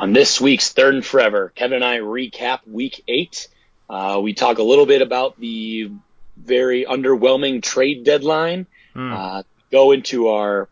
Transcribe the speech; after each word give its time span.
On 0.00 0.14
this 0.14 0.40
week's 0.40 0.72
Third 0.72 0.94
and 0.94 1.04
Forever, 1.04 1.52
Kevin 1.54 1.76
and 1.76 1.84
I 1.84 1.98
recap 1.98 2.60
week 2.66 3.02
eight. 3.06 3.48
Uh, 3.88 4.18
we 4.22 4.32
talk 4.32 4.56
a 4.56 4.62
little 4.62 4.86
bit 4.86 5.02
about 5.02 5.38
the 5.38 5.90
very 6.38 6.86
underwhelming 6.86 7.62
trade 7.62 8.02
deadline, 8.04 8.66
Hmm. 8.94 9.12
uh, 9.12 9.42
go 9.70 9.92
into 9.92 10.28
our 10.28 10.68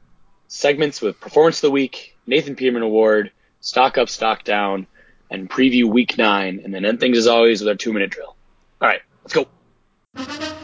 segments 0.46 1.02
with 1.02 1.20
Performance 1.20 1.58
of 1.58 1.62
the 1.62 1.70
Week, 1.72 2.16
Nathan 2.26 2.56
Peterman 2.56 2.82
Award, 2.82 3.30
Stock 3.60 3.98
Up, 3.98 4.08
Stock 4.08 4.44
Down, 4.44 4.86
and 5.30 5.50
preview 5.50 5.84
week 5.84 6.16
nine, 6.16 6.62
and 6.64 6.74
then 6.74 6.86
end 6.86 6.98
things 6.98 7.18
as 7.18 7.26
always 7.26 7.60
with 7.60 7.68
our 7.68 7.74
two 7.74 7.92
minute 7.92 8.08
drill. 8.10 8.34
All 8.80 8.88
right, 8.88 9.02
let's 9.24 9.34
go. 9.34 10.57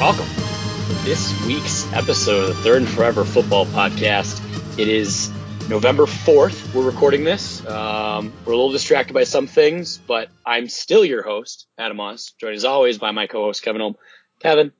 Welcome 0.00 0.28
to 0.28 0.94
this 1.04 1.44
week's 1.44 1.86
episode 1.92 2.48
of 2.48 2.56
the 2.56 2.62
Third 2.62 2.78
and 2.78 2.88
Forever 2.88 3.22
Football 3.22 3.66
Podcast. 3.66 4.40
It 4.78 4.88
is 4.88 5.30
November 5.68 6.06
4th. 6.06 6.74
We're 6.74 6.86
recording 6.86 7.22
this. 7.22 7.62
Um, 7.66 8.32
we're 8.46 8.54
a 8.54 8.56
little 8.56 8.72
distracted 8.72 9.12
by 9.12 9.24
some 9.24 9.46
things, 9.46 9.98
but 9.98 10.30
I'm 10.46 10.70
still 10.70 11.04
your 11.04 11.22
host, 11.22 11.66
Adam 11.76 11.98
Moss, 11.98 12.32
joined 12.40 12.54
as 12.54 12.64
always 12.64 12.96
by 12.96 13.10
my 13.10 13.26
co-host, 13.26 13.62
Kevin 13.62 13.82
Holm. 13.82 13.96
Kevin, 14.38 14.72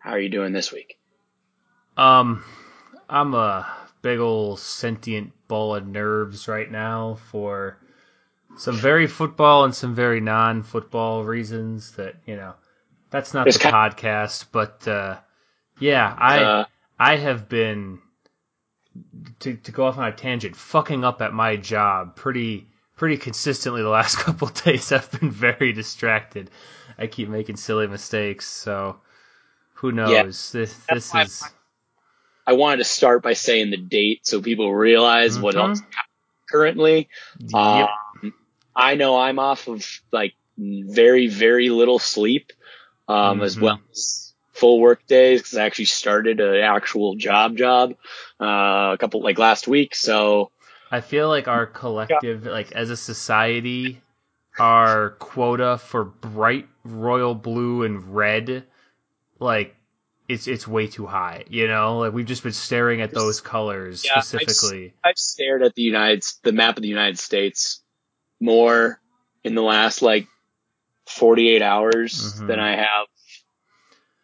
how 0.00 0.10
are 0.10 0.18
you 0.18 0.28
doing 0.28 0.52
this 0.52 0.72
week? 0.72 0.98
Um, 1.96 2.42
I'm 3.08 3.32
a 3.34 3.72
big 4.02 4.18
old 4.18 4.58
sentient 4.58 5.30
ball 5.46 5.76
of 5.76 5.86
nerves 5.86 6.48
right 6.48 6.68
now 6.68 7.18
for 7.30 7.78
some 8.56 8.74
very 8.74 9.06
football 9.06 9.66
and 9.66 9.72
some 9.72 9.94
very 9.94 10.20
non-football 10.20 11.22
reasons 11.22 11.92
that 11.92 12.16
you 12.26 12.34
know. 12.34 12.54
That's 13.14 13.32
not 13.32 13.44
There's 13.44 13.58
the 13.58 13.68
podcast, 13.68 14.46
but 14.50 14.88
uh, 14.88 15.18
yeah, 15.78 16.12
I 16.18 16.42
Uh, 16.42 16.64
I 16.98 17.14
have 17.14 17.48
been 17.48 18.00
to 19.38 19.54
to 19.56 19.70
go 19.70 19.84
off 19.86 19.98
on 19.98 20.08
a 20.08 20.12
tangent, 20.12 20.56
fucking 20.56 21.04
up 21.04 21.22
at 21.22 21.32
my 21.32 21.54
job 21.54 22.16
pretty 22.16 22.66
pretty 22.96 23.16
consistently 23.16 23.82
the 23.82 23.88
last 23.88 24.16
couple 24.24 24.48
of 24.48 24.64
days. 24.64 24.90
I've 24.90 25.08
been 25.12 25.30
very 25.30 25.72
distracted. 25.72 26.50
I 26.98 27.06
keep 27.06 27.28
making 27.28 27.54
silly 27.56 27.86
mistakes, 27.86 28.48
so 28.48 28.96
who 29.74 29.92
knows? 29.92 30.50
This 30.50 30.74
this 30.92 31.14
why- 31.14 31.22
is 31.22 31.44
I 32.48 32.54
wanted 32.54 32.78
to 32.78 32.84
start 32.84 33.22
by 33.22 33.34
saying 33.34 33.70
the 33.70 33.76
date 33.76 34.26
so 34.26 34.42
people 34.42 34.74
realize 34.74 35.38
what 35.38 35.54
Mhm. 35.54 35.68
else 35.68 35.82
currently. 36.50 37.08
yep. 37.38 37.54
Um, 38.24 38.34
I 38.74 38.96
know 38.96 39.16
I'm 39.16 39.38
off 39.38 39.68
of 39.68 39.86
like 40.10 40.34
very, 40.58 41.28
very 41.28 41.68
little 41.70 42.00
sleep, 42.00 42.52
um, 43.08 43.42
as 43.42 43.56
Mhm. 43.56 43.62
well 43.62 43.80
as 43.90 44.34
full 44.52 44.80
work 44.80 45.06
days 45.06 45.42
because 45.42 45.56
I 45.58 45.64
actually 45.66 45.86
started 45.86 46.40
an 46.40 46.56
actual 46.62 47.16
job 47.16 47.56
job, 47.56 47.94
uh, 48.40 48.92
a 48.94 48.96
couple, 48.98 49.22
like 49.22 49.38
last 49.38 49.66
week. 49.66 49.94
So 49.94 50.50
I 50.90 51.00
feel 51.00 51.28
like 51.28 51.48
our 51.48 51.66
collective, 51.66 52.46
like 52.46 52.72
as 52.72 52.90
a 52.90 52.96
society, 52.96 54.00
our 54.58 55.10
quota 55.10 55.78
for 55.78 56.04
bright 56.04 56.68
royal 56.84 57.34
blue 57.34 57.82
and 57.82 58.14
red, 58.14 58.64
like 59.40 59.74
it's 60.28 60.46
it's 60.46 60.66
way 60.66 60.86
too 60.86 61.06
high. 61.06 61.44
You 61.48 61.66
know, 61.66 61.98
like 61.98 62.12
we've 62.12 62.26
just 62.26 62.42
been 62.42 62.52
staring 62.52 63.00
at 63.00 63.12
those 63.12 63.40
colors 63.40 64.04
Yeah, 64.04 64.20
specifically. 64.20 64.94
I've 65.02 65.18
stared 65.18 65.62
at 65.62 65.74
the 65.74 65.82
United, 65.82 66.24
the 66.42 66.52
map 66.52 66.76
of 66.76 66.82
the 66.82 66.88
United 66.88 67.18
States 67.18 67.82
more 68.40 69.00
in 69.42 69.54
the 69.54 69.62
last 69.62 70.00
like 70.00 70.28
48 71.06 71.62
hours 71.62 72.34
Mhm. 72.40 72.46
than 72.46 72.60
I 72.60 72.76
have, 72.76 73.06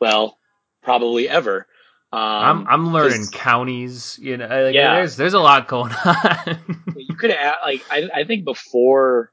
well, 0.00 0.38
probably 0.82 1.28
ever. 1.28 1.66
Um, 2.12 2.20
I'm 2.20 2.68
I'm 2.68 2.92
learning 2.92 3.28
counties. 3.28 4.18
You 4.20 4.36
know, 4.36 4.46
like, 4.48 4.74
Yeah. 4.74 4.94
there's 4.96 5.16
there's 5.16 5.34
a 5.34 5.38
lot 5.40 5.68
going 5.68 5.92
on. 5.92 6.58
you 6.96 7.14
could 7.14 7.30
have 7.30 7.56
like 7.64 7.84
I, 7.90 8.08
I 8.12 8.24
think 8.24 8.44
before 8.44 9.32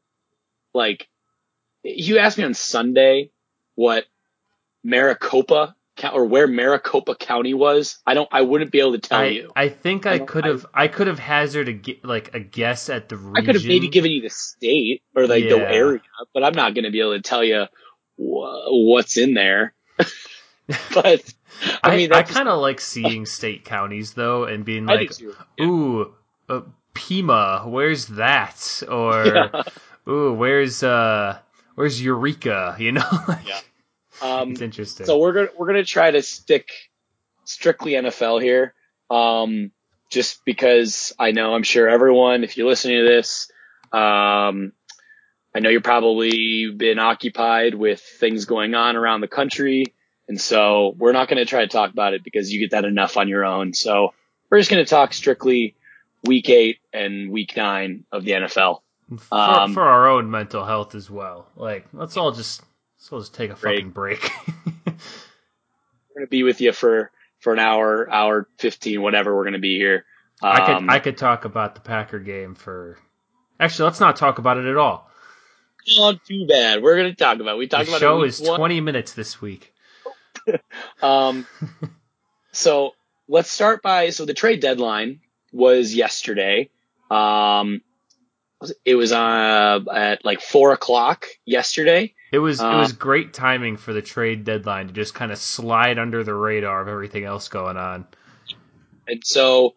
like 0.74 1.08
you 1.84 2.20
asked 2.20 2.38
me 2.38 2.44
on 2.44 2.54
Sunday 2.54 3.32
what 3.76 4.06
Maricopa 4.84 5.68
Co- 5.68 5.74
or 6.04 6.26
where 6.26 6.48
Maricopa 6.48 7.16
County 7.16 7.54
was. 7.54 7.98
I 8.06 8.14
don't. 8.14 8.30
I 8.32 8.42
wouldn't 8.42 8.72
be 8.72 8.80
able 8.80 8.94
to 8.94 9.00
tell 9.00 9.20
I, 9.20 9.26
you. 9.28 9.52
I 9.56 9.70
think 9.70 10.06
I 10.06 10.16
I 10.16 10.20
could 10.20 10.46
have 10.46 10.66
I 10.74 10.88
could 10.88 11.08
have 11.08 11.20
hazarded 11.20 11.88
a, 11.88 12.08
like 12.08 12.34
a 12.34 12.40
guess 12.40 12.90
at 12.90 13.10
the 13.10 13.16
I 13.16 13.20
region. 13.20 13.46
could 13.46 13.56
have 13.56 13.66
maybe 13.66 13.90
given 13.90 14.12
you 14.12 14.22
the 14.22 14.30
state 14.30 15.04
or 15.16 15.28
like 15.28 15.44
the 15.44 15.60
area, 15.60 16.02
but 16.34 16.44
I'm 16.44 16.54
not 16.54 16.74
going 16.74 16.86
to 16.86 16.92
be 16.92 17.00
able 17.00 17.16
to 17.16 17.22
tell 17.22 17.44
you 17.44 17.66
wh- 18.18 18.68
what's 18.70 19.18
in 19.18 19.34
there. 19.34 19.74
but 20.94 21.34
I, 21.84 21.92
I, 21.92 21.98
mean, 21.98 22.14
I 22.14 22.24
kind 22.24 22.48
of 22.48 22.60
like 22.60 22.80
seeing 22.80 23.26
state 23.26 23.66
counties 23.66 24.14
though, 24.14 24.44
and 24.46 24.66
being 24.66 24.86
like, 24.86 25.12
ooh, 25.62 26.14
uh, 26.50 26.62
Pima, 26.94 27.64
where's 27.68 28.08
that? 28.08 28.84
Or 28.90 29.24
Yeah. 29.56 29.64
ooh, 30.08 30.34
where's 30.34 30.84
uh, 30.84 31.40
where's 31.76 32.02
Eureka? 32.02 32.76
You 32.80 32.94
know, 32.94 33.10
Yeah. 33.46 33.60
Um, 34.22 34.52
it's 34.52 34.62
interesting. 34.62 35.06
So 35.06 35.20
we're 35.20 35.34
gonna 35.34 35.50
we're 35.58 35.68
gonna 35.68 35.84
try 35.84 36.12
to 36.12 36.22
stick 36.22 36.70
strictly 37.46 37.94
NFL 37.94 38.42
here, 38.42 38.74
um, 39.10 39.72
just 40.10 40.44
because 40.46 41.14
I 41.20 41.32
know 41.32 41.54
I'm 41.54 41.64
sure 41.64 41.88
everyone, 41.88 42.44
if 42.44 42.58
you're 42.58 42.68
listening 42.68 43.00
to 43.04 43.08
this, 43.08 43.50
um, 43.92 44.74
I 45.56 45.60
know 45.60 45.70
you're 45.70 45.82
probably 45.82 46.72
been 46.72 47.00
occupied 47.00 47.74
with 47.74 48.02
things 48.02 48.46
going 48.46 48.76
on 48.76 48.96
around 48.96 49.22
the 49.22 49.28
country, 49.28 49.86
and 50.28 50.40
so 50.40 50.96
we're 50.98 51.14
not 51.14 51.28
gonna 51.28 51.46
try 51.46 51.62
to 51.62 51.68
talk 51.68 51.92
about 51.92 52.14
it 52.14 52.24
because 52.24 52.52
you 52.52 52.60
get 52.60 52.72
that 52.72 52.86
enough 52.86 53.18
on 53.18 53.28
your 53.28 53.46
own. 53.46 53.74
So 53.74 54.14
we're 54.50 54.60
just 54.60 54.70
gonna 54.70 54.86
talk 54.86 55.14
strictly 55.14 55.76
week 56.24 56.50
eight 56.50 56.80
and 56.94 57.32
week 57.32 57.56
nine 57.56 58.06
of 58.12 58.24
the 58.24 58.32
NFL. 58.32 58.82
for, 59.20 59.38
um, 59.38 59.74
for 59.74 59.84
our 59.84 60.10
own 60.10 60.30
mental 60.30 60.66
health 60.66 60.94
as 60.94 61.10
well. 61.10 61.48
Like, 61.56 61.88
let's 61.94 62.18
all 62.18 62.34
just 62.34 62.62
let's 63.16 63.30
just 63.30 63.36
take 63.38 63.52
a 63.52 63.56
Break. 63.56 63.78
fucking 63.78 63.92
break. 63.92 64.32
We're 64.86 66.22
gonna 66.22 66.28
be 66.28 66.44
with 66.44 66.62
you 66.62 66.72
for 66.72 67.12
for 67.40 67.54
an 67.54 67.60
hour, 67.60 68.10
hour 68.12 68.48
fifteen, 68.58 69.02
whatever. 69.02 69.36
We're 69.36 69.44
gonna 69.46 69.60
be 69.60 69.78
here. 69.78 70.06
I 70.42 70.66
could 70.66 70.76
Um, 70.76 70.90
I 70.90 71.00
could 71.00 71.18
talk 71.18 71.46
about 71.46 71.76
the 71.76 71.82
Packer 71.82 72.20
game 72.20 72.56
for. 72.56 72.98
Actually, 73.60 73.86
let's 73.86 74.00
not 74.00 74.16
talk 74.16 74.38
about 74.40 74.58
it 74.58 74.66
at 74.66 74.78
all. 74.78 75.10
Not 75.98 76.24
too 76.26 76.46
bad. 76.48 76.82
We're 76.84 76.98
gonna 76.98 77.16
talk 77.16 77.40
about. 77.40 77.56
it. 77.56 77.58
We 77.60 77.66
The 77.66 77.78
talked 77.78 77.88
about 77.90 78.00
show 78.02 78.24
is 78.24 78.42
one. 78.42 78.58
20 78.60 78.82
minutes 78.82 79.14
this 79.14 79.42
week. 79.42 79.74
Um, 81.02 81.46
so 82.52 82.94
let's 83.28 83.52
start 83.52 83.82
by 83.82 84.12
so 84.12 84.26
the 84.26 84.34
trade 84.34 84.62
deadline 84.62 85.20
was 85.52 85.94
yesterday. 85.94 86.70
Um, 87.12 87.82
it 88.86 88.96
was 88.96 89.12
uh, 89.12 89.80
at 89.94 90.26
like 90.26 90.42
four 90.42 90.72
o'clock 90.74 91.28
yesterday. 91.46 92.14
It 92.32 92.40
was 92.40 92.60
it 92.60 92.66
Uh, 92.66 92.80
was 92.80 92.92
great 92.92 93.34
timing 93.34 93.78
for 93.78 93.94
the 93.94 94.02
trade 94.02 94.44
deadline 94.44 94.88
to 94.88 94.94
just 94.94 95.14
kind 95.14 95.32
of 95.32 95.38
slide 95.38 96.00
under 96.00 96.24
the 96.24 96.34
radar 96.34 96.82
of 96.82 96.88
everything 96.88 97.24
else 97.24 97.48
going 97.50 97.78
on. 97.78 98.08
And 99.08 99.26
so, 99.26 99.76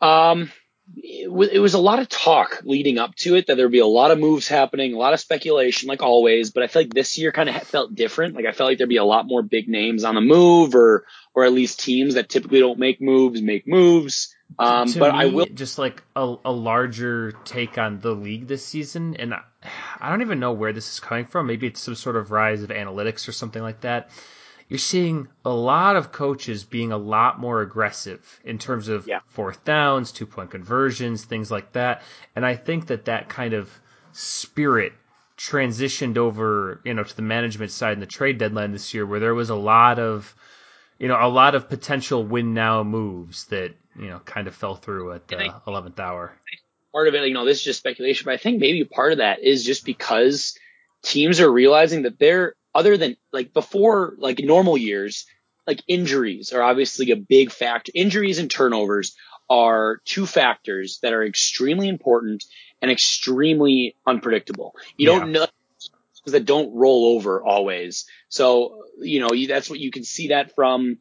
um, 0.00 0.50
it, 0.96 1.30
wa- 1.30 1.46
it 1.50 1.58
was 1.60 1.74
a 1.74 1.78
lot 1.78 1.98
of 1.98 2.08
talk 2.08 2.60
leading 2.64 2.98
up 2.98 3.14
to 3.16 3.36
it 3.36 3.46
that 3.46 3.56
there'd 3.56 3.70
be 3.70 3.78
a 3.78 3.86
lot 3.86 4.10
of 4.10 4.18
moves 4.18 4.48
happening, 4.48 4.92
a 4.94 4.98
lot 4.98 5.12
of 5.14 5.20
speculation, 5.20 5.88
like 5.88 6.02
always. 6.02 6.50
But 6.50 6.64
I 6.64 6.66
feel 6.66 6.82
like 6.82 6.92
this 6.94 7.16
year 7.16 7.32
kind 7.32 7.48
of 7.48 7.56
felt 7.62 7.94
different. 7.94 8.34
Like 8.34 8.46
I 8.46 8.52
felt 8.52 8.70
like 8.70 8.78
there'd 8.78 8.88
be 8.88 8.96
a 8.96 9.04
lot 9.04 9.26
more 9.26 9.42
big 9.42 9.68
names 9.68 10.04
on 10.04 10.14
the 10.14 10.20
move, 10.20 10.74
or 10.74 11.04
or 11.34 11.44
at 11.44 11.52
least 11.52 11.80
teams 11.80 12.14
that 12.14 12.28
typically 12.28 12.60
don't 12.60 12.78
make 12.78 13.00
moves 13.00 13.40
make 13.40 13.66
moves. 13.66 14.34
Um, 14.58 14.92
but 14.94 15.12
me, 15.12 15.14
I 15.14 15.26
will. 15.26 15.46
just 15.54 15.78
like 15.78 16.02
a, 16.16 16.36
a 16.44 16.52
larger 16.52 17.32
take 17.44 17.78
on 17.78 18.00
the 18.00 18.12
league 18.14 18.46
this 18.48 18.64
season, 18.64 19.14
and 19.16 19.34
I, 19.34 19.42
I 20.00 20.10
don't 20.10 20.22
even 20.22 20.40
know 20.40 20.52
where 20.52 20.72
this 20.72 20.90
is 20.92 21.00
coming 21.00 21.26
from. 21.26 21.46
Maybe 21.46 21.66
it's 21.66 21.80
some 21.80 21.94
sort 21.94 22.16
of 22.16 22.30
rise 22.30 22.62
of 22.62 22.70
analytics 22.70 23.28
or 23.28 23.32
something 23.32 23.62
like 23.62 23.80
that. 23.82 24.10
You're 24.68 24.78
seeing 24.78 25.28
a 25.44 25.50
lot 25.50 25.96
of 25.96 26.12
coaches 26.12 26.64
being 26.64 26.92
a 26.92 26.98
lot 26.98 27.40
more 27.40 27.62
aggressive 27.62 28.40
in 28.44 28.58
terms 28.58 28.88
of 28.88 29.06
Yeah. 29.06 29.20
fourth 29.26 29.64
downs, 29.64 30.12
two 30.12 30.26
point 30.26 30.50
conversions, 30.50 31.24
things 31.24 31.50
like 31.50 31.72
that. 31.72 32.02
And 32.36 32.44
I 32.44 32.54
think 32.54 32.86
that 32.88 33.06
that 33.06 33.28
kind 33.28 33.54
of 33.54 33.70
spirit 34.12 34.92
transitioned 35.38 36.18
over, 36.18 36.80
you 36.84 36.94
know, 36.94 37.04
to 37.04 37.16
the 37.16 37.22
management 37.22 37.70
side 37.70 37.94
in 37.94 38.00
the 38.00 38.06
trade 38.06 38.38
deadline 38.38 38.72
this 38.72 38.92
year, 38.92 39.06
where 39.06 39.20
there 39.20 39.34
was 39.34 39.50
a 39.50 39.54
lot 39.54 39.98
of 39.98 40.34
you 40.98 41.08
know, 41.08 41.16
a 41.20 41.28
lot 41.28 41.54
of 41.54 41.68
potential 41.68 42.24
win 42.24 42.54
now 42.54 42.82
moves 42.82 43.44
that, 43.46 43.74
you 43.98 44.08
know, 44.08 44.20
kind 44.20 44.46
of 44.46 44.54
fell 44.54 44.74
through 44.74 45.12
at 45.12 45.28
the 45.28 45.52
11th 45.66 45.98
hour. 45.98 46.32
part 46.92 47.08
of 47.08 47.14
it, 47.14 47.26
you 47.26 47.34
know, 47.34 47.44
this 47.44 47.58
is 47.58 47.64
just 47.64 47.78
speculation, 47.78 48.24
but 48.24 48.34
I 48.34 48.36
think 48.36 48.60
maybe 48.60 48.84
part 48.84 49.12
of 49.12 49.18
that 49.18 49.42
is 49.42 49.64
just 49.64 49.84
because 49.84 50.56
teams 51.02 51.40
are 51.40 51.50
realizing 51.50 52.02
that 52.02 52.18
they're 52.18 52.54
other 52.74 52.96
than 52.96 53.16
like 53.32 53.52
before, 53.52 54.14
like 54.18 54.38
normal 54.38 54.76
years, 54.76 55.26
like 55.66 55.82
injuries 55.88 56.52
are 56.52 56.62
obviously 56.62 57.10
a 57.10 57.16
big 57.16 57.50
factor. 57.50 57.92
Injuries 57.94 58.38
and 58.38 58.50
turnovers 58.50 59.16
are 59.50 60.00
two 60.04 60.26
factors 60.26 60.98
that 61.02 61.12
are 61.12 61.24
extremely 61.24 61.88
important 61.88 62.44
and 62.80 62.90
extremely 62.90 63.96
unpredictable. 64.06 64.74
You 64.96 65.10
Yeah. 65.10 65.18
don't 65.18 65.32
know 65.32 65.46
that 66.26 66.44
don't 66.44 66.74
roll 66.74 67.16
over 67.16 67.42
always. 67.42 68.04
So, 68.28 68.84
you 69.00 69.20
know, 69.20 69.32
you, 69.32 69.48
that's 69.48 69.70
what 69.70 69.80
you 69.80 69.90
can 69.90 70.04
see 70.04 70.28
that 70.28 70.54
from, 70.54 70.98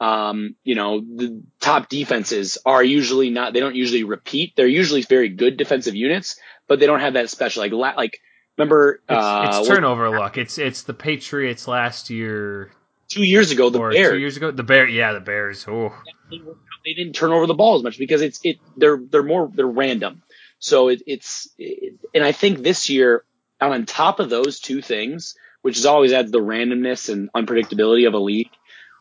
um, 0.00 0.54
you 0.64 0.74
know, 0.74 1.00
the 1.00 1.42
top 1.60 1.88
defenses 1.88 2.58
are 2.64 2.82
usually 2.82 3.30
not, 3.30 3.52
they 3.52 3.60
don't 3.60 3.74
usually 3.76 4.04
repeat. 4.04 4.54
They're 4.56 4.66
usually 4.66 5.02
very 5.02 5.28
good 5.28 5.56
defensive 5.58 5.94
units, 5.94 6.36
but 6.66 6.80
they 6.80 6.86
don't 6.86 7.00
have 7.00 7.14
that 7.14 7.28
special, 7.30 7.62
like, 7.62 7.72
la- 7.72 7.94
like, 7.96 8.18
remember, 8.56 9.00
It's, 9.08 9.10
uh, 9.10 9.44
it's 9.48 9.68
what- 9.68 9.74
turnover 9.74 10.08
luck. 10.10 10.38
It's 10.38 10.58
it's 10.58 10.82
the 10.84 10.94
Patriots 10.94 11.68
last 11.68 12.08
year 12.10 12.70
two 13.08 13.22
years 13.24 13.50
ago, 13.50 13.68
the 13.70 13.78
Bears. 13.78 14.10
two 14.10 14.18
years 14.18 14.36
ago. 14.36 14.50
The 14.50 14.62
Bear, 14.62 14.86
yeah, 14.88 15.12
the 15.12 15.20
Bears. 15.20 15.66
Oh, 15.68 15.92
they, 16.30 16.38
they 16.84 16.94
didn't 16.94 17.12
turn 17.14 17.32
over 17.32 17.46
the 17.46 17.54
ball 17.54 17.76
as 17.76 17.82
much 17.82 17.98
because 17.98 18.22
it's 18.22 18.40
it 18.42 18.56
they're 18.76 18.98
they're 19.10 19.22
more 19.22 19.50
they're 19.54 19.66
random. 19.66 20.22
So 20.58 20.88
it, 20.88 21.02
it's 21.06 21.48
it, 21.58 21.94
and 22.14 22.24
I 22.24 22.32
think 22.32 22.62
this 22.62 22.88
year 22.88 23.24
on 23.60 23.84
top 23.86 24.20
of 24.20 24.30
those 24.30 24.60
two 24.60 24.80
things, 24.80 25.34
which 25.62 25.76
is 25.76 25.86
always 25.86 26.12
adds 26.12 26.30
the 26.30 26.40
randomness 26.40 27.08
and 27.10 27.30
unpredictability 27.32 28.06
of 28.06 28.14
a 28.14 28.18
league. 28.18 28.50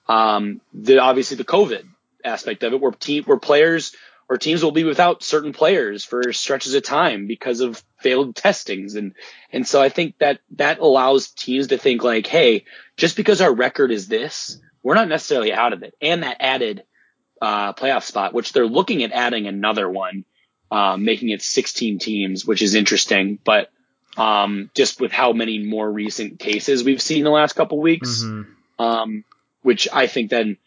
Um, 0.10 0.60
the 0.74 1.00
obviously 1.00 1.38
the 1.38 1.46
COVID 1.46 1.84
aspect 2.26 2.64
of 2.64 2.74
it, 2.74 2.82
where 2.82 2.92
team 2.92 3.24
where 3.24 3.38
players 3.38 3.96
or 4.28 4.38
teams 4.38 4.64
will 4.64 4.72
be 4.72 4.84
without 4.84 5.24
certain 5.24 5.54
players 5.54 6.04
for 6.04 6.34
stretches 6.34 6.74
of 6.74 6.84
time 6.84 7.28
because 7.28 7.62
of 7.62 7.82
failed 8.00 8.36
testings 8.36 8.96
and 8.96 9.14
and 9.54 9.68
so 9.68 9.82
I 9.82 9.90
think 9.90 10.18
that 10.20 10.40
that 10.58 10.80
allows 10.80 11.30
teams 11.30 11.68
to 11.68 11.78
think 11.78 12.04
like, 12.04 12.28
hey, 12.28 12.66
just 12.98 13.16
because 13.16 13.40
our 13.42 13.54
record 13.54 13.92
is 13.92 14.08
this, 14.08 14.60
we're 14.84 14.96
not 14.96 15.08
necessarily 15.08 15.54
out 15.54 15.74
of 15.74 15.84
it. 15.84 15.94
And 16.02 16.24
that 16.24 16.38
added 16.40 16.84
uh, 17.42 17.74
playoff 17.74 18.04
spot, 18.04 18.34
which 18.34 18.52
they're 18.52 18.68
looking 18.68 19.04
at 19.04 19.12
adding 19.12 19.48
another 19.48 19.90
one, 19.90 20.26
um, 20.72 21.06
making 21.06 21.30
it 21.30 21.42
16 21.42 22.00
teams, 22.00 22.46
which 22.46 22.62
is 22.62 22.76
interesting. 22.76 23.40
But 23.44 23.72
um, 24.18 24.70
just 24.76 25.00
with 25.00 25.12
how 25.12 25.34
many 25.34 25.60
more 25.60 25.90
recent 25.90 26.40
cases 26.40 26.84
we've 26.84 27.02
seen 27.02 27.20
in 27.20 27.24
the 27.24 27.30
last 27.32 27.54
couple 27.54 27.80
weeks, 27.80 28.24
Mhm. 28.24 28.48
um, 28.78 29.24
which 29.70 29.88
I 29.94 30.08
think 30.08 30.32
then 30.32 30.58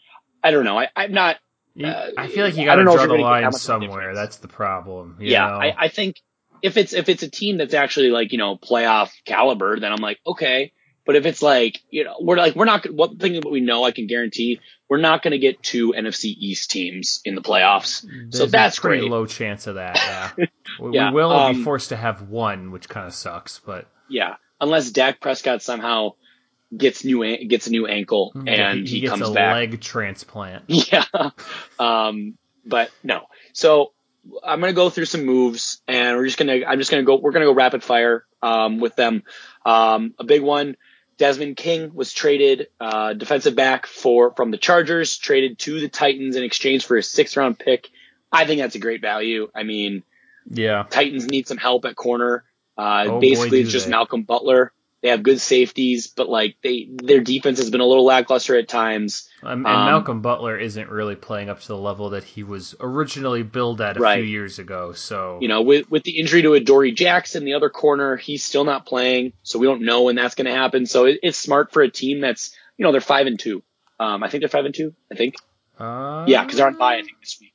I 0.44 0.52
don't 0.52 0.64
know. 0.64 0.78
I, 0.78 0.86
I'm 0.94 1.10
not. 1.10 1.38
Uh, 1.82 2.10
I 2.16 2.28
feel 2.28 2.44
like 2.44 2.56
you 2.56 2.64
got 2.64 2.76
to 2.76 2.84
draw 2.84 2.94
the 2.94 3.08
that 3.08 3.18
line 3.18 3.44
a 3.44 3.52
somewhere. 3.52 4.14
That's 4.14 4.36
the 4.36 4.46
problem. 4.46 5.16
you 5.18 5.32
Yeah? 5.32 5.48
I, 5.48 5.74
I 5.76 5.88
think 5.88 6.22
if 6.62 6.76
it's 6.76 6.92
if 6.92 7.08
it's 7.08 7.24
a 7.24 7.28
team 7.28 7.56
that's 7.56 7.74
actually 7.74 8.10
like 8.10 8.30
you 8.30 8.38
know 8.38 8.56
playoff 8.56 9.10
caliber, 9.24 9.80
then 9.80 9.90
I'm 9.90 10.00
like 10.00 10.20
okay. 10.24 10.72
But 11.04 11.16
if 11.16 11.26
it's 11.26 11.42
like 11.42 11.80
you 11.90 12.04
know 12.04 12.14
we're 12.20 12.36
like 12.36 12.54
we're 12.54 12.64
not 12.64 12.88
one 12.92 13.18
thing 13.18 13.32
that 13.32 13.50
we 13.50 13.60
know 13.60 13.82
I 13.82 13.90
can 13.90 14.06
guarantee 14.06 14.60
we're 14.88 15.00
not 15.00 15.24
going 15.24 15.32
to 15.32 15.38
get 15.38 15.64
two 15.64 15.92
NFC 15.92 16.26
East 16.26 16.70
teams 16.70 17.22
in 17.24 17.34
the 17.34 17.42
playoffs. 17.42 18.06
There's 18.06 18.38
so 18.38 18.46
that's 18.46 18.78
a 18.78 18.80
pretty 18.80 19.00
great. 19.00 19.10
low 19.10 19.26
chance 19.26 19.66
of 19.66 19.74
that. 19.74 19.96
Yeah, 20.38 20.46
we, 20.80 20.94
Yeah, 20.94 21.10
we 21.10 21.16
will 21.16 21.50
be 21.50 21.56
um, 21.56 21.64
forced 21.64 21.88
to 21.88 21.96
have 21.96 22.28
one, 22.28 22.70
which 22.70 22.88
kind 22.88 23.08
of 23.08 23.14
sucks. 23.14 23.58
But 23.58 23.88
Yeah, 24.08 24.36
unless 24.60 24.92
Dak 24.92 25.20
Prescott 25.20 25.60
somehow 25.60 26.12
gets 26.76 27.04
new 27.04 27.46
gets 27.46 27.66
a 27.66 27.70
new 27.70 27.86
ankle 27.86 28.32
and 28.46 28.86
he, 28.88 29.00
he, 29.00 29.06
comes 29.06 29.28
a 29.28 29.32
back. 29.32 29.54
leg 29.54 29.80
transplant. 29.80 30.64
Yeah. 30.68 31.04
Um, 31.78 32.38
but 32.64 32.90
no. 33.02 33.26
So 33.52 33.92
I'm 34.42 34.60
gonna 34.60 34.72
go 34.72 34.90
through 34.90 35.06
some 35.06 35.24
moves, 35.24 35.80
and 35.88 36.16
we're 36.16 36.26
just 36.26 36.38
gonna 36.38 36.60
I'm 36.66 36.78
just 36.78 36.90
gonna 36.90 37.02
go 37.02 37.16
we're 37.16 37.32
gonna 37.32 37.44
go 37.44 37.54
rapid 37.54 37.82
fire 37.82 38.24
um, 38.42 38.78
with 38.78 38.96
them. 38.96 39.22
Um, 39.66 40.14
a 40.18 40.24
big 40.24 40.42
one. 40.42 40.76
Desmond 41.18 41.56
King 41.56 41.94
was 41.94 42.12
traded, 42.12 42.68
uh, 42.80 43.12
defensive 43.12 43.54
back 43.54 43.86
for 43.86 44.32
from 44.34 44.50
the 44.50 44.58
Chargers, 44.58 45.18
traded 45.18 45.58
to 45.60 45.80
the 45.80 45.88
Titans 45.88 46.36
in 46.36 46.42
exchange 46.42 46.86
for 46.86 46.96
a 46.96 47.02
sixth 47.02 47.36
round 47.36 47.58
pick. 47.58 47.90
I 48.30 48.46
think 48.46 48.60
that's 48.60 48.74
a 48.74 48.80
great 48.80 49.02
value. 49.02 49.50
I 49.54 49.62
mean, 49.62 50.02
Yeah, 50.50 50.84
Titans 50.88 51.26
need 51.26 51.46
some 51.46 51.58
help 51.58 51.84
at 51.84 51.96
corner. 51.96 52.44
Uh, 52.78 53.04
Oh, 53.08 53.20
basically, 53.20 53.58
do 53.58 53.64
it's 53.64 53.72
just 53.72 53.86
they. 53.86 53.90
Malcolm 53.90 54.22
Butler. 54.22 54.72
They 55.02 55.08
have 55.08 55.24
good 55.24 55.40
safeties, 55.40 56.06
but 56.06 56.28
like 56.28 56.56
they 56.62 56.88
their 56.90 57.20
defense 57.20 57.58
has 57.58 57.70
been 57.70 57.80
a 57.80 57.86
little 57.86 58.04
lackluster 58.04 58.56
at 58.56 58.68
times. 58.68 59.28
um, 59.42 59.66
and 59.66 59.66
Um, 59.66 59.84
Malcolm 59.84 60.22
Butler 60.22 60.56
isn't 60.56 60.88
really 60.88 61.16
playing 61.16 61.48
up 61.50 61.60
to 61.60 61.66
the 61.68 61.76
level 61.76 62.10
that 62.10 62.22
he 62.22 62.44
was 62.44 62.76
originally 62.78 63.42
billed 63.42 63.80
at 63.80 63.96
a 63.96 64.00
Right. 64.00 64.22
few 64.22 64.30
years 64.30 64.60
ago. 64.60 64.92
So 64.92 65.38
You 65.42 65.48
know, 65.48 65.62
with 65.62 65.90
with 65.90 66.04
the 66.04 66.20
injury 66.20 66.42
to 66.42 66.54
Adoree 66.54 66.92
Jackson, 66.92 67.44
the 67.44 67.54
other 67.54 67.68
corner, 67.68 68.16
he's 68.16 68.44
still 68.44 68.62
not 68.64 68.86
playing, 68.86 69.32
so 69.42 69.58
we 69.58 69.66
don't 69.66 69.82
know 69.82 70.02
when 70.02 70.14
that's 70.14 70.36
going 70.36 70.46
to 70.46 70.54
happen. 70.54 70.86
So 70.86 71.06
it, 71.06 71.18
it's 71.24 71.36
smart 71.36 71.72
for 71.72 71.82
a 71.82 71.90
team 71.90 72.20
that's 72.20 72.54
you 72.78 72.84
know 72.84 72.92
they're 72.92 73.00
five 73.00 73.26
and 73.26 73.38
two. 73.40 73.64
Um, 73.98 74.22
I 74.22 74.28
think 74.28 74.42
they're 74.42 74.48
five 74.48 74.66
and 74.66 74.74
two. 74.74 74.94
I 75.10 75.16
think 75.16 75.34
uh, 75.80 76.26
yeah, 76.28 76.42
because 76.44 76.58
they're 76.58 76.66
on 76.68 76.76
bye. 76.78 76.94
I 76.94 77.02
think 77.02 77.18
this 77.20 77.38
week. 77.40 77.54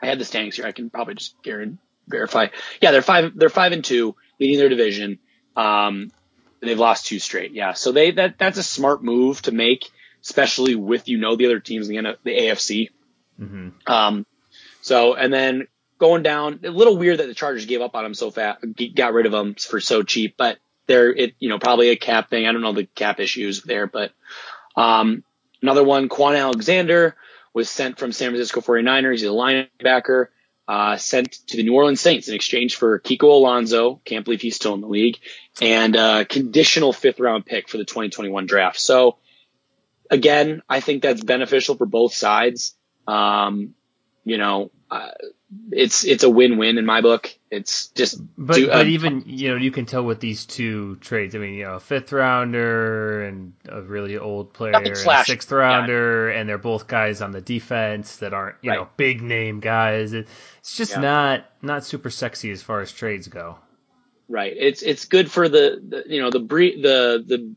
I 0.00 0.06
had 0.06 0.20
the 0.20 0.24
standings 0.24 0.54
here. 0.54 0.66
I 0.66 0.72
can 0.72 0.88
probably 0.90 1.14
just 1.14 1.34
guarantee, 1.42 1.78
verify. 2.06 2.46
Yeah, 2.80 2.92
they're 2.92 3.02
five. 3.02 3.32
They're 3.36 3.48
five 3.48 3.72
and 3.72 3.84
two, 3.84 4.14
leading 4.38 4.58
their 4.58 4.68
division. 4.68 5.18
Um, 5.56 6.12
they've 6.60 6.78
lost 6.78 7.06
two 7.06 7.18
straight. 7.18 7.52
Yeah, 7.52 7.72
so 7.72 7.92
they 7.92 8.12
that 8.12 8.38
that's 8.38 8.58
a 8.58 8.62
smart 8.62 9.02
move 9.02 9.42
to 9.42 9.52
make, 9.52 9.90
especially 10.22 10.74
with 10.74 11.08
you 11.08 11.18
know 11.18 11.36
the 11.36 11.46
other 11.46 11.60
teams 11.60 11.88
in 11.88 12.04
the, 12.04 12.16
the 12.24 12.30
AFC. 12.30 12.90
mhm. 13.40 13.72
Um, 13.88 14.26
so 14.82 15.14
and 15.14 15.32
then 15.32 15.66
going 15.98 16.22
down, 16.22 16.60
a 16.64 16.70
little 16.70 16.96
weird 16.96 17.18
that 17.18 17.26
the 17.26 17.34
Chargers 17.34 17.66
gave 17.66 17.80
up 17.80 17.94
on 17.94 18.04
him 18.04 18.14
so 18.14 18.30
fast, 18.30 18.64
got 18.94 19.12
rid 19.12 19.26
of 19.26 19.34
him 19.34 19.54
for 19.54 19.80
so 19.80 20.02
cheap, 20.02 20.36
but 20.36 20.58
they're 20.86 21.12
it 21.12 21.34
you 21.38 21.48
know 21.48 21.58
probably 21.58 21.90
a 21.90 21.96
cap 21.96 22.30
thing. 22.30 22.46
I 22.46 22.52
don't 22.52 22.62
know 22.62 22.72
the 22.72 22.86
cap 22.86 23.20
issues 23.20 23.62
there, 23.62 23.86
but 23.86 24.12
um, 24.76 25.24
another 25.62 25.84
one, 25.84 26.08
Kwon 26.08 26.38
Alexander 26.38 27.16
was 27.52 27.68
sent 27.68 27.98
from 27.98 28.12
San 28.12 28.30
Francisco 28.30 28.60
49ers. 28.60 29.12
He's 29.12 29.22
a 29.24 29.26
linebacker. 29.26 30.28
Uh, 30.68 30.98
sent 30.98 31.32
to 31.46 31.56
the 31.56 31.62
New 31.62 31.74
Orleans 31.74 31.98
Saints 31.98 32.28
in 32.28 32.34
exchange 32.34 32.76
for 32.76 33.00
Kiko 33.00 33.22
Alonso. 33.22 34.02
Can't 34.04 34.22
believe 34.22 34.42
he's 34.42 34.54
still 34.54 34.74
in 34.74 34.82
the 34.82 34.86
league 34.86 35.16
and 35.62 35.96
uh, 35.96 36.26
conditional 36.26 36.92
fifth 36.92 37.20
round 37.20 37.46
pick 37.46 37.70
for 37.70 37.78
the 37.78 37.86
2021 37.86 38.44
draft. 38.44 38.78
So 38.78 39.16
again, 40.10 40.62
I 40.68 40.80
think 40.80 41.02
that's 41.02 41.24
beneficial 41.24 41.76
for 41.76 41.86
both 41.86 42.12
sides. 42.12 42.74
Um, 43.06 43.74
you 44.24 44.36
know, 44.36 44.70
uh, 44.90 45.12
it's 45.72 46.04
it's 46.04 46.24
a 46.24 46.30
win-win 46.30 46.76
in 46.76 46.84
my 46.84 47.00
book. 47.00 47.37
It's 47.50 47.88
just 47.88 48.20
But 48.36 48.56
do- 48.56 48.66
but 48.66 48.82
um, 48.82 48.88
even 48.88 49.22
you 49.26 49.48
know 49.48 49.56
you 49.56 49.70
can 49.70 49.86
tell 49.86 50.02
with 50.04 50.20
these 50.20 50.44
two 50.44 50.96
trades. 50.96 51.34
I 51.34 51.38
mean, 51.38 51.54
you 51.54 51.64
know, 51.64 51.74
a 51.76 51.80
fifth 51.80 52.12
rounder 52.12 53.24
and 53.24 53.54
a 53.68 53.80
really 53.80 54.18
old 54.18 54.52
player, 54.52 54.72
and 54.76 54.86
a 54.86 55.24
sixth 55.24 55.50
rounder, 55.50 56.28
and 56.30 56.46
they're 56.48 56.58
both 56.58 56.86
guys 56.86 57.22
on 57.22 57.32
the 57.32 57.40
defense 57.40 58.16
that 58.18 58.34
aren't 58.34 58.56
you 58.60 58.70
know 58.72 58.88
big 58.98 59.22
name 59.22 59.60
guys. 59.60 60.12
It's 60.12 60.76
just 60.76 60.92
Yeah. 60.92 61.00
not 61.00 61.44
not 61.62 61.84
super 61.86 62.10
sexy 62.10 62.50
as 62.50 62.60
far 62.62 62.80
as 62.82 62.92
trades 62.92 63.28
go. 63.28 63.56
right. 64.28 64.52
It's 64.54 64.82
it's 64.82 65.06
good 65.06 65.30
for 65.30 65.48
the, 65.48 65.80
the 65.88 66.04
you 66.14 66.20
know 66.20 66.30
the 66.30 66.40
bre- 66.40 66.76
the 66.82 67.24
the 67.26 67.54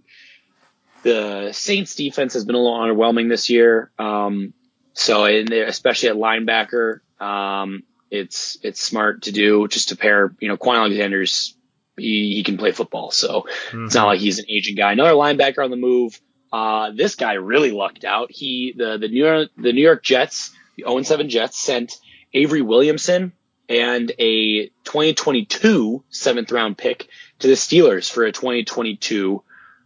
the 1.03 1.49
Saints 1.51 1.95
defense 1.95 2.33
has 2.33 2.45
been 2.45 2.55
a 2.55 2.59
little 2.59 2.79
underwhelming 2.79 3.27
this 3.29 3.49
year. 3.49 3.91
Um, 3.97 4.53
so 4.93 5.25
in 5.25 5.45
there, 5.47 5.65
especially 5.65 6.09
at 6.09 6.15
linebacker, 6.15 6.99
um, 7.19 7.83
it's 8.11 8.57
it's 8.61 8.81
smart 8.81 9.23
to 9.23 9.31
do 9.31 9.67
just 9.67 9.89
to 9.89 9.95
pair. 9.95 10.35
You 10.39 10.49
know, 10.49 10.57
Kwon 10.57 10.75
Alexander's 10.75 11.55
he, 11.97 12.35
he 12.35 12.43
can 12.43 12.57
play 12.57 12.71
football, 12.71 13.11
so 13.11 13.45
It's 13.85 13.95
not 13.95 14.07
like 14.07 14.19
he's 14.19 14.39
an 14.39 14.45
aging 14.49 14.75
guy. 14.75 14.91
Another 14.91 15.13
linebacker 15.13 15.63
on 15.63 15.71
the 15.71 15.77
move. 15.77 16.19
Uh, 16.51 16.91
this 16.91 17.15
guy 17.15 17.33
really 17.33 17.71
lucked 17.71 18.03
out. 18.03 18.29
He 18.31 18.73
the 18.75 18.97
the 18.97 19.07
New 19.07 19.25
York 19.25 19.49
the 19.57 19.73
New 19.73 19.81
York 19.81 20.03
Jets, 20.03 20.51
the 20.77 20.83
0 20.83 21.01
7 21.01 21.29
Jets 21.29 21.57
sent 21.59 21.97
Avery 22.33 22.61
Williamson 22.61 23.31
and 23.69 24.11
a 24.19 24.67
2022 24.83 26.03
seventh 26.09 26.51
round 26.51 26.77
pick 26.77 27.07
to 27.39 27.47
the 27.47 27.53
Steelers 27.53 28.11
for 28.11 28.25
a 28.25 28.31
2022 28.33 29.41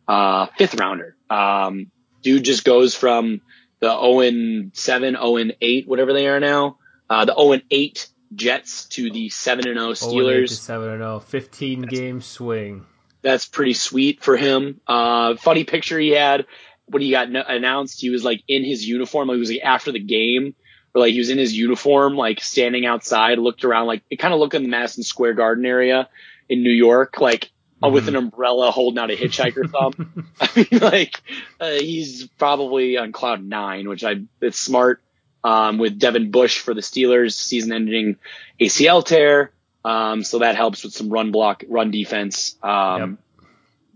uh, 0.08 0.48
fifth 0.58 0.80
rounder. 0.80 1.16
Um, 1.30 1.92
dude 2.24 2.44
just 2.44 2.64
goes 2.64 2.96
from 2.96 3.42
the 3.80 3.90
0 3.90 4.72
7, 4.74 5.14
0 5.14 5.52
8, 5.62 5.88
whatever 5.88 6.14
they 6.14 6.28
are 6.28 6.40
now, 6.40 6.78
uh, 7.10 7.26
the 7.26 7.36
0 7.36 7.62
8 7.70 8.08
Jets 8.36 8.86
to 8.86 9.10
the 9.12 9.30
7 9.30 9.68
and 9.68 9.80
0 9.80 9.92
Steelers. 9.94 10.50
seven 10.50 10.90
and 10.90 11.00
zero, 11.00 11.20
15 11.20 11.82
game 11.84 12.22
swing. 12.22 12.86
that's 13.22 13.46
pretty 13.46 13.74
sweet 13.74 14.24
for 14.24 14.38
him. 14.38 14.80
Uh, 14.88 15.36
funny 15.36 15.64
picture 15.64 16.00
he 16.00 16.12
had 16.12 16.46
when 16.86 17.02
he 17.02 17.12
got 17.12 17.28
n- 17.28 17.36
announced. 17.36 18.00
He 18.02 18.10
was 18.10 18.24
like 18.24 18.44
in 18.48 18.64
his 18.64 18.88
uniform. 18.88 19.28
Like, 19.28 19.38
it 19.38 19.40
was 19.40 19.50
like 19.52 19.62
after 19.64 19.92
the 19.92 20.00
game, 20.00 20.54
or 20.94 21.02
like 21.02 21.14
he 21.14 21.20
was 21.20 21.30
in 21.30 21.38
his 21.38 21.54
uniform, 21.54 22.16
like 22.16 22.42
standing 22.42 22.86
outside, 22.86 23.40
looked 23.40 23.66
around, 23.66 23.88
like 23.88 24.04
it 24.10 24.18
kind 24.18 24.34
of 24.34 24.40
looked 24.40 24.54
in 24.54 24.64
the 24.64 24.70
Madison 24.70 25.04
Square 25.04 25.34
Garden 25.34 25.66
area 25.66 26.08
in 26.50 26.62
New 26.62 26.72
York, 26.72 27.20
like 27.20 27.50
uh, 27.84 27.90
with 27.90 28.08
an 28.08 28.16
umbrella 28.16 28.72
holding 28.72 29.00
out 29.00 29.12
a 29.12 29.16
hitchhiker 29.16 29.70
thumb. 29.70 30.26
I 30.40 30.50
mean, 30.56 30.82
like 30.82 31.22
uh, 31.60 31.72
he's 31.72 32.28
probably 32.38 32.98
on 32.98 33.12
cloud 33.12 33.44
nine, 33.44 33.90
which 33.90 34.04
I 34.04 34.16
it's 34.42 34.58
smart. 34.60 35.02
Um, 35.46 35.78
with 35.78 36.00
Devin 36.00 36.32
Bush 36.32 36.60
for 36.60 36.74
the 36.74 36.82
Steelers, 36.82 37.34
season-ending 37.34 38.18
ACL 38.60 39.06
tear. 39.06 39.52
Um, 39.84 40.24
so 40.24 40.40
that 40.40 40.56
helps 40.56 40.84
with 40.84 40.94
some 40.94 41.10
run 41.10 41.32
block, 41.32 41.64
run 41.68 41.92
defense, 41.92 42.56
um, 42.64 43.20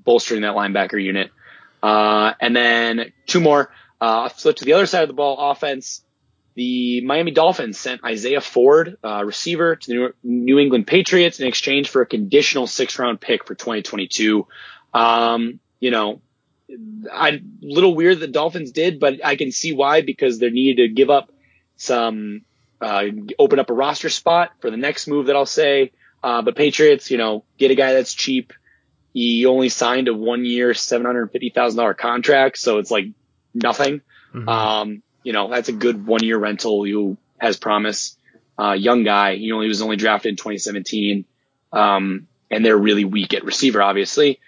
bolstering 0.05 0.43
that 0.43 0.53
linebacker 0.53 1.03
unit. 1.03 1.31
Uh, 1.81 2.33
and 2.39 2.55
then 2.55 3.11
two 3.25 3.39
more, 3.39 3.71
uh, 3.99 4.29
flip 4.29 4.57
to 4.57 4.65
the 4.65 4.73
other 4.73 4.85
side 4.85 5.01
of 5.01 5.07
the 5.07 5.15
ball, 5.15 5.51
offense. 5.51 6.03
the 6.53 7.01
Miami 7.01 7.31
Dolphins 7.31 7.79
sent 7.79 8.03
Isaiah 8.03 8.41
Ford, 8.41 8.97
uh, 9.03 9.23
receiver, 9.25 9.77
to 9.77 9.87
the 9.87 10.13
New 10.23 10.59
England 10.59 10.85
Patriots 10.85 11.39
in 11.39 11.47
exchange 11.47 11.89
for 11.89 12.03
a 12.03 12.05
conditional 12.05 12.67
six 12.67 12.99
round 12.99 13.19
pick 13.19 13.47
for 13.47 13.55
2022. 13.55 14.45
Um, 14.93 15.59
you 15.79 15.89
know, 15.89 16.21
I 17.11 17.41
little 17.61 17.95
weird 17.95 18.19
the 18.19 18.27
Dolphins 18.27 18.71
did, 18.71 18.99
but 18.99 19.25
I 19.25 19.35
can 19.35 19.51
see 19.51 19.73
why 19.73 20.01
because 20.01 20.37
they 20.37 20.51
needed 20.51 20.89
to 20.89 20.93
give 20.93 21.09
up 21.09 21.31
some, 21.79 22.41
uh, 22.81 23.05
open 23.39 23.59
up 23.59 23.69
a 23.69 23.73
roster 23.73 24.09
spot 24.09 24.51
for 24.59 24.69
the 24.69 24.77
next 24.77 25.07
move 25.07 25.27
that 25.27 25.35
I'll 25.35 25.45
say. 25.45 25.91
Uh, 26.21 26.41
but 26.41 26.55
Patriots, 26.55 27.09
you 27.09 27.17
know, 27.17 27.43
get 27.57 27.71
a 27.71 27.75
guy 27.75 27.93
that's 27.93 28.13
cheap. 28.13 28.53
He 29.13 29.45
only 29.45 29.69
signed 29.69 30.07
a 30.07 30.13
one 30.13 30.45
year, 30.45 30.71
$750,000 30.71 31.97
contract. 31.97 32.57
So 32.57 32.77
it's 32.77 32.91
like 32.91 33.07
nothing. 33.53 34.01
Mm-hmm. 34.33 34.49
Um, 34.49 35.03
you 35.23 35.33
know, 35.33 35.49
that's 35.49 35.69
a 35.69 35.73
good 35.73 36.05
one 36.05 36.23
year 36.23 36.37
rental 36.37 36.85
who 36.85 37.17
has 37.39 37.57
promise. 37.57 38.17
Uh, 38.59 38.73
young 38.73 39.03
guy. 39.03 39.35
He 39.35 39.51
only 39.53 39.69
was 39.69 39.81
only 39.81 39.95
drafted 39.95 40.31
in 40.31 40.35
2017. 40.35 41.25
Um, 41.71 42.27
and 42.51 42.65
they're 42.65 42.77
really 42.77 43.05
weak 43.05 43.33
at 43.33 43.45
receiver, 43.45 43.81
obviously. 43.81 44.39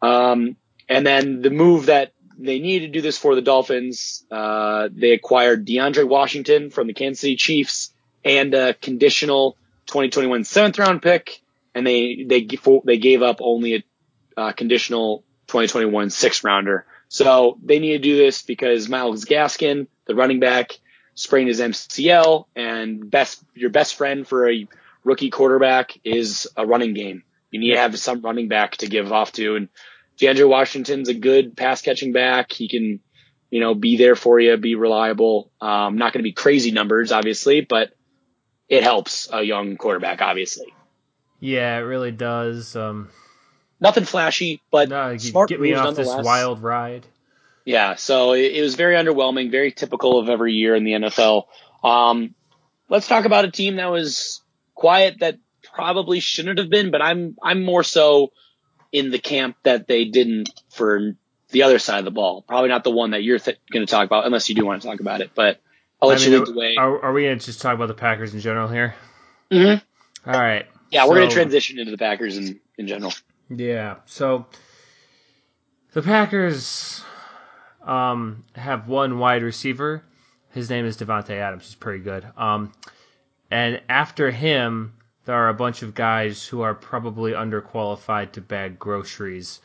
Um, 0.00 0.56
and 0.88 1.06
then 1.06 1.42
the 1.42 1.50
move 1.50 1.86
that 1.86 2.12
they 2.40 2.58
needed 2.58 2.86
to 2.86 2.92
do 2.92 3.02
this 3.02 3.18
for 3.18 3.34
the 3.34 3.42
Dolphins, 3.42 4.24
uh, 4.30 4.88
they 4.92 5.12
acquired 5.12 5.66
DeAndre 5.66 6.08
Washington 6.08 6.70
from 6.70 6.86
the 6.86 6.94
Kansas 6.94 7.20
City 7.20 7.36
Chiefs 7.36 7.92
and 8.24 8.54
a 8.54 8.74
conditional 8.74 9.56
2021 9.86 10.44
seventh 10.44 10.78
round 10.78 11.02
pick. 11.02 11.42
And 11.74 11.86
they, 11.86 12.24
they, 12.26 12.48
they 12.84 12.98
gave 12.98 13.22
up 13.22 13.38
only 13.40 13.74
a 13.76 14.40
uh, 14.40 14.52
conditional 14.52 15.22
2021 15.48 16.10
sixth 16.10 16.42
rounder. 16.42 16.86
So 17.08 17.58
they 17.62 17.78
need 17.78 17.92
to 17.92 17.98
do 17.98 18.16
this 18.16 18.42
because 18.42 18.88
Myles 18.88 19.24
Gaskin, 19.24 19.86
the 20.06 20.14
running 20.14 20.40
back, 20.40 20.78
sprained 21.14 21.48
his 21.48 21.60
MCL 21.60 22.46
and 22.56 23.10
best, 23.10 23.42
your 23.54 23.70
best 23.70 23.96
friend 23.96 24.26
for 24.26 24.48
a 24.48 24.66
rookie 25.04 25.30
quarterback 25.30 25.98
is 26.04 26.48
a 26.56 26.66
running 26.66 26.94
game. 26.94 27.22
You 27.50 27.60
need 27.60 27.72
to 27.72 27.78
have 27.78 27.98
some 27.98 28.22
running 28.22 28.48
back 28.48 28.78
to 28.78 28.86
give 28.86 29.12
off 29.12 29.32
to. 29.32 29.56
And 29.56 29.68
DeAndre 30.20 30.48
Washington's 30.48 31.08
a 31.08 31.14
good 31.14 31.56
pass 31.56 31.82
catching 31.82 32.12
back. 32.12 32.52
He 32.52 32.68
can, 32.68 33.00
you 33.50 33.60
know, 33.60 33.74
be 33.74 33.96
there 33.96 34.16
for 34.16 34.38
you, 34.38 34.56
be 34.56 34.74
reliable. 34.74 35.50
Um, 35.60 35.96
not 35.96 36.12
going 36.12 36.20
to 36.20 36.28
be 36.28 36.32
crazy 36.32 36.70
numbers, 36.70 37.10
obviously, 37.10 37.62
but 37.62 37.90
it 38.68 38.82
helps 38.82 39.28
a 39.32 39.42
young 39.42 39.76
quarterback, 39.76 40.20
obviously. 40.20 40.72
Yeah, 41.40 41.78
it 41.78 41.82
really 41.82 42.12
does. 42.12 42.76
Um, 42.76 43.08
Nothing 43.80 44.04
flashy, 44.04 44.60
but 44.70 44.90
no, 44.90 45.16
smart 45.16 45.48
get 45.48 45.58
me 45.58 45.72
off 45.72 45.96
this 45.96 46.06
wild 46.06 46.62
ride. 46.62 47.06
Yeah, 47.64 47.94
so 47.94 48.32
it, 48.32 48.52
it, 48.52 48.62
was 48.62 48.74
very 48.74 48.94
underwhelming, 48.94 49.50
very 49.50 49.72
typical 49.72 50.18
of 50.18 50.28
every 50.28 50.52
year 50.52 50.74
in 50.74 50.84
the 50.84 50.92
NFL. 50.92 51.44
Um, 51.82 52.34
let's 52.90 53.08
talk 53.08 53.24
about 53.24 53.46
a 53.46 53.50
team 53.50 53.76
that 53.76 53.90
was 53.90 54.42
quiet 54.74 55.16
that 55.20 55.38
probably 55.62 56.20
shouldn't 56.20 56.58
have 56.58 56.68
been, 56.68 56.90
but 56.90 57.00
I'm 57.00 57.36
I'm 57.42 57.62
more 57.62 57.82
so 57.82 58.32
in 58.92 59.10
the 59.10 59.18
camp 59.18 59.56
that 59.62 59.86
they 59.86 60.04
didn't 60.04 60.50
for 60.70 61.16
the 61.50 61.62
other 61.62 61.78
side 61.78 61.98
of 61.98 62.04
the 62.04 62.10
ball. 62.10 62.42
Probably 62.42 62.68
not 62.68 62.84
the 62.84 62.90
one 62.90 63.10
that 63.10 63.22
you're 63.22 63.38
th- 63.38 63.58
going 63.72 63.86
to 63.86 63.90
talk 63.90 64.06
about, 64.06 64.26
unless 64.26 64.48
you 64.48 64.54
do 64.54 64.64
want 64.64 64.82
to 64.82 64.88
talk 64.88 65.00
about 65.00 65.20
it. 65.20 65.30
But 65.34 65.60
I'll 66.00 66.08
let 66.08 66.20
I 66.20 66.24
mean, 66.24 66.32
you 66.32 66.38
lead 66.38 66.48
the 66.48 66.58
way. 66.58 66.74
Are, 66.76 67.02
are 67.02 67.12
we 67.12 67.24
going 67.24 67.38
to 67.38 67.44
just 67.44 67.60
talk 67.60 67.74
about 67.74 67.88
the 67.88 67.94
Packers 67.94 68.34
in 68.34 68.40
general 68.40 68.68
here? 68.68 68.94
Mm-hmm. 69.50 70.30
All 70.30 70.40
right. 70.40 70.66
Yeah, 70.90 71.04
so, 71.04 71.08
we're 71.08 71.16
going 71.16 71.28
to 71.28 71.34
transition 71.34 71.78
into 71.78 71.90
the 71.90 71.98
Packers 71.98 72.36
in, 72.36 72.60
in 72.78 72.86
general. 72.86 73.12
Yeah. 73.48 73.96
So 74.06 74.46
the 75.92 76.02
Packers 76.02 77.02
um, 77.82 78.44
have 78.54 78.88
one 78.88 79.18
wide 79.18 79.42
receiver. 79.42 80.04
His 80.50 80.68
name 80.68 80.84
is 80.84 80.96
Davante 80.96 81.30
Adams. 81.30 81.66
He's 81.66 81.74
pretty 81.74 82.02
good. 82.02 82.26
Um, 82.36 82.72
and 83.50 83.80
after 83.88 84.30
him, 84.30 84.94
there 85.24 85.36
are 85.36 85.48
a 85.48 85.54
bunch 85.54 85.82
of 85.82 85.94
guys 85.94 86.44
who 86.44 86.62
are 86.62 86.74
probably 86.74 87.32
underqualified 87.32 88.32
to 88.32 88.40
bag 88.40 88.78
groceries. 88.78 89.60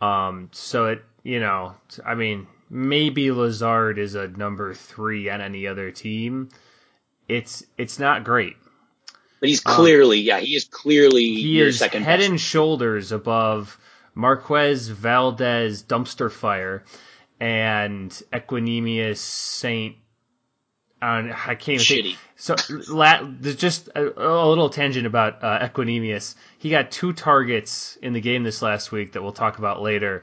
Um, 0.00 0.48
so 0.52 0.86
it, 0.86 1.04
you 1.22 1.40
know, 1.40 1.74
I 2.04 2.14
mean, 2.14 2.46
maybe 2.70 3.30
Lazard 3.30 3.98
is 3.98 4.14
a 4.14 4.28
number 4.28 4.74
three 4.74 5.28
on 5.28 5.40
any 5.40 5.66
other 5.66 5.90
team. 5.90 6.50
It's 7.28 7.64
it's 7.78 7.98
not 7.98 8.24
great. 8.24 8.56
But 9.40 9.48
he's 9.48 9.64
um, 9.66 9.74
clearly, 9.74 10.20
um, 10.20 10.24
yeah, 10.24 10.40
he 10.40 10.54
is 10.54 10.64
clearly 10.64 11.34
he 11.34 11.60
is 11.60 11.80
head 11.80 11.92
best. 11.92 12.28
and 12.28 12.40
shoulders 12.40 13.12
above 13.12 13.78
Marquez 14.14 14.88
Valdez, 14.88 15.82
dumpster 15.82 16.30
fire 16.30 16.84
and 17.40 18.10
Equanimeous 18.32 19.18
Saint 19.18 19.96
uh, 21.04 21.34
I 21.46 21.54
can't 21.54 21.80
even 21.80 21.84
Shitty. 21.84 22.02
think. 22.02 22.18
So, 22.36 22.56
la, 22.88 23.20
there's 23.22 23.56
just 23.56 23.88
a, 23.94 24.02
a, 24.16 24.48
little 24.48 24.70
tangent 24.70 25.06
about 25.06 25.44
uh, 25.44 25.58
Equanimeous. 25.68 26.34
He 26.58 26.70
got 26.70 26.90
two 26.90 27.12
targets 27.12 27.96
in 28.00 28.14
the 28.14 28.20
game 28.20 28.42
this 28.42 28.62
last 28.62 28.90
week 28.90 29.12
that 29.12 29.22
we'll 29.22 29.32
talk 29.32 29.58
about 29.58 29.82
later. 29.82 30.22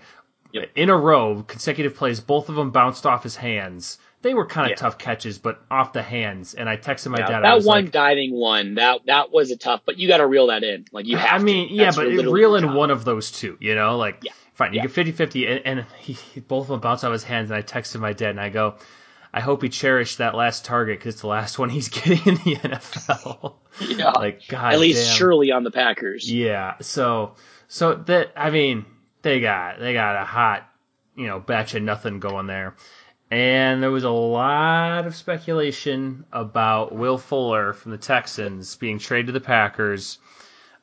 Yep. 0.54 0.72
In 0.76 0.90
a 0.90 0.98
row, 0.98 1.44
consecutive 1.44 1.96
plays, 1.96 2.20
both 2.20 2.50
of 2.50 2.56
them 2.56 2.72
bounced 2.72 3.06
off 3.06 3.22
his 3.22 3.36
hands. 3.36 4.00
They 4.24 4.34
were 4.34 4.46
kind 4.46 4.66
of 4.66 4.72
yeah. 4.72 4.76
tough 4.76 4.98
catches, 4.98 5.38
but 5.38 5.62
off 5.70 5.94
the 5.94 6.02
hands. 6.02 6.56
And 6.56 6.68
I 6.68 6.78
texted 6.78 7.10
my 7.10 7.20
yeah, 7.20 7.28
dad. 7.28 7.44
That 7.44 7.64
one 7.64 7.86
like, 7.86 7.92
diving 7.92 8.34
one, 8.34 8.76
that 8.76 9.02
that 9.06 9.32
was 9.32 9.52
a 9.52 9.58
tough, 9.58 9.82
but 9.86 9.98
you 9.98 10.08
got 10.08 10.18
to 10.18 10.28
reel 10.28 10.48
that 10.48 10.64
in. 10.64 10.86
Like 10.92 11.06
you 11.06 11.18
have. 11.18 11.42
I 11.42 11.44
mean, 11.44 11.70
to. 11.70 11.74
yeah, 11.74 11.92
but 11.96 12.08
reel 12.08 12.56
in 12.56 12.74
one 12.74 12.92
of 12.92 13.06
those 13.06 13.32
two. 13.32 13.58
You 13.60 13.76
know, 13.76 13.98
like 13.98 14.18
yeah. 14.24 14.34
fine, 14.54 14.74
you 14.74 14.82
get 14.82 14.92
50-50, 14.92 15.50
and, 15.50 15.80
and 15.80 15.86
he, 16.00 16.18
both 16.42 16.64
of 16.64 16.70
them 16.70 16.80
bounced 16.80 17.04
off 17.04 17.14
his 17.14 17.24
hands. 17.24 17.52
And 17.52 17.58
I 17.58 17.62
texted 17.62 18.00
my 18.00 18.14
dad, 18.14 18.32
and 18.32 18.42
I 18.42 18.50
go, 18.50 18.76
I 19.34 19.40
hope 19.40 19.62
he 19.62 19.70
cherished 19.70 20.18
that 20.18 20.36
last 20.36 20.66
target 20.66 21.00
because 21.00 21.16
it's 21.16 21.22
the 21.22 21.28
last 21.28 21.58
one 21.58 21.70
he's 21.70 21.90
getting 21.90 22.20
in 22.26 22.36
the 22.36 22.56
NFL. 22.58 23.56
yeah, 23.80 24.12
like 24.12 24.48
God, 24.48 24.74
at 24.74 24.80
least 24.80 25.08
damn. 25.08 25.18
surely 25.18 25.52
on 25.52 25.64
the 25.64 25.72
Packers. 25.72 26.32
Yeah, 26.32 26.76
so 26.82 27.36
so 27.68 27.96
that 27.96 28.34
I 28.36 28.50
mean 28.50 28.86
they 29.22 29.40
got 29.40 29.80
they 29.80 29.94
got 29.94 30.22
a 30.22 30.26
hot 30.26 30.70
you 31.16 31.28
know 31.28 31.40
batch 31.40 31.76
of 31.76 31.84
nothing 31.84 32.20
going 32.20 32.48
there, 32.48 32.76
and 33.30 33.82
there 33.82 33.92
was 33.92 34.04
a 34.04 34.10
lot 34.10 35.08
of 35.08 35.16
speculation 35.16 36.26
about 36.32 36.94
Will 36.94 37.18
Fuller 37.18 37.74
from 37.74 37.92
the 37.92 37.98
Texans 37.98 38.76
being 38.76 39.00
traded 39.00 39.28
to 39.28 39.32
the 39.32 39.40
Packers. 39.40 40.18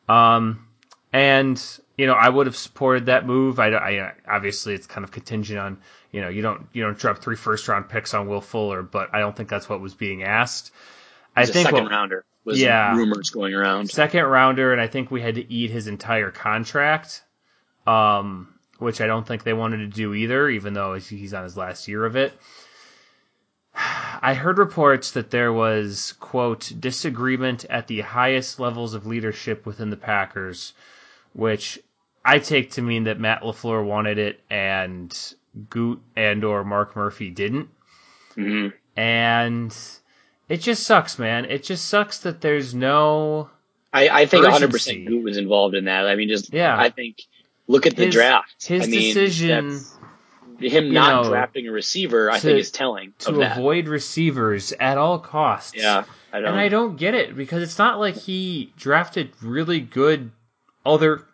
Um, 0.09 0.67
and 1.12 1.62
you 1.99 2.07
know 2.07 2.14
I 2.14 2.31
would 2.31 2.47
have 2.47 2.57
supported 2.57 3.07
that 3.07 3.26
move. 3.26 3.61
I, 3.61 3.69
I 3.75 4.12
obviously 4.26 4.73
it's 4.73 4.87
kind 4.87 5.05
of 5.05 5.11
contingent 5.11 5.59
on 5.59 5.78
you 6.12 6.21
know, 6.21 6.28
you 6.28 6.43
don't 6.43 6.67
you 6.73 6.83
don't 6.83 6.99
drop 6.99 7.19
three 7.19 7.37
first 7.37 7.69
round 7.69 7.88
picks 7.88 8.14
on 8.14 8.28
Will 8.28 8.40
Fuller, 8.40 8.83
but 8.83 9.14
I 9.14 9.21
don't 9.21 9.37
think 9.37 9.49
that's 9.49 9.69
what 9.69 9.81
was 9.81 9.95
being 9.95 10.23
asked. 10.23 10.73
I 11.37 11.45
think 11.45 11.69
second 11.69 11.87
rounder 11.87 12.25
was 12.45 12.61
yeah, 12.61 12.97
rumors 12.97 13.31
going 13.31 13.55
around. 13.55 13.90
Second 13.90 14.25
rounder, 14.25 14.73
and 14.73 14.81
I 14.81 14.87
think 14.87 15.11
we 15.11 15.21
had 15.21 15.35
to 15.35 15.52
eat 15.52 15.71
his 15.71 15.87
entire 15.87 16.31
contract, 16.31 17.23
um, 17.87 18.55
which 18.78 19.00
I 19.00 19.07
don't 19.07 19.26
think 19.26 19.45
they 19.45 19.52
wanted 19.52 19.78
to 19.78 19.87
do 19.87 20.14
either, 20.14 20.49
even 20.49 20.73
though 20.73 20.95
he's 20.95 21.35
on 21.35 21.45
his 21.45 21.57
last 21.57 21.88
year 21.88 22.05
of 22.05 22.17
it. 22.17 22.33
I 24.21 24.35
heard 24.35 24.59
reports 24.59 25.12
that 25.12 25.31
there 25.31 25.52
was, 25.52 26.14
quote, 26.19 26.73
disagreement 26.81 27.64
at 27.67 27.87
the 27.87 28.00
highest 28.00 28.59
levels 28.59 28.95
of 28.95 29.07
leadership 29.07 29.67
within 29.67 29.90
the 29.90 29.97
Packers, 29.97 30.73
which 31.35 31.78
I 32.28 32.40
take 32.40 32.73
to 32.73 32.82
mean 32.82 33.04
that 33.04 33.18
Matt 33.18 33.40
LaFleur 33.40 33.82
wanted 33.82 34.18
it 34.18 34.40
and 34.50 35.16
Gute 35.70 36.00
and 36.14 36.44
or 36.44 36.62
Mark 36.62 36.94
Murphy 36.94 37.30
didn't. 37.30 37.70
Mm-hmm. 38.37 38.76
And 39.00 39.76
it 40.47 40.58
just 40.58 40.82
sucks, 40.82 41.18
man. 41.18 41.47
It 41.47 41.62
just 41.62 41.87
sucks 41.88 42.18
that 42.20 42.42
there's 42.42 42.75
no. 42.75 43.49
I, 43.94 44.11
I 44.11 44.26
think 44.26 44.44
100% 44.44 45.08
Gute 45.08 45.25
was 45.25 45.38
involved 45.38 45.75
in 45.75 45.87
that. 45.87 46.06
I 46.06 46.16
mean, 46.16 46.28
just 46.28 46.52
yeah. 46.52 46.78
I 46.78 46.90
think 46.90 47.23
look 47.66 47.87
at 47.87 47.97
the 47.97 48.04
his, 48.04 48.14
draft. 48.14 48.66
His 48.66 48.82
I 48.82 48.87
mean, 48.87 49.00
decision. 49.00 49.80
Him 50.61 50.92
not 50.92 51.23
know, 51.23 51.30
drafting 51.30 51.66
a 51.66 51.73
receiver, 51.73 52.30
I 52.30 52.40
think, 52.40 52.58
is 52.58 52.70
telling. 52.70 53.14
To 53.20 53.40
avoid 53.40 53.88
receivers 53.88 54.73
at 54.73 54.99
all 54.99 55.18
costs. 55.18 55.75
Yeah, 55.75 56.04
I. 56.30 56.38
And 56.38 56.49
I 56.49 56.68
don't 56.68 56.99
get 56.99 57.14
it 57.14 57.35
because 57.35 57.62
it's 57.62 57.78
not 57.78 57.99
like 57.99 58.16
he 58.16 58.75
drafted 58.76 59.30
really 59.40 59.80
good 59.80 60.30
other 60.85 61.27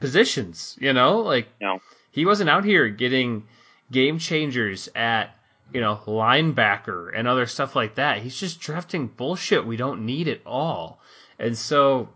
positions. 0.00 0.76
You 0.80 0.92
know, 0.92 1.20
like 1.20 1.48
no. 1.60 1.80
he 2.10 2.26
wasn't 2.26 2.50
out 2.50 2.64
here 2.64 2.88
getting 2.88 3.44
game 3.90 4.18
changers 4.18 4.88
at 4.94 5.36
you 5.72 5.80
know 5.80 6.00
linebacker 6.06 7.10
and 7.14 7.28
other 7.28 7.46
stuff 7.46 7.76
like 7.76 7.96
that. 7.96 8.18
He's 8.18 8.38
just 8.38 8.60
drafting 8.60 9.06
bullshit 9.06 9.66
we 9.66 9.76
don't 9.76 10.06
need 10.06 10.28
at 10.28 10.40
all. 10.46 11.00
And 11.38 11.56
so 11.56 12.08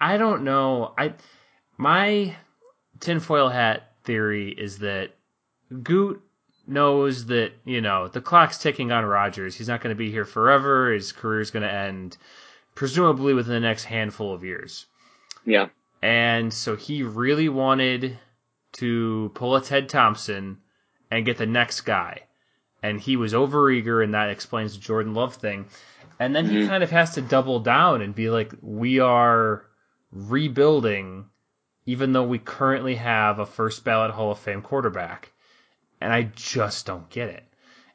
I 0.00 0.16
don't 0.16 0.44
know. 0.44 0.92
I 0.98 1.14
my 1.76 2.36
tinfoil 3.00 3.48
hat 3.48 3.92
theory 4.04 4.50
is 4.50 4.78
that 4.78 5.10
Gute 5.82 6.20
knows 6.66 7.26
that 7.26 7.52
you 7.64 7.80
know 7.80 8.08
the 8.08 8.20
clock's 8.20 8.58
ticking 8.58 8.92
on 8.92 9.04
Rodgers. 9.04 9.54
He's 9.54 9.68
not 9.68 9.80
going 9.80 9.94
to 9.94 9.98
be 9.98 10.10
here 10.10 10.24
forever. 10.24 10.92
His 10.92 11.12
career's 11.12 11.50
going 11.50 11.62
to 11.62 11.72
end 11.72 12.16
presumably 12.74 13.34
within 13.34 13.54
the 13.54 13.60
next 13.60 13.84
handful 13.84 14.34
of 14.34 14.44
years. 14.44 14.86
Yeah. 15.44 15.68
And 16.02 16.52
so 16.52 16.74
he 16.76 17.02
really 17.02 17.48
wanted 17.48 18.18
to 18.72 19.30
pull 19.34 19.54
a 19.56 19.62
Ted 19.62 19.88
Thompson 19.88 20.58
and 21.10 21.24
get 21.24 21.38
the 21.38 21.46
next 21.46 21.82
guy. 21.82 22.22
and 22.84 23.00
he 23.00 23.16
was 23.16 23.32
overeager, 23.32 24.02
and 24.02 24.12
that 24.14 24.28
explains 24.30 24.74
the 24.74 24.80
Jordan 24.80 25.14
Love 25.14 25.36
thing. 25.36 25.66
And 26.18 26.34
then 26.34 26.46
he 26.46 26.56
Mhm. 26.56 26.66
kind 26.66 26.82
of 26.82 26.90
has 26.90 27.14
to 27.14 27.22
double 27.22 27.60
down 27.60 28.02
and 28.02 28.12
be 28.12 28.28
like, 28.28 28.52
we 28.60 28.98
are 28.98 29.66
rebuilding, 30.10 31.26
even 31.86 32.12
though 32.12 32.24
we 32.24 32.38
currently 32.40 32.96
have 32.96 33.38
a 33.38 33.46
first 33.46 33.84
ballot 33.84 34.10
Hall 34.10 34.32
of 34.32 34.38
Fame 34.40 34.62
quarterback. 34.62 35.30
And 36.00 36.12
I 36.12 36.24
just 36.34 36.84
don't 36.86 37.08
get 37.08 37.28
it. 37.28 37.44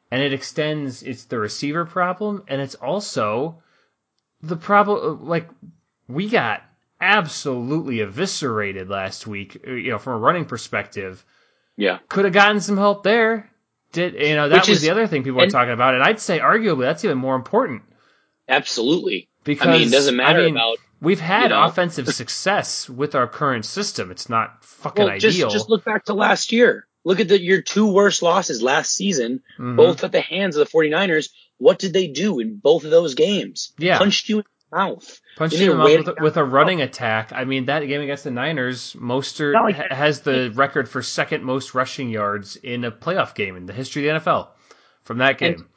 And 0.09 0.21
it 0.21 0.31
extends, 0.31 1.03
it's 1.03 1.25
the 1.25 1.37
receiver 1.37 1.83
problem, 1.83 2.43
and 2.47 2.61
it's 2.61 2.75
also 2.75 3.61
the 4.41 4.55
problem, 4.55 5.27
like, 5.27 5.49
we 6.07 6.29
got 6.29 6.63
absolutely 6.99 7.99
eviscerated 8.01 8.89
last 8.89 9.27
week, 9.27 9.63
uh, 9.67 9.71
you 9.71 9.91
know, 9.91 9.99
from 9.99 10.13
a 10.13 10.17
running 10.17 10.45
perspective. 10.45 11.23
Yeah. 11.75 11.99
Could 12.09 12.25
have 12.25 12.33
gotten 12.33 12.59
some 12.59 12.77
help 12.77 13.03
there. 13.03 13.49
Did, 13.93 14.15
you 14.15 14.35
know, 14.35 14.49
that 14.49 14.55
Which 14.61 14.69
was 14.69 14.77
is- 14.79 14.83
the 14.83 14.89
other 14.89 15.07
thing 15.07 15.23
people 15.23 15.37
were 15.37 15.43
and- 15.43 15.51
talking 15.51 15.73
about. 15.73 15.93
And 15.95 16.03
I'd 16.03 16.19
say 16.19 16.39
arguably 16.39 16.81
that's 16.81 17.05
even 17.05 17.17
more 17.17 17.35
important. 17.35 17.83
Absolutely. 18.49 19.29
Because 19.43 19.67
I 19.67 19.71
mean, 19.77 19.87
it 19.87 19.91
doesn't 19.91 20.15
matter 20.15 20.39
I 20.39 20.45
mean, 20.45 20.55
about 20.55 20.77
We've 20.99 21.19
had 21.19 21.43
you 21.43 21.49
know. 21.49 21.63
offensive 21.65 22.07
success 22.09 22.89
with 22.89 23.13
our 23.13 23.27
current 23.27 23.65
system. 23.65 24.09
It's 24.09 24.29
not 24.29 24.63
fucking 24.65 25.05
well, 25.05 25.19
just 25.19 25.37
ideal. 25.37 25.49
just 25.49 25.69
look 25.69 25.85
back 25.85 26.05
to 26.05 26.13
last 26.13 26.51
year. 26.51 26.87
Look 27.05 27.19
at 27.19 27.27
the 27.27 27.39
your 27.39 27.61
two 27.61 27.85
worst 27.87 28.23
losses 28.23 28.61
last 28.63 28.93
season, 28.95 29.41
Mhm. 29.59 29.75
both 29.75 30.03
at 30.03 30.11
the 30.11 30.21
hands 30.21 30.55
of 30.57 30.65
the 30.65 30.71
49ers. 30.71 31.29
What 31.57 31.77
did 31.79 31.93
they 31.93 32.07
do 32.07 32.39
in 32.39 32.57
both 32.57 32.83
of 32.83 32.89
those 32.91 33.13
games? 33.13 33.73
Yeah. 33.77 33.99
Punched 33.99 34.27
you 34.27 34.39
in 34.39 34.43
the 34.43 34.56
mouth. 34.71 35.21
punching 35.37 35.59
they 35.59 35.67
them 35.67 35.79
up 35.81 35.85
with, 35.87 36.19
with 36.21 36.37
a 36.37 36.41
down. 36.41 36.51
running 36.51 36.81
attack. 36.81 37.31
I 37.33 37.45
mean, 37.45 37.65
that 37.65 37.81
game 37.81 38.01
against 38.01 38.23
the 38.23 38.31
Niners, 38.31 38.93
Mostert 38.93 39.53
Not 39.53 39.63
like- 39.65 39.75
ha- 39.75 39.95
has 39.95 40.21
the 40.21 40.51
record 40.55 40.89
for 40.89 41.01
second 41.01 41.43
most 41.43 41.73
rushing 41.73 42.09
yards 42.09 42.55
in 42.57 42.83
a 42.83 42.91
playoff 42.91 43.33
game 43.35 43.55
in 43.55 43.65
the 43.65 43.73
history 43.73 44.07
of 44.09 44.23
the 44.23 44.29
NFL 44.29 44.49
from 45.03 45.19
that 45.19 45.41
And- 45.41 45.57
game. 45.57 45.69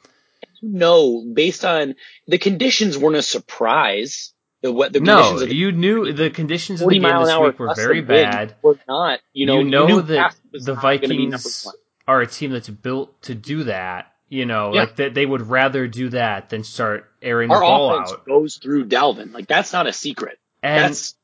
No, 0.63 1.23
based 1.33 1.65
on 1.65 1.95
the 2.27 2.37
conditions 2.37 2.97
weren't 2.97 3.15
a 3.15 3.21
surprise. 3.23 4.33
The 4.61 4.71
what 4.71 4.93
the 4.93 4.99
no, 4.99 5.33
of 5.33 5.39
the 5.39 5.55
you 5.55 5.71
knew 5.71 6.13
the 6.13 6.29
conditions 6.29 6.81
of 6.81 6.89
the 6.89 6.99
40 6.99 6.99
game 6.99 7.25
this 7.25 7.39
week 7.39 7.59
were 7.59 7.73
very 7.73 8.01
bad. 8.01 8.55
Were 8.61 8.77
not. 8.87 9.19
You 9.33 9.47
know, 9.47 9.57
you 9.57 9.63
know 9.63 9.87
knew 9.87 10.01
that 10.03 10.35
the 10.51 10.75
not 10.75 10.81
gonna 10.83 11.07
be 11.07 11.17
number 11.25 11.37
Vikings 11.37 11.67
are 12.07 12.21
a 12.21 12.27
team 12.27 12.51
that's 12.51 12.69
built 12.69 13.19
to 13.23 13.33
do 13.33 13.63
that. 13.63 14.10
You 14.31 14.45
know, 14.45 14.73
Yeah. 14.73 14.81
like 14.81 14.95
that 14.95 15.13
they 15.13 15.25
would 15.25 15.41
rather 15.49 15.87
do 15.87 16.09
that 16.09 16.49
than 16.49 16.63
start 16.63 17.11
airing 17.21 17.51
Our 17.51 17.59
the 17.59 17.65
ball 17.65 17.93
offense 17.93 18.13
out. 18.13 18.25
goes 18.25 18.55
through 18.57 18.85
Dalvin. 18.85 19.33
Like 19.33 19.47
that's 19.47 19.73
not 19.73 19.87
a 19.87 19.93
secret. 19.93 20.39
And 20.63 20.85
that's 20.85 21.15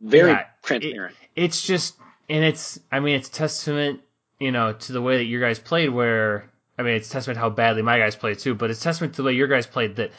very 0.00 0.30
yeah, 0.30 0.44
transparent. 0.62 1.16
it's 1.36 1.66
just 1.66 1.96
and 2.30 2.44
it's 2.44 2.78
I 2.92 3.00
mean 3.00 3.16
it's 3.16 3.28
testament 3.28 4.00
you 4.38 4.52
know 4.52 4.72
to 4.74 4.92
the 4.92 5.02
way 5.02 5.16
that 5.18 5.24
your 5.24 5.40
guys 5.40 5.58
played 5.58 5.90
where 5.90 6.50
I 6.78 6.82
mean 6.82 6.94
it's 6.94 7.08
testament 7.08 7.38
how 7.38 7.50
badly 7.50 7.82
my 7.82 7.98
guys 7.98 8.14
played 8.16 8.38
too 8.38 8.54
but 8.54 8.70
it's 8.70 8.80
testament 8.80 9.14
to 9.14 9.22
the 9.22 9.26
way 9.26 9.32
your 9.32 9.48
guys 9.48 9.66
played 9.66 9.96
that 9.96 10.12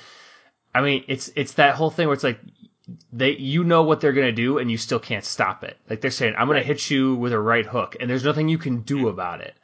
I 0.75 0.81
mean 0.81 1.05
it's 1.07 1.31
it's 1.35 1.53
that 1.53 1.75
whole 1.75 1.91
thing 1.91 2.07
where 2.07 2.13
it's 2.13 2.23
like 2.25 2.39
they 3.13 3.31
you 3.37 3.63
know 3.63 3.83
what 3.83 4.01
they're 4.01 4.11
gonna 4.13 4.33
do 4.33 4.57
and 4.57 4.69
you 4.69 4.77
still 4.77 4.99
can't 4.99 5.23
stop 5.25 5.63
it 5.63 5.77
like 5.89 6.01
they're 6.01 6.11
saying 6.11 6.33
I'm 6.37 6.47
gonna 6.47 6.59
Right. 6.59 6.65
hit 6.65 6.89
you 6.89 7.15
with 7.15 7.31
a 7.31 7.39
right 7.39 7.65
hook 7.65 7.95
and 8.01 8.09
there's 8.09 8.25
nothing 8.25 8.49
you 8.49 8.57
can 8.57 8.81
do 8.81 9.07
about 9.07 9.39
it 9.41 9.55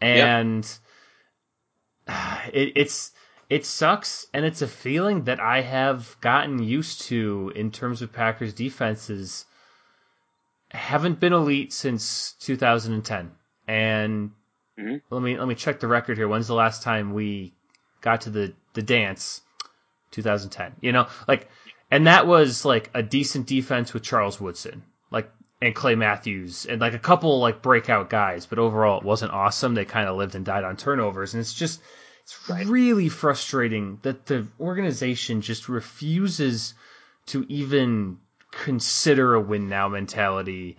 and 0.00 0.68
it, 2.52 2.72
it's 2.76 3.12
it 3.50 3.64
sucks 3.66 4.26
and 4.32 4.44
it's 4.44 4.62
a 4.62 4.68
feeling 4.68 5.24
that 5.24 5.40
I 5.40 5.60
have 5.60 6.16
gotten 6.20 6.62
used 6.62 7.02
to 7.02 7.52
in 7.54 7.70
terms 7.70 8.02
of 8.02 8.12
Packers 8.12 8.52
defenses. 8.52 9.46
Haven't 10.70 11.20
been 11.20 11.32
elite 11.32 11.72
since 11.72 12.32
2010 12.40 13.30
and 13.68 14.32
Mhm. 14.78 15.00
let 15.10 15.22
me 15.22 15.38
let 15.38 15.46
me 15.46 15.54
check 15.54 15.78
the 15.78 15.86
record 15.86 16.16
here. 16.16 16.26
When's 16.26 16.48
the 16.48 16.54
last 16.54 16.82
time 16.82 17.14
we 17.14 17.52
got 18.00 18.22
to 18.22 18.30
the 18.30 18.52
the 18.72 18.82
dance? 18.82 19.42
2010 20.10 20.74
you 20.80 20.92
know? 20.92 21.06
Like 21.28 21.48
and 21.90 22.06
that 22.06 22.26
was 22.26 22.64
like 22.64 22.90
a 22.94 23.02
decent 23.02 23.46
defense 23.46 23.94
with 23.94 24.02
Charles 24.02 24.40
Woodson 24.40 24.82
and 25.64 25.74
Clay 25.74 25.94
Matthews 25.94 26.66
and 26.66 26.80
like 26.80 26.94
a 26.94 26.98
couple 26.98 27.38
like 27.40 27.62
breakout 27.62 28.10
guys 28.10 28.46
but 28.46 28.58
overall 28.58 28.98
it 28.98 29.04
wasn't 29.04 29.32
awesome 29.32 29.74
they 29.74 29.84
kind 29.84 30.08
of 30.08 30.16
lived 30.16 30.34
and 30.34 30.44
died 30.44 30.64
on 30.64 30.76
turnovers 30.76 31.34
and 31.34 31.40
it's 31.40 31.54
just 31.54 31.80
it's 32.22 32.48
Right. 32.48 32.66
really 32.66 33.08
frustrating 33.08 33.98
that 34.02 34.26
the 34.26 34.46
organization 34.58 35.40
just 35.42 35.68
refuses 35.68 36.74
to 37.26 37.44
even 37.48 38.18
consider 38.50 39.34
a 39.34 39.40
win 39.40 39.68
now 39.68 39.88
mentality 39.88 40.76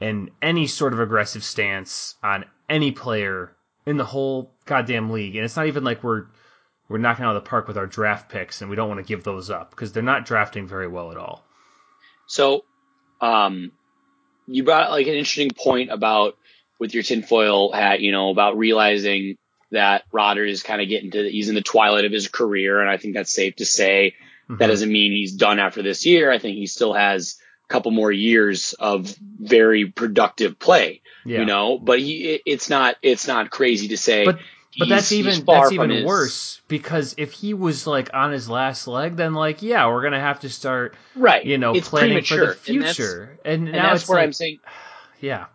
and 0.00 0.30
any 0.42 0.66
sort 0.66 0.92
of 0.92 1.00
aggressive 1.00 1.44
stance 1.44 2.16
on 2.22 2.44
any 2.68 2.90
player 2.92 3.54
in 3.86 3.96
the 3.96 4.04
whole 4.04 4.52
goddamn 4.66 5.10
league. 5.10 5.36
And 5.36 5.44
it's 5.44 5.56
not 5.56 5.66
even 5.66 5.84
like 5.84 6.02
we're 6.02 6.26
we're 6.88 6.98
knocking 6.98 7.24
out 7.24 7.36
of 7.36 7.42
the 7.42 7.48
park 7.48 7.68
with 7.68 7.78
our 7.78 7.86
draft 7.86 8.30
picks 8.30 8.60
and 8.60 8.68
we 8.68 8.76
don't 8.76 8.88
want 8.88 8.98
to 8.98 9.04
give 9.06 9.24
those 9.24 9.48
up 9.48 9.70
because 9.70 9.92
they're 9.92 10.02
not 10.02 10.26
drafting 10.26 10.66
very 10.66 10.88
well 10.88 11.10
at 11.10 11.16
all. 11.16 11.44
So, 12.26 12.64
um, 13.20 13.72
you 14.54 14.64
brought 14.64 14.90
like 14.90 15.06
an 15.06 15.14
interesting 15.14 15.50
point 15.50 15.90
about 15.90 16.36
with 16.78 16.94
your 16.94 17.02
tinfoil 17.02 17.72
hat, 17.72 18.00
you 18.00 18.12
know, 18.12 18.30
about 18.30 18.56
realizing 18.58 19.36
that 19.70 20.02
Rodgers 20.12 20.52
is 20.52 20.62
kind 20.62 20.82
of 20.82 20.88
getting 20.88 21.10
to, 21.12 21.30
he's 21.30 21.48
in 21.48 21.54
the 21.54 21.62
twilight 21.62 22.04
of 22.04 22.12
his 22.12 22.28
career. 22.28 22.80
And 22.80 22.90
I 22.90 22.96
think 22.96 23.14
that's 23.14 23.32
safe 23.32 23.56
to 23.56 23.64
say 23.64 24.14
that 24.48 24.58
Mhm. 24.58 24.68
doesn't 24.68 24.92
mean 24.92 25.12
he's 25.12 25.32
done 25.32 25.58
after 25.58 25.82
this 25.82 26.04
year. 26.04 26.30
I 26.30 26.38
think 26.38 26.56
he 26.56 26.66
still 26.66 26.92
has 26.92 27.36
a 27.68 27.72
couple 27.72 27.90
more 27.92 28.12
years 28.12 28.74
of 28.74 29.14
very 29.40 29.86
productive 29.86 30.58
play, 30.58 31.00
yeah. 31.24 31.38
you 31.40 31.46
know, 31.46 31.78
but 31.78 32.00
he, 32.00 32.34
it, 32.34 32.42
it's 32.44 32.68
not, 32.68 32.96
it's 33.02 33.26
not 33.26 33.50
crazy 33.50 33.88
to 33.88 33.96
say. 33.96 34.24
But 34.26 34.40
but 34.78 34.88
that's 34.88 35.12
even 35.12 35.44
that's 35.44 35.72
even 35.72 35.90
his- 35.90 36.04
worse 36.04 36.60
because 36.68 37.14
if 37.18 37.32
he 37.32 37.54
was 37.54 37.86
like 37.86 38.10
on 38.14 38.32
his 38.32 38.48
last 38.48 38.86
leg, 38.86 39.16
then 39.16 39.34
like 39.34 39.62
yeah, 39.62 39.86
we're 39.88 40.02
gonna 40.02 40.20
have 40.20 40.40
to 40.40 40.48
start 40.48 40.94
Right. 41.14 41.44
you 41.44 41.58
know 41.58 41.74
it's 41.74 41.88
planning 41.88 42.22
for 42.22 42.36
premature. 42.36 42.56
the 42.64 42.72
And 42.72 42.80
that's- 42.82 42.96
future. 42.96 43.38
And, 43.44 43.66
And 43.68 43.74
that's 43.76 44.08
where 44.08 44.18
like, 44.18 44.24
I'm 44.26 44.32
saying 44.32 44.58
yeah, 45.20 45.46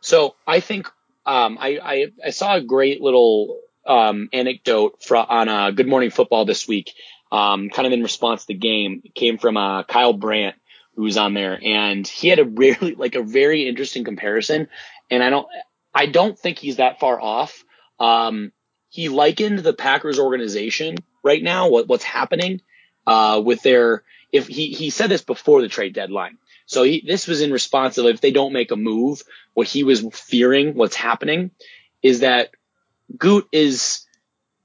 So 0.00 0.34
I 0.46 0.60
think 0.60 0.88
um, 1.26 1.58
I, 1.60 1.78
I 1.82 2.06
I 2.26 2.30
saw 2.30 2.54
a 2.54 2.60
great 2.60 3.00
little 3.02 3.58
um, 3.84 4.28
anecdote 4.32 5.02
from 5.02 5.26
on 5.28 5.48
uh, 5.48 5.70
Good 5.72 5.88
Morning 5.88 6.10
Football 6.10 6.44
this 6.44 6.66
week, 6.68 6.92
um, 7.32 7.68
kind 7.70 7.86
of 7.86 7.92
in 7.92 8.02
response 8.02 8.42
to 8.42 8.48
the 8.48 8.54
game. 8.58 9.02
It 9.04 9.14
came 9.14 9.36
from 9.38 9.56
uh, 9.56 9.82
Kyle 9.84 10.12
Brandt, 10.12 10.54
who 10.94 11.02
was 11.02 11.16
on 11.16 11.34
there, 11.34 11.58
and 11.62 12.06
he 12.06 12.28
had 12.28 12.38
a 12.38 12.44
really 12.44 12.94
like 12.94 13.16
a 13.16 13.22
very 13.22 13.68
interesting 13.68 14.04
comparison. 14.04 14.68
And 15.10 15.22
I 15.22 15.30
don't 15.30 15.46
I 15.92 16.06
don't 16.06 16.38
think 16.38 16.58
he's 16.58 16.76
that 16.76 17.00
far 17.00 17.20
off. 17.20 17.64
Um, 17.98 18.52
he 18.88 19.08
likened 19.08 19.60
the 19.60 19.72
Packers 19.72 20.18
organization 20.18 20.96
right 21.22 21.42
now, 21.42 21.68
what 21.68 21.88
what's 21.88 22.04
happening 22.04 22.60
uh, 23.06 23.40
with 23.44 23.62
their 23.62 24.02
if 24.32 24.46
he 24.48 24.68
he 24.72 24.90
said 24.90 25.08
this 25.10 25.22
before 25.22 25.62
the 25.62 25.68
trade 25.68 25.94
deadline. 25.94 26.38
So 26.66 26.82
he, 26.82 27.04
this 27.06 27.28
was 27.28 27.42
in 27.42 27.52
response 27.52 27.94
to 27.94 28.08
if 28.08 28.20
they 28.20 28.32
don't 28.32 28.52
make 28.52 28.72
a 28.72 28.76
move, 28.76 29.22
what 29.54 29.68
he 29.68 29.84
was 29.84 30.04
fearing, 30.12 30.74
what's 30.74 30.96
happening, 30.96 31.52
is 32.02 32.20
that 32.20 32.50
Gute 33.16 33.46
is 33.52 34.04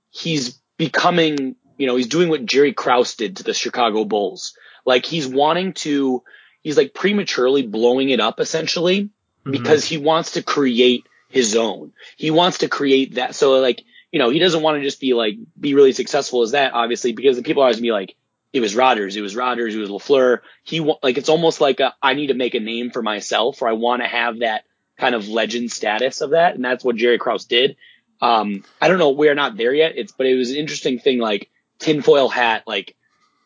he's 0.10 0.60
becoming, 0.78 1.56
you 1.78 1.88
know, 1.88 1.96
he's 1.96 2.08
doing 2.08 2.30
what 2.30 2.46
Jerry 2.46 2.74
Krause 2.74 3.15
did 3.15 3.38
to 3.38 3.44
the 3.44 3.54
Chicago 3.54 4.04
Bulls. 4.04 4.58
Like 4.84 5.06
he's 5.06 5.28
wanting 5.28 5.74
to, 5.74 6.24
he's 6.63 6.76
like 6.76 6.94
prematurely 6.96 7.62
blowing 7.67 8.10
it 8.10 8.20
up 8.20 8.39
essentially 8.39 9.10
Mhm. 9.46 9.52
because 9.52 9.86
he 9.86 9.98
wants 9.98 10.32
to 10.32 10.44
create 10.44 11.06
his 11.32 11.56
own. 11.56 11.94
He 12.17 12.32
wants 12.32 12.60
to 12.60 12.67
create 12.67 13.15
that. 13.15 13.36
So 13.36 13.60
like, 13.60 13.84
you 14.12 14.20
know, 14.20 14.30
he 14.30 14.39
doesn't 14.39 14.62
want 14.62 14.78
to 14.78 14.84
just 14.84 15.00
be 15.00 15.13
like, 15.13 15.36
be 15.60 15.74
really 15.74 15.94
successful 15.94 16.41
as 16.41 16.52
that, 16.52 16.74
obviously, 16.74 17.13
because 17.13 17.38
the 17.38 17.44
people 17.44 17.63
always 17.63 17.80
be 17.80 17.91
like, 17.91 18.15
it 18.54 18.60
was 18.60 18.76
Rodgers, 18.76 19.15
it 19.15 19.22
was 19.22 19.36
Rodgers, 19.36 19.74
it 19.74 19.80
was 19.80 19.89
LaFleur. 19.89 20.39
He 20.63 20.82
like, 21.02 21.17
it's 21.17 21.30
almost 21.30 21.62
like 21.62 21.80
a, 21.80 21.96
I 22.02 22.13
need 22.13 22.28
to 22.28 22.34
make 22.34 22.54
a 22.54 22.60
name 22.60 22.91
for 22.91 23.02
myself 23.02 23.62
or 23.62 23.70
I 23.70 23.74
want 23.74 24.02
to 24.02 24.08
have 24.08 24.39
that 24.39 24.65
kind 24.98 25.15
of 25.15 25.30
legend 25.30 25.72
status 25.72 26.20
of 26.20 26.32
that. 26.32 26.56
And 26.56 26.63
that's 26.63 26.84
what 26.84 26.98
Jerry 26.98 27.17
Krause 27.17 27.46
did. 27.46 27.78
Um, 28.22 28.65
I 28.82 28.89
don't 28.89 29.00
know. 29.00 29.12
We're 29.12 29.34
not 29.34 29.56
there 29.56 29.74
yet. 29.74 29.94
It's, 29.96 30.12
but 30.12 30.28
it 30.28 30.36
was 30.36 30.52
an 30.52 30.58
interesting 30.58 31.00
thing, 31.00 31.20
like 31.20 31.50
tinfoil 31.80 32.28
hat. 32.28 32.63
Like 32.67 32.96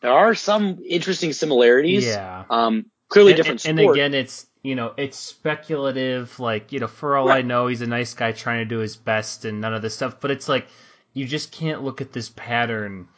there 0.00 0.12
are 0.12 0.34
some 0.34 0.80
interesting 0.84 1.32
similarities. 1.32 2.04
yeah. 2.04 2.44
Um, 2.50 2.86
clearly 3.08 3.32
and, 3.32 3.36
different 3.36 3.64
and, 3.64 3.78
sport. 3.78 3.96
and 3.96 4.06
again, 4.06 4.14
it's 4.14 4.46
you 4.66 4.74
know 4.74 4.92
it's 4.96 5.16
speculative. 5.18 6.38
Like 6.40 6.72
you 6.72 6.80
know, 6.80 6.86
for 6.88 7.16
all 7.16 7.30
I 7.30 7.42
know, 7.42 7.66
he's 7.68 7.82
a 7.82 7.86
nice 7.86 8.14
guy 8.14 8.32
trying 8.32 8.58
to 8.58 8.64
do 8.64 8.78
his 8.78 8.96
best 8.96 9.44
and 9.44 9.60
none 9.60 9.74
of 9.74 9.82
this 9.82 9.94
stuff. 9.94 10.20
But 10.20 10.30
it's 10.30 10.48
like 10.48 10.66
you 11.12 11.26
just 11.26 11.52
can't 11.52 11.82
look 11.82 12.00
at 12.00 12.12
this 12.12 12.28
pattern 12.30 13.08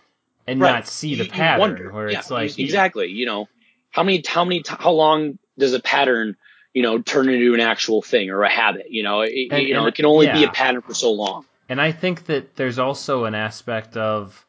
and 0.47 0.61
Right. 0.61 0.73
not 0.73 0.87
see 0.87 1.15
the 1.17 1.25
you 1.25 1.31
pattern. 1.31 1.93
Where 1.93 2.11
Yeah, 2.11 2.19
it's 2.19 2.31
like 2.31 2.59
exactly, 2.59 3.09
you 3.09 3.27
know, 3.27 3.49
how 3.91 4.03
many, 4.03 4.23
how 4.27 4.45
many, 4.45 4.63
how 4.67 4.93
long 4.93 5.39
does 5.59 5.75
a 5.75 5.81
pattern, 5.81 6.37
you 6.73 6.83
know, 6.83 7.01
turn 7.03 7.29
into 7.29 7.55
an 7.55 7.61
actual 7.61 8.01
thing 8.03 8.31
or 8.31 8.43
a 8.45 8.49
habit? 8.49 8.87
You 8.91 9.03
know, 9.03 9.23
it, 9.23 9.49
And- 9.51 9.63
you 9.67 9.75
know, 9.75 9.81
and- 9.81 9.89
it 9.89 9.95
can 9.95 10.05
only 10.07 10.27
be 10.29 10.45
a 10.45 10.49
pattern 10.51 10.83
for 10.83 10.95
so 10.95 11.13
long. 11.13 11.45
And 11.69 11.81
I 11.81 11.93
think 11.93 12.27
that 12.27 12.57
there's 12.57 12.79
also 12.79 13.25
an 13.25 13.35
aspect 13.35 13.97
of, 13.97 14.47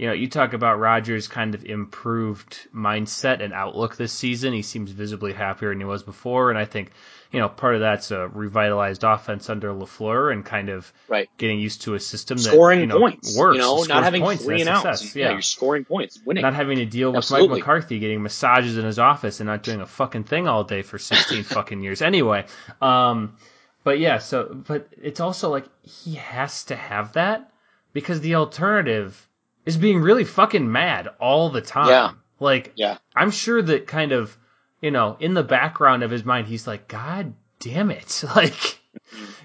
you 0.00 0.06
know, 0.06 0.14
you 0.14 0.28
talk 0.28 0.54
about 0.54 0.78
Rodgers' 0.78 1.28
kind 1.28 1.54
of 1.54 1.62
improved 1.62 2.68
mindset 2.74 3.42
and 3.42 3.52
outlook 3.52 3.96
this 3.96 4.14
season. 4.14 4.54
He 4.54 4.62
seems 4.62 4.90
visibly 4.92 5.34
happier 5.34 5.68
than 5.68 5.78
he 5.78 5.84
was 5.84 6.02
before, 6.02 6.48
and 6.48 6.58
I 6.58 6.64
think 6.64 6.92
you 7.30 7.38
know 7.38 7.50
part 7.50 7.74
of 7.74 7.82
that's 7.82 8.10
a 8.10 8.26
revitalized 8.28 9.04
offense 9.04 9.50
under 9.50 9.74
Lafleur 9.74 10.32
and 10.32 10.42
kind 10.42 10.70
of 10.70 10.90
right. 11.06 11.28
getting 11.36 11.60
used 11.60 11.82
to 11.82 11.92
a 11.92 12.00
system 12.00 12.38
that 12.38 12.44
scoring 12.44 12.80
you 12.80 12.86
know, 12.86 12.98
points, 12.98 13.36
works, 13.36 13.56
you 13.56 13.60
know, 13.60 13.82
not 13.82 14.02
having 14.02 14.22
points, 14.22 14.42
three 14.42 14.62
and 14.62 14.70
outs. 14.70 15.14
Yeah. 15.14 15.26
yeah, 15.26 15.32
you're 15.32 15.42
scoring 15.42 15.84
points, 15.84 16.18
winning. 16.24 16.40
Not 16.40 16.54
having 16.54 16.78
to 16.78 16.86
deal 16.86 17.10
with 17.10 17.18
Absolutely. 17.18 17.48
Mike 17.48 17.58
McCarthy 17.58 17.98
getting 17.98 18.22
massages 18.22 18.78
in 18.78 18.86
his 18.86 18.98
office 18.98 19.40
and 19.40 19.48
not 19.48 19.62
doing 19.62 19.82
a 19.82 19.86
fucking 19.86 20.24
thing 20.24 20.48
all 20.48 20.64
day 20.64 20.80
for 20.80 20.98
16 20.98 21.42
fucking 21.44 21.82
years. 21.82 22.00
Anyway, 22.00 22.46
um, 22.80 23.36
but 23.84 23.98
yeah, 23.98 24.16
so 24.16 24.62
but 24.66 24.88
it's 25.02 25.20
also 25.20 25.50
like 25.50 25.66
he 25.82 26.14
has 26.14 26.64
to 26.64 26.74
have 26.74 27.12
that 27.12 27.52
because 27.92 28.22
the 28.22 28.36
alternative 28.36 29.26
is 29.70 29.76
being 29.76 30.00
really 30.00 30.24
fucking 30.24 30.70
mad 30.70 31.08
all 31.18 31.50
the 31.50 31.60
time. 31.60 31.88
Yeah. 31.88 32.12
Like 32.38 32.72
Yeah. 32.76 32.98
I'm 33.14 33.30
sure 33.30 33.60
that 33.60 33.86
kind 33.86 34.12
of, 34.12 34.36
you 34.80 34.90
know, 34.90 35.16
in 35.20 35.34
the 35.34 35.42
background 35.42 36.02
of 36.02 36.10
his 36.10 36.24
mind 36.24 36.46
he's 36.46 36.66
like, 36.66 36.88
God 36.88 37.34
damn 37.58 37.90
it. 37.90 38.24
Like 38.34 38.78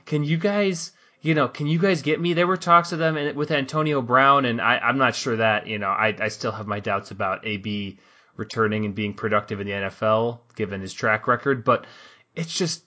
can 0.06 0.24
you 0.24 0.38
guys 0.38 0.92
you 1.26 1.34
know, 1.34 1.48
can 1.48 1.66
you 1.66 1.80
guys 1.80 2.04
get 2.04 2.22
me? 2.22 2.34
There 2.34 2.46
were 2.46 2.56
talks 2.56 2.92
of 2.92 3.00
them 3.00 3.18
and 3.18 3.36
with 3.36 3.50
Antonio 3.50 4.00
Brown, 4.00 4.46
and 4.46 4.62
I, 4.62 4.78
I'm 4.78 5.00
not 5.00 5.16
sure 5.16 5.36
that, 5.38 5.66
you 5.66 5.80
know, 5.80 5.90
I, 5.90 6.16
I 6.20 6.28
still 6.28 6.52
have 6.52 6.68
my 6.68 6.80
doubts 6.80 7.10
about 7.10 7.48
AB 7.48 7.98
returning 8.36 8.86
and 8.86 8.94
being 8.94 9.16
productive 9.16 9.60
in 9.60 9.66
the 9.66 9.74
NFL, 9.74 10.42
given 10.56 10.82
his 10.82 10.94
track 10.94 11.28
record. 11.28 11.64
But 11.64 11.88
it's 12.36 12.56
just, 12.56 12.84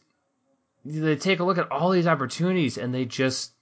they 0.84 1.16
take 1.16 1.40
a 1.40 1.44
look 1.44 1.58
at 1.58 1.72
all 1.72 1.90
these 1.90 2.06
opportunities 2.06 2.78
and 2.78 2.94
they 2.94 3.06
just, 3.06 3.54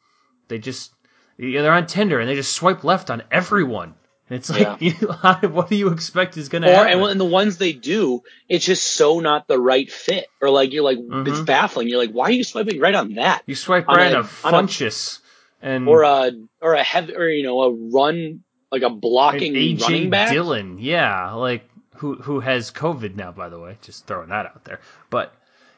they 0.48 0.58
just, 0.58 0.92
yeah, 1.38 1.62
they're 1.62 1.72
on 1.72 1.86
Tinder 1.86 2.18
and 2.20 2.28
they 2.28 2.34
just 2.34 2.52
swipe 2.52 2.84
left 2.84 3.10
on 3.10 3.22
everyone. 3.30 3.94
And 4.28 4.38
it's 4.38 4.50
like, 4.50 4.60
Yeah. 4.60 4.76
you 4.80 4.94
know, 5.00 5.48
what 5.50 5.68
do 5.68 5.76
you 5.76 5.88
expect 5.88 6.36
is 6.36 6.48
going 6.48 6.62
to 6.62 6.68
Or 6.70 6.84
happen? 6.86 7.02
and, 7.10 7.20
the 7.20 7.24
ones 7.24 7.58
they 7.58 7.72
do, 7.72 8.22
it's 8.48 8.64
just 8.64 8.86
so 8.86 9.20
not 9.20 9.46
the 9.46 9.58
right 9.60 9.90
fit. 9.90 10.26
Or 10.42 10.50
like 10.50 10.72
you're 10.72 10.82
like 10.84 10.98
it's 10.98 11.38
Mhm. 11.40 11.46
baffling. 11.46 11.88
You're 11.88 11.98
like, 11.98 12.10
why 12.12 12.26
are 12.26 12.32
you 12.32 12.44
swiping 12.44 12.80
right 12.80 12.94
on 12.94 13.14
that? 13.14 13.42
you 13.46 13.54
swipe 13.54 13.88
on 13.88 13.96
right 13.96 14.12
a- 14.12 14.18
on 14.18 14.24
a 14.24 14.26
Funchess 14.26 15.20
and 15.62 15.88
Or 15.88 16.02
a 16.02 16.32
or 16.60 16.74
a 16.74 16.82
heavy 16.82 17.14
or 17.14 17.28
you 17.28 17.44
know 17.44 17.62
a 17.62 17.72
run 17.72 18.42
like 18.72 18.82
a 18.82 18.90
blocking 18.90 19.54
AJ 19.54 19.80
running 19.82 20.10
back. 20.10 20.30
Dillon, 20.32 20.78
yeah, 20.80 21.32
like 21.32 21.68
who 21.96 22.16
who 22.16 22.40
has 22.40 22.70
COVID 22.72 23.14
now, 23.14 23.30
by 23.32 23.48
the 23.48 23.58
way. 23.60 23.78
Just 23.80 24.06
throwing 24.06 24.28
that 24.30 24.46
out 24.46 24.64
there. 24.64 24.80
But 25.08 25.32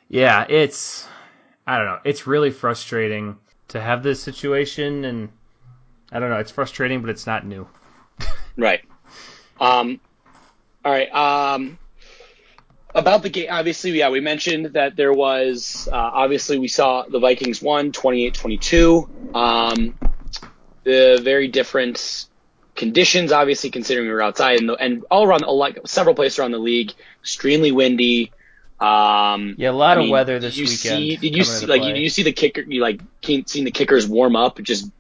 yeah, 0.08 0.46
it's 0.48 1.06
I 1.66 1.76
don't 1.76 1.86
know. 1.86 1.98
It's 2.04 2.26
really 2.26 2.50
frustrating 2.50 3.36
to 3.68 3.80
have 3.80 4.02
this 4.02 4.22
situation, 4.22 5.04
and 5.04 5.28
I 6.12 6.18
don't 6.20 6.30
know. 6.30 6.38
It's 6.38 6.50
frustrating, 6.50 7.00
but 7.00 7.10
it's 7.10 7.26
not 7.26 7.46
new. 7.46 7.66
Right. 8.56 8.80
Um. 9.60 10.00
All 10.84 10.90
right. 10.90 11.08
Um. 11.14 11.78
About 12.94 13.22
the 13.22 13.28
game, 13.28 13.46
obviously, 13.50 13.92
yeah, 13.92 14.10
we 14.10 14.18
mentioned 14.20 14.66
that 14.72 14.96
there 14.96 15.12
was, 15.12 15.88
uh, 15.92 15.94
obviously, 15.94 16.58
we 16.58 16.66
saw 16.66 17.04
the 17.04 17.20
Vikings 17.20 17.62
won 17.62 17.92
28 17.92 18.34
22. 18.34 19.08
Um, 19.34 19.94
the 20.82 21.20
very 21.22 21.46
different 21.48 22.26
conditions, 22.74 23.30
obviously, 23.30 23.70
considering 23.70 24.08
we 24.08 24.12
were 24.12 24.22
outside 24.22 24.58
and, 24.58 24.70
the, 24.70 24.74
and 24.74 25.04
all 25.10 25.24
around, 25.26 25.42
like 25.42 25.78
several 25.86 26.14
places 26.16 26.38
around 26.40 26.52
the 26.52 26.58
league, 26.58 26.92
extremely 27.20 27.70
windy. 27.70 28.32
Um, 28.80 29.54
Yeah, 29.58 29.70
a 29.70 29.72
lot 29.72 29.98
I 29.98 30.00
of 30.00 30.04
mean, 30.04 30.10
weather 30.10 30.40
did 30.40 30.56
you 30.56 30.64
weekend. 30.64 30.78
See, 30.78 31.16
did 31.16 31.36
you 31.36 31.44
see, 31.44 31.66
like, 31.66 31.82
play. 31.82 31.92
did 31.92 32.00
you 32.00 32.08
see 32.08 32.22
the 32.24 32.32
kicker, 32.32 32.62
you 32.62 32.80
like, 32.80 33.00
seen 33.22 33.64
the 33.64 33.70
kickers 33.70 34.08
warm 34.08 34.34
up? 34.34 34.60
Just 34.62 34.90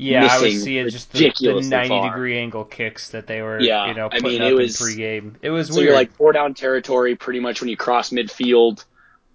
Yeah, 0.00 0.20
I 0.30 0.34
was 0.40 0.42
missing 0.54 0.60
seeing 0.60 0.88
just 0.90 1.12
the, 1.12 1.32
the 1.40 1.60
90 1.60 1.88
far. 1.88 2.10
degree 2.10 2.38
angle 2.38 2.64
kicks 2.64 3.10
that 3.10 3.26
they 3.26 3.42
were, 3.42 3.60
Yeah, 3.60 3.88
you 3.88 3.94
know, 3.94 4.06
I 4.06 4.20
putting 4.20 4.24
mean, 4.38 4.42
up 4.42 4.50
it 4.52 4.54
was- 4.54 4.80
in 4.80 4.86
pregame. 4.86 5.34
It 5.42 5.50
was 5.50 5.68
So 5.68 5.74
weird. 5.74 5.86
you're 5.86 5.94
like 5.94 6.12
four 6.12 6.32
down 6.32 6.54
territory 6.54 7.16
pretty 7.16 7.40
much 7.40 7.60
when 7.60 7.68
you 7.68 7.76
cross 7.76 8.10
midfield 8.10 8.84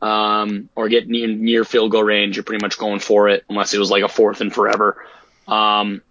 um, 0.02 0.70
or 0.76 0.88
get 0.90 1.08
near, 1.10 1.28
near 1.28 1.66
field 1.66 1.92
goal 1.92 2.04
range. 2.04 2.38
You're 2.38 2.44
pretty 2.44 2.64
much 2.64 2.78
going 2.78 3.00
for 3.00 3.28
it 3.30 3.44
unless 3.50 3.74
it 3.74 3.80
was 3.80 3.92
like 3.92 4.04
a 4.04 4.08
fourth 4.10 4.40
and 4.42 4.54
forever. 4.54 5.06
Um, 5.50 6.02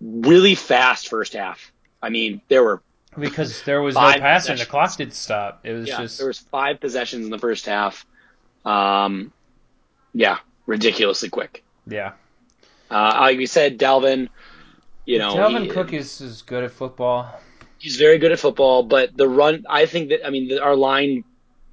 really 0.00 0.54
fast 0.54 1.08
first 1.08 1.32
half. 1.34 1.72
I 2.00 2.10
mean, 2.10 2.40
there 2.48 2.62
were 2.62 2.80
because 3.18 3.62
there 3.64 3.82
was 3.82 3.94
no 3.94 4.00
passing. 4.00 4.56
The 4.56 4.66
clock 4.66 4.96
did 4.96 5.12
stop. 5.12 5.60
It 5.64 5.72
was 5.72 5.88
yeah, 5.88 5.98
just 5.98 6.18
there 6.18 6.28
was 6.28 6.38
five 6.38 6.80
possessions 6.80 7.24
in 7.24 7.30
the 7.30 7.38
first 7.38 7.66
half. 7.66 8.06
Um, 8.64 9.32
yeah, 10.14 10.38
ridiculously 10.66 11.28
quick. 11.28 11.62
yeah. 11.86 12.12
Uh, 12.92 13.16
like 13.20 13.38
we 13.38 13.46
said, 13.46 13.78
Dalvin. 13.78 14.28
You 15.04 15.18
know, 15.18 15.34
Dalvin 15.34 15.62
he- 15.62 15.68
Cook 15.68 15.92
is, 15.92 16.20
is 16.20 16.42
good 16.42 16.62
at 16.64 16.70
football. 16.72 17.28
he's 17.78 17.96
very 17.96 18.18
good 18.18 18.30
at 18.32 18.38
football, 18.38 18.84
but 18.84 19.16
the 19.16 19.28
run, 19.28 19.64
I 19.68 19.86
think 19.86 20.10
that, 20.10 20.24
I 20.26 20.30
mean, 20.30 20.48
the, 20.48 20.62
our 20.62 20.76
line 20.76 21.24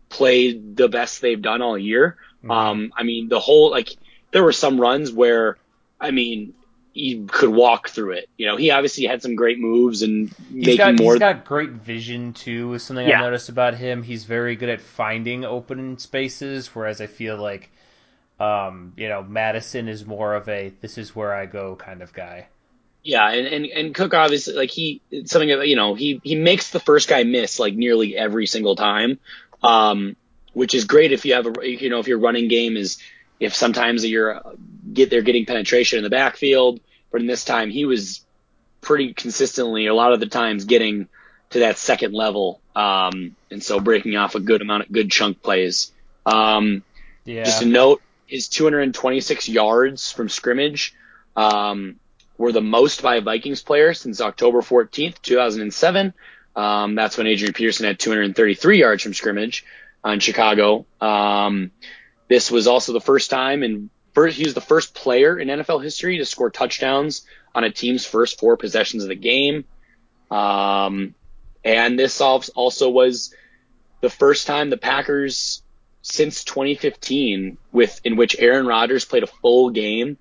played 0.10 0.76
the 0.76 0.88
best 0.88 1.22
they've 1.22 1.42
done 1.42 1.62
all 1.62 1.78
year. 1.78 2.18
Mm-hmm. 2.40 2.52
Um, 2.52 2.94
I 2.98 3.04
mean, 3.04 3.30
the 3.30 3.40
whole, 3.40 3.70
like, 3.70 3.90
there 4.32 4.44
were 4.44 4.52
some 4.52 4.82
runs 4.82 5.12
where, 5.12 5.58
I 6.02 6.10
mean, 6.12 6.56
he 6.94 7.24
could 7.28 7.52
walk 7.52 7.90
through 7.90 8.14
it. 8.14 8.30
You 8.38 8.48
know, 8.48 8.58
he 8.58 8.72
obviously 8.72 9.06
had 9.06 9.22
some 9.22 9.36
great 9.36 9.60
moves 9.60 10.02
and 10.02 10.30
He's 10.52 10.66
making 10.66 10.78
got 10.78 11.00
more. 11.00 11.14
he's 11.14 11.20
got 11.20 11.46
great 11.46 11.70
vision 11.70 12.34
too. 12.34 12.74
Is 12.74 12.84
something 12.84 13.08
Yeah. 13.08 13.20
I 13.20 13.22
noticed 13.22 13.50
about 13.50 13.76
him. 13.76 14.02
He's 14.02 14.26
very 14.26 14.56
good 14.56 14.70
at 14.70 14.82
finding 14.82 15.46
open 15.46 16.00
spaces, 16.00 16.74
whereas 16.74 17.00
I 17.00 17.06
feel 17.06 17.38
like, 17.38 17.70
um, 18.40 18.94
you 18.96 19.08
know, 19.10 19.24
Mattison 19.24 19.88
is 19.88 20.06
more 20.06 20.36
of 20.36 20.48
a 20.48 20.74
this 20.82 20.98
is 20.98 21.16
where 21.16 21.34
I 21.34 21.46
go 21.46 21.76
kind 21.76 22.02
of 22.02 22.14
guy. 22.14 22.48
yeah, 23.04 23.30
and, 23.30 23.48
and, 23.48 23.66
and 23.66 23.96
Cook 23.96 24.14
obviously, 24.14 24.56
like, 24.56 24.72
he, 24.72 25.02
something, 25.26 25.50
you 25.50 25.76
know, 25.76 25.96
he, 25.96 26.20
he 26.24 26.36
makes 26.36 26.72
the 26.72 26.80
first 26.80 27.08
guy 27.08 27.24
miss, 27.24 27.60
like, 27.60 27.74
nearly 27.74 28.18
every 28.18 28.46
single 28.46 28.76
time. 28.76 29.20
Um, 29.64 30.16
which 30.54 30.74
is 30.74 30.86
great 30.86 31.12
if 31.12 31.26
you 31.26 31.34
have 31.34 31.46
a, 31.46 31.70
you 31.70 31.90
know, 31.90 32.00
if 32.00 32.08
your 32.08 32.20
running 32.20 32.48
game 32.48 32.78
is, 32.78 32.98
if 33.40 33.56
sometimes 33.56 34.06
you're 34.06 34.36
uh, 34.36 34.54
get 34.92 35.10
they're 35.10 35.22
getting 35.22 35.46
penetration 35.46 35.98
in 35.98 36.04
the 36.04 36.10
backfield, 36.10 36.80
but 37.12 37.22
in 37.22 37.28
this 37.28 37.46
time 37.46 37.70
he 37.70 37.86
was 37.86 38.22
pretty 38.82 39.14
consistently 39.14 39.88
a 39.88 39.94
lot 39.94 40.14
of 40.14 40.20
the 40.20 40.26
times 40.26 40.66
getting 40.66 41.08
to 41.52 41.60
that 41.60 41.78
second 41.78 42.14
level, 42.14 42.60
um, 42.76 43.36
and 43.50 43.64
so 43.64 43.80
breaking 43.80 44.16
off 44.16 44.36
a 44.36 44.40
good 44.40 44.62
amount 44.62 44.84
of 44.84 44.92
good 44.92 45.10
chunk 45.10 45.42
plays. 45.42 45.92
Um, 46.26 46.84
Yeah, 47.26 47.44
just 47.44 47.62
a 47.62 47.66
note: 47.66 48.02
his 48.30 48.48
226 48.48 49.50
yards 49.50 50.12
from 50.12 50.30
scrimmage 50.30 50.94
um, 51.36 51.96
were 52.38 52.52
the 52.52 52.62
most 52.62 53.02
by 53.02 53.16
a 53.16 53.22
Vikings 53.22 53.64
player 53.64 53.96
since 53.96 54.22
October 54.22 54.62
14th, 54.62 55.20
2007. 55.24 56.14
Um, 56.56 56.94
that's 56.94 57.18
when 57.18 57.26
Adrian 57.26 57.54
Peterson 57.54 57.88
had 57.88 57.98
233 57.98 58.80
yards 58.80 59.02
from 59.02 59.16
scrimmage 59.16 59.66
on 60.04 60.20
Chicago. 60.20 60.86
Um, 61.02 61.72
this 62.28 62.52
was 62.52 62.68
also 62.68 62.94
the 62.94 63.02
first 63.02 63.32
time, 63.32 63.64
and 63.64 63.90
first, 64.14 64.38
he 64.38 64.44
was 64.44 64.54
the 64.54 64.62
first 64.62 64.94
player 64.94 65.40
in 65.40 65.48
NFL 65.48 65.84
history 65.84 66.20
to 66.20 66.26
score 66.26 66.52
touchdowns 66.52 67.26
on 67.56 67.64
a 67.64 67.72
team's 67.72 68.06
first 68.06 68.40
four 68.40 68.58
possessions 68.58 69.02
of 69.02 69.10
the 69.10 69.16
game. 69.16 69.66
Um, 70.30 71.16
and 71.64 71.98
this 71.98 72.22
also 72.22 72.90
was 72.90 73.34
the 74.02 74.10
first 74.12 74.46
time 74.46 74.70
the 74.70 74.78
Packers 74.78 75.64
since 76.12 76.44
2015 76.44 77.58
with 77.72 78.00
in 78.04 78.16
which 78.16 78.36
Aaron 78.40 78.66
Rodgers 78.66 79.06
played 79.06 79.24
a 79.24 79.28
full 79.28 79.70
game 79.70 80.18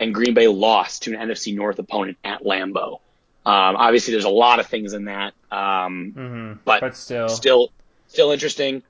and 0.00 0.14
Green 0.14 0.34
Bay 0.34 0.48
lost 0.48 1.04
to 1.04 1.14
an 1.14 1.28
NFC 1.28 1.54
North 1.54 1.78
opponent 1.78 2.18
at 2.24 2.42
Lambeau. 2.42 3.00
Um, 3.46 3.76
obviously, 3.76 4.12
there's 4.12 4.24
a 4.24 4.28
lot 4.30 4.58
of 4.60 4.66
things 4.66 4.92
in 4.94 5.04
that, 5.06 5.34
um, 5.52 6.12
hmm 6.14 6.52
but, 6.64 6.80
but 6.80 6.96
still, 6.96 7.28
still, 7.28 7.70
still 8.08 8.30
interesting. 8.30 8.82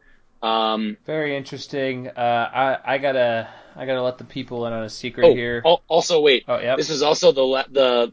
Um, 0.42 0.96
very 1.07 1.37
interesting. 1.37 2.09
Uh, 2.09 2.80
I 2.85 2.94
I 2.94 2.98
gotta 2.98 3.48
I 3.74 3.87
gotta 3.87 4.02
let 4.02 4.18
the 4.18 4.24
people 4.24 4.66
in 4.66 4.72
on 4.72 4.85
a 4.85 4.90
secret 4.90 5.26
oh, 5.26 5.35
here. 5.35 5.62
al- 5.64 5.83
also 5.88 6.20
wait, 6.20 6.44
Oh, 6.46 6.59
yep. 6.59 6.76
this 6.76 6.90
is 6.90 7.02
also 7.02 7.33
the 7.33 7.64
the 7.70 8.12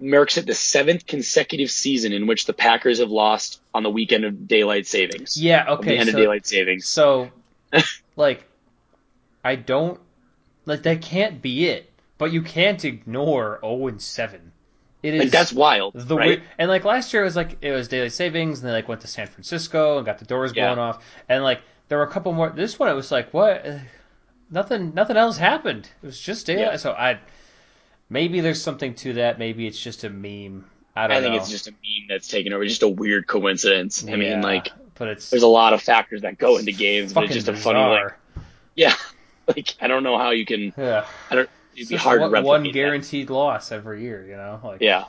marks 0.00 0.36
it 0.38 0.46
the 0.46 0.54
seventh 0.54 1.06
consecutive 1.06 1.70
season 1.70 2.12
in 2.12 2.26
which 2.26 2.46
the 2.46 2.52
Packers 2.52 3.00
have 3.00 3.10
lost 3.10 3.60
on 3.74 3.82
the 3.82 3.90
weekend 3.90 4.24
of 4.24 4.48
daylight 4.48 4.86
savings. 4.86 5.36
yeah. 5.40 5.64
of 5.64 5.78
the 5.84 5.90
Okay. 5.90 5.98
end 5.98 6.08
So, 6.08 6.16
of 6.16 6.22
daylight 6.22 6.46
savings. 6.46 6.86
so, 6.88 7.30
like, 8.16 8.44
I 9.44 9.54
don't 9.56 10.00
like 10.64 10.82
that 10.84 11.02
can't 11.02 11.40
be 11.42 11.66
it. 11.68 11.90
But 12.18 12.32
you 12.32 12.40
can't 12.42 12.82
ignore 12.84 13.58
0 13.62 13.88
and 13.88 14.00
7. 14.00 14.52
It 15.02 15.14
is 15.14 15.20
Like 15.24 15.30
that's 15.30 15.52
wild, 15.52 15.92
the 15.94 16.16
right? 16.16 16.26
weird, 16.26 16.42
and 16.58 16.68
like 16.70 16.84
last 16.84 17.12
year 17.12 17.22
it 17.22 17.26
was 17.26 17.36
like 17.36 17.58
it 17.60 17.70
was 17.72 17.88
daylight 17.88 18.12
savings 18.12 18.60
and 18.60 18.68
they 18.68 18.72
like 18.72 18.88
went 18.88 19.02
to 19.02 19.06
San 19.06 19.26
Francisco 19.26 19.98
and 19.98 20.06
got 20.06 20.18
the 20.18 20.24
doors 20.24 20.52
Yeah. 20.54 20.74
blown 20.74 20.78
off 20.78 21.04
and 21.28 21.44
like 21.44 21.60
there 21.88 21.98
were 21.98 22.04
a 22.04 22.10
couple 22.10 22.32
more 22.32 22.48
this 22.48 22.78
one 22.78 22.88
it 22.88 22.94
was 22.94 23.12
like 23.12 23.32
what 23.34 23.64
nothing 24.50 24.94
nothing 24.94 25.16
else 25.16 25.36
happened 25.36 25.88
it 26.02 26.06
was 26.06 26.18
just 26.18 26.46
daylight 26.46 26.72
Yeah. 26.72 26.76
so 26.76 26.92
I 26.92 27.20
maybe 28.08 28.40
there's 28.40 28.60
something 28.62 28.94
to 28.94 29.12
that 29.12 29.38
maybe 29.38 29.66
it's 29.66 29.78
just 29.78 30.02
a 30.04 30.10
meme 30.10 30.64
I 30.96 31.06
don't 31.06 31.10
know. 31.10 31.16
I 31.18 31.20
think 31.20 31.34
know 31.34 31.40
it's 31.42 31.50
just 31.50 31.68
a 31.68 31.72
meme 31.72 32.06
that's 32.08 32.26
taken 32.28 32.54
over, 32.54 32.64
just 32.64 32.82
a 32.82 32.88
weird 32.88 33.26
coincidence. 33.26 34.02
I 34.08 34.16
mean, 34.16 34.40
like, 34.40 34.70
but 34.98 35.08
it's 35.08 35.30
there's 35.30 35.42
a 35.42 35.46
lot 35.48 35.72
of 35.72 35.82
factors 35.82 36.22
that 36.22 36.38
go 36.38 36.56
into 36.58 36.72
games, 36.72 37.12
but 37.12 37.24
it's 37.24 37.34
just 37.34 37.48
a 37.48 37.54
funny, 37.56 37.78
like, 37.80 38.02
bizarre. 38.02 38.16
yeah, 38.74 38.94
like 39.48 39.74
I 39.80 39.86
don't 39.88 40.02
know 40.02 40.18
how 40.18 40.30
you 40.30 40.44
can. 40.46 40.72
yeah. 40.76 41.06
I 41.30 41.34
don't. 41.36 41.50
It'd 41.74 41.82
It's 41.82 41.90
be 41.90 41.96
hard 41.96 42.20
one, 42.20 42.30
to 42.30 42.32
replicate 42.34 42.46
one 42.48 42.62
that. 42.64 42.72
guaranteed 42.72 43.28
loss 43.30 43.70
every 43.70 44.02
year 44.02 44.24
you 44.26 44.34
know 44.36 44.60
like 44.64 44.80
Yeah, 44.80 45.04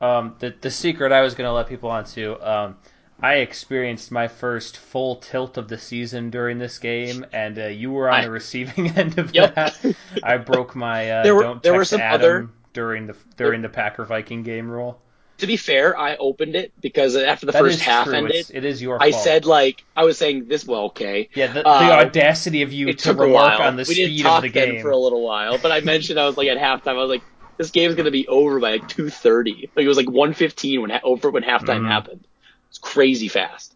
Um, 0.00 0.34
the 0.38 0.54
the 0.60 0.70
secret 0.70 1.12
I 1.12 1.20
was 1.20 1.34
going 1.34 1.46
to 1.48 1.52
let 1.52 1.68
people 1.68 1.90
onto. 1.90 2.40
Um, 2.40 2.76
I 3.20 3.36
experienced 3.36 4.10
my 4.12 4.28
first 4.28 4.76
full 4.76 5.16
tilt 5.16 5.56
of 5.56 5.68
the 5.68 5.78
season 5.78 6.28
during 6.30 6.58
this 6.58 6.78
game, 6.78 7.24
and 7.32 7.58
uh, 7.58 7.66
you 7.66 7.90
were 7.90 8.10
on 8.10 8.20
I- 8.20 8.24
the 8.24 8.30
receiving 8.30 8.90
end 8.96 9.18
of 9.18 9.34
Yep. 9.34 9.54
that. 9.54 9.96
I 10.22 10.36
broke 10.38 10.74
my 10.76 11.10
uh, 11.10 11.22
There 11.22 11.34
were- 11.34 11.42
don't 11.42 11.62
there 11.62 11.74
were 11.74 11.84
some 11.84 12.00
Adam 12.00 12.20
other- 12.20 12.48
during 12.74 13.06
the 13.06 13.16
during 13.36 13.62
the 13.62 13.68
Packer 13.70 14.04
Viking 14.04 14.42
game 14.42 14.70
rule. 14.70 15.00
To 15.38 15.46
be 15.46 15.56
fair, 15.56 15.98
I 15.98 16.16
opened 16.16 16.56
it 16.56 16.72
because 16.80 17.14
after 17.14 17.44
the 17.46 17.52
That 17.52 17.62
first 17.62 17.80
half 17.80 18.06
true. 18.06 18.14
ended, 18.14 18.36
It's, 18.36 18.50
it 18.50 18.64
is 18.64 18.80
your 18.80 18.98
I 18.98 19.10
fault. 19.10 19.24
said 19.24 19.44
like 19.44 19.84
I 19.94 20.04
was 20.04 20.16
saying 20.16 20.48
this. 20.48 20.64
Well, 20.66 20.84
okay, 20.84 21.28
yeah, 21.34 21.46
the, 21.48 21.62
the 21.62 21.68
uh, 21.68 21.92
audacity 21.92 22.62
of 22.62 22.72
you 22.72 22.86
to 22.88 22.94
took 22.94 23.18
a 23.18 23.20
remark 23.20 23.54
while. 23.54 23.60
on 23.60 23.76
the 23.76 23.82
we 23.86 23.94
didn't 23.94 24.16
talk 24.18 24.38
of 24.38 24.42
the 24.42 24.48
game. 24.48 24.82
for 24.82 24.90
a 24.90 24.96
little 24.96 25.22
while, 25.24 25.58
but 25.58 25.72
I 25.72 25.80
mentioned 25.80 26.18
I 26.18 26.26
was 26.26 26.36
like 26.36 26.48
at 26.48 26.56
halftime. 26.58 26.90
I 26.92 27.02
was 27.02 27.10
like, 27.10 27.26
this 27.58 27.70
game's 27.70 27.96
gonna 27.96 28.10
be 28.10 28.26
over 28.28 28.60
by 28.60 28.70
like 28.72 28.88
two 28.88 29.10
thirty. 29.10 29.70
Like 29.76 29.84
it 29.84 29.88
was 29.88 29.96
like 29.98 30.10
one 30.10 30.32
fifteen 30.32 30.80
when 30.80 30.92
over 31.02 31.30
when 31.30 31.42
halftime 31.42 31.82
Mhm. 31.82 31.86
happened. 31.86 32.26
It's 32.70 32.78
crazy 32.78 33.28
fast. 33.28 33.74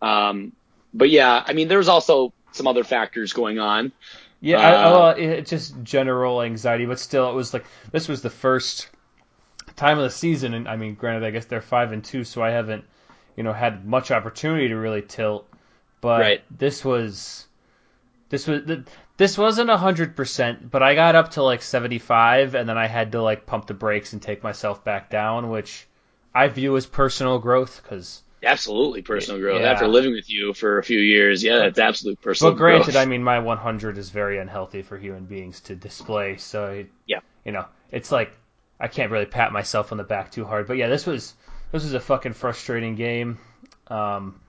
Um, 0.00 0.52
but 0.94 1.10
yeah, 1.10 1.42
I 1.46 1.52
mean, 1.52 1.68
there 1.68 1.78
was 1.78 1.88
also 1.88 2.34
some 2.52 2.66
other 2.66 2.84
factors 2.84 3.32
going 3.34 3.58
on. 3.58 3.92
Yeah, 4.40 4.58
I, 4.60 4.86
Uh, 4.86 4.90
well, 4.90 5.10
it, 5.10 5.46
just 5.46 5.82
general 5.82 6.42
anxiety, 6.42 6.84
but 6.86 6.98
still, 6.98 7.30
it 7.30 7.34
was 7.34 7.52
like 7.54 7.66
this 7.92 8.08
was 8.08 8.22
the 8.22 8.30
first 8.30 8.88
time 9.76 9.98
of 9.98 10.04
the 10.04 10.10
season, 10.10 10.54
and 10.54 10.68
I 10.68 10.76
mean, 10.76 10.94
granted, 10.94 11.24
I 11.26 11.30
guess 11.30 11.46
they're 11.46 11.60
five 11.60 11.92
and 11.92 12.04
two, 12.04 12.24
so 12.24 12.42
I 12.42 12.50
haven't, 12.50 12.84
you 13.36 13.42
know, 13.42 13.52
had 13.52 13.84
much 13.86 14.10
opportunity 14.10 14.68
to 14.68 14.76
really 14.76 15.02
tilt. 15.02 15.48
But 16.00 16.20
Right. 16.20 16.44
this 16.50 16.84
was, 16.84 17.46
this 18.28 18.46
was 18.46 18.64
th- 18.66 18.80
this 19.16 19.38
wasn't 19.38 19.70
hundred 19.70 20.16
percent, 20.16 20.70
but 20.70 20.82
I 20.82 20.94
got 20.94 21.14
up 21.14 21.32
to 21.32 21.42
like 21.42 21.62
seventy 21.62 21.98
five, 21.98 22.54
and 22.54 22.68
then 22.68 22.78
I 22.78 22.86
had 22.86 23.12
to 23.12 23.22
like 23.22 23.46
pump 23.46 23.66
the 23.66 23.74
brakes 23.74 24.12
and 24.12 24.20
take 24.22 24.42
myself 24.42 24.84
back 24.84 25.10
down, 25.10 25.50
which 25.50 25.86
I 26.34 26.48
view 26.48 26.76
as 26.76 26.86
personal 26.86 27.38
growth 27.38 27.80
because. 27.82 28.22
Absolutely 28.44 29.02
personal 29.02 29.40
growth. 29.40 29.60
Yeah. 29.60 29.70
After 29.70 29.86
living 29.86 30.12
with 30.14 30.28
you 30.28 30.52
for 30.52 30.78
a 30.78 30.82
few 30.82 30.98
years, 30.98 31.44
yeah, 31.44 31.58
that's 31.58 31.78
absolute 31.78 32.20
personal 32.20 32.52
But 32.52 32.58
granted, 32.58 32.92
growth. 32.92 32.96
I 32.96 33.04
mean, 33.04 33.22
my 33.22 33.38
100 33.38 33.96
is 33.98 34.10
very 34.10 34.38
unhealthy 34.38 34.82
for 34.82 34.98
human 34.98 35.26
beings 35.26 35.60
to 35.60 35.76
display. 35.76 36.38
So, 36.38 36.66
it, 36.72 36.90
Yeah. 37.06 37.20
you 37.44 37.52
know, 37.52 37.66
it's 37.92 38.10
like 38.10 38.32
I 38.82 38.88
can't 38.88 39.12
really 39.12 39.26
pat 39.26 39.52
myself 39.52 39.92
on 39.92 39.98
the 39.98 40.04
back 40.04 40.32
too 40.32 40.44
hard. 40.44 40.66
But 40.66 40.76
yeah, 40.76 40.88
this 40.88 41.06
was 41.06 41.34
this 41.70 41.84
was 41.84 41.94
a 41.94 42.00
fucking 42.00 42.32
frustrating 42.32 42.96
game. 42.96 43.38
Um, 43.86 44.40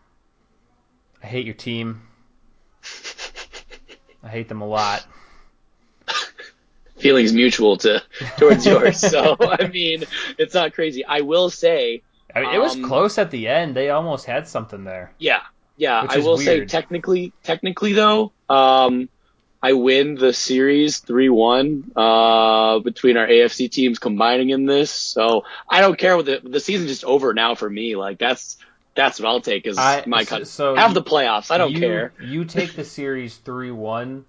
I 1.22 1.28
hate 1.28 1.46
your 1.46 1.54
team. 1.54 2.02
I 4.24 4.30
hate 4.30 4.50
them 4.50 4.62
a 4.62 4.68
lot. 4.68 5.06
feelings 6.98 7.32
mutual 7.34 7.78
to 7.78 8.02
towards 8.38 8.66
yours. 8.66 8.98
So 9.00 9.38
I 9.40 9.68
mean, 9.68 10.04
it's 10.40 10.54
not 10.56 10.74
crazy. 10.74 11.06
I 11.06 11.22
will 11.22 11.50
say, 11.52 12.02
I 12.34 12.42
mean, 12.42 12.54
it 12.56 12.60
was 12.60 12.76
Um, 12.76 12.84
close 12.86 13.18
at 13.20 13.30
the 13.30 13.48
end. 13.48 13.76
They 13.76 13.90
almost 13.92 14.26
had 14.26 14.48
something 14.48 14.84
there. 14.84 15.14
yeah, 15.20 15.42
yeah. 15.78 16.06
I 16.10 16.18
will 16.18 16.38
say 16.38 16.66
technically, 16.66 17.34
technically 17.44 17.94
though, 17.94 18.32
um, 18.50 19.10
I 19.64 19.74
win 19.74 20.16
the 20.16 20.34
series 20.34 20.98
three 21.00 21.30
one 21.30 21.90
uh, 21.96 22.80
between 22.80 23.16
our 23.16 23.26
AFC 23.26 23.72
teams 23.72 23.98
combining 23.98 24.50
in 24.50 24.66
this. 24.66 24.92
So 24.92 25.46
I 25.70 25.80
don't 25.80 25.98
care 25.98 26.18
what 26.18 26.26
the 26.26 26.42
the 26.44 26.60
season's 26.60 26.90
just 26.92 27.06
over 27.06 27.34
now 27.34 27.56
for 27.56 27.70
me. 27.70 27.96
Like 27.96 28.20
that's 28.20 28.58
that's 28.94 29.20
what 29.22 29.30
I'll 29.30 29.42
take 29.42 29.66
as 29.66 29.78
I- 29.78 30.04
my 30.06 30.26
cut. 30.26 30.48
so 30.48 30.76
Have 30.76 30.94
the 30.94 31.02
playoffs. 31.02 31.50
I 31.50 31.58
don't 31.58 31.72
you, 31.72 31.80
care. 31.80 32.14
You 32.22 32.44
take 32.46 32.76
the 32.76 32.84
series 32.84 33.36
3 33.38 33.72
1, 33.72 34.26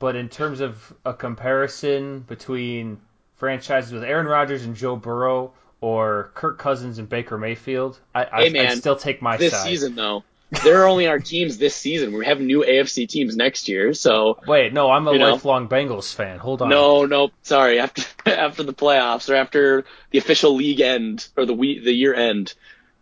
but 0.00 0.16
in 0.16 0.28
terms 0.28 0.60
of 0.60 0.92
a 1.06 1.14
comparison 1.14 2.20
between 2.20 3.00
franchises 3.36 3.92
with 3.92 4.04
Aaron 4.04 4.26
Rodgers 4.26 4.64
and 4.64 4.74
Joe 4.76 4.96
Burrow 4.96 5.52
or 5.80 6.30
Kirk 6.34 6.58
Cousins 6.58 6.98
and 6.98 7.08
Baker 7.08 7.38
Mayfield, 7.38 7.98
I, 8.14 8.24
I, 8.24 8.48
man, 8.50 8.66
I'd 8.66 8.78
still 8.78 8.96
take 8.96 9.22
my 9.22 9.36
This 9.36 9.52
side. 9.52 9.64
season 9.66 9.94
though, 9.94 10.24
there 10.64 10.82
are 10.82 10.86
only 10.88 11.06
our 11.06 11.18
teams 11.18 11.58
this 11.58 11.74
season. 11.74 12.12
We 12.12 12.26
have 12.26 12.40
new 12.40 12.62
AFC 12.62 13.08
teams 13.08 13.36
next 13.36 13.68
year. 13.68 13.94
So 13.94 14.38
Wait, 14.46 14.72
no, 14.72 14.90
I'm 14.90 15.06
a 15.08 15.12
You 15.12 15.18
know. 15.18 15.32
lifelong 15.32 15.68
Bengals 15.68 16.14
fan. 16.14 16.38
Hold 16.38 16.62
on. 16.62 16.68
No, 16.68 17.06
no, 17.06 17.30
sorry. 17.42 17.78
After 17.80 18.02
after 18.30 18.62
the 18.62 18.74
playoffs 18.74 19.30
or 19.30 19.34
after 19.34 19.84
the 20.10 20.18
official 20.18 20.54
league 20.54 20.80
end 20.80 21.26
or 21.36 21.46
the 21.46 21.54
we, 21.54 21.78
the 21.78 21.92
year 21.92 22.14
end, 22.14 22.54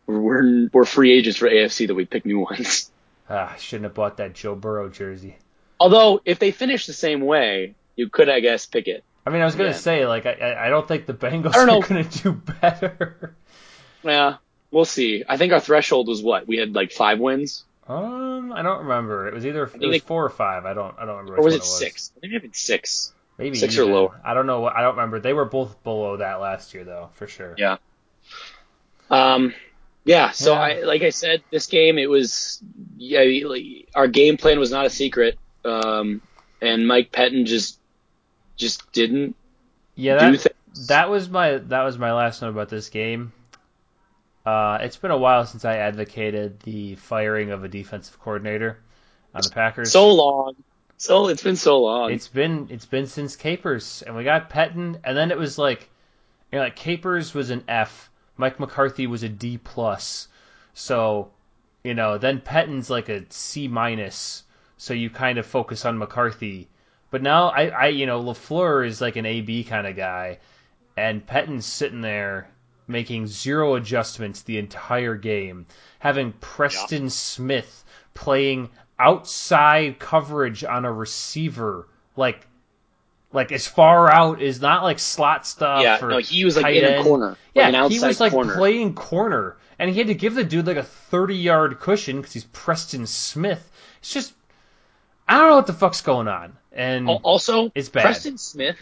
we're 0.06 0.68
we're 0.72 0.84
free 0.84 1.12
agents 1.12 1.38
for 1.38 1.48
AFC 1.48 1.86
that 1.88 1.94
we 1.94 2.04
pick 2.04 2.24
new 2.24 2.38
ones. 2.40 2.90
Ah, 3.28 3.52
I 3.54 3.56
shouldn't 3.58 3.84
have 3.84 3.94
bought 3.94 4.16
that 4.16 4.34
Joe 4.34 4.54
Burrow 4.54 4.88
jersey. 4.88 5.36
Although 5.78 6.20
if 6.24 6.38
they 6.38 6.50
finish 6.50 6.86
the 6.86 6.92
same 6.92 7.20
way, 7.20 7.74
you 7.96 8.08
could 8.08 8.28
I 8.28 8.40
guess 8.40 8.66
pick 8.66 8.86
it. 8.88 9.04
I 9.26 9.30
mean, 9.30 9.42
I 9.42 9.44
was 9.44 9.54
gonna 9.54 9.70
Yeah. 9.70 9.74
say 9.76 10.06
like 10.06 10.26
I- 10.26 10.66
I, 10.66 10.68
don't 10.70 10.88
think 10.88 11.06
the 11.06 11.14
Bengals 11.14 11.54
I 11.56 11.64
don't 11.66 11.84
are 11.84 11.88
gonna 11.88 12.04
do 12.04 12.32
better. 12.60 13.34
Yeah, 14.02 14.36
we'll 14.70 14.84
see. 14.84 15.24
I 15.28 15.36
think 15.36 15.52
our 15.52 15.60
threshold 15.60 16.08
was 16.08 16.22
what 16.22 16.46
we 16.46 16.56
had 16.58 16.74
like 16.74 16.92
five 16.92 17.18
wins, 17.18 17.64
Um, 17.88 18.52
I 18.52 18.62
don't 18.62 18.80
remember. 18.86 19.28
It 19.28 19.34
was 19.34 19.44
either 19.46 19.64
it 19.64 19.80
was 19.80 19.90
they- 19.90 19.98
four 19.98 20.24
or 20.24 20.30
five. 20.30 20.64
I 20.66 20.74
don't 20.74 20.94
I 20.98 21.04
don't 21.06 21.18
remember. 21.18 21.36
or 21.38 21.44
was 21.44 21.52
one 21.52 21.54
it 21.54 21.60
was. 21.60 21.78
six? 21.78 22.12
I 22.16 22.20
think 22.20 22.32
it 22.34 22.42
had 22.42 22.56
six. 22.56 23.12
Maybe 23.38 23.56
Six 23.56 23.78
or 23.78 23.86
lower. 23.86 24.20
I 24.22 24.34
don't 24.34 24.46
know. 24.46 24.60
what 24.60 24.76
I 24.76 24.82
don't 24.82 24.96
remember. 24.96 25.18
They 25.18 25.32
were 25.32 25.46
both 25.46 25.82
below 25.82 26.18
that 26.18 26.40
last 26.42 26.74
year, 26.74 26.84
though, 26.84 27.08
for 27.14 27.26
sure. 27.26 27.54
Yeah. 27.56 27.78
Um, 29.10 29.54
yeah. 30.04 30.30
So 30.32 30.52
Yeah. 30.52 30.60
I 30.60 30.80
like 30.82 31.02
I 31.02 31.10
said, 31.10 31.42
this 31.50 31.66
game 31.66 31.98
it 31.98 32.08
was 32.08 32.62
yeah. 32.98 33.22
Like, 33.48 33.88
our 33.94 34.08
game 34.08 34.36
plan 34.36 34.58
was 34.58 34.70
not 34.70 34.84
a 34.86 34.90
secret, 34.90 35.38
um, 35.64 36.20
and 36.60 36.86
Mike 36.86 37.12
Pettine 37.12 37.46
just 37.46 37.78
just 38.56 38.92
didn't 38.92 39.34
Yeah, 39.94 40.30
do 40.30 40.36
that, 40.36 40.52
that 40.88 41.08
was 41.10 41.28
my 41.30 41.56
that 41.58 41.82
was 41.82 41.96
my 41.98 42.12
last 42.12 42.42
note 42.42 42.50
about 42.50 42.68
this 42.68 42.88
game. 42.90 43.32
Uh, 44.44 44.78
it's 44.80 44.96
been 44.96 45.10
a 45.10 45.18
while 45.18 45.44
since 45.44 45.64
I 45.64 45.76
advocated 45.76 46.60
the 46.60 46.94
firing 46.96 47.50
of 47.50 47.62
a 47.62 47.68
defensive 47.68 48.18
coordinator 48.20 48.78
on 49.34 49.42
the 49.42 49.50
Packers. 49.50 49.92
so 49.92 50.12
long. 50.12 50.54
So 50.96 51.28
it's 51.28 51.42
been 51.42 51.56
so 51.56 51.80
long. 51.80 52.10
It's 52.12 52.28
been 52.28 52.68
it's 52.70 52.86
been 52.86 53.06
since 53.06 53.36
Capers, 53.36 54.02
and 54.02 54.16
we 54.16 54.24
got 54.24 54.50
Pettine, 54.50 54.98
and 55.04 55.16
then 55.16 55.30
it 55.30 55.38
was 55.38 55.56
like, 55.56 55.88
you 56.52 56.58
know, 56.58 56.64
like 56.64 56.76
Capers 56.76 57.32
was 57.32 57.50
an 57.50 57.64
F, 57.68 58.10
Mike 58.36 58.60
McCarthy 58.60 59.06
was 59.06 59.22
a 59.22 59.28
D 59.28 59.58
plus, 59.58 60.28
so, 60.74 61.30
you 61.84 61.94
know, 61.94 62.18
then 62.18 62.40
Pettine's 62.40 62.90
like 62.90 63.08
a 63.08 63.24
C 63.30 63.66
minus, 63.68 64.44
so 64.76 64.92
you 64.92 65.08
kind 65.08 65.38
of 65.38 65.46
focus 65.46 65.86
on 65.86 65.96
McCarthy, 65.98 66.68
but 67.10 67.22
now 67.22 67.48
I 67.48 67.68
I 67.68 67.86
you 67.88 68.06
know 68.06 68.22
Lafleur 68.22 68.86
is 68.86 69.00
like 69.00 69.16
an 69.16 69.26
AB 69.26 69.64
kind 69.64 69.86
of 69.86 69.96
guy, 69.96 70.38
and 70.96 71.26
Pettine's 71.26 71.66
sitting 71.66 72.02
there 72.02 72.50
making 72.90 73.26
zero 73.26 73.74
adjustments 73.74 74.42
the 74.42 74.58
entire 74.58 75.14
game, 75.16 75.66
having 75.98 76.32
Preston 76.40 77.10
Smith 77.10 77.84
playing 78.14 78.68
outside 78.98 79.98
coverage 79.98 80.64
on 80.64 80.84
a 80.84 80.92
receiver, 80.92 81.88
like 82.16 82.46
like 83.32 83.52
as 83.52 83.66
far 83.66 84.10
out 84.10 84.42
is 84.42 84.60
not 84.60 84.82
like 84.82 84.98
slot 84.98 85.46
stuff. 85.46 85.82
yeah, 85.82 86.04
or 86.04 86.08
no, 86.10 86.18
he 86.18 86.44
was 86.44 86.56
like 86.56 86.74
in 86.74 86.84
a 86.84 87.02
corner, 87.02 87.36
Yeah, 87.54 87.88
he 87.88 88.00
was 88.00 88.20
like 88.20 88.32
corner. 88.32 88.54
playing 88.56 88.94
corner, 88.94 89.56
and 89.78 89.90
he 89.90 89.96
had 89.98 90.08
to 90.08 90.14
give 90.14 90.34
the 90.34 90.44
dude 90.44 90.66
like 90.66 90.76
a 90.76 90.82
thirty-yard 90.82 91.78
cushion 91.80 92.18
because 92.18 92.32
he's 92.32 92.44
Preston 92.44 93.06
Smith. 93.06 93.70
It's 94.00 94.12
just 94.12 94.34
I 95.28 95.38
don't 95.38 95.48
know 95.50 95.56
what 95.56 95.66
the 95.68 95.72
fuck's 95.72 96.00
going 96.00 96.26
on, 96.28 96.56
and 96.72 97.08
Also, 97.08 97.70
It's 97.74 97.88
bad. 97.88 98.02
Preston 98.02 98.36
Smith, 98.36 98.76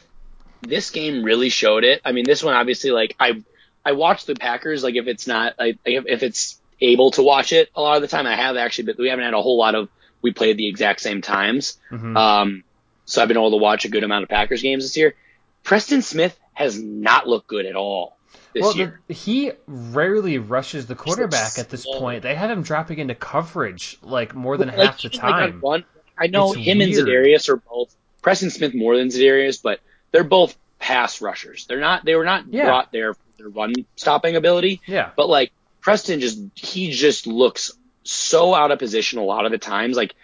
this 0.62 0.90
game 0.90 1.22
really 1.22 1.50
showed 1.50 1.84
it. 1.84 2.00
I 2.04 2.12
mean, 2.12 2.24
this 2.24 2.42
one 2.42 2.54
obviously, 2.54 2.90
like 2.90 3.14
I, 3.20 3.42
I 3.84 3.92
watch 3.92 4.26
the 4.26 4.34
Packers. 4.34 4.82
Like 4.82 4.94
if 4.96 5.06
it's 5.06 5.26
not, 5.26 5.54
like 5.58 5.78
if, 5.84 6.04
if 6.06 6.22
it's 6.22 6.60
able 6.80 7.10
to 7.12 7.22
watch 7.22 7.52
it, 7.52 7.70
a 7.74 7.80
lot 7.80 7.96
of 7.96 8.02
the 8.02 8.08
time 8.08 8.26
I 8.26 8.36
have 8.36 8.56
actually, 8.56 8.84
but 8.86 8.98
we 8.98 9.08
haven't 9.08 9.24
had 9.24 9.34
a 9.34 9.42
whole 9.42 9.58
lot 9.58 9.74
of. 9.74 9.88
We 10.20 10.32
played 10.32 10.56
the 10.56 10.66
exact 10.68 11.00
same 11.00 11.22
times, 11.22 11.78
Mhm. 11.92 12.16
um, 12.16 12.64
so 13.04 13.22
I've 13.22 13.28
been 13.28 13.36
able 13.36 13.52
to 13.52 13.56
watch 13.58 13.84
a 13.84 13.88
good 13.88 14.02
amount 14.02 14.24
of 14.24 14.28
Packers 14.28 14.62
games 14.62 14.82
this 14.84 14.96
year. 14.96 15.14
Preston 15.62 16.02
Smith 16.02 16.36
has 16.54 16.76
not 16.80 17.28
looked 17.28 17.46
good 17.46 17.66
at 17.66 17.76
all 17.76 18.16
this 18.52 18.62
well, 18.62 18.76
year. 18.76 19.00
the, 19.06 19.14
he 19.14 19.52
rarely 19.68 20.38
rushes 20.38 20.86
the 20.86 20.96
quarterback 20.96 21.56
at 21.58 21.68
this 21.70 21.84
slow. 21.84 22.00
point. 22.00 22.22
They 22.24 22.34
have 22.34 22.50
him 22.50 22.62
dropping 22.62 22.98
into 22.98 23.14
coverage 23.14 23.96
like 24.02 24.34
more 24.34 24.56
than 24.56 24.68
Like, 24.68 24.76
half 24.78 25.00
the 25.02 25.08
like, 25.08 25.20
time. 25.20 25.60
one- 25.60 25.84
I 26.18 26.26
know 26.26 26.48
It's 26.52 26.56
him 26.62 26.78
weird. 26.78 26.90
and 26.98 27.06
Zadarius 27.06 27.48
are 27.48 27.56
both 27.58 27.94
Preston 28.22 28.50
Smith 28.50 28.74
more 28.74 28.96
than 28.96 29.06
Zadarius, 29.08 29.62
but 29.62 29.78
they're 30.10 30.24
both 30.24 30.56
pass 30.80 31.20
rushers. 31.20 31.66
They're 31.66 31.78
not. 31.80 32.04
They 32.04 32.16
were 32.16 32.24
not 32.24 32.46
Yeah. 32.52 32.64
brought 32.64 32.90
there 32.90 33.14
their 33.38 33.48
run 33.48 33.72
stopping 33.96 34.37
ability, 34.37 34.83
yeah, 34.87 35.11
but 35.16 35.29
like 35.29 35.53
Preston 35.81 36.20
just 36.20 36.38
he 36.55 36.90
just 36.90 37.27
looks 37.27 37.72
so 38.03 38.55
out 38.55 38.70
of 38.70 38.79
position 38.79 39.18
a 39.18 39.24
lot 39.24 39.46
of 39.46 39.53
the 39.53 39.59
times. 39.59 39.96
Like 39.96 40.14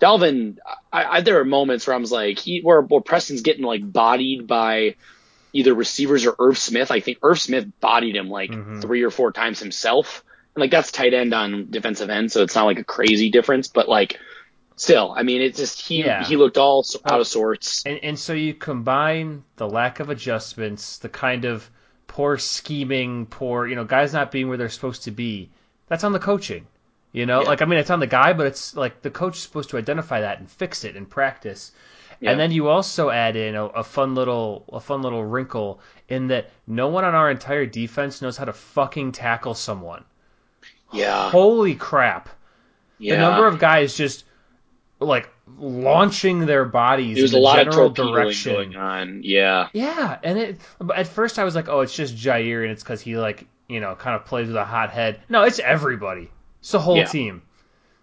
Dalvin, 0.00 0.58
I, 0.92 1.04
I 1.04 1.20
there 1.22 1.40
are 1.40 1.44
moments 1.44 1.86
where 1.86 1.96
I 1.96 1.98
was 1.98 2.12
like 2.12 2.38
he 2.38 2.60
where, 2.60 2.80
where 2.82 3.00
Preston's 3.00 3.42
getting 3.42 3.64
like 3.64 3.90
bodied 3.90 4.46
by 4.46 4.96
either 5.52 5.72
receivers 5.74 6.26
or 6.26 6.34
Irv 6.38 6.58
Smith. 6.58 6.90
I 6.90 7.00
think 7.00 7.18
Irv 7.22 7.40
Smith 7.40 7.66
bodied 7.80 8.16
him 8.16 8.28
like 8.28 8.50
Mhm. 8.50 8.82
three 8.82 9.02
or 9.02 9.10
four 9.10 9.32
times 9.32 9.60
himself. 9.60 10.22
And 10.54 10.60
like 10.60 10.70
that's 10.70 10.92
tight 10.92 11.14
end 11.14 11.32
on 11.32 11.68
defensive 11.70 12.10
end, 12.10 12.32
so 12.32 12.42
it's 12.42 12.54
not 12.54 12.64
like 12.66 12.78
a 12.78 12.84
crazy 12.84 13.30
difference, 13.30 13.68
but 13.68 13.88
like 13.88 14.18
still, 14.76 15.12
I 15.16 15.22
mean, 15.22 15.42
it's 15.42 15.58
just 15.58 15.80
he 15.80 16.04
Yeah. 16.04 16.24
he 16.24 16.36
looked 16.36 16.58
all 16.58 16.84
out 17.04 17.20
of 17.20 17.26
sorts. 17.26 17.84
And, 17.86 17.98
and 18.02 18.18
so 18.18 18.32
you 18.32 18.54
combine 18.54 19.44
the 19.56 19.68
lack 19.68 20.00
of 20.00 20.10
adjustments, 20.10 20.98
the 20.98 21.08
kind 21.08 21.44
of 21.44 21.68
poor 22.08 22.36
scheming, 22.38 23.26
poor 23.26 23.66
you 23.68 23.76
know 23.76 23.84
guys 23.84 24.12
not 24.12 24.32
being 24.32 24.48
where 24.48 24.56
they're 24.58 24.68
supposed 24.68 25.04
to 25.04 25.12
be. 25.12 25.50
That's 25.86 26.02
on 26.04 26.12
the 26.12 26.18
coaching. 26.18 26.66
You 27.12 27.24
know, 27.24 27.40
Yeah. 27.42 27.48
like 27.48 27.62
I 27.62 27.64
mean, 27.64 27.78
it's 27.78 27.90
on 27.90 28.00
the 28.00 28.06
guy, 28.06 28.32
but 28.34 28.46
it's 28.46 28.76
like 28.76 29.00
the 29.02 29.10
coach 29.10 29.36
is 29.36 29.42
supposed 29.42 29.70
to 29.70 29.78
identify 29.78 30.20
that 30.22 30.40
and 30.40 30.50
fix 30.50 30.84
it 30.84 30.96
in 30.96 31.06
practice. 31.06 31.70
Yeah. 32.20 32.32
And 32.32 32.40
then 32.40 32.50
you 32.50 32.68
also 32.68 33.10
add 33.10 33.36
in 33.36 33.54
a, 33.54 33.64
a 33.66 33.84
fun 33.84 34.14
little 34.16 34.64
a 34.72 34.80
fun 34.80 35.02
little 35.02 35.24
wrinkle 35.24 35.80
in 36.08 36.26
that 36.28 36.50
no 36.66 36.88
one 36.88 37.04
on 37.04 37.14
our 37.14 37.30
entire 37.30 37.64
defense 37.64 38.20
knows 38.20 38.36
how 38.36 38.44
to 38.44 38.52
fucking 38.52 39.12
tackle 39.12 39.54
someone. 39.54 40.04
Yeah. 40.92 41.30
Holy 41.30 41.74
crap! 41.76 42.28
Yeah. 42.98 43.14
The 43.14 43.20
number 43.20 43.46
of 43.46 43.58
guys 43.58 43.96
just 43.96 44.24
like 45.00 45.30
launching 45.58 46.46
their 46.46 46.64
bodies 46.64 47.18
in 47.18 47.24
a 47.24 47.28
the 47.28 47.38
lot 47.38 47.56
general 47.56 47.90
torpedoing 47.90 48.12
direction. 48.14 48.52
going 48.54 48.76
on. 48.76 49.20
Yeah. 49.22 49.68
Yeah, 49.72 50.18
and 50.22 50.38
it 50.38 50.60
at 50.94 51.06
first 51.08 51.38
I 51.38 51.44
was 51.44 51.54
like, 51.54 51.68
oh, 51.68 51.80
it's 51.80 51.94
just 51.94 52.16
Jaire, 52.16 52.62
and 52.62 52.70
it's 52.72 52.82
because 52.82 53.00
he 53.00 53.16
like 53.16 53.46
you 53.68 53.80
know 53.80 53.94
kind 53.94 54.16
of 54.16 54.24
plays 54.24 54.46
with 54.48 54.56
a 54.56 54.64
hot 54.64 54.90
head. 54.90 55.20
No, 55.28 55.42
it's 55.44 55.58
everybody. 55.58 56.30
It's 56.60 56.72
the 56.72 56.78
whole 56.80 56.96
Yeah. 56.96 57.04
team. 57.06 57.42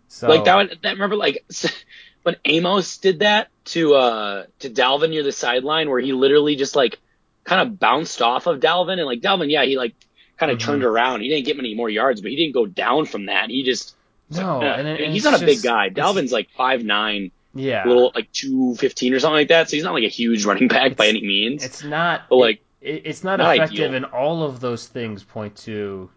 So 0.08 0.28
Like 0.30 0.46
that 0.46 0.56
one, 0.56 0.70
that 0.84 0.92
remember 0.94 1.16
like 1.16 1.44
when 2.24 2.36
Amos 2.46 2.98
did 2.98 3.20
that 3.20 3.50
to 3.66 3.96
uh 3.96 4.46
to 4.60 4.70
Dalvin 4.70 5.10
near 5.10 5.24
the 5.24 5.32
sideline 5.32 5.90
where 5.90 6.00
he 6.00 6.14
literally 6.14 6.56
just 6.56 6.76
like 6.76 7.00
kind 7.44 7.68
of 7.68 7.80
bounced 7.80 8.22
off 8.22 8.48
of 8.48 8.60
Dalvin 8.60 8.94
and 8.94 9.06
like 9.06 9.22
Dalvin, 9.22 9.52
yeah, 9.52 9.66
he 9.66 9.78
like 9.78 9.96
kind 10.38 10.52
of 10.52 10.58
Mhm. 10.58 10.62
turned 10.62 10.84
around. 10.84 11.22
He 11.22 11.30
didn't 11.30 11.46
get 11.46 11.58
many 11.58 11.76
more 11.76 11.90
yards, 11.90 12.22
but 12.22 12.32
he 12.32 12.38
didn't 12.38 12.54
go 12.54 12.66
down 12.66 13.06
from 13.06 13.26
that. 13.28 13.50
He 13.50 13.64
just 13.64 13.96
no, 14.30 14.62
uh, 14.62 14.66
and, 14.66 14.88
it, 14.88 15.02
and 15.02 15.14
he's 15.14 15.24
not 15.24 15.42
a 15.42 15.46
big 15.46 15.62
guy. 15.62 15.90
Dalvin's 15.90 16.32
like 16.32 16.50
five 16.52 16.84
nine, 16.84 17.32
yeah, 17.54 17.86
little 17.86 18.12
like 18.16 18.32
two 18.32 18.76
fifteen 18.76 19.14
or 19.14 19.20
something 19.20 19.36
like 19.36 19.50
that. 19.50 19.70
So 19.70 19.76
he's 19.78 19.84
not 19.84 19.94
like 19.94 20.04
a 20.04 20.10
huge 20.10 20.46
running 20.46 20.68
back 20.68 20.96
by 20.96 21.08
any 21.08 21.22
means. 21.22 21.64
It's 21.64 21.84
not. 21.84 22.24
But, 22.30 22.36
like, 22.38 22.62
it, 22.82 23.04
it's 23.06 23.24
not, 23.24 23.38
not 23.38 23.56
effective, 23.56 23.86
ideal. 23.86 23.96
and 23.96 24.06
all 24.06 24.44
of 24.44 24.60
those 24.60 24.88
things 24.88 25.24
point 25.24 25.56
to, 25.58 26.10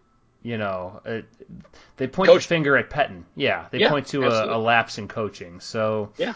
you 0.43 0.57
know, 0.57 1.01
uh, 1.05 1.21
they 1.97 2.07
point 2.07 2.31
the 2.31 2.39
finger 2.39 2.77
at 2.77 2.89
Pettine. 2.89 3.23
Yeah, 3.35 3.67
they 3.71 3.79
Yeah, 3.79 3.89
point 3.89 4.07
to 4.07 4.23
a, 4.23 4.55
a 4.55 4.59
lapse 4.59 4.97
in 4.97 5.07
coaching. 5.07 5.59
So 5.59 6.11
Yeah. 6.17 6.33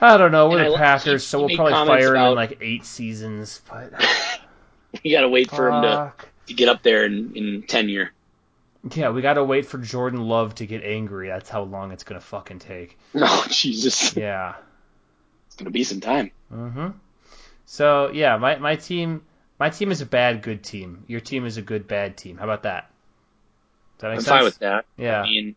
I 0.00 0.16
don't 0.16 0.32
know. 0.32 0.48
We're 0.50 0.58
And 0.58 0.66
the 0.66 0.70
like- 0.70 0.80
Packers, 0.80 1.22
he- 1.22 1.28
so 1.28 1.44
we'll 1.46 1.56
probably 1.56 1.72
fire 1.72 2.16
him 2.16 2.22
in 2.30 2.34
like 2.34 2.58
eight 2.60 2.84
seasons. 2.84 3.60
But 3.70 3.92
you 5.02 5.14
gotta 5.14 5.28
wait 5.28 5.50
for 5.50 5.68
him 5.70 5.82
to, 5.82 6.12
to 6.48 6.54
get 6.54 6.68
up 6.68 6.82
there 6.82 7.04
in, 7.06 7.32
in 7.36 7.62
tenure. 7.62 8.12
Yeah, 8.92 9.10
we 9.10 9.22
gotta 9.22 9.42
wait 9.42 9.66
for 9.66 9.78
Jordan 9.78 10.20
Love 10.20 10.56
to 10.56 10.66
get 10.66 10.82
angry. 10.82 11.28
That's 11.28 11.48
how 11.48 11.62
long 11.62 11.92
it's 11.92 12.04
gonna 12.04 12.20
fucking 12.20 12.58
take. 12.58 12.98
Oh 13.14 13.46
Jesus, 13.48 14.16
Yeah. 14.16 14.56
it's 15.46 15.56
gonna 15.56 15.70
be 15.70 15.84
some 15.84 16.00
time. 16.00 16.32
hmm 16.50 16.88
So 17.64 18.10
yeah, 18.12 18.36
my 18.36 18.56
my 18.58 18.76
team 18.76 19.22
my 19.58 19.70
team 19.70 19.90
is 19.90 20.00
a 20.00 20.06
bad 20.06 20.42
good 20.42 20.62
team. 20.62 21.04
Your 21.06 21.20
team 21.20 21.46
is 21.46 21.56
a 21.56 21.62
good 21.62 21.86
bad 21.86 22.16
team. 22.16 22.36
How 22.36 22.44
about 22.44 22.64
that? 22.64 22.90
Does 23.98 24.02
that 24.02 24.08
make 24.08 24.18
I'm 24.18 24.20
sense? 24.24 24.28
fine 24.28 24.44
with 24.44 24.58
that. 24.58 24.84
Yeah. 24.98 25.22
I 25.22 25.24
mean, 25.24 25.56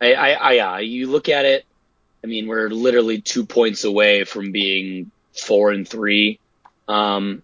I, 0.00 0.14
I, 0.14 0.30
I, 0.32 0.52
yeah, 0.52 0.78
you 0.78 1.06
look 1.08 1.28
at 1.28 1.44
it. 1.44 1.64
I 2.24 2.26
mean, 2.26 2.46
we're 2.48 2.68
literally 2.70 3.20
two 3.20 3.44
points 3.46 3.84
away 3.84 4.24
from 4.24 4.50
being 4.50 5.12
four 5.38 5.70
and 5.70 5.86
three. 5.86 6.40
Um, 6.88 7.42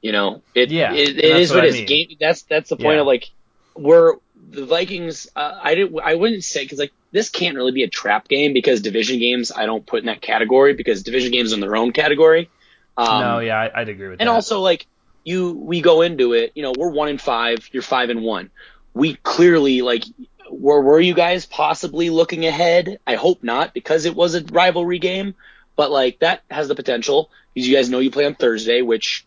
you 0.00 0.12
know, 0.12 0.42
it, 0.54 0.70
Yeah, 0.70 0.92
it, 0.94 1.08
and 1.10 1.18
it 1.18 1.50
what 1.50 1.56
what 1.56 1.64
I 1.64 1.66
it 1.66 1.68
is. 1.70 1.74
mean. 1.74 1.86
Game, 1.86 2.16
that's 2.20 2.42
that's 2.44 2.70
the 2.70 2.76
point 2.76 2.94
Yeah. 2.94 3.00
of 3.00 3.06
like, 3.06 3.28
we're 3.76 4.14
the 4.50 4.66
Vikings. 4.66 5.28
Uh, 5.34 5.58
I 5.62 5.74
didn't. 5.74 6.00
I 6.02 6.14
wouldn't 6.14 6.44
say 6.44 6.64
because 6.64 6.78
like 6.78 6.92
this 7.12 7.30
can't 7.30 7.56
really 7.56 7.72
be 7.72 7.82
a 7.82 7.88
trap 7.88 8.28
game 8.28 8.52
because 8.52 8.80
division 8.80 9.18
games 9.18 9.52
I 9.54 9.66
don't 9.66 9.86
put 9.86 10.00
in 10.00 10.06
that 10.06 10.20
category 10.20 10.74
because 10.74 11.02
division 11.02 11.32
games 11.32 11.52
are 11.52 11.56
in 11.56 11.60
their 11.60 11.76
own 11.76 11.92
category. 11.92 12.50
Um, 12.96 13.20
no, 13.20 13.38
yeah, 13.40 13.56
I, 13.56 13.80
I'd 13.80 13.88
agree 13.88 14.08
with 14.08 14.12
and 14.14 14.20
that. 14.20 14.22
And 14.22 14.28
also 14.28 14.60
like 14.60 14.86
you 15.24 15.52
we 15.52 15.80
go 15.80 16.02
into 16.02 16.34
it 16.34 16.52
you 16.54 16.62
know 16.62 16.72
we're 16.76 16.90
one 16.90 17.08
in 17.08 17.18
five 17.18 17.68
you're 17.72 17.82
five 17.82 18.10
and 18.10 18.22
one 18.22 18.50
we 18.92 19.14
clearly 19.14 19.82
like 19.82 20.04
were 20.50 20.82
were 20.82 21.00
you 21.00 21.14
guys 21.14 21.46
possibly 21.46 22.10
looking 22.10 22.44
ahead 22.44 22.98
i 23.06 23.14
hope 23.14 23.42
not 23.42 23.74
because 23.74 24.04
it 24.04 24.14
was 24.14 24.34
a 24.34 24.44
rivalry 24.52 24.98
game 24.98 25.34
but 25.76 25.90
like 25.90 26.18
that 26.20 26.42
has 26.50 26.68
the 26.68 26.74
potential 26.74 27.30
because 27.54 27.66
you 27.66 27.74
guys 27.74 27.88
know 27.88 27.98
you 27.98 28.10
play 28.10 28.26
on 28.26 28.34
thursday 28.34 28.82
which 28.82 29.26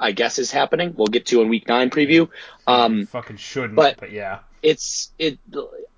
i 0.00 0.12
guess 0.12 0.38
is 0.38 0.50
happening. 0.50 0.94
We'll 0.96 1.06
get 1.08 1.26
to 1.26 1.42
in 1.42 1.48
week 1.48 1.68
nine 1.68 1.90
preview. 1.90 2.28
Um 2.66 3.06
fucking 3.06 3.36
shouldn't, 3.36 3.74
but- 3.76 3.98
but, 3.98 4.12
yeah. 4.12 4.40
it's 4.62 5.10
it 5.18 5.38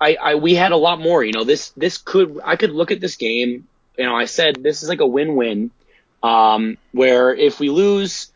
I, 0.00 0.14
I 0.14 0.34
we 0.37 0.54
had 0.54 0.72
a 0.72 0.76
lot 0.76 1.00
more 1.00 1.24
you 1.24 1.32
know 1.32 1.44
this 1.44 1.70
this 1.70 1.98
could 1.98 2.40
i 2.44 2.56
could 2.56 2.70
look 2.70 2.90
at 2.90 3.00
this 3.00 3.16
game 3.16 3.66
you 3.96 4.04
know 4.04 4.14
i 4.14 4.26
said 4.26 4.62
this 4.62 4.82
is 4.82 4.88
like 4.88 5.00
a 5.00 5.06
win-win 5.06 5.70
um 6.22 6.76
where 6.92 7.34
if 7.34 7.58
we 7.61 7.70
lose 7.70 8.30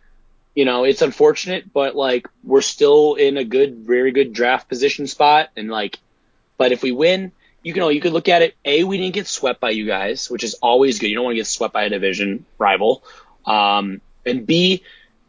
you 0.54 0.64
know 0.64 0.84
it's 0.84 1.02
unfortunate 1.02 1.72
but 1.72 1.94
like 1.96 2.28
we're 2.44 2.60
still 2.62 3.14
in 3.14 3.36
a 3.36 3.44
good 3.44 3.78
very 3.78 4.12
good 4.12 4.32
draft 4.32 4.68
position 4.68 5.06
spot 5.06 5.50
and 5.56 5.68
like 5.68 5.98
but 6.58 6.72
if 6.72 6.82
we 6.82 6.92
win 6.92 7.32
you 7.62 7.72
can 7.72 7.82
you 7.92 8.00
could 8.00 8.12
look 8.12 8.28
at 8.28 8.42
it 8.42 8.54
a 8.64 8.84
we 8.84 8.96
didn't 8.98 9.14
get 9.14 9.26
swept 9.26 9.60
by 9.60 9.70
you 9.70 9.86
guys 9.86 10.30
which 10.30 10.44
is 10.44 10.54
always 10.54 10.98
good. 10.98 11.08
You 11.08 11.16
don't 11.16 11.24
want 11.24 11.34
to 11.34 11.40
get 11.40 11.46
swept 11.46 11.74
by 11.74 11.84
a 11.84 11.88
division 11.90 12.44
rival. 12.58 13.02
Um 13.46 14.00
and 14.26 14.46
b 14.46 14.82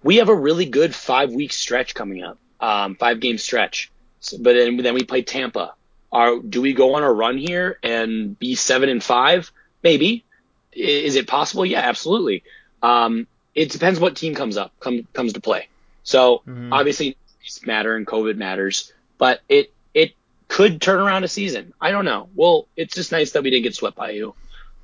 we 0.04 0.18
have 0.18 0.30
a 0.30 0.36
really 0.36 0.66
good 0.66 0.94
five 0.94 1.32
week 1.32 1.54
stretch 1.54 1.94
coming 1.96 2.24
up 2.24 2.38
um 2.60 2.96
five 2.96 3.20
game 3.20 3.38
stretch 3.38 3.92
so, 4.24 4.38
but 4.40 4.54
then, 4.54 4.78
then 4.78 4.94
we 4.94 5.04
play 5.04 5.22
Tampa. 5.22 5.74
Are 6.12 6.40
do 6.40 6.62
we 6.62 6.74
go 6.74 6.96
on 6.96 7.04
a 7.04 7.12
run 7.12 7.38
here 7.38 7.78
and 7.84 8.38
be 8.40 8.56
seven 8.56 8.88
and 8.88 9.04
five? 9.04 9.52
Maybe. 9.84 10.24
Is 10.72 11.16
it 11.16 11.28
possible? 11.28 11.66
Yeah, 11.66 11.82
absolutely. 11.82 12.44
Um, 12.82 13.28
it 13.54 13.70
depends 13.70 14.00
what 14.00 14.16
team 14.16 14.34
comes 14.34 14.58
up 14.58 14.72
come, 14.80 15.06
comes 15.14 15.34
to 15.34 15.42
play. 15.42 15.68
So 16.04 16.42
Mhm. 16.48 16.70
obviously 16.72 17.18
matter 17.66 17.96
and 17.96 18.08
COVID 18.08 18.38
matters, 18.38 18.94
but 19.18 19.42
it 19.50 19.74
it 19.94 20.14
could 20.48 20.82
turn 20.82 21.02
around 21.02 21.26
a 21.26 21.28
season. 21.28 21.74
I 21.82 21.92
don't 21.92 22.06
know. 22.06 22.30
Well, 22.34 22.68
it's 22.78 22.96
just 22.96 23.12
nice 23.12 23.32
that 23.32 23.44
we 23.44 23.50
didn't 23.50 23.64
get 23.64 23.76
swept 23.76 23.98
by 23.98 24.12
you. 24.12 24.36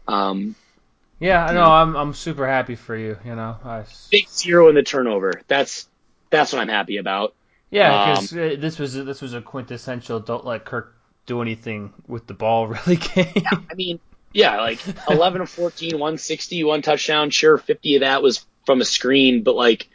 Um, 0.07 0.55
Yeah, 1.19 1.45
I 1.45 1.53
know. 1.53 1.63
I'm 1.65 1.95
I'm 1.95 2.13
super 2.13 2.47
happy 2.47 2.75
for 2.75 2.95
you. 2.95 3.17
You 3.25 3.35
know, 3.35 3.57
I, 3.63 3.83
big 4.09 4.29
zero 4.29 4.69
in 4.69 4.75
the 4.75 4.83
turnover. 4.83 5.41
That's 5.47 5.87
that's 6.29 6.53
what 6.53 6.61
I'm 6.61 6.69
happy 6.69 6.97
about. 6.97 7.35
yeah, 7.71 8.03
um, 8.03 8.09
because 8.21 8.29
this 8.31 8.79
was 8.79 8.93
this 8.93 9.21
was 9.21 9.33
a 9.33 9.41
quintessential 9.41 10.19
don't 10.19 10.45
let 10.45 10.65
Kirk 10.65 10.95
do 11.25 11.41
anything 11.41 11.93
with 12.07 12.25
the 12.27 12.33
ball 12.33 12.67
really 12.69 12.95
game. 12.95 13.33
I 13.45 13.73
mean, 13.75 13.99
yeah, 14.33 14.61
like 14.61 14.79
11 15.09 15.41
of 15.41 15.49
14, 15.49 15.93
160, 15.93 16.63
one 16.63 16.81
touchdown. 16.81 17.29
Sure, 17.31 17.57
50 17.57 17.95
of 17.95 17.99
that 18.01 18.21
was 18.23 18.45
from 18.65 18.81
a 18.81 18.85
screen, 18.85 19.43
but 19.43 19.55
like, 19.55 19.89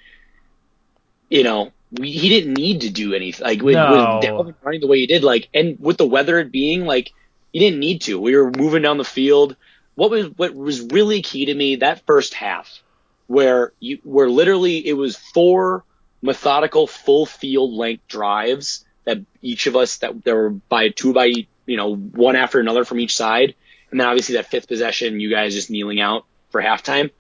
you 1.31 1.43
know, 1.43 1.73
we, 1.93 2.11
he 2.11 2.29
didn't 2.29 2.55
need 2.55 2.83
to 2.83 2.91
do 2.91 3.15
anything. 3.15 3.45
Like 3.47 3.63
with, 3.63 3.75
No. 3.75 4.21
with 4.45 4.57
running 4.63 4.81
the 4.81 4.87
way 4.87 4.99
he 4.99 5.07
did, 5.07 5.23
like, 5.25 5.49
and 5.55 5.79
with 5.81 5.97
the 5.97 6.07
weather 6.07 6.39
it 6.39 6.53
being 6.53 6.85
like, 6.85 7.13
he 7.53 7.61
didn't 7.61 7.79
need 7.79 8.03
to. 8.03 8.21
We 8.21 8.37
were 8.37 8.51
moving 8.51 8.83
down 8.83 8.99
the 8.99 9.05
field. 9.05 9.57
What 9.95 10.11
was 10.11 10.27
what 10.37 10.55
was 10.55 10.81
really 10.83 11.23
key 11.23 11.47
to 11.47 11.55
me 11.55 11.77
that 11.77 12.05
first 12.07 12.35
half, 12.35 12.83
where 13.27 13.73
you 13.81 13.99
where 14.05 14.29
literally 14.29 14.87
it 14.87 14.95
was 14.95 15.17
four 15.17 15.85
methodical 16.23 16.87
full 16.87 17.27
field 17.27 17.73
length 17.73 18.07
drives 18.09 18.85
that 19.05 19.19
each 19.43 19.67
of 19.67 19.77
us 19.77 19.99
that 19.99 20.25
there 20.25 20.37
were 20.37 20.51
by 20.51 20.89
two 20.89 21.13
by 21.13 21.27
you 21.67 21.77
know 21.77 21.95
one 21.95 22.37
after 22.37 22.61
another 22.61 22.85
from 22.85 23.01
each 23.01 23.17
side, 23.17 23.55
and 23.91 24.01
then 24.01 24.09
obviously 24.09 24.37
that 24.37 24.47
fifth 24.47 24.69
possession, 24.69 25.21
you 25.21 25.31
guys 25.31 25.55
just 25.55 25.71
kneeling 25.71 26.01
out 26.01 26.25
for 26.51 26.63
halftime. 26.63 27.11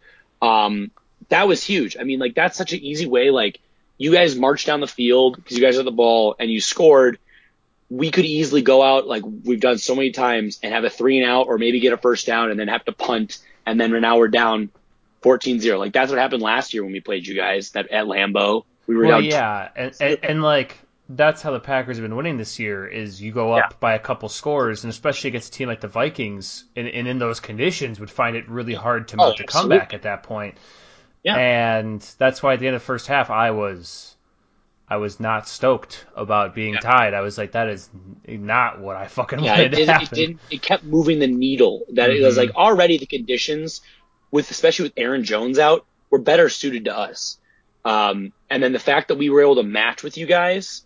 Um, 0.42 0.90
that 1.28 1.48
was 1.48 1.62
huge. 1.62 1.96
I 1.98 2.04
mean, 2.04 2.18
like 2.18 2.34
that's 2.34 2.56
such 2.56 2.72
an 2.72 2.80
easy 2.80 3.06
way. 3.06 3.30
Like 3.30 3.60
you 3.98 4.12
guys 4.12 4.36
marched 4.36 4.66
down 4.66 4.80
the 4.80 4.86
field 4.86 5.36
because 5.36 5.56
you 5.56 5.62
guys 5.62 5.76
had 5.76 5.86
the 5.86 5.92
ball 5.92 6.36
and 6.38 6.50
you 6.50 6.60
scored. 6.60 7.18
We 7.96 8.10
could 8.10 8.24
easily 8.24 8.62
go 8.62 8.82
out 8.82 9.06
like 9.06 9.22
we've 9.24 9.60
done 9.60 9.78
so 9.78 9.94
many 9.94 10.10
times 10.10 10.58
and 10.62 10.72
have 10.72 10.84
a 10.84 10.90
three 10.90 11.20
and 11.20 11.30
out 11.30 11.46
or 11.46 11.58
maybe 11.58 11.80
get 11.80 11.92
a 11.92 11.96
first 11.96 12.26
down 12.26 12.50
and 12.50 12.58
then 12.58 12.68
have 12.68 12.84
to 12.86 12.92
punt 12.92 13.38
and 13.66 13.80
then 13.80 13.90
now 14.00 14.18
we're 14.18 14.28
down 14.28 14.70
14-0. 15.22 15.78
Like 15.78 15.92
that's 15.92 16.10
what 16.10 16.18
happened 16.18 16.42
last 16.42 16.74
year 16.74 16.82
when 16.84 16.92
we 16.92 17.00
played 17.00 17.26
you 17.26 17.34
guys 17.34 17.70
that 17.70 17.90
at 17.90 18.06
Lambeau. 18.06 18.64
We 18.86 18.96
were 18.96 19.06
well, 19.06 19.20
down 19.20 19.24
yeah, 19.24 19.68
and, 19.74 19.94
and 20.00 20.18
and 20.22 20.42
like 20.42 20.76
that's 21.08 21.42
how 21.42 21.52
the 21.52 21.60
Packers 21.60 21.96
have 21.96 22.04
been 22.04 22.16
winning 22.16 22.36
this 22.36 22.58
year. 22.58 22.86
Is 22.86 23.20
you 23.20 23.32
go 23.32 23.52
up 23.52 23.70
Yeah. 23.70 23.76
by 23.80 23.94
a 23.94 23.98
couple 23.98 24.28
scores, 24.28 24.84
and 24.84 24.90
especially 24.90 25.28
against 25.28 25.54
a 25.54 25.56
team 25.56 25.68
like 25.68 25.80
the 25.80 25.88
Vikings, 25.88 26.64
and, 26.76 26.88
and 26.88 27.08
in 27.08 27.18
those 27.18 27.40
conditions, 27.40 28.00
would 28.00 28.10
find 28.10 28.36
it 28.36 28.48
really 28.48 28.74
hard 28.74 29.08
to 29.08 29.16
Oh, 29.16 29.28
mount 29.28 29.40
a 29.40 29.44
comeback 29.44 29.94
at 29.94 30.02
that 30.02 30.22
point. 30.22 30.56
Yeah. 31.22 31.36
And 31.36 32.00
that's 32.18 32.42
why 32.42 32.54
at 32.54 32.60
the 32.60 32.66
end 32.66 32.76
of 32.76 32.82
the 32.82 32.86
first 32.86 33.06
half, 33.06 33.30
I 33.30 33.52
was. 33.52 34.13
I 34.88 34.96
was 34.98 35.18
not 35.18 35.48
stoked 35.48 36.04
about 36.14 36.54
being 36.54 36.74
Yeah. 36.74 36.80
tied. 36.80 37.14
I 37.14 37.22
was 37.22 37.38
like, 37.38 37.52
"That 37.52 37.68
is 37.68 37.88
not 38.26 38.80
what 38.80 38.96
I 38.96 39.06
fucking 39.06 39.42
Yeah, 39.42 39.52
wanted 39.52 39.66
it, 39.66 39.70
to 39.70 39.76
did, 39.76 39.88
it 39.88 39.92
happen." 39.92 40.08
didn't. 40.18 40.40
It 40.50 40.62
kept 40.62 40.84
moving 40.84 41.18
the 41.20 41.26
needle. 41.26 41.86
That 41.92 42.10
it 42.10 42.22
was 42.22 42.34
Mhm. 42.34 42.38
like 42.38 42.54
already 42.54 42.98
the 42.98 43.06
conditions 43.06 43.80
with, 44.30 44.50
especially 44.50 44.84
with 44.84 44.92
Aaron 44.96 45.24
Jones 45.24 45.58
out, 45.58 45.86
were 46.10 46.18
better 46.18 46.48
suited 46.48 46.84
to 46.86 46.96
us. 46.96 47.38
Um, 47.84 48.32
and 48.50 48.62
then 48.62 48.72
the 48.72 48.78
fact 48.78 49.08
that 49.08 49.16
we 49.16 49.30
were 49.30 49.40
able 49.42 49.56
to 49.56 49.62
match 49.62 50.02
with 50.02 50.16
you 50.18 50.26
guys 50.26 50.84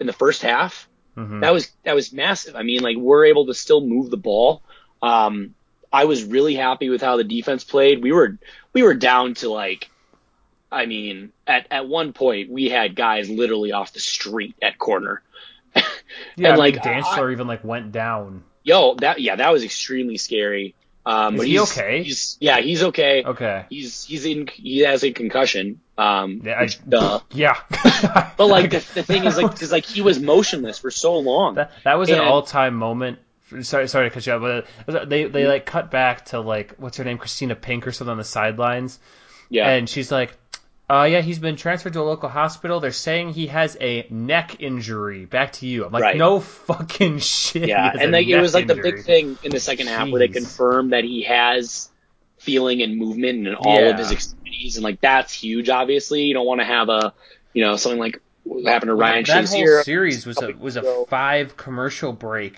in 0.00 0.06
the 0.06 0.12
first 0.12 0.42
half, 0.42 0.88
Mhm. 1.16 1.40
that 1.40 1.52
was 1.52 1.70
that 1.84 1.94
was 1.94 2.12
massive. 2.12 2.54
I 2.56 2.62
mean, 2.62 2.80
like 2.82 2.96
we're 2.96 3.26
able 3.26 3.46
to 3.46 3.54
still 3.54 3.80
move 3.80 4.10
the 4.10 4.16
ball. 4.18 4.62
Um, 5.02 5.54
I 5.92 6.04
was 6.04 6.24
really 6.24 6.54
happy 6.54 6.88
with 6.90 7.02
how 7.02 7.16
the 7.16 7.24
defense 7.24 7.64
played. 7.64 8.02
We 8.02 8.12
were 8.12 8.38
we 8.72 8.82
were 8.82 8.94
down 8.94 9.34
to 9.36 9.50
like 9.50 9.90
I 10.72 10.86
mean, 10.86 11.32
at 11.46 11.66
at 11.70 11.86
one 11.88 12.12
point 12.12 12.50
we 12.50 12.68
had 12.68 12.96
guys 12.96 13.28
literally 13.30 13.72
off 13.72 13.92
the 13.92 14.00
street 14.00 14.56
at 14.62 14.78
corner. 14.78 15.22
Yeah, 16.36 16.48
And, 16.48 16.54
I 16.54 16.56
like, 16.56 16.74
mean, 16.74 16.82
Dantzler 16.82 17.32
even 17.32 17.46
like 17.46 17.64
went 17.64 17.90
down. 17.90 18.44
Yo, 18.64 18.94
that 18.96 19.20
yeah, 19.20 19.36
that 19.36 19.50
was 19.50 19.64
extremely 19.64 20.18
scary. 20.18 20.74
Um, 21.04 21.34
Is 21.34 21.38
but 21.38 21.46
he 21.46 21.52
he's, 21.52 21.72
okay? 21.72 22.02
He's, 22.02 22.36
yeah, 22.40 22.60
he's 22.60 22.82
okay. 22.84 23.24
Okay. 23.24 23.64
He's 23.70 24.04
he's 24.04 24.24
in 24.24 24.46
he 24.46 24.80
has 24.80 25.02
a 25.02 25.12
concussion. 25.12 25.80
Um, 25.98 26.42
Yeah, 26.44 26.52
I, 26.52 26.62
which, 26.62 26.78
duh. 26.88 27.20
yeah. 27.32 27.56
But 28.36 28.46
like 28.46 28.70
the, 28.70 28.84
the 28.94 29.02
thing 29.02 29.24
is 29.24 29.36
like 29.36 29.50
because 29.50 29.72
like 29.72 29.84
he 29.84 30.02
was 30.02 30.20
motionless 30.20 30.78
for 30.78 30.90
so 30.90 31.18
long. 31.18 31.54
That, 31.56 31.72
that 31.84 31.98
was 31.98 32.10
an 32.10 32.20
all-time 32.20 32.74
moment. 32.74 33.18
Sorry, 33.62 33.88
sorry 33.88 34.08
to 34.08 34.14
cut 34.14 34.26
you 34.26 34.64
but 34.86 35.08
they 35.10 35.24
they 35.24 35.46
like 35.46 35.66
cut 35.66 35.90
back 35.90 36.26
to 36.26 36.40
like 36.40 36.74
what's 36.78 36.96
her 36.96 37.04
name, 37.04 37.18
Kristina 37.18 37.60
Pink 37.60 37.86
or 37.86 37.92
something 37.92 38.12
on 38.12 38.18
the 38.18 38.24
sidelines, 38.24 38.98
yeah, 39.50 39.68
and 39.68 39.88
she's 39.88 40.10
like, 40.10 40.36
"Uh, 40.90 41.04
yeah, 41.10 41.20
he's 41.20 41.38
been 41.38 41.56
transferred 41.56 41.92
to 41.94 42.00
a 42.00 42.02
local 42.02 42.28
hospital. 42.28 42.80
They're 42.80 42.92
saying 42.92 43.32
he 43.32 43.46
has 43.48 43.76
a 43.80 44.06
neck 44.10 44.56
injury. 44.60 45.24
Back 45.24 45.52
to 45.54 45.66
you." 45.66 45.84
I'm 45.84 45.92
like, 45.92 46.02
Right. 46.02 46.16
"No 46.16 46.40
fucking 46.40 47.18
shit." 47.20 47.68
yeah, 47.68 47.92
and 47.98 48.14
it 48.14 48.40
was 48.40 48.54
like 48.54 48.66
the 48.66 48.74
big 48.74 49.04
thing 49.04 49.38
in 49.42 49.50
the 49.50 49.60
second 49.60 49.86
half 49.88 50.08
where 50.10 50.18
they 50.18 50.28
confirmed 50.28 50.92
that 50.92 51.04
he 51.04 51.22
has 51.22 51.88
feeling 52.38 52.82
and 52.82 52.96
movement 52.98 53.46
in 53.46 53.54
all 53.54 53.80
Yeah. 53.80 53.90
of 53.90 53.98
his 53.98 54.10
extremities, 54.12 54.76
and 54.76 54.84
like 54.84 55.00
that's 55.00 55.32
huge. 55.32 55.68
Obviously, 55.68 56.22
you 56.22 56.34
don't 56.34 56.46
want 56.46 56.60
to 56.60 56.66
have 56.66 56.88
a 56.88 57.14
you 57.52 57.62
know 57.64 57.76
something 57.76 58.00
like 58.00 58.20
what 58.44 58.64
happened 58.64 58.88
to 58.88 58.94
Ryan 58.94 59.24
that 59.26 59.48
whole 59.48 59.82
series 59.84 60.26
was 60.26 60.42
a 60.42 60.52
was 60.52 60.76
a 60.76 61.04
five 61.08 61.56
commercial 61.56 62.12
break 62.12 62.54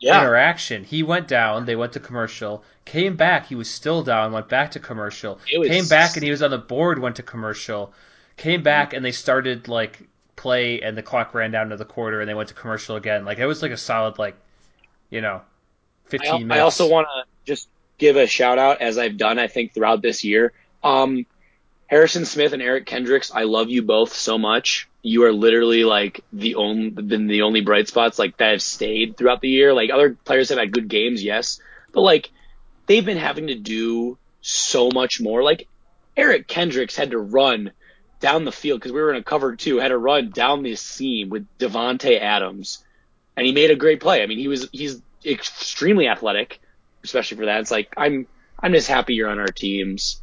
Yeah, 0.00 0.20
interaction. 0.20 0.84
He 0.84 1.02
went 1.02 1.28
down, 1.28 1.64
they 1.66 1.76
went 1.76 1.92
to 1.94 2.00
commercial, 2.00 2.62
came 2.84 3.16
back, 3.16 3.46
he 3.46 3.54
was 3.54 3.70
still 3.70 4.02
down, 4.02 4.32
went 4.32 4.48
back 4.48 4.70
to 4.72 4.80
commercial, 4.80 5.40
was- 5.56 5.68
came 5.68 5.86
back 5.88 6.16
and 6.16 6.24
he 6.24 6.30
was 6.30 6.42
on 6.42 6.50
the 6.50 6.58
board, 6.58 6.98
went 6.98 7.16
to 7.16 7.22
commercial, 7.22 7.92
came 8.36 8.62
back 8.62 8.92
and 8.92 9.04
they 9.04 9.12
started 9.12 9.68
like 9.68 10.02
play 10.36 10.80
and 10.80 10.96
the 10.96 11.02
clock 11.02 11.32
ran 11.34 11.50
down 11.50 11.70
to 11.70 11.76
the 11.76 11.84
quarter 11.84 12.20
and 12.20 12.28
they 12.28 12.34
went 12.34 12.48
to 12.48 12.54
commercial 12.54 12.96
again. 12.96 13.24
Like 13.24 13.38
it 13.38 13.46
was 13.46 13.62
like 13.62 13.70
a 13.72 13.76
solid 13.76 14.18
like, 14.18 14.36
you 15.10 15.20
know, 15.20 15.40
I, 15.40 16.10
fifteen 16.10 16.48
minutes. 16.48 16.58
I 16.58 16.60
also 16.60 16.88
want 16.88 17.06
to 17.06 17.24
just 17.44 17.68
give 17.98 18.16
a 18.16 18.26
shout 18.26 18.58
out 18.58 18.80
as 18.80 18.98
I've 18.98 19.16
done 19.16 19.38
I 19.38 19.46
think 19.46 19.72
throughout 19.72 20.02
this 20.02 20.24
year. 20.24 20.52
Um, 20.82 21.24
Harrison 21.86 22.24
Smith 22.24 22.52
and 22.52 22.62
Eric 22.62 22.86
Kendricks, 22.86 23.30
I 23.34 23.44
love 23.44 23.70
you 23.70 23.82
both 23.82 24.14
so 24.14 24.38
much. 24.38 24.88
You 25.02 25.24
are 25.24 25.32
literally 25.32 25.84
like 25.84 26.24
the 26.32 26.54
only 26.54 26.90
been 26.90 27.26
the 27.26 27.42
only 27.42 27.60
bright 27.60 27.88
spots 27.88 28.18
like 28.18 28.36
that 28.38 28.52
have 28.52 28.62
stayed 28.62 29.16
throughout 29.16 29.40
the 29.40 29.50
year. 29.50 29.74
Like 29.74 29.90
other 29.90 30.16
players 30.24 30.48
have 30.48 30.58
had 30.58 30.72
good 30.72 30.88
games, 30.88 31.22
yes, 31.22 31.60
but 31.92 32.00
like 32.00 32.30
they've 32.86 33.04
been 33.04 33.18
having 33.18 33.48
to 33.48 33.54
do 33.54 34.18
so 34.40 34.90
much 34.92 35.20
more. 35.20 35.42
Like 35.42 35.68
Eric 36.16 36.48
Kendricks 36.48 36.96
had 36.96 37.10
to 37.10 37.18
run 37.18 37.72
down 38.20 38.44
the 38.44 38.52
field 38.52 38.80
because 38.80 38.92
we 38.92 39.00
were 39.00 39.12
in 39.12 39.20
a 39.20 39.22
cover 39.22 39.54
two, 39.54 39.78
had 39.78 39.88
to 39.88 39.98
run 39.98 40.30
down 40.30 40.62
this 40.62 40.80
seam 40.80 41.28
with 41.28 41.46
Davante 41.58 42.18
Adams, 42.18 42.82
and 43.36 43.46
he 43.46 43.52
made 43.52 43.70
a 43.70 43.76
great 43.76 44.00
play. 44.00 44.22
I 44.22 44.26
mean, 44.26 44.38
he 44.38 44.48
was 44.48 44.68
he's 44.72 45.02
extremely 45.24 46.08
athletic, 46.08 46.60
especially 47.02 47.36
for 47.36 47.46
that. 47.46 47.60
It's 47.60 47.70
like 47.70 47.92
I'm 47.96 48.26
I'm 48.58 48.72
just 48.72 48.88
happy 48.88 49.14
you're 49.14 49.28
on 49.28 49.38
our 49.38 49.46
teams, 49.48 50.22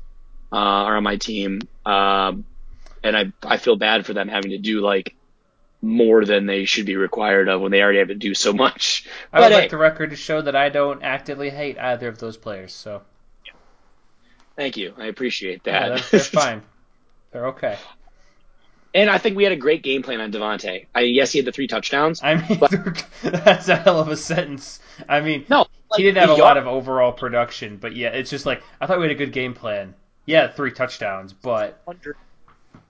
uh, 0.52 0.84
or 0.86 0.98
on 0.98 1.04
my 1.04 1.18
team, 1.18 1.68
um, 1.86 2.46
and 3.04 3.18
I 3.18 3.34
I 3.44 3.58
feel 3.58 3.78
bad 3.78 4.06
for 4.06 4.14
them 4.14 4.28
having 4.30 4.52
to 4.52 4.58
do 4.60 4.82
like 4.82 5.16
more 5.82 6.26
than 6.26 6.46
they 6.48 6.66
should 6.66 6.86
be 6.86 6.96
required 6.98 7.50
of 7.50 7.62
when 7.62 7.72
they 7.72 7.82
already 7.82 8.00
have 8.00 8.10
to 8.10 8.16
do 8.16 8.34
so 8.36 8.54
much. 8.54 9.08
I 9.34 9.42
would 9.42 9.50
But 9.50 9.52
like 9.52 9.68
hey, 9.68 9.68
the 9.68 9.78
record 9.78 10.12
to 10.12 10.16
show 10.16 10.42
that 10.42 10.56
I 10.56 10.70
don't 10.70 11.04
actively 11.04 11.50
hate 11.50 11.78
either 11.78 12.08
of 12.08 12.20
those 12.20 12.38
players. 12.38 12.74
So 12.74 13.04
thank 14.56 14.78
you, 14.78 14.94
I 14.98 15.08
appreciate 15.08 15.64
yeah, 15.66 15.84
that. 15.86 15.90
they're, 15.90 16.06
they're 16.12 16.24
fine. 16.24 16.64
They're 17.32 17.48
okay. 17.48 17.80
and 18.94 19.10
I 19.10 19.18
think 19.18 19.38
we 19.38 19.44
had 19.44 19.54
a 19.54 19.58
great 19.58 19.84
game 19.84 20.04
plan 20.04 20.22
on 20.22 20.32
Davante. 20.32 20.88
I 20.94 21.02
yes, 21.02 21.32
he 21.32 21.40
had 21.40 21.46
the 21.46 21.52
three 21.52 21.68
touchdowns. 21.68 22.22
I 22.24 22.36
mean, 22.36 22.62
that's 23.24 23.68
a 23.70 23.76
hell 23.78 24.00
of 24.00 24.10
a 24.10 24.18
sentence. 24.18 24.80
I 25.08 25.22
mean, 25.22 25.48
No, 25.48 25.66
like, 25.90 26.02
he 26.02 26.04
didn't 26.04 26.18
have 26.20 26.30
a 26.30 26.36
the 26.36 26.42
lot 26.42 26.58
of 26.58 26.68
overall 26.68 27.12
production, 27.14 27.78
but 27.78 27.96
yeah, 27.96 28.10
it's 28.10 28.30
just 28.30 28.46
like 28.46 28.64
I 28.80 28.88
thought 28.88 29.00
we 29.00 29.06
had 29.06 29.12
a 29.12 29.16
good 29.16 29.34
game 29.34 29.54
plan. 29.54 29.96
Yeah, 30.26 30.52
three 30.52 30.72
touchdowns, 30.72 31.34
but 31.34 31.82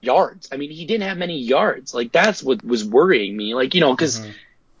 yards. 0.00 0.48
I 0.52 0.56
mean, 0.56 0.70
he 0.70 0.84
didn't 0.84 1.08
have 1.08 1.16
many 1.18 1.38
yards. 1.38 1.94
Like 1.94 2.12
that's 2.12 2.42
what 2.42 2.64
was 2.64 2.84
worrying 2.84 3.36
me. 3.36 3.54
Like 3.54 3.74
you 3.74 3.80
know, 3.80 3.92
because 3.94 4.20
Mhm. 4.20 4.34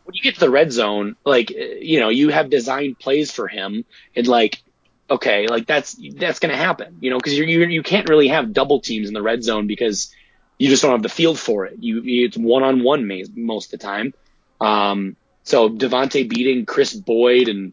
when 0.04 0.14
you 0.14 0.22
get 0.22 0.34
to 0.34 0.40
the 0.40 0.50
red 0.50 0.72
zone, 0.72 1.16
like 1.24 1.50
you 1.50 2.00
know, 2.00 2.08
you 2.08 2.28
have 2.30 2.50
designed 2.50 2.98
plays 2.98 3.30
for 3.30 3.48
him, 3.48 3.84
and 4.14 4.26
like 4.26 4.62
okay, 5.10 5.46
like 5.46 5.66
that's 5.66 5.96
that's 6.16 6.38
gonna 6.40 6.56
happen. 6.56 6.98
You 7.00 7.10
know, 7.10 7.18
because 7.18 7.36
you 7.36 7.44
you 7.44 7.66
you 7.66 7.82
can't 7.82 8.08
really 8.08 8.28
have 8.28 8.52
double 8.52 8.80
teams 8.80 9.08
in 9.08 9.14
the 9.14 9.22
red 9.22 9.42
zone 9.42 9.66
because 9.66 10.10
you 10.58 10.68
just 10.68 10.82
don't 10.82 10.92
have 10.92 11.02
the 11.02 11.08
field 11.08 11.38
for 11.38 11.66
it. 11.66 11.76
You 11.80 12.02
it's 12.04 12.36
one 12.36 12.62
on 12.62 12.82
one 12.82 13.08
most 13.36 13.72
of 13.72 13.80
the 13.80 13.86
time. 13.86 14.12
Um, 14.60 15.16
so 15.44 15.68
Davante 15.68 16.28
beating 16.28 16.66
Kris 16.66 16.94
Boyd 16.94 17.48
and 17.48 17.72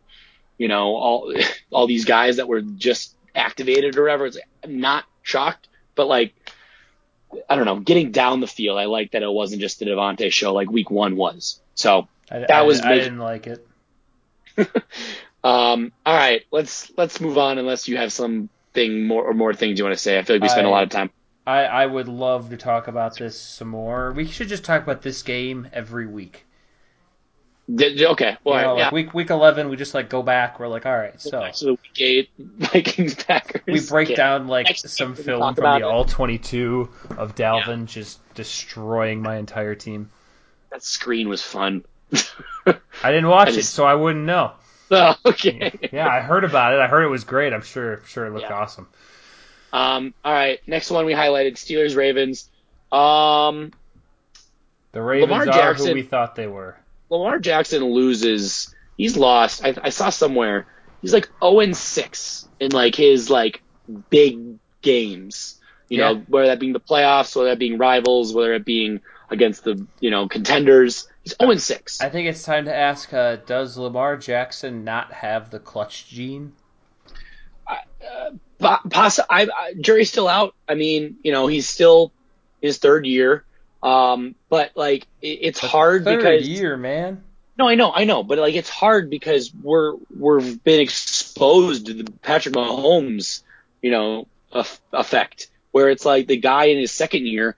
you 0.58 0.68
know 0.68 0.96
all 0.96 1.34
all 1.72 1.88
these 1.88 2.06
guys 2.06 2.38
that 2.38 2.48
were 2.48 2.62
just 2.62 3.16
activated 3.36 3.98
or 3.98 4.04
whatever. 4.04 4.26
It's 4.28 4.38
I'm 4.64 4.80
not 4.80 5.06
shocked, 5.22 5.68
but 5.96 6.08
like 6.08 6.34
I 7.50 7.56
don't 7.56 7.66
know, 7.66 7.80
getting 7.80 8.12
down 8.12 8.40
the 8.40 8.48
field, 8.48 8.78
I 8.80 8.86
like 8.86 9.12
that 9.12 9.22
it 9.24 9.32
wasn't 9.32 9.62
just 9.62 9.80
the 9.80 9.86
Davante 9.86 10.32
show 10.32 10.54
like 10.54 10.70
week 10.72 10.90
one 10.90 11.16
was. 11.16 11.62
So 11.76 12.08
I, 12.32 12.40
That 12.40 12.52
I- 12.52 12.62
was 12.64 12.82
I 12.82 12.90
big. 12.96 13.04
didn't 13.04 13.20
like 13.20 13.48
it. 13.48 13.66
um 15.44 15.92
all 16.06 16.16
right, 16.16 16.44
let's 16.52 16.92
let's 16.98 17.22
move 17.22 17.38
on 17.38 17.58
unless 17.58 17.88
you 17.88 17.98
have 17.98 18.12
something 18.12 19.08
more 19.08 19.24
or 19.24 19.34
more 19.34 19.54
things 19.54 19.80
you 19.80 19.86
want 19.86 19.96
to 19.96 20.02
say. 20.02 20.18
I 20.18 20.24
feel 20.24 20.36
like 20.36 20.44
we 20.44 20.50
spent 20.50 20.68
a 20.68 20.70
lot 20.70 20.84
of 20.84 20.90
time. 20.90 21.12
I, 21.48 21.64
I 21.64 21.86
would 21.86 22.08
love 22.08 22.50
to 22.52 22.58
talk 22.58 22.88
about 22.88 23.18
this 23.18 23.40
some 23.40 23.70
more. 23.70 24.12
We 24.12 24.28
should 24.28 24.50
just 24.50 24.64
talk 24.66 24.84
about 24.84 25.02
this 25.02 25.24
game 25.24 25.68
every 25.74 26.06
week. 26.06 26.46
Did- 27.76 28.02
okay, 28.02 28.38
well 28.44 28.56
you 28.56 28.62
know, 28.66 28.78
yeah. 28.78 28.84
like 28.86 28.94
week 28.94 29.14
week 29.14 29.30
eleven, 29.30 29.70
we 29.70 29.76
just 29.78 29.94
like 29.94 30.10
go 30.10 30.24
back. 30.24 30.60
We're 30.60 30.68
like, 30.68 30.86
all 30.86 30.98
right, 30.98 31.22
so 31.22 31.40
Back 31.42 31.54
to 31.56 31.66
the 31.66 31.72
week 31.74 32.00
eight 32.00 32.30
Vikings 32.40 33.14
Packers. 33.16 33.62
we 33.68 33.80
break 33.82 34.08
Okay. 34.08 34.16
down 34.16 34.48
like 34.48 34.66
Next 34.68 34.90
some 34.90 35.14
film 35.16 35.54
from 35.54 35.80
the 35.80 35.86
all 35.88 36.06
twenty 36.06 36.38
two 36.40 36.90
of 37.18 37.36
Dalvin 37.36 37.86
just 37.86 38.20
destroying 38.34 39.22
my 39.22 39.38
entire 39.38 39.76
team. 39.76 40.10
That 40.72 40.84
screen 40.84 41.30
was 41.30 41.42
fun. 41.44 41.84
I 42.66 43.12
didn't 43.12 43.28
watch 43.28 43.50
I 43.50 43.58
it, 43.60 43.64
so 43.64 43.86
I 43.86 43.94
wouldn't 43.94 44.26
know. 44.26 44.54
oh, 44.92 45.16
okay. 45.26 45.72
Yeah, 45.94 46.08
I 46.08 46.22
heard 46.22 46.44
about 46.44 46.74
it. 46.74 46.80
I 46.80 46.88
heard 46.88 47.04
it 47.04 47.10
was 47.10 47.24
great. 47.24 47.54
I'm 47.54 47.62
sure 47.62 48.02
sure 48.08 48.26
it 48.26 48.32
looked 48.32 48.46
Yeah. 48.50 48.54
awesome. 48.56 48.88
Um, 49.72 50.16
all 50.26 50.34
right, 50.34 50.60
next 50.66 50.90
one 50.90 51.06
we 51.06 51.14
highlighted 51.14 51.54
Steelers 51.54 51.96
Ravens. 51.96 52.50
Um, 52.92 53.72
The 54.92 55.02
Ravens 55.04 55.30
Lamar 55.30 55.44
are 55.44 55.54
Jackson- 55.54 55.88
who 55.90 55.94
we 55.94 56.02
thought 56.02 56.36
they 56.36 56.48
were. 56.48 56.76
Lamar 57.10 57.40
Jackson 57.40 57.84
loses. 57.84 58.74
He's 58.98 59.18
lost. 59.18 59.64
I, 59.66 59.76
I 59.82 59.90
saw 59.90 60.10
somewhere 60.10 60.68
he's 61.02 61.14
like 61.14 61.30
0 61.42 61.60
and 61.62 61.76
6 61.78 62.50
in 62.60 62.72
like 62.72 62.96
his 62.96 63.30
like 63.30 63.62
big 64.10 64.58
games. 64.82 65.56
You 65.88 66.00
Yeah. 66.00 66.14
know, 66.14 66.24
whether 66.28 66.48
that 66.48 66.60
being 66.60 66.74
the 66.74 66.80
playoffs, 66.80 67.36
whether 67.36 67.50
that 67.50 67.60
being 67.60 67.78
rivals, 67.78 68.34
whether 68.34 68.54
it 68.54 68.66
being 68.66 69.02
against 69.30 69.64
the 69.64 69.86
you 70.00 70.12
know 70.12 70.28
contenders. 70.28 71.08
He's 71.24 71.36
0 71.40 71.52
and 71.52 71.62
6. 71.62 72.02
I 72.02 72.10
think 72.10 72.28
it's 72.28 72.44
time 72.44 72.66
to 72.66 72.76
ask: 72.76 73.14
uh, 73.14 73.38
Does 73.38 73.78
Lamar 73.78 74.18
Jackson 74.18 74.84
not 74.84 75.12
have 75.14 75.50
the 75.50 75.60
clutch 75.60 76.08
gene? 76.08 76.54
Poss- 78.60 79.20
I, 79.30 79.48
I, 79.48 79.74
jury's 79.80 80.10
still 80.12 80.28
out. 80.28 80.54
I 80.68 80.76
mean, 80.76 81.18
you 81.24 81.32
know, 81.32 81.48
he's 81.48 81.70
still 81.70 82.12
his 82.62 82.78
third 82.78 83.06
year. 83.06 83.46
Um, 83.82 84.36
but 84.50 84.72
like 84.76 85.08
it, 85.22 85.40
it's 85.42 85.60
hard 85.60 86.04
Third 86.04 86.18
because 86.18 86.48
year, 86.48 86.78
man. 86.78 87.24
No, 87.58 87.68
I 87.68 87.76
know, 87.76 87.92
I 87.94 88.06
know, 88.06 88.24
but 88.24 88.38
like 88.38 88.56
it's 88.56 88.70
hard 88.70 89.10
because 89.10 89.54
we're 89.54 89.96
we're 90.16 90.42
been 90.42 90.80
exposed 90.80 91.88
to 91.88 91.94
the 91.94 92.12
Patrick 92.22 92.56
Mahomes, 92.56 93.42
you 93.82 93.92
know, 93.92 94.28
effect, 94.94 95.48
where 95.72 95.90
it's 95.90 96.06
like 96.06 96.28
the 96.28 96.38
guy 96.38 96.66
in 96.66 96.80
his 96.80 96.92
second 96.92 97.26
year. 97.26 97.56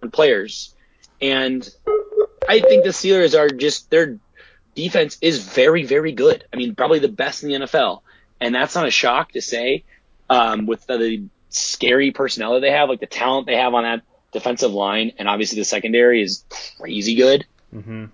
And 0.00 0.12
players, 0.12 0.74
and 1.20 1.68
I 2.48 2.60
think 2.60 2.84
the 2.84 2.90
Steelers 2.90 3.38
are 3.38 3.48
just 3.48 3.90
their 3.90 4.18
defense 4.78 5.18
is 5.20 5.44
very, 5.54 5.84
very 5.84 6.12
good. 6.12 6.44
I 6.52 6.56
mean, 6.56 6.74
probably 6.74 7.00
the 7.00 7.08
best 7.08 7.42
in 7.42 7.48
the 7.50 7.54
NFL, 7.56 8.02
and 8.40 8.54
that's 8.54 8.74
not 8.74 8.86
a 8.86 8.90
shock 8.90 9.32
to 9.32 9.42
say 9.42 9.84
um, 10.30 10.66
with 10.66 10.86
the, 10.86 10.98
the 10.98 11.24
scary 11.50 12.10
personnel 12.12 12.54
that 12.54 12.60
they 12.60 12.70
have, 12.70 12.88
like 12.88 13.00
the 13.00 13.06
talent 13.06 13.46
they 13.46 13.56
have 13.56 13.74
on 13.74 13.84
that 13.84 14.02
defensive 14.32 14.72
line, 14.72 15.12
and 15.18 15.28
obviously 15.28 15.58
the 15.58 15.64
secondary 15.64 16.22
is 16.22 16.44
crazy 16.78 17.14
good. 17.16 17.46
hmm 17.72 18.04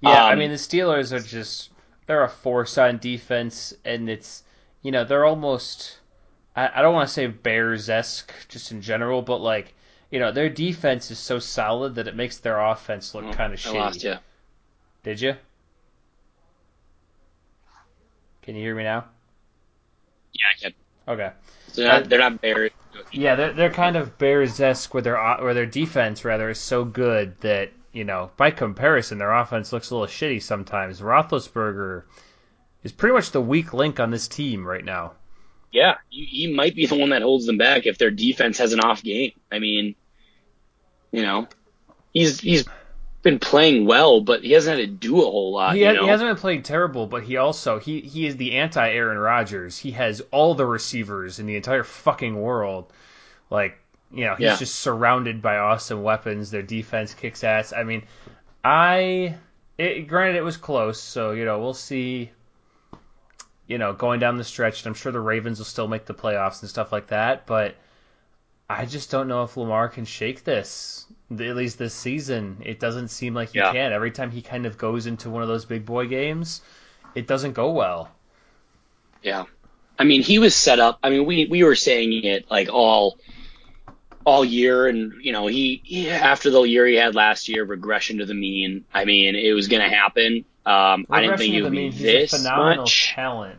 Yeah, 0.00 0.24
I 0.26 0.32
Um, 0.32 0.38
mean 0.38 0.50
the 0.50 0.56
Steelers 0.56 1.12
are 1.12 1.20
just 1.20 1.70
they're 2.06 2.24
a 2.24 2.28
force 2.28 2.76
on 2.76 2.98
defense, 2.98 3.72
and 3.84 4.10
it's 4.10 4.42
you 4.82 4.90
know 4.92 5.04
they're 5.04 5.24
almost 5.24 5.98
I, 6.56 6.70
I 6.76 6.82
don't 6.82 6.94
want 6.94 7.08
to 7.08 7.14
say 7.14 7.26
Bears 7.28 7.88
esque 7.88 8.32
just 8.48 8.72
in 8.72 8.82
general, 8.82 9.22
but 9.22 9.38
like 9.40 9.74
you 10.10 10.18
know 10.18 10.32
their 10.32 10.50
defense 10.50 11.10
is 11.10 11.18
so 11.18 11.38
solid 11.38 11.94
that 11.96 12.08
it 12.08 12.16
makes 12.16 12.38
their 12.38 12.60
offense 12.60 13.14
look 13.14 13.30
kind 13.30 13.52
of 13.54 13.60
I 13.64 13.70
lost 13.70 14.04
shitty. 14.04 14.18
Did 15.02 15.20
you? 15.20 15.34
Can 18.42 18.56
you 18.56 18.62
hear 18.62 18.74
me 18.74 18.84
now? 18.84 19.04
Yeah, 20.32 20.46
I 20.50 20.60
can. 20.60 20.74
Okay. 21.08 21.30
So 21.68 21.82
they're 21.82 21.92
not, 21.92 22.08
they're 22.08 22.18
not 22.18 22.40
Bears. 22.40 22.70
Yeah, 23.10 23.34
they're 23.34 23.52
they're 23.52 23.70
kind 23.70 23.96
of 23.96 24.18
Bears-esque 24.18 24.92
where 24.92 25.02
their 25.02 25.36
where 25.40 25.54
their 25.54 25.66
defense 25.66 26.24
rather 26.24 26.50
is 26.50 26.58
so 26.58 26.84
good 26.84 27.38
that 27.40 27.70
you 27.92 28.04
know 28.04 28.30
by 28.36 28.50
comparison 28.50 29.18
their 29.18 29.32
offense 29.32 29.72
looks 29.72 29.90
a 29.90 29.94
little 29.94 30.08
shitty 30.08 30.42
sometimes. 30.42 31.00
Roethlisberger 31.00 32.02
is 32.82 32.92
pretty 32.92 33.14
much 33.14 33.30
the 33.30 33.40
weak 33.40 33.72
link 33.72 33.98
on 34.00 34.10
this 34.10 34.28
team 34.28 34.66
right 34.66 34.84
now. 34.84 35.12
Yeah, 35.72 35.96
he, 36.10 36.24
he 36.26 36.54
might 36.54 36.74
be 36.74 36.86
the 36.86 36.96
one 36.96 37.10
that 37.10 37.22
holds 37.22 37.46
them 37.46 37.56
back 37.56 37.86
if 37.86 37.96
their 37.96 38.10
defense 38.10 38.58
has 38.58 38.74
an 38.74 38.80
off 38.80 39.02
game. 39.02 39.32
I 39.50 39.58
mean, 39.58 39.94
you 41.12 41.22
know, 41.22 41.48
he's 42.12 42.40
he's 42.40 42.66
been 43.22 43.38
playing 43.38 43.86
well, 43.86 44.20
but 44.20 44.42
he 44.42 44.52
hasn't 44.52 44.80
had 44.80 44.86
to 44.88 44.92
do 45.08 45.20
a 45.20 45.24
whole 45.24 45.52
lot. 45.52 45.74
He, 45.74 45.80
you 45.82 45.86
ha- 45.86 45.92
know? 45.92 46.02
he 46.02 46.08
hasn't 46.08 46.28
been 46.28 46.36
playing 46.36 46.62
terrible, 46.62 47.06
but 47.06 47.22
he 47.22 47.36
also 47.36 47.78
he 47.78 48.00
he 48.00 48.26
is 48.26 48.36
the 48.36 48.52
anti 48.58 48.88
Aaron 48.90 49.18
Rodgers. 49.18 49.78
He 49.78 49.92
has 49.92 50.20
all 50.30 50.54
the 50.54 50.66
receivers 50.66 51.38
in 51.38 51.46
the 51.46 51.56
entire 51.56 51.84
fucking 51.84 52.40
world. 52.40 52.92
Like 53.50 53.78
you 54.12 54.24
know, 54.24 54.34
he's 54.34 54.44
Yeah. 54.44 54.56
just 54.56 54.74
surrounded 54.76 55.40
by 55.40 55.56
awesome 55.56 56.02
weapons. 56.02 56.50
Their 56.50 56.62
defense 56.62 57.14
kicks 57.14 57.44
ass. 57.44 57.72
I 57.72 57.84
mean, 57.84 58.02
I 58.64 59.36
it, 59.78 60.06
granted 60.08 60.36
it 60.36 60.44
was 60.44 60.56
close, 60.56 61.00
so 61.00 61.30
you 61.32 61.44
know 61.44 61.60
we'll 61.60 61.74
see. 61.74 62.30
You 63.68 63.78
know, 63.78 63.92
going 63.92 64.20
down 64.20 64.36
the 64.36 64.44
stretch, 64.44 64.82
and 64.82 64.88
I'm 64.88 64.94
sure 64.94 65.12
the 65.12 65.20
Ravens 65.20 65.58
will 65.58 65.64
still 65.64 65.88
make 65.88 66.04
the 66.04 66.12
playoffs 66.14 66.60
and 66.60 66.68
stuff 66.68 66.92
like 66.92 67.06
that, 67.06 67.46
but 67.46 67.76
I 68.68 68.84
just 68.84 69.10
don't 69.10 69.28
know 69.28 69.44
if 69.44 69.56
Lamar 69.56 69.88
can 69.88 70.04
shake 70.04 70.44
this. 70.44 71.06
At 71.40 71.56
least 71.56 71.78
this 71.78 71.94
season, 71.94 72.58
it 72.64 72.78
doesn't 72.80 73.08
seem 73.08 73.34
like 73.34 73.50
he 73.52 73.58
Yeah. 73.58 73.72
can. 73.72 73.92
Every 73.92 74.10
time 74.10 74.30
he 74.30 74.42
kind 74.42 74.66
of 74.66 74.76
goes 74.78 75.06
into 75.06 75.30
one 75.30 75.42
of 75.42 75.48
those 75.48 75.64
big 75.64 75.84
boy 75.86 76.06
games, 76.06 76.60
it 77.14 77.26
doesn't 77.26 77.52
go 77.52 77.70
well. 77.72 78.10
Yeah. 79.22 79.44
I 79.98 80.04
mean, 80.04 80.22
he 80.22 80.38
was 80.38 80.54
set 80.54 80.80
up. 80.80 80.98
I 81.02 81.10
mean, 81.10 81.26
we 81.26 81.46
we 81.46 81.62
were 81.64 81.76
saying 81.76 82.24
it 82.24 82.50
like 82.50 82.68
all 82.72 83.18
all 84.24 84.44
year, 84.44 84.86
and 84.88 85.14
you 85.22 85.32
know, 85.32 85.46
he, 85.46 85.80
he 85.84 86.08
after 86.10 86.50
the 86.50 86.62
year 86.62 86.86
he 86.86 86.94
had 86.94 87.14
last 87.14 87.48
year, 87.48 87.64
regression 87.64 88.18
to 88.18 88.26
the 88.26 88.34
mean. 88.34 88.84
I 88.92 89.04
mean, 89.04 89.34
it 89.36 89.52
was 89.52 89.68
going 89.68 89.82
to 89.82 89.94
happen. 89.94 90.44
Um, 90.64 91.06
I 91.10 91.22
didn't 91.22 91.38
think 91.38 91.54
the 91.54 91.62
would 91.62 91.72
be 91.72 91.76
mean, 91.78 91.92
he's 91.92 92.02
this 92.02 92.32
a 92.32 92.36
phenomenal 92.38 92.82
much. 92.84 93.08
talent, 93.14 93.58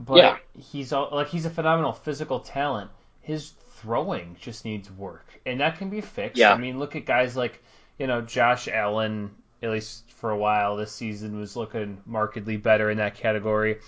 but 0.00 0.16
Yeah. 0.16 0.36
he's 0.58 0.92
all, 0.92 1.08
like 1.12 1.28
he's 1.28 1.46
a 1.46 1.50
phenomenal 1.50 1.92
physical 1.92 2.40
talent. 2.40 2.90
His 3.22 3.52
throwing 3.86 4.36
just 4.40 4.64
needs 4.64 4.90
work, 4.90 5.26
and 5.46 5.60
that 5.60 5.78
can 5.78 5.90
be 5.90 6.00
fixed. 6.00 6.36
Yeah. 6.36 6.52
I 6.52 6.58
mean, 6.58 6.78
look 6.78 6.96
at 6.96 7.06
guys 7.06 7.36
like 7.36 7.62
you 7.98 8.06
know 8.06 8.20
Josh 8.20 8.68
Allen. 8.68 9.30
At 9.62 9.70
least 9.70 10.02
for 10.16 10.30
a 10.30 10.36
while 10.36 10.76
this 10.76 10.92
season 10.92 11.38
was 11.38 11.56
looking 11.56 12.02
markedly 12.04 12.58
better 12.58 12.90
in 12.90 12.98
that 12.98 13.14
category, 13.14 13.78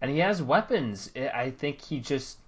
and 0.00 0.10
he 0.10 0.18
has 0.18 0.42
weapons. 0.42 1.10
I 1.14 1.50
think 1.50 1.80
he 1.80 2.00
just 2.00 2.38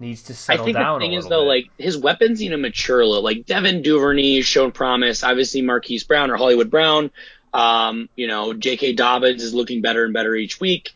needs 0.00 0.24
to 0.24 0.34
settle 0.34 0.64
down. 0.64 0.64
I 0.64 0.66
think 0.66 0.84
down 0.84 0.98
the 0.98 1.04
thing 1.04 1.12
is 1.12 1.26
though, 1.26 1.42
bit. 1.42 1.48
like 1.48 1.70
his 1.78 1.96
weapons 1.96 2.40
need 2.40 2.48
to 2.48 2.56
mature 2.56 3.00
a 3.00 3.06
little. 3.06 3.22
Like 3.22 3.46
Devin 3.46 3.82
Duvernay 3.82 4.36
has 4.36 4.46
shown 4.46 4.72
promise. 4.72 5.22
Obviously, 5.22 5.62
Marquise 5.62 6.04
Brown 6.04 6.30
or 6.30 6.36
Hollywood 6.36 6.70
Brown. 6.70 7.10
Um, 7.52 8.08
you 8.16 8.26
know, 8.26 8.52
J.K. 8.54 8.94
Dobbins 8.94 9.42
is 9.42 9.54
looking 9.54 9.80
better 9.80 10.04
and 10.04 10.12
better 10.12 10.34
each 10.34 10.58
week. 10.58 10.92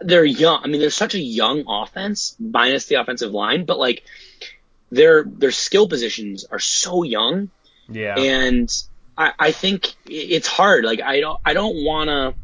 They're 0.00 0.24
young. 0.24 0.60
I 0.62 0.66
mean, 0.66 0.80
they're 0.80 0.90
such 0.90 1.14
a 1.14 1.20
young 1.20 1.64
offense, 1.68 2.36
minus 2.38 2.86
the 2.86 2.96
offensive 2.96 3.32
line, 3.32 3.64
but 3.64 3.78
like 3.78 4.04
their 4.90 5.24
their 5.24 5.52
skill 5.52 5.88
positions 5.88 6.44
are 6.44 6.58
so 6.58 7.02
young, 7.02 7.50
yeah, 7.88 8.18
and 8.18 8.70
I, 9.16 9.32
I 9.38 9.52
think 9.52 9.94
it's 10.06 10.48
hard. 10.48 10.84
Like 10.84 11.00
I 11.00 11.20
don't 11.20 11.40
I 11.44 11.54
don't 11.54 11.84
want 11.84 12.08
to 12.08 12.34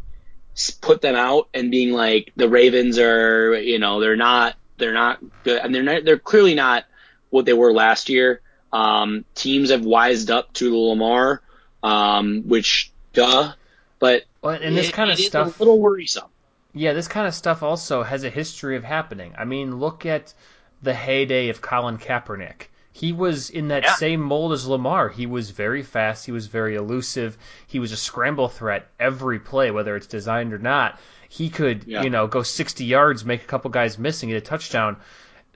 put 0.81 1.01
them 1.03 1.15
out 1.15 1.49
and 1.53 1.71
being 1.71 1.93
like 1.93 2.33
the 2.37 2.49
Ravens 2.49 2.99
are 2.99 3.59
you 3.59 3.79
know 3.79 4.01
they're 4.01 4.17
not 4.17 4.57
they're 4.79 4.95
not 4.95 5.19
good 5.45 5.61
and 5.61 5.75
they're 5.75 5.83
not 5.83 6.05
they're 6.05 6.19
clearly 6.19 6.55
not 6.55 6.85
what 7.31 7.45
they 7.45 7.53
were 7.53 7.73
last 7.73 8.09
year. 8.09 8.41
Um, 8.73 9.25
teams 9.35 9.71
have 9.71 9.85
wised 9.85 10.31
up 10.31 10.53
to 10.55 10.71
the 10.71 10.77
Lamar, 10.77 11.41
um, 11.83 12.43
which 12.47 12.93
duh, 13.13 13.53
but 13.99 14.25
and 14.43 14.77
this 14.77 14.89
it- 14.91 14.93
kind 14.93 15.11
of 15.11 15.19
stuff. 15.19 15.59
a 15.59 15.63
little 15.63 15.81
worrisome. 15.81 16.29
Yeah, 16.77 16.93
this 16.93 17.09
kind 17.09 17.27
of 17.27 17.35
stuff 17.35 17.63
also 17.63 18.03
has 18.03 18.23
a 18.23 18.31
history 18.31 18.77
of 18.77 18.85
happening. 18.85 19.35
I 19.39 19.45
mean, 19.45 19.77
look 19.79 20.05
at 20.05 20.35
the 20.83 20.93
heyday 20.93 21.49
of 21.49 21.63
Colin 21.63 21.97
Kaepernick. 21.97 22.69
He 22.93 23.13
was 23.13 23.49
in 23.51 23.69
that 23.69 23.85
Yeah. 23.85 23.95
same 23.95 24.21
mold 24.21 24.53
as 24.53 24.67
Lamar. 24.67 25.09
He 25.09 25.27
was 25.27 25.51
very 25.51 25.83
fast. 25.83 26.27
He 26.27 26.33
was 26.33 26.47
very 26.47 26.75
elusive. 26.75 27.39
He 27.67 27.79
was 27.79 27.93
a 27.93 27.97
scramble 27.97 28.49
threat 28.49 28.89
every 29.01 29.39
play, 29.39 29.71
whether 29.71 29.97
it's 29.97 30.07
designed 30.07 30.53
or 30.53 30.59
not. 30.59 30.99
He 31.29 31.49
could, 31.49 31.85
Yeah. 31.85 32.03
you 32.03 32.11
know, 32.11 32.27
go 32.27 32.43
60 32.43 32.85
yards, 32.85 33.25
make 33.25 33.43
a 33.43 33.47
couple 33.47 33.71
guys 33.71 33.99
missing, 33.99 34.29
get 34.29 34.37
a 34.37 34.41
touchdown. 34.43 34.97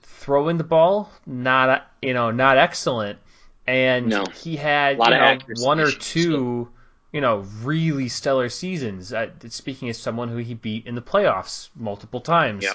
Throwing 0.03 0.57
the 0.59 0.65
ball, 0.65 1.11
not, 1.27 1.87
you 2.03 2.15
know, 2.15 2.31
not 2.31 2.57
excellent. 2.57 3.19
And 3.67 4.07
No. 4.07 4.25
he 4.35 4.57
had, 4.57 4.99
you 4.99 5.11
know, 5.11 5.39
one 5.59 5.81
or 5.81 5.91
two 5.91 6.69
you 7.13 7.21
know, 7.21 7.45
really 7.63 8.09
stellar 8.09 8.49
seasons. 8.49 9.13
Uh, 9.13 9.31
speaking 9.49 9.89
as 9.89 9.99
someone 9.99 10.29
who 10.29 10.37
he 10.37 10.55
beat 10.55 10.87
in 10.87 10.95
the 10.95 11.03
playoffs 11.03 11.69
multiple 11.75 12.21
times. 12.21 12.65
Yeah. 12.65 12.73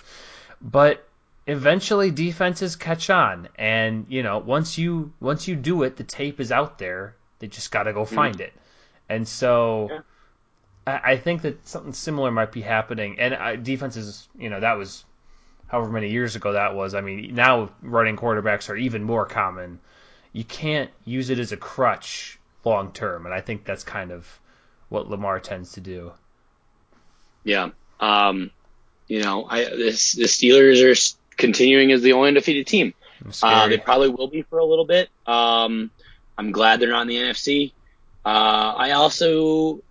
But 0.61 1.07
eventually 1.47 2.11
defenses 2.11 2.75
catch 2.75 3.09
on 3.09 3.49
and, 3.55 4.07
you 4.09 4.23
know, 4.23 4.39
once 4.39 4.77
you 4.77 5.13
once 5.19 5.47
you 5.47 5.55
do 5.55 5.83
it, 5.83 5.95
the 5.95 6.03
tape 6.03 6.39
is 6.39 6.51
out 6.51 6.79
there. 6.79 7.15
They 7.39 7.47
just 7.47 7.71
got 7.71 7.83
to 7.83 7.93
go 7.93 8.05
find 8.05 8.41
it. 8.41 8.53
And 9.07 9.27
so 9.27 9.89
Yeah. 9.91 9.99
I, 10.87 11.13
I 11.13 11.17
think 11.17 11.43
that 11.43 11.67
something 11.67 11.93
similar 11.93 12.31
might 12.31 12.51
be 12.51 12.61
happening. 12.61 13.19
And 13.19 13.33
uh, 13.33 13.55
defenses, 13.55 14.27
you 14.37 14.49
know, 14.49 14.59
that 14.59 14.77
was 14.77 15.05
however 15.67 15.91
many 15.91 16.11
years 16.11 16.35
ago 16.35 16.53
that 16.53 16.75
was. 16.75 16.93
I 16.93 17.01
mean, 17.01 17.35
now 17.35 17.69
running 17.81 18.17
quarterbacks 18.17 18.69
are 18.69 18.75
even 18.75 19.03
more 19.03 19.25
common. 19.25 19.79
You 20.33 20.43
can't 20.43 20.91
use 21.05 21.29
it 21.29 21.39
as 21.39 21.51
a 21.51 21.57
crutch 21.57 22.37
long 22.65 22.91
term, 22.91 23.25
and 23.25 23.33
I 23.33 23.41
think 23.41 23.63
that's 23.63 23.83
kind 23.83 24.11
of 24.11 24.27
what 24.89 25.09
Lamar 25.09 25.39
tends 25.39 25.73
to 25.73 25.81
do. 25.81 26.11
Yeah. 27.43 27.69
Um, 27.99 28.51
you 29.07 29.21
know, 29.21 29.45
I 29.49 29.65
this 29.65 30.13
the 30.13 30.23
Steelers 30.23 30.83
are 30.83 31.17
continuing 31.37 31.91
as 31.91 32.01
the 32.01 32.13
only 32.13 32.29
undefeated 32.29 32.67
team. 32.67 32.93
Uh, 33.41 33.67
they 33.67 33.77
probably 33.77 34.09
will 34.09 34.27
be 34.27 34.41
for 34.41 34.59
a 34.59 34.65
little 34.65 34.85
bit. 34.85 35.09
Um, 35.25 35.89
I'm 36.37 36.51
glad 36.51 36.79
they're 36.79 36.89
not 36.89 37.03
in 37.03 37.07
the 37.07 37.17
NFC. 37.17 37.71
Uh, 38.25 38.73
I 38.77 38.91
also, 38.91 39.81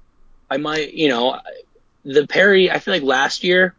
I 0.51 0.59
might, 0.59 0.93
you 0.93 1.09
know, 1.09 1.41
the 2.05 2.27
Perry. 2.27 2.71
I 2.71 2.79
feel 2.81 2.95
like 2.95 3.03
last 3.03 3.45
year, 3.45 3.75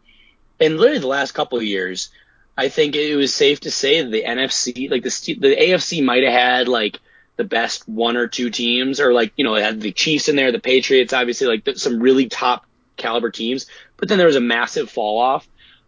and 0.58 0.78
literally 0.78 0.98
the 0.98 1.06
last 1.06 1.32
couple 1.32 1.58
of 1.58 1.64
years, 1.64 2.10
I 2.56 2.68
think 2.68 2.96
it 2.96 3.16
was 3.16 3.34
safe 3.34 3.60
to 3.60 3.70
say 3.70 4.02
that 4.02 4.10
the 4.10 4.24
NFC, 4.24 4.90
like 4.90 5.02
the 5.02 5.34
the 5.38 5.56
AFC, 5.56 6.04
might 6.04 6.24
have 6.24 6.32
had 6.32 6.68
like 6.68 6.98
the 7.36 7.44
best 7.44 7.88
one 7.88 8.16
or 8.16 8.26
two 8.26 8.50
teams, 8.50 9.00
or 9.00 9.12
like 9.12 9.32
you 9.36 9.44
know, 9.44 9.54
it 9.54 9.62
had 9.62 9.80
the 9.80 9.92
Chiefs 9.92 10.28
in 10.28 10.36
there, 10.36 10.52
the 10.52 10.58
Patriots, 10.58 11.12
obviously, 11.12 11.46
like 11.46 11.76
some 11.76 12.00
really 12.00 12.28
top 12.28 12.66
caliber 12.96 13.30
teams. 13.30 13.66
But 13.96 14.08
then 14.08 14.18
there 14.18 14.26
was 14.26 14.36
a 14.36 14.40
massive 14.40 14.90
fall 14.90 15.18
off. 15.18 15.46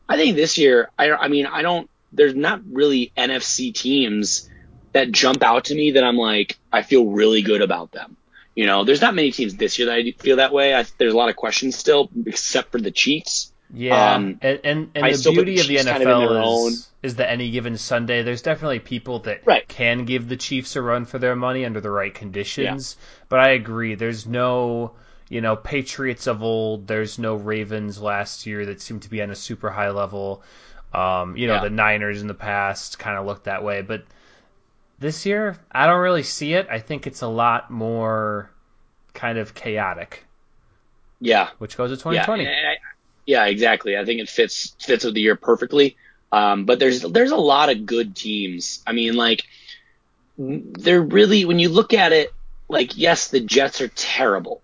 I 0.08 0.16
think 0.16 0.36
this 0.36 0.56
year, 0.58 0.90
I, 0.98 1.10
I 1.10 1.28
mean, 1.28 1.46
I 1.46 1.62
don't. 1.62 1.88
There's 2.12 2.34
not 2.34 2.62
really 2.70 3.12
NFC 3.16 3.74
teams 3.74 4.48
that 4.92 5.12
jump 5.12 5.42
out 5.42 5.66
to 5.66 5.74
me 5.74 5.92
that 5.92 6.04
I'm 6.04 6.16
like, 6.16 6.56
I 6.72 6.82
feel 6.82 7.06
really 7.06 7.42
good 7.42 7.60
about 7.60 7.92
them. 7.92 8.16
You 8.54 8.66
know, 8.66 8.84
there's 8.84 9.00
not 9.02 9.14
many 9.14 9.30
teams 9.30 9.54
this 9.54 9.78
year 9.78 9.86
that 9.86 9.94
I 9.94 10.12
feel 10.18 10.36
that 10.36 10.52
way. 10.52 10.74
I, 10.74 10.84
there's 10.96 11.12
a 11.12 11.16
lot 11.16 11.28
of 11.28 11.36
questions 11.36 11.76
still, 11.76 12.10
except 12.26 12.72
for 12.72 12.80
the 12.80 12.90
Chiefs. 12.90 13.52
Yeah, 13.72 14.14
Um, 14.14 14.38
and 14.40 14.60
and, 14.64 14.90
and 14.94 15.14
the 15.14 15.30
beauty 15.30 15.56
the 15.56 15.60
of 15.60 15.66
the 15.66 15.74
Chiefs 15.74 15.84
kind 15.84 16.02
of 16.02 16.08
in 16.08 16.14
NFL 16.14 16.28
their 16.28 16.42
own- 16.42 16.72
is, 16.72 16.87
is 17.02 17.16
that 17.16 17.30
any 17.30 17.50
given 17.50 17.76
Sunday, 17.78 18.22
there's 18.22 18.42
definitely 18.42 18.80
people 18.80 19.20
that 19.20 19.42
Right. 19.46 19.66
can 19.68 20.04
give 20.04 20.28
the 20.28 20.36
Chiefs 20.36 20.74
a 20.76 20.82
run 20.82 21.04
for 21.04 21.18
their 21.18 21.36
money 21.36 21.64
under 21.64 21.80
the 21.80 21.90
right 21.90 22.12
conditions. 22.12 22.96
But 23.28 23.40
I 23.40 23.50
agree, 23.50 23.94
there's 23.94 24.26
no, 24.26 24.92
you 25.28 25.40
know, 25.40 25.54
Patriots 25.54 26.26
of 26.26 26.42
old. 26.42 26.88
There's 26.88 27.18
no 27.18 27.34
Ravens 27.36 28.00
last 28.00 28.46
year 28.46 28.66
that 28.66 28.80
seemed 28.80 29.02
to 29.02 29.10
be 29.10 29.22
on 29.22 29.30
a 29.30 29.36
super 29.36 29.70
high 29.70 29.90
level. 29.90 30.42
Um, 30.92 31.36
you 31.36 31.46
know, 31.46 31.54
Yeah. 31.54 31.64
the 31.64 31.70
Niners 31.70 32.20
in 32.20 32.26
the 32.28 32.34
past 32.34 32.98
kind 32.98 33.16
of 33.16 33.26
looked 33.26 33.44
that 33.44 33.62
way, 33.62 33.82
but 33.82 34.02
this 34.98 35.24
year 35.26 35.56
I 35.70 35.86
don't 35.86 36.00
really 36.00 36.24
see 36.24 36.54
it. 36.54 36.66
I 36.70 36.80
think 36.80 37.06
it's 37.06 37.22
a 37.22 37.28
lot 37.28 37.70
more 37.70 38.50
kind 39.14 39.38
of 39.38 39.54
chaotic, 39.54 40.24
Yeah, 41.20 41.50
which 41.58 41.76
goes 41.76 41.90
to 41.90 41.96
2020. 41.96 42.44
Yeah, 42.44 42.50
I- 42.50 42.76
yeah, 43.26 43.44
exactly. 43.46 43.96
I 43.98 44.04
think 44.04 44.20
it 44.20 44.28
fits 44.28 44.74
fits 44.80 45.04
with 45.04 45.14
the 45.14 45.20
year 45.20 45.36
perfectly. 45.36 45.96
Um, 46.30 46.64
but 46.64 46.78
there's 46.78 47.02
there's 47.02 47.30
a 47.30 47.36
lot 47.36 47.70
of 47.70 47.86
good 47.86 48.14
teams. 48.14 48.82
I 48.86 48.92
mean, 48.92 49.14
like 49.14 49.44
they're 50.36 51.02
really 51.02 51.44
when 51.44 51.58
you 51.58 51.68
look 51.68 51.94
at 51.94 52.12
it, 52.12 52.32
like 52.68 52.96
yes, 52.96 53.28
the 53.28 53.40
Jets 53.40 53.80
are 53.80 53.88
terrible. 53.88 54.60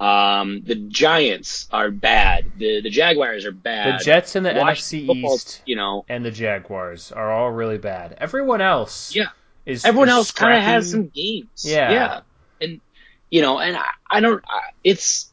Um, 0.00 0.62
the 0.64 0.76
Giants 0.76 1.68
are 1.72 1.90
bad. 1.90 2.52
The 2.56 2.80
the 2.80 2.90
Jaguars 2.90 3.44
are 3.44 3.52
bad. 3.52 4.00
The. 4.00 4.04
Jets 4.04 4.36
and 4.36 4.46
the 4.46 4.54
Washington 4.54 5.16
NFC 5.16 5.34
East 5.34 5.62
you 5.66 5.76
know, 5.76 6.04
and 6.08 6.24
the 6.24 6.30
Jaguars 6.30 7.10
are 7.12 7.30
all 7.32 7.50
really 7.50 7.78
bad. 7.78 8.16
Everyone 8.18 8.60
else, 8.60 9.14
Yeah. 9.14 9.26
is 9.66 9.84
everyone 9.84 10.08
is 10.08 10.14
else 10.14 10.30
kind 10.30 10.56
of 10.56 10.62
has 10.62 10.90
some 10.90 11.08
games. 11.08 11.64
Yeah. 11.64 11.90
yeah, 11.90 12.20
and 12.60 12.80
you 13.30 13.42
know, 13.42 13.58
and 13.58 13.76
I, 13.76 13.86
I 14.10 14.20
don't. 14.20 14.42
I, 14.48 14.70
it's 14.84 15.30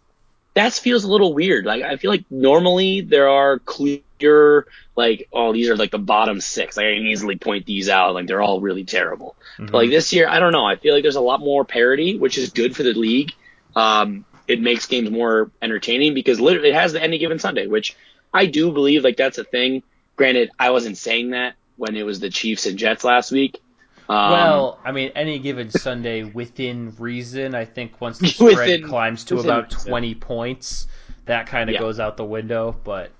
that 0.55 0.73
feels 0.73 1.03
a 1.03 1.09
little 1.09 1.33
weird. 1.33 1.65
Like 1.65 1.83
I 1.83 1.97
feel 1.97 2.11
like 2.11 2.25
normally 2.29 3.01
there 3.01 3.29
are 3.29 3.59
clear 3.59 4.65
like 4.95 5.27
oh 5.33 5.51
these 5.51 5.69
are 5.69 5.75
like 5.75 5.91
the 5.91 5.99
bottom 5.99 6.41
six. 6.41 6.77
Like 6.77 6.87
I 6.87 6.95
can 6.95 7.05
easily 7.05 7.35
point 7.37 7.65
these 7.65 7.89
out. 7.89 8.13
Like 8.13 8.27
they're 8.27 8.41
all 8.41 8.61
really 8.61 8.85
terrible. 8.85 9.35
Mhm. 9.57 9.71
But 9.71 9.77
like 9.77 9.89
this 9.89 10.11
year, 10.13 10.27
I 10.27 10.39
don't 10.39 10.53
know. 10.53 10.65
I 10.65 10.77
feel 10.77 10.93
like 10.93 11.03
there's 11.03 11.17
a 11.17 11.21
lot 11.21 11.41
more 11.41 11.65
parity, 11.65 12.17
which 12.17 12.37
is 12.37 12.49
good 12.51 12.75
for 12.75 12.83
the 12.83 12.93
league. 12.93 13.33
Um, 13.75 14.25
it 14.47 14.61
makes 14.61 14.85
games 14.85 15.11
more 15.11 15.51
entertaining 15.61 16.13
because 16.13 16.39
literally 16.39 16.69
it 16.69 16.75
has 16.75 16.93
the 16.93 17.03
any 17.03 17.17
given 17.17 17.39
Sunday, 17.39 17.67
which 17.67 17.95
I 18.33 18.45
do 18.45 18.71
believe 18.71 19.03
like 19.03 19.17
that's 19.17 19.37
a 19.37 19.43
thing. 19.43 19.83
Granted, 20.15 20.51
I 20.57 20.69
wasn't 20.71 20.97
saying 20.97 21.31
that 21.31 21.55
when 21.75 21.97
it 21.97 22.03
was 22.05 22.21
the 22.21 22.29
Chiefs 22.29 22.65
and 22.65 22.77
Jets 22.77 23.03
last 23.03 23.31
week. 23.31 23.59
Um, 24.07 24.31
well, 24.31 24.79
I 24.85 24.91
mean, 24.91 25.11
any 25.15 25.39
given 25.39 25.71
Sunday 25.71 26.23
within 26.23 26.93
reason, 26.99 27.55
I 27.55 27.65
think 27.65 27.99
once 27.99 28.19
the 28.19 28.27
spread 28.29 28.55
Within- 28.57 28.87
climbs 28.87 29.23
to 29.25 29.39
about 29.39 29.73
reason. 29.73 29.89
20 29.89 30.15
points, 30.15 30.87
that 31.25 31.47
kind 31.47 31.69
of 31.69 31.73
Yeah. 31.75 31.79
goes 31.79 31.99
out 31.99 32.15
the 32.17 32.23
window. 32.25 32.75
But 32.83 33.11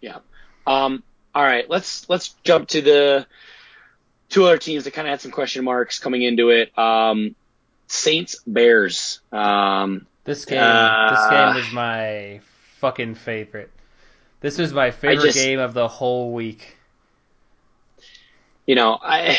yeah. 0.00 0.18
Um, 0.66 1.02
all 1.34 1.42
right, 1.42 1.68
let's 1.70 2.08
let's 2.10 2.34
jump 2.44 2.68
to 2.68 2.82
the 2.82 3.26
two 4.28 4.44
other 4.44 4.58
teams 4.58 4.84
that 4.84 4.92
kind 4.92 5.08
of 5.08 5.10
had 5.12 5.20
some 5.20 5.30
question 5.30 5.64
marks 5.64 5.98
coming 5.98 6.22
into 6.22 6.50
it. 6.50 6.76
Um, 6.78 7.34
Saints 7.86 8.36
Bears. 8.46 9.20
Um, 9.32 10.06
this 10.24 10.44
game, 10.44 10.60
Uh, 10.62 11.10
this 11.10 11.30
game 11.30 11.54
was 11.54 11.72
my 11.72 12.40
fucking 12.80 13.14
favorite. 13.14 13.70
This 14.40 14.58
was 14.58 14.72
my 14.72 14.90
favorite 14.90 15.24
just- 15.24 15.38
game 15.38 15.58
of 15.58 15.72
the 15.74 15.88
whole 15.88 16.32
week. 16.32 16.76
you 18.66 18.74
know, 18.76 18.96
I 19.02 19.38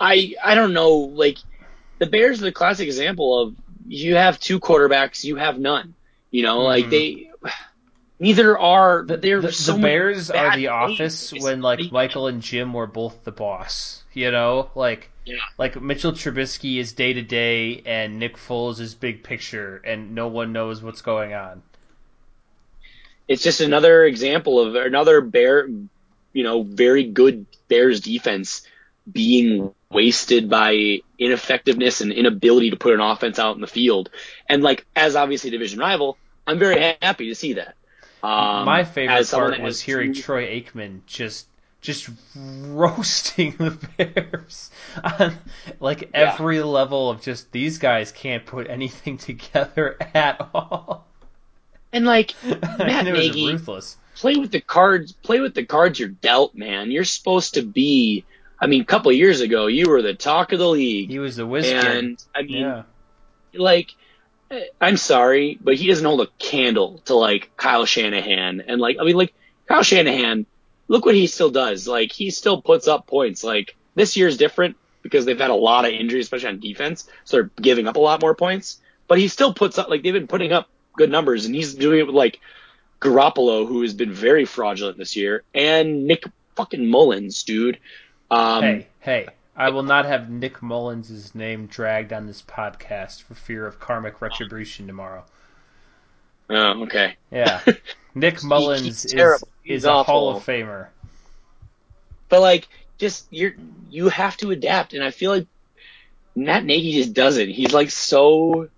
I 0.00 0.34
I 0.42 0.54
don't 0.54 0.72
know. 0.72 0.90
Like 0.96 1.38
the 1.98 2.06
Bears 2.06 2.40
are 2.40 2.44
the 2.44 2.52
classic 2.52 2.86
example 2.86 3.38
of 3.40 3.54
you 3.86 4.14
have 4.16 4.38
two 4.38 4.60
quarterbacks, 4.60 5.24
you 5.24 5.36
have 5.36 5.58
none. 5.58 5.94
You 6.30 6.42
know, 6.42 6.60
like 6.60 6.86
Mhm. 6.86 6.90
they 6.90 7.30
neither 8.20 8.58
are. 8.58 9.04
The, 9.06 9.16
they're 9.16 9.40
the, 9.40 9.52
so 9.52 9.72
the 9.74 9.82
Bears 9.82 10.30
are 10.30 10.54
the 10.56 10.68
office 10.68 11.32
when 11.32 11.62
like 11.62 11.80
like- 11.80 11.92
Michael 11.92 12.26
and 12.28 12.42
Jim 12.42 12.72
were 12.72 12.86
both 12.86 13.24
the 13.24 13.32
boss. 13.32 14.02
You 14.12 14.30
know, 14.30 14.70
like 14.74 15.10
Yeah. 15.24 15.36
like 15.58 15.80
Mitchell 15.80 16.12
Trubisky 16.12 16.78
is 16.78 16.92
day 16.92 17.12
to 17.12 17.22
day 17.22 17.82
and 17.86 18.18
Nick 18.18 18.36
Foles 18.36 18.80
is 18.80 18.94
big 18.94 19.22
picture, 19.22 19.80
and 19.84 20.14
no 20.14 20.28
one 20.28 20.52
knows 20.52 20.82
what's 20.82 21.02
going 21.02 21.32
on. 21.34 21.62
it's 23.28 23.42
just 23.42 23.60
another 23.60 24.04
example 24.04 24.58
of 24.58 24.74
another 24.74 25.20
bear, 25.20 25.68
you 26.32 26.42
know, 26.44 26.62
very 26.62 27.04
good 27.04 27.44
Bears 27.68 28.00
defense 28.00 28.62
being 29.12 29.74
wasted 29.90 30.50
by 30.50 30.98
ineffectiveness 31.18 32.00
and 32.00 32.12
inability 32.12 32.70
to 32.70 32.76
put 32.76 32.94
an 32.94 33.00
offense 33.00 33.38
out 33.38 33.54
in 33.54 33.60
the 33.60 33.66
field. 33.66 34.10
And 34.48 34.62
like, 34.62 34.86
as 34.94 35.16
obviously 35.16 35.48
a 35.48 35.52
division 35.52 35.78
rival, 35.78 36.18
I'm 36.46 36.58
very 36.58 36.96
happy 37.02 37.28
to 37.28 37.34
see 37.34 37.54
that. 37.54 37.74
Um, 38.22 38.64
My 38.64 38.84
favorite 38.84 39.30
part 39.30 39.60
was 39.60 39.80
hearing 39.80 40.12
two- 40.12 40.22
Troy 40.22 40.46
Aikman 40.46 41.00
just 41.06 41.46
just 41.80 42.10
roasting 42.36 43.52
the 43.52 43.78
Bears 43.96 44.70
on 45.04 45.36
like 45.80 46.02
Yeah. 46.12 46.32
every 46.34 46.60
level 46.60 47.08
of 47.10 47.22
just 47.22 47.52
these 47.52 47.78
guys 47.78 48.10
can't 48.10 48.44
put 48.44 48.68
anything 48.68 49.16
together 49.28 49.96
at 50.14 50.40
all. 50.52 51.06
and 51.92 52.04
like 52.04 52.34
Matt 52.44 53.04
Nagy, 53.04 53.46
ruthless. 53.46 53.96
play 54.16 54.34
with 54.36 54.50
the 54.50 54.60
cards, 54.60 55.12
play 55.12 55.38
with 55.38 55.54
the 55.54 55.64
cards 55.64 56.00
you're 56.00 56.08
dealt, 56.08 56.56
man. 56.56 56.90
You're 56.90 57.04
supposed 57.04 57.54
to 57.54 57.62
be. 57.62 58.24
I 58.60 58.66
mean, 58.66 58.80
a 58.82 58.84
couple 58.84 59.12
years 59.12 59.40
ago, 59.40 59.66
you 59.66 59.88
were 59.88 60.02
the 60.02 60.14
talk 60.14 60.52
of 60.52 60.58
the 60.58 60.68
league, 60.68 61.10
He 61.10 61.18
was 61.18 61.36
the 61.36 61.46
whiz 61.46 61.64
kid. 61.66 61.84
and 61.84 62.24
I 62.34 62.42
mean, 62.42 62.56
Yeah. 62.62 62.82
like 63.54 63.90
I'm 64.80 64.96
sorry, 64.96 65.58
but 65.60 65.74
he 65.76 65.86
doesn't 65.88 66.04
hold 66.04 66.22
a 66.22 66.28
candle 66.38 67.02
to 67.04 67.14
like 67.14 67.50
Kyle 67.56 67.84
Shanahan 67.84 68.62
and 68.66 68.80
like 68.80 68.96
I 69.00 69.04
mean 69.04 69.16
like 69.16 69.34
Kyle 69.66 69.82
Shanahan, 69.82 70.46
look 70.88 71.04
what 71.04 71.14
he 71.14 71.26
still 71.26 71.50
does. 71.50 71.86
Like 71.86 72.12
he 72.12 72.30
still 72.30 72.62
puts 72.62 72.88
up 72.88 73.06
points. 73.06 73.44
Like 73.44 73.76
this 73.94 74.16
year's 74.16 74.36
different 74.38 74.76
because 75.02 75.24
they've 75.26 75.38
had 75.38 75.50
a 75.50 75.54
lot 75.54 75.84
of 75.84 75.92
injuries, 75.92 76.24
especially 76.26 76.48
on 76.48 76.60
defense, 76.60 77.08
so 77.24 77.36
they're 77.36 77.50
giving 77.60 77.86
up 77.86 77.96
a 77.96 78.00
lot 78.00 78.20
more 78.22 78.34
points. 78.34 78.80
But 79.06 79.18
he 79.18 79.28
still 79.28 79.52
puts 79.54 79.78
up 79.78 79.88
like 79.88 80.02
they've 80.02 80.12
been 80.14 80.26
putting 80.26 80.52
up 80.52 80.68
good 80.96 81.10
numbers, 81.10 81.44
and 81.46 81.54
he's 81.54 81.74
doing 81.74 82.00
it 82.00 82.06
with 82.06 82.16
like 82.16 82.40
Garoppolo, 83.00 83.66
who 83.68 83.82
has 83.82 83.94
been 83.94 84.12
very 84.12 84.44
fraudulent 84.44 84.98
this 84.98 85.14
year, 85.14 85.44
and 85.54 86.06
Nick 86.06 86.24
fucking 86.56 86.86
Mullens, 86.90 87.44
dude. 87.44 87.78
Um, 88.30 88.62
hey, 88.62 88.86
hey, 89.00 89.26
I 89.56 89.70
will 89.70 89.82
not 89.82 90.04
have 90.04 90.30
Nick 90.30 90.62
Mullens' 90.62 91.34
name 91.34 91.66
dragged 91.66 92.12
on 92.12 92.26
this 92.26 92.42
podcast 92.42 93.22
for 93.22 93.34
fear 93.34 93.66
of 93.66 93.80
karmic 93.80 94.20
retribution 94.20 94.86
tomorrow. 94.86 95.24
Oh, 96.50 96.82
okay. 96.84 97.16
Yeah. 97.30 97.60
Nick 98.14 98.42
Mullens 98.44 99.04
is, 99.04 99.44
is 99.64 99.84
a 99.84 100.02
Hall 100.02 100.36
of 100.36 100.44
Famer. 100.44 100.88
But 102.28 102.40
like, 102.40 102.68
just 102.98 103.26
you're 103.30 103.54
you 103.90 104.08
have 104.08 104.36
to 104.38 104.50
adapt, 104.50 104.92
and 104.92 105.02
I 105.02 105.10
feel 105.10 105.30
like 105.30 105.46
Matt 106.34 106.64
Nagy 106.64 106.92
just 106.92 107.14
doesn't. 107.14 107.48
He's 107.48 107.72
like 107.72 107.90
so, 107.90 108.68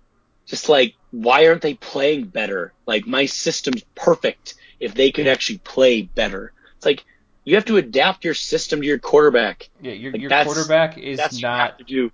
just 0.45 0.69
like, 0.69 0.95
why 1.11 1.47
aren't 1.47 1.61
they 1.61 1.73
playing 1.73 2.25
better? 2.25 2.73
Like 2.85 3.07
my 3.07 3.25
system's 3.25 3.83
perfect. 3.95 4.55
If 4.79 4.93
they 4.93 5.11
could 5.11 5.27
actually 5.27 5.59
play 5.59 6.03
better, 6.03 6.53
it's 6.77 6.85
like 6.85 7.03
you 7.43 7.55
have 7.55 7.65
to 7.65 7.77
adapt 7.77 8.23
your 8.23 8.33
system 8.33 8.81
to 8.81 8.87
your 8.87 8.99
quarterback. 8.99 9.69
Yeah, 9.81 9.93
your, 9.93 10.11
Like, 10.11 10.21
your 10.21 10.29
quarterback 10.29 10.97
is 10.97 11.17
That's 11.17 11.41
what 11.41 11.41
you 11.41 11.47
have 11.47 12.11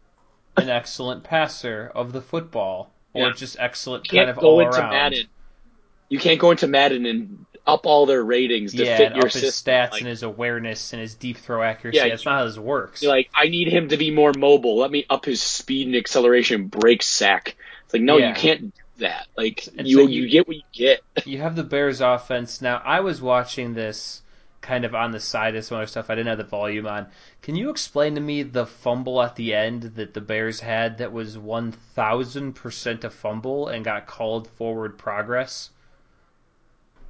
not 0.58 0.64
an 0.64 0.70
excellent 0.70 1.24
passer 1.24 1.92
of 1.94 2.14
the 2.14 2.22
football, 2.22 2.92
or 3.14 3.28
Yeah. 3.28 3.34
just 3.34 3.58
excellent 3.60 4.12
You 4.12 4.20
kind 4.20 4.30
of 4.30 4.40
all 4.40 4.60
into 4.60 4.80
around. 4.80 4.90
Madden. 4.92 5.26
You 6.10 6.20
can't 6.20 6.40
go 6.40 6.52
into 6.52 6.68
Madden 6.68 7.06
and 7.06 7.46
up 7.68 7.86
all 7.86 8.06
their 8.06 8.24
ratings 8.24 8.72
to 8.74 8.86
yeah, 8.86 8.96
fit 8.96 9.16
your 9.16 9.26
up 9.28 9.32
his 9.34 9.44
stats 9.44 9.92
Like, 9.92 10.02
and 10.02 10.10
his 10.10 10.24
awareness 10.24 10.94
and 10.94 11.02
his 11.02 11.16
deep 11.16 11.38
throw 11.38 11.62
accuracy. 11.62 11.98
Yeah, 11.98 12.08
That's 12.08 12.24
not 12.26 12.40
how 12.40 12.46
this 12.46 12.58
works. 12.58 13.04
Like, 13.04 13.30
I 13.36 13.50
need 13.50 13.68
him 13.68 13.90
to 13.90 13.98
be 13.98 14.10
more 14.10 14.32
mobile. 14.34 14.78
Let 14.78 14.90
me 14.90 15.06
up 15.10 15.26
his 15.26 15.42
speed 15.42 15.88
and 15.88 15.96
acceleration, 15.96 16.68
break 16.68 17.04
sack. 17.04 17.58
It's 17.84 17.94
like, 17.94 18.04
no, 18.04 18.18
Yeah. 18.18 18.30
you 18.30 18.36
can't 18.36 18.62
do 18.62 18.72
that. 19.00 19.28
Like, 19.36 19.68
you, 19.86 19.98
so 19.98 20.08
you 20.08 20.24
you- 20.24 20.30
get 20.30 20.48
what 20.48 20.56
you 20.56 20.64
get. 20.72 21.02
you 21.26 21.40
have 21.40 21.58
the 21.58 21.64
Bears 21.64 22.00
offense 22.00 22.62
now. 22.62 22.82
I 22.86 23.02
was 23.02 23.22
watching 23.22 23.74
this 23.74 24.22
kind 24.68 24.84
of 24.86 24.94
on 24.94 25.12
the 25.12 25.20
side 25.20 25.56
of 25.56 25.64
some 25.64 25.78
other 25.78 25.88
stuff. 25.88 26.10
I 26.10 26.16
didn't 26.16 26.28
have 26.28 26.38
the 26.38 26.44
volume 26.60 26.88
on. 26.88 27.08
Can 27.42 27.56
you 27.56 27.70
explain 27.70 28.16
to 28.16 28.22
me 28.22 28.44
the 28.44 28.66
fumble 28.66 29.22
at 29.22 29.36
the 29.36 29.54
end 29.54 29.84
that 29.96 30.14
the 30.14 30.22
Bears 30.22 30.60
had 30.60 30.98
that 30.98 31.12
was 31.14 31.38
one 31.38 31.72
thousand 31.72 32.54
percent 32.54 33.04
a 33.04 33.10
fumble 33.10 33.68
and 33.70 33.86
got 33.86 34.08
called 34.08 34.48
forward 34.50 34.98
progress? 34.98 35.70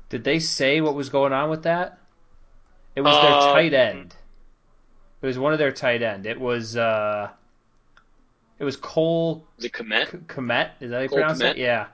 Did 0.10 0.24
they 0.24 0.39
say 0.39 0.82
what 0.82 0.95
was 0.95 1.10
going 1.10 1.34
on 1.34 1.49
with 1.49 1.64
that? 1.64 1.97
It 2.95 3.01
was 3.01 3.20
their 3.20 3.34
Uh, 3.34 3.41
tight 3.41 3.74
end. 3.74 4.16
It 5.22 5.26
was 5.26 5.39
one 5.39 5.53
of 5.53 5.60
their 5.60 5.72
tight 5.72 6.01
end. 6.01 6.26
It 6.28 6.39
was 6.39 6.76
uh, 6.78 7.30
it 8.60 8.64
was 8.64 8.78
Cole 8.78 9.47
it 9.62 9.72
Komet? 9.74 10.10
Komet, 10.28 10.72
is 10.80 10.89
that 10.91 10.97
how 10.97 11.01
you 11.03 11.10
pronounce 11.10 11.41
Kmet? 11.41 11.51
it? 11.51 11.58
Yeah, 11.58 11.88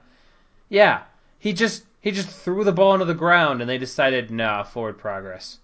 yeah. 0.70 1.04
He 1.40 1.54
just 1.54 1.86
he 2.04 2.12
just 2.12 2.28
threw 2.30 2.64
the 2.66 2.72
ball 2.74 2.94
into 2.94 3.06
the 3.06 3.14
ground, 3.14 3.62
and 3.62 3.70
they 3.70 3.78
decided, 3.78 4.30
nah, 4.30 4.62
forward 4.64 4.98
progress. 5.00 5.60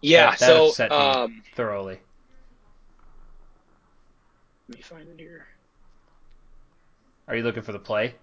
Yeah, 0.00 0.30
That- 0.30 0.38
that 0.38 0.46
so, 0.46 0.66
upset 0.68 0.90
me. 0.90 0.96
um, 0.96 1.42
Thoroughly. 1.56 1.98
let 4.68 4.76
me 4.78 4.82
find 4.82 5.08
it 5.08 5.18
here. 5.18 5.46
Are 7.26 7.36
you 7.36 7.42
looking 7.42 7.62
for 7.62 7.72
the 7.72 7.78
play? 7.78 8.14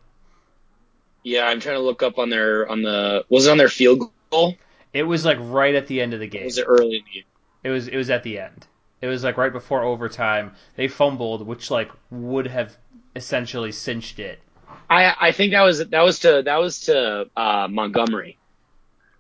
Yeah, 1.23 1.45
I'm 1.47 1.59
trying 1.59 1.75
to 1.75 1.81
look 1.81 2.01
up 2.01 2.17
on 2.17 2.29
their, 2.29 2.67
on 2.69 2.81
the, 2.81 3.25
was 3.29 3.47
it 3.47 3.51
on 3.51 3.57
their 3.57 3.69
field 3.69 4.09
goal? 4.31 4.55
It 4.93 5.03
was 5.03 5.25
like 5.25 5.37
right 5.41 5.75
at 5.75 5.87
the 5.87 6.01
end 6.01 6.13
of 6.13 6.19
the 6.19 6.27
game. 6.27 6.45
was 6.45 6.57
it 6.57 6.65
early 6.67 6.97
in 6.97 7.03
the 7.05 7.11
game? 7.11 7.23
It 7.63 7.69
was 7.69 7.87
it 7.87 7.95
was 7.97 8.09
at 8.09 8.23
the 8.23 8.39
end. 8.39 8.65
It 9.01 9.07
was 9.07 9.23
like 9.23 9.37
right 9.37 9.53
before 9.53 9.83
overtime. 9.83 10.53
They 10.75 10.87
fumbled, 10.87 11.45
which 11.45 11.69
like 11.71 11.91
would 12.09 12.47
have 12.47 12.75
essentially 13.15 13.71
cinched 13.71 14.19
it. 14.19 14.39
I, 14.91 15.15
I 15.19 15.31
think 15.31 15.53
that 15.53 15.61
was, 15.63 15.79
that 15.87 16.01
was 16.01 16.19
to, 16.19 16.43
that 16.43 16.57
was 16.57 16.81
to, 16.81 17.29
uh, 17.35 17.67
Montgomery. 17.69 18.37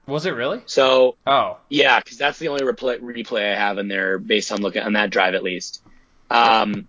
Was 0.05 0.25
it 0.25 0.31
really? 0.31 0.61
So, 0.65 1.15
Oh, 1.25 1.57
Yeah, 1.69 1.99
because 1.99 2.17
that's 2.17 2.39
the 2.39 2.49
only 2.49 2.63
replay, 2.63 2.99
replay 2.99 3.51
I 3.51 3.55
have 3.55 3.77
in 3.77 3.87
there 3.87 4.17
based 4.17 4.51
on 4.51 4.61
looking 4.61 4.81
on 4.81 4.93
that 4.93 5.09
drive 5.09 5.35
at 5.35 5.43
least. 5.43 5.81
Um, 6.29 6.87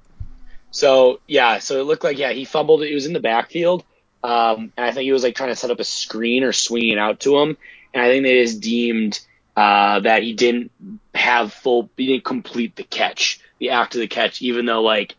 so 0.72 1.20
yeah, 1.26 1.58
so 1.58 1.80
it 1.80 1.84
looked 1.84 2.02
like 2.02 2.18
yeah 2.18 2.32
he 2.32 2.44
fumbled. 2.44 2.82
It 2.82 2.94
was 2.94 3.06
in 3.06 3.12
the 3.12 3.20
backfield, 3.20 3.84
um, 4.24 4.72
and 4.76 4.86
I 4.86 4.90
think 4.90 5.04
he 5.04 5.12
was 5.12 5.22
like 5.22 5.36
trying 5.36 5.50
to 5.50 5.56
set 5.56 5.70
up 5.70 5.80
a 5.80 5.84
screen 5.84 6.44
or 6.44 6.52
swinging 6.52 6.92
it 6.92 6.98
out 6.98 7.20
to 7.20 7.38
him, 7.38 7.56
and 7.92 8.02
I 8.02 8.08
think 8.08 8.24
they 8.24 8.42
just 8.42 8.60
deemed 8.60 9.20
uh, 9.56 10.00
that 10.00 10.22
he 10.22 10.32
didn't 10.32 10.70
have 11.14 11.52
full, 11.52 11.90
he 11.96 12.06
didn't 12.06 12.24
complete 12.24 12.74
the 12.74 12.84
catch, 12.84 13.40
the 13.58 13.70
act 13.70 13.94
of 13.94 14.00
the 14.00 14.08
catch, 14.08 14.40
even 14.40 14.64
though 14.64 14.82
like 14.82 15.14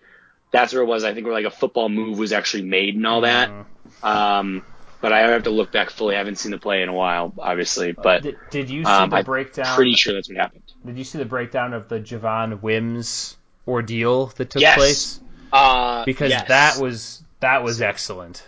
that's 0.54 0.72
where 0.72 0.82
it 0.82 0.86
was. 0.86 1.04
I 1.04 1.14
think 1.14 1.26
where 1.26 1.34
like 1.34 1.46
a 1.46 1.50
football 1.52 1.90
move 1.90 2.18
was 2.18 2.32
actually 2.32 2.64
made 2.64 2.96
and 2.96 3.06
all 3.06 3.22
that. 3.22 3.50
Mm. 3.50 4.08
Um, 4.08 4.66
but 5.02 5.12
I 5.12 5.20
have 5.30 5.44
to 5.44 5.50
look 5.50 5.74
back 5.74 5.90
fully. 5.90 6.16
I 6.16 6.20
haven't 6.20 6.38
seen 6.38 6.52
the 6.52 6.58
play 6.58 6.82
in 6.82 6.88
a 6.88 6.94
while, 6.94 7.34
obviously, 7.38 7.92
but 7.92 8.24
Did, 8.24 8.38
did 8.52 8.70
you 8.70 8.86
see 8.86 8.90
um, 8.90 9.10
the 9.10 9.18
I'm 9.18 9.26
breakdown? 9.26 9.76
pretty 9.76 9.96
sure 9.96 10.14
that's 10.14 10.30
what 10.30 10.38
happened. 10.38 10.64
Did 10.86 10.98
you 10.98 11.04
see 11.04 11.18
the 11.18 11.26
breakdown 11.26 11.74
of 11.74 11.90
the 11.90 12.00
Javon 12.00 12.62
Wims 12.62 13.36
ordeal 13.68 14.28
that 14.38 14.52
took 14.52 14.62
Yes. 14.62 14.78
place? 14.78 15.20
Uh, 15.52 16.06
because 16.06 16.30
yes. 16.30 16.48
that 16.48 16.78
was 16.78 17.22
that 17.42 17.64
was 17.64 17.82
excellent. 17.82 18.44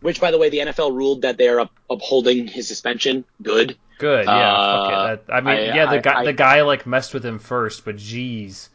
Which, 0.00 0.20
by 0.20 0.30
the 0.32 0.38
way, 0.38 0.50
the 0.50 0.58
NFL 0.58 0.92
ruled 0.94 1.22
that 1.22 1.36
they 1.38 1.48
are 1.48 1.60
up, 1.60 1.70
upholding 1.88 2.46
his 2.48 2.66
suspension. 2.68 3.24
Good. 3.42 3.76
Good, 3.98 4.26
yeah. 4.26 4.52
Uh, 4.52 4.84
fuck 4.84 5.20
it. 5.20 5.26
That, 5.28 5.34
I 5.34 5.40
mean, 5.40 5.54
I- 5.54 5.74
yeah, 5.74 5.86
the 5.86 5.96
I- 5.96 6.00
guy 6.00 6.20
I- 6.20 6.24
the 6.24 6.32
guy 6.32 6.62
like 6.62 6.86
messed 6.86 7.14
with 7.14 7.24
him 7.24 7.38
first, 7.38 7.84
but 7.84 7.96
geez, 7.96 8.68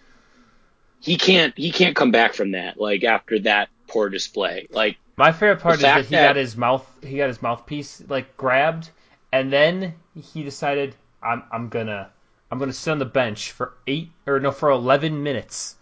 He 1.02 1.18
can't. 1.18 1.58
He 1.58 1.72
can't 1.72 1.95
come 1.95 2.12
back 2.12 2.34
from 2.34 2.52
that. 2.52 2.80
Like 2.80 3.04
after 3.04 3.39
that 3.39 3.70
poor 3.88 4.10
display. 4.10 4.68
Like 4.72 4.97
my 5.18 5.32
favorite 5.32 5.60
part 5.60 5.76
is 5.76 5.82
that 5.82 6.06
he 6.06 6.16
that- 6.16 6.28
got 6.30 6.36
his 6.36 6.56
mouth 6.56 6.88
he 7.04 7.18
got 7.18 7.28
his 7.28 7.41
mouthpiece 7.41 8.02
like 8.08 8.38
grabbed, 8.38 8.89
and 9.32 9.52
then 9.52 9.95
he 10.34 10.43
decided 10.43 10.95
I'm 11.22 11.43
I'm 11.52 11.70
gonna 11.70 12.10
I'm 12.49 12.60
gonna 12.60 12.74
sit 12.74 12.91
on 12.91 12.99
the 12.99 13.06
bench 13.06 13.52
for 13.52 13.74
eight 13.88 14.12
or 14.26 14.39
no 14.39 14.52
for 14.52 14.70
eleven 14.70 15.24
minutes. 15.24 15.76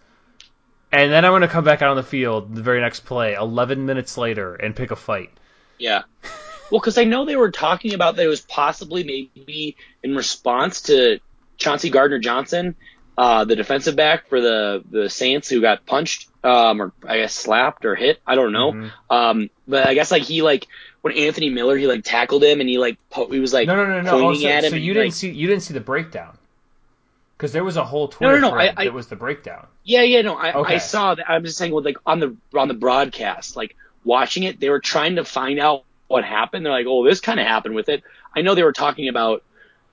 And 0.92 1.12
then 1.12 1.24
I'm 1.24 1.30
going 1.30 1.42
to 1.42 1.48
come 1.48 1.62
back 1.62 1.82
out 1.82 1.90
on 1.90 1.96
the 1.96 2.02
field 2.02 2.52
the 2.52 2.62
very 2.62 2.80
next 2.80 3.04
play, 3.04 3.34
11 3.34 3.86
minutes 3.86 4.18
later, 4.18 4.56
and 4.56 4.74
pick 4.74 4.90
a 4.90 4.96
fight. 4.96 5.30
Yeah. 5.78 6.02
Well, 6.70 6.80
because 6.80 6.98
I 6.98 7.04
know 7.04 7.24
they 7.24 7.36
were 7.36 7.52
talking 7.52 7.94
about 7.94 8.16
that 8.16 8.24
it 8.24 8.28
was 8.28 8.40
possibly 8.40 9.04
maybe 9.04 9.76
in 10.02 10.16
response 10.16 10.82
to 10.82 11.20
Chauncey 11.58 11.90
Gardner 11.90 12.18
Johnson, 12.18 12.74
uh, 13.18 13.44
the 13.44 13.56
defensive 13.56 13.96
back 13.96 14.28
for 14.28 14.40
the, 14.40 14.82
the 14.90 15.10
Saints 15.10 15.48
who 15.48 15.60
got 15.60 15.84
punched, 15.86 16.28
um, 16.42 16.80
or 16.80 16.92
I 17.06 17.18
guess 17.18 17.34
slapped 17.34 17.84
or 17.84 17.94
hit. 17.94 18.20
I 18.26 18.34
don't 18.34 18.52
know. 18.52 18.72
Mhm. 18.72 18.90
Um, 19.10 19.50
but 19.68 19.86
I 19.86 19.94
guess 19.94 20.10
like 20.10 20.22
he 20.22 20.42
like 20.42 20.66
when 21.02 21.14
Anthony 21.16 21.50
Miller 21.50 21.76
he 21.76 21.86
like 21.86 22.04
tackled 22.04 22.42
him 22.44 22.60
and 22.60 22.68
he 22.68 22.78
like 22.78 22.98
po- 23.10 23.28
he 23.28 23.40
was 23.40 23.52
like 23.52 23.66
No, 23.66 23.76
no, 23.76 23.86
no, 23.86 24.00
no. 24.00 24.10
Oh, 24.10 24.20
pointing 24.22 24.42
so, 24.42 24.48
at 24.48 24.64
him. 24.64 24.70
so 24.70 24.76
you 24.76 24.94
like- 24.94 25.02
didn't 25.04 25.14
see 25.14 25.30
you 25.30 25.46
didn't 25.46 25.62
see 25.62 25.74
the 25.74 25.80
breakdown 25.80 26.36
because 27.36 27.52
there 27.52 27.64
was 27.64 27.76
a 27.76 27.84
whole 27.84 28.08
Twitter 28.08 28.40
no, 28.40 28.48
no, 28.48 28.54
thread 28.54 28.74
I- 28.76 28.82
I- 28.82 28.84
that 28.84 28.92
was 28.94 29.06
the 29.08 29.16
breakdown. 29.16 29.66
Yeah, 29.84 30.02
yeah, 30.02 30.22
no, 30.22 30.34
I, 30.36 30.52
Okay. 30.52 30.74
I 30.74 30.78
saw 30.78 31.14
that. 31.14 31.28
I'm 31.28 31.44
just 31.44 31.56
saying, 31.58 31.72
with 31.72 31.84
like 31.84 31.96
on 32.06 32.20
the 32.20 32.36
on 32.54 32.68
the 32.68 32.74
broadcast, 32.74 33.56
like 33.56 33.76
watching 34.04 34.42
it, 34.44 34.60
they 34.60 34.68
were 34.70 34.80
trying 34.80 35.16
to 35.16 35.24
find 35.24 35.58
out 35.58 35.84
what 36.06 36.24
happened. 36.24 36.64
They're 36.64 36.72
like, 36.72 36.86
oh, 36.88 37.04
this 37.04 37.20
kind 37.20 37.40
of 37.40 37.46
happened 37.46 37.74
with 37.74 37.88
it. 37.88 38.02
I 38.34 38.42
know 38.42 38.54
they 38.54 38.62
were 38.62 38.72
talking 38.72 39.08
about 39.08 39.42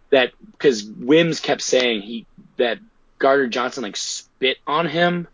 that 0.10 0.32
because 0.52 0.84
Wims 0.84 1.40
kept 1.40 1.62
saying 1.62 2.02
he 2.02 2.26
that 2.58 2.80
Gardner 3.20 3.48
Johnson 3.48 3.84
like 3.84 3.96
spit 3.98 4.58
on 4.68 4.88
him 4.88 5.28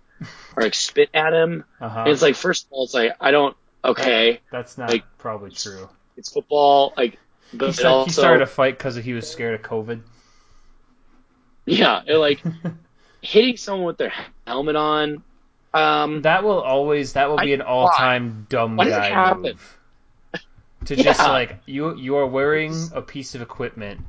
or 0.56 0.64
like 0.64 0.74
spit 0.74 1.10
at 1.14 1.34
him. 1.34 1.64
Uh-huh. 1.82 2.00
And 2.02 2.10
it's 2.10 2.22
like, 2.22 2.36
first 2.36 2.66
of 2.66 2.72
all, 2.72 2.84
it's 2.86 2.94
like 2.94 3.12
I 3.20 3.32
don't. 3.32 3.56
Okay, 3.86 4.40
That's 4.52 4.78
not 4.78 4.90
like- 4.90 5.04
probably 5.18 5.52
true. 5.52 5.90
it's 6.16 6.32
football. 6.32 6.94
Like, 6.96 7.20
but 7.54 7.66
He, 7.66 7.70
it 7.72 7.74
start, 7.76 7.94
also, 7.94 8.06
he 8.06 8.12
started 8.12 8.42
a 8.42 8.48
fight 8.48 8.78
because 8.78 8.96
he 8.96 9.12
was 9.14 9.30
scared 9.30 9.56
of 9.60 9.62
COVID. 9.70 10.02
yeah, 11.66 12.02
it, 12.08 12.16
like 12.18 12.42
hitting 13.22 13.58
someone 13.58 13.86
with 13.88 13.98
their 13.98 14.14
helmet 14.48 14.76
on. 14.76 15.24
Um, 15.74 16.22
That 16.22 16.44
will 16.44 16.62
always 16.62 17.14
that 17.14 17.30
will 17.30 17.38
be 17.38 17.54
an 17.54 17.62
all 17.62 17.90
time 17.90 18.46
dumb 18.50 18.76
Why 18.78 18.86
does 18.86 18.94
it 18.94 18.98
guy 18.98 19.10
happen? 19.10 19.42
move. 19.42 19.78
To 20.86 20.96
just 20.96 21.20
like 21.20 21.60
you 21.66 21.96
you 21.98 22.18
are 22.18 22.28
wearing 22.28 22.76
a 22.94 23.02
piece 23.02 23.36
of 23.36 23.42
equipment 23.42 24.02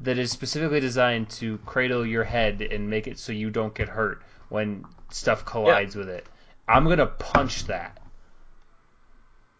that 0.00 0.18
is 0.18 0.30
specifically 0.30 0.80
designed 0.80 1.30
to 1.30 1.58
cradle 1.58 2.04
your 2.04 2.24
head 2.24 2.60
and 2.62 2.90
make 2.90 3.06
it 3.06 3.18
so 3.18 3.32
you 3.32 3.50
don't 3.50 3.74
get 3.74 3.88
hurt 3.88 4.22
when 4.48 4.84
stuff 5.10 5.44
collides 5.44 5.96
with 5.96 6.08
it. 6.08 6.26
I'm 6.68 6.84
gonna 6.88 7.06
punch 7.06 7.64
that. 7.66 7.98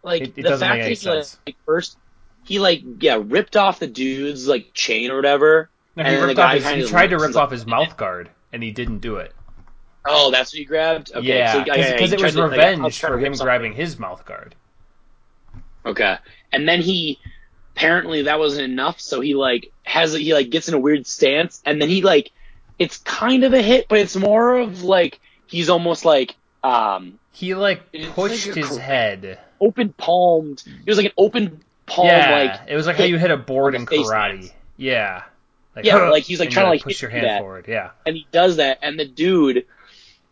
Like 0.03 0.21
It- 0.21 0.27
it 0.29 0.35
the 0.35 0.41
doesn't 0.43 0.67
fact 0.67 0.83
that 0.83 0.91
he 0.97 1.09
like, 1.09 1.55
first 1.65 1.97
he 2.43 2.59
like 2.59 2.81
yeah 2.99 3.19
ripped 3.21 3.57
off 3.57 3.79
the 3.79 3.87
dude's 3.87 4.47
like 4.47 4.73
chain 4.73 5.11
or 5.11 5.15
whatever. 5.15 5.69
No, 5.95 6.03
And 6.03 6.13
he 6.15 6.21
the 6.21 6.27
ripped 6.27 6.39
off 6.39 6.51
guy 6.63 6.75
his, 6.75 6.85
he 6.85 6.89
tried 6.91 7.07
to 7.07 7.17
rip 7.17 7.33
like- 7.33 7.43
off 7.43 7.51
his 7.51 7.65
mouth 7.65 7.97
guard 7.97 8.29
and 8.53 8.61
he 8.63 8.71
didn't 8.71 8.99
do 8.99 9.17
it. 9.17 9.33
Oh, 10.09 10.31
that's 10.31 10.53
what 10.53 10.59
he 10.59 10.63
grabbed. 10.65 11.11
Okay, 11.13 11.27
yeah, 11.27 11.51
so, 11.53 11.63
because 11.65 11.77
yeah, 11.77 11.95
it 11.95 12.21
was 12.21 12.33
to, 12.35 12.43
revenge 12.43 12.99
for 13.01 13.17
him 13.19 13.33
something. 13.33 13.45
grabbing 13.45 13.73
his 13.73 13.99
mouth 13.99 14.23
guard. 14.25 14.55
Okay, 15.85 16.15
and 16.53 16.67
then 16.67 16.81
he 16.81 17.19
apparently 17.77 18.23
that 18.23 18.39
wasn't 18.39 18.63
enough, 18.71 18.99
so 18.99 19.21
he 19.21 19.35
like 19.35 19.71
has 19.83 20.13
he 20.13 20.33
like 20.33 20.49
gets 20.49 20.67
in 20.67 20.73
a 20.73 20.79
weird 20.79 21.05
stance, 21.05 21.61
and 21.65 21.79
then 21.81 21.89
he 21.89 22.01
like 22.01 22.31
it's 22.79 22.97
kind 22.97 23.43
of 23.43 23.53
a 23.53 23.61
hit, 23.61 23.87
but 23.87 23.99
it's 23.99 24.15
more 24.15 24.57
of 24.57 24.83
like 24.83 25.19
he's 25.45 25.69
almost 25.69 26.03
like 26.05 26.35
um 26.63 27.19
He 27.31 27.53
like 27.55 27.91
pushed 28.13 28.47
like 28.47 28.55
his 28.55 28.67
cor- 28.69 28.79
head. 28.79 29.39
open 29.61 29.93
palmed. 29.93 30.63
It 30.85 30.89
was 30.89 30.97
like 30.97 31.07
an 31.07 31.11
open 31.17 31.61
palm 31.85 32.07
yeah, 32.07 32.57
like 32.59 32.69
it 32.69 32.75
was 32.75 32.87
like 32.87 32.97
how 32.97 33.03
you 33.03 33.17
hit 33.19 33.31
a 33.31 33.37
board 33.37 33.75
in 33.75 33.85
karate. 33.85 34.05
stance. 34.05 34.51
Yeah. 34.75 35.23
Like, 35.75 35.85
Yeah, 35.85 36.09
like 36.09 36.23
he's, 36.23 36.39
like, 36.39 36.49
trying 36.49 36.65
to, 36.65 36.69
like, 36.71 36.81
push 36.81 37.01
your 37.03 37.11
hand 37.11 37.25
that. 37.25 37.39
forward. 37.41 37.65
Yeah. 37.67 37.91
and 38.05 38.15
he 38.15 38.25
does 38.31 38.57
that, 38.57 38.79
and 38.81 38.99
the 38.99 39.05
dude, 39.05 39.65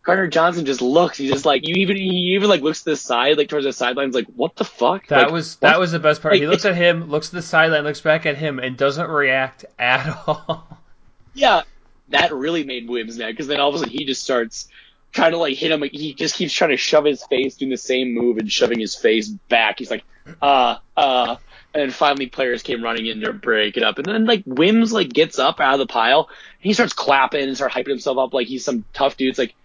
Gardner 0.06 0.28
Johnson, 0.28 0.66
just 0.66 0.82
looks. 0.82 1.18
He's 1.18 1.32
just 1.32 1.46
like 1.46 1.68
you 1.68 1.74
even 1.78 1.98
he 1.98 2.34
even 2.36 2.48
like 2.48 2.62
looks 2.62 2.84
to 2.84 2.92
the 2.92 2.96
side, 2.96 3.38
like 3.38 3.50
towards 3.50 3.66
the 3.66 3.74
sidelines, 3.74 4.14
like 4.16 4.28
what 4.36 4.56
the 4.56 4.64
fuck? 4.64 5.08
That 5.08 5.24
Like, 5.24 5.32
was 5.32 5.56
what? 5.56 5.62
that 5.72 5.80
was 5.80 5.92
the 5.92 6.00
best 6.00 6.22
part. 6.22 6.34
Like, 6.36 6.42
he 6.42 6.48
looks 6.48 6.64
at 6.66 6.76
him, 6.76 7.10
looks 7.10 7.30
to 7.30 7.36
the 7.36 7.42
sideline, 7.42 7.84
looks 7.84 8.02
back 8.02 8.26
at 8.26 8.38
him, 8.38 8.60
and 8.60 8.78
doesn't 8.78 9.10
react 9.10 9.66
at 9.80 10.08
all. 10.28 10.68
yeah. 11.34 11.64
That 12.10 12.32
really 12.34 12.64
made 12.64 12.88
Williams 12.88 13.18
mad 13.18 13.30
because 13.32 13.48
then 13.48 13.60
all 13.60 13.70
of 13.70 13.76
a 13.76 13.80
sudden 13.80 13.92
he 13.92 14.06
just 14.06 14.22
starts 14.22 14.68
trying 15.12 15.32
to 15.32 15.38
like 15.40 15.58
hit 15.58 15.72
him. 15.72 15.80
Like, 15.82 15.92
he 15.92 16.14
just 16.14 16.36
keeps 16.36 16.54
trying 16.54 16.70
to 16.70 16.78
shove 16.78 17.06
his 17.06 17.24
face, 17.26 17.56
doing 17.56 17.72
the 17.72 17.78
same 17.78 18.14
move 18.14 18.38
and 18.38 18.52
shoving 18.52 18.80
his 18.80 18.94
face 18.96 19.28
back. 19.28 19.80
He's 19.80 19.90
like, 19.90 20.04
uh, 20.42 20.78
uh. 20.96 21.38
And 21.74 21.82
then 21.82 21.90
finally 21.92 22.28
players 22.28 22.62
came 22.64 22.82
running 22.84 23.08
in 23.08 23.22
to 23.22 23.34
break 23.34 23.76
it 23.76 23.82
up. 23.84 23.98
And 23.98 24.06
then 24.06 24.26
like 24.26 24.44
Wims 24.46 24.94
like 24.94 25.10
gets 25.10 25.40
up 25.40 25.60
out 25.60 25.74
of 25.74 25.80
the 25.80 25.88
pile 25.88 26.30
and 26.30 26.64
he 26.64 26.74
starts 26.74 26.94
clapping 26.94 27.44
and 27.44 27.56
start 27.56 27.72
hyping 27.74 27.90
himself 27.90 28.18
up 28.20 28.34
like 28.34 28.48
he's 28.48 28.64
some 28.64 28.86
tough 28.94 29.18
dude. 29.18 29.30
It's 29.30 29.40
like, 29.40 29.56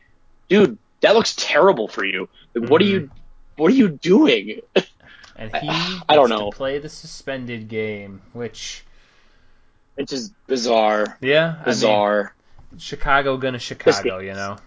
dude, 0.51 0.77
that 1.01 1.15
looks 1.15 1.35
terrible 1.35 1.89
for 1.89 2.05
you. 2.05 2.29
Like, 2.55 2.69
what 2.69 2.83
are 2.83 2.85
you, 2.85 3.11
what 3.57 3.73
are 3.73 3.75
you 3.77 3.89
doing? 3.89 4.61
And 5.37 5.57
he 5.57 5.69
I 6.07 6.17
don't 6.17 6.29
know. 6.29 6.51
play 6.51 6.81
the 6.81 6.91
suspended 6.91 7.69
game, 7.69 8.21
which 8.35 8.85
which 9.95 10.13
is 10.13 10.33
bizarre, 10.47 11.17
yeah, 11.23 11.57
I 11.63 11.65
bizarre. 11.65 12.35
mean, 12.71 12.79
Chicago 12.79 13.39
gonna 13.39 13.59
Chicago, 13.59 14.19
you 14.19 14.35
know. 14.35 14.59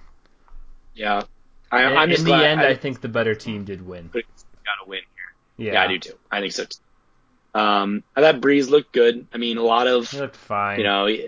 yeah. 0.96 1.22
I, 1.72 2.04
In, 2.06 2.10
just 2.10 2.22
in 2.22 2.26
the 2.26 2.48
end, 2.48 2.62
I, 2.62 2.70
I 2.70 2.76
think 2.76 3.02
the 3.02 3.08
better 3.08 3.36
team 3.36 3.66
did 3.66 3.86
win. 3.86 4.10
got 4.12 4.22
to 4.84 4.90
win. 4.90 5.02
Yeah, 5.58 5.74
Yeah. 5.74 5.84
I 5.84 5.88
do 5.90 6.00
too. 6.00 6.14
I 6.32 6.40
think 6.42 6.54
so. 6.54 6.66
Too. 6.66 7.60
Um, 7.60 8.04
I 8.16 8.22
thought 8.22 8.42
Brees 8.42 8.68
looked 8.68 8.94
good. 8.94 9.28
I 9.32 9.38
mean, 9.38 9.58
a 9.60 9.64
lot 9.64 9.86
of 9.86 10.10
He 10.10 10.18
looked 10.20 10.36
fine. 10.38 10.80
you 10.80 10.86
know, 10.86 11.06
I 11.06 11.12
know 11.12 11.28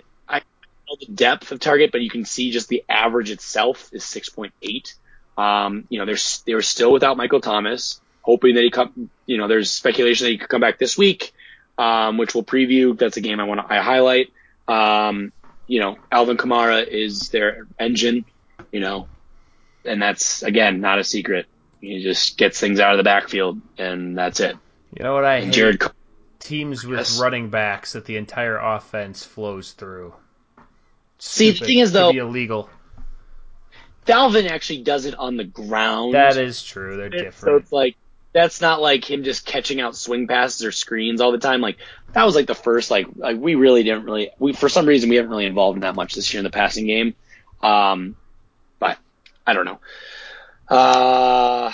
the 0.99 1.13
depth 1.13 1.51
of 1.51 1.59
target, 1.59 1.91
but 1.91 2.01
you 2.01 2.09
can 2.09 2.25
see 2.25 2.51
just 2.51 2.67
the 2.69 2.83
average 2.89 3.31
itself 3.31 3.89
is 3.91 4.03
6.8. 4.03 4.93
Um, 5.37 5.85
you 5.89 5.99
know, 5.99 6.05
there's 6.05 6.41
they 6.45 6.53
were 6.53 6.61
still 6.61 6.93
without 6.93 7.17
Michael 7.17 7.41
Thomas, 7.41 8.01
hoping 8.21 8.55
that 8.55 8.63
he 8.63 8.71
come. 8.71 9.09
You 9.25 9.37
know, 9.37 9.47
there's 9.47 9.71
speculation 9.71 10.25
that 10.25 10.31
he 10.31 10.37
could 10.37 10.49
come 10.49 10.61
back 10.61 10.79
this 10.79 10.97
week, 10.97 11.33
um, 11.77 12.17
which 12.17 12.33
we'll 12.33 12.43
preview. 12.45 12.97
That's 12.97 13.17
a 13.17 13.21
game 13.21 13.39
I 13.39 13.43
want 13.43 13.59
to 13.61 13.73
I 13.73 13.81
highlight. 13.81 14.27
Um, 14.67 15.31
you 15.67 15.79
know, 15.81 15.97
Alvin 16.11 16.37
Kamara 16.37 16.87
is 16.87 17.29
their 17.29 17.67
engine. 17.79 18.25
You 18.71 18.79
know, 18.79 19.09
and 19.83 20.01
that's 20.01 20.41
again 20.43 20.79
not 20.81 20.99
a 20.99 21.03
secret. 21.03 21.47
He 21.81 22.01
just 22.01 22.37
gets 22.37 22.59
things 22.59 22.79
out 22.79 22.93
of 22.93 22.97
the 22.97 23.03
backfield, 23.03 23.61
and 23.77 24.17
that's 24.17 24.39
it. 24.39 24.55
you 24.97 25.03
know 25.03 25.13
what 25.13 25.25
I 25.25 25.35
And 25.35 25.45
hate? 25.45 25.53
Jared, 25.53 25.83
Teams 26.39 26.85
with 26.85 26.99
Yes. 26.99 27.19
running 27.19 27.49
backs 27.49 27.93
that 27.93 28.05
the 28.05 28.17
entire 28.17 28.57
offense 28.57 29.23
flows 29.23 29.71
through. 29.73 30.13
See, 31.19 31.51
the 31.51 31.65
thing 31.65 31.79
is, 31.79 31.91
though- 31.91 32.11
be 32.11 32.17
illegal. 32.19 32.69
Dalvin 34.05 34.47
actually 34.49 34.83
does 34.83 35.05
it 35.05 35.15
on 35.15 35.35
the 35.35 35.43
ground. 35.43 36.13
That 36.13 36.37
is 36.37 36.61
true. 36.63 36.95
They're 36.95 37.07
it, 37.13 37.33
So 37.33 37.55
it's 37.55 37.71
like 37.71 37.95
that's 38.33 38.61
not 38.61 38.79
like 38.81 39.09
him 39.09 39.23
just 39.23 39.45
catching 39.47 39.81
out 39.81 39.95
swing 39.95 40.27
passes 40.27 40.63
or 40.63 40.71
screens 40.71 41.21
all 41.21 41.31
the 41.31 41.39
time. 41.39 41.59
Like 41.61 41.77
that 42.13 42.23
was 42.23 42.35
like 42.35 42.45
the 42.45 42.53
first 42.53 42.91
like 42.91 43.07
like 43.15 43.37
we 43.39 43.55
really 43.55 43.81
didn't 43.83 44.03
really 44.03 44.29
we 44.37 44.53
for 44.53 44.69
some 44.69 44.85
reason 44.85 45.09
we 45.09 45.15
haven't 45.15 45.31
really 45.31 45.47
involved 45.47 45.77
in 45.77 45.81
that 45.81 45.95
much 45.95 46.13
this 46.13 46.31
year 46.33 46.39
in 46.39 46.43
the 46.43 46.51
passing 46.51 46.85
game. 46.85 47.15
Um, 47.63 48.15
but 48.77 48.99
I 49.47 49.53
don't 49.53 49.65
know. 49.65 49.79
Uh, 50.69 51.71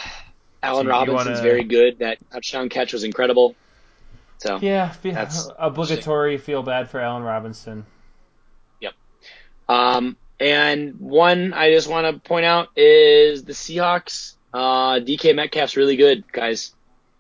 Allen 0.63 0.85
So 0.85 0.89
Robinson's 0.89 1.27
wanna- 1.27 1.41
very 1.41 1.63
good. 1.65 1.99
That 1.99 2.17
touchdown 2.31 2.69
catch 2.69 2.93
was 2.93 3.03
incredible. 3.03 3.55
So 4.37 4.57
Yeah, 4.61 4.93
That's 5.03 5.49
obligatory. 5.59 6.37
Feel 6.37 6.63
bad 6.63 6.89
for 6.89 6.99
Allen 7.01 7.23
Robinson. 7.23 7.85
Um, 9.71 10.17
and 10.39 10.99
one 10.99 11.53
I 11.53 11.71
just 11.71 11.87
want 11.87 12.13
to 12.13 12.19
point 12.27 12.45
out 12.45 12.69
is 12.75 13.43
the 13.43 13.53
Seahawks. 13.53 14.33
Uh, 14.53 14.95
DK 14.99 15.33
Metcalf's 15.35 15.77
really 15.77 15.95
good, 15.95 16.29
guys. 16.31 16.73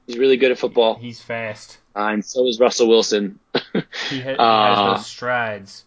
He's 0.07 0.17
really 0.17 0.37
good 0.37 0.51
at 0.51 0.57
football, 0.59 0.95
He's 0.95 1.21
fast. 1.21 1.77
uh, 1.95 2.07
and 2.07 2.25
so 2.25 2.47
is 2.47 2.59
Russell 2.59 2.87
Wilson. 2.89 3.39
He, 4.09 4.19
ha- 4.19 4.31
Uh, 4.31 4.75
has 4.91 4.97
those 4.99 5.07
strides. 5.07 5.85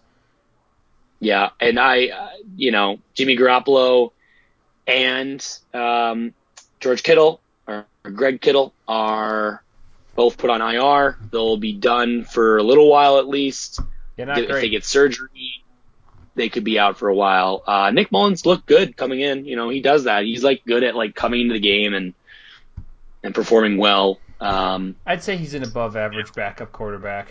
yeah, 1.20 1.50
and 1.60 1.78
I, 1.78 2.06
uh, 2.08 2.28
you 2.56 2.70
know, 2.70 2.98
Jimmy 3.14 3.36
Garoppolo 3.36 4.12
and 4.86 5.44
um, 5.74 6.32
George 6.80 7.02
Kittle 7.02 7.40
or 7.66 7.84
Greg 8.04 8.40
Kittle 8.40 8.72
are 8.88 9.62
both 10.14 10.38
put 10.38 10.48
on 10.50 10.62
IR. 10.62 11.18
They'll 11.30 11.56
be 11.56 11.72
done 11.72 12.24
for 12.24 12.56
a 12.58 12.62
little 12.62 12.88
while 12.88 13.18
at 13.18 13.26
least 13.28 13.80
You're 14.16 14.26
not 14.26 14.38
if 14.38 14.48
they 14.48 14.68
get 14.68 14.84
surgery. 14.84 15.63
They 16.35 16.49
could 16.49 16.64
be 16.64 16.78
out 16.78 16.99
for 16.99 17.09
a 17.09 17.14
while. 17.14 17.62
Uh, 17.66 17.91
Nick 17.93 18.11
Mullens 18.11 18.45
looked 18.45 18.66
good 18.66 18.97
coming 18.97 19.20
in. 19.20 19.45
You 19.45 19.57
know, 19.57 19.68
he 19.68 19.80
does 19.80 20.05
that. 20.05 20.24
He's 20.24 20.43
like 20.43 20.64
good 20.64 20.82
at 20.82 20.97
like 20.97 21.14
coming 21.14 21.43
into 21.43 21.55
the 21.55 21.61
game 21.61 21.95
and 21.95 22.14
and 23.22 23.35
performing 23.35 23.78
well. 23.78 24.18
Um, 24.41 24.97
I'd 25.07 25.22
say 25.22 25.37
he's 25.37 25.55
an 25.55 25.62
above 25.62 25.97
average 25.97 26.32
backup 26.35 26.72
quarterback. 26.72 27.28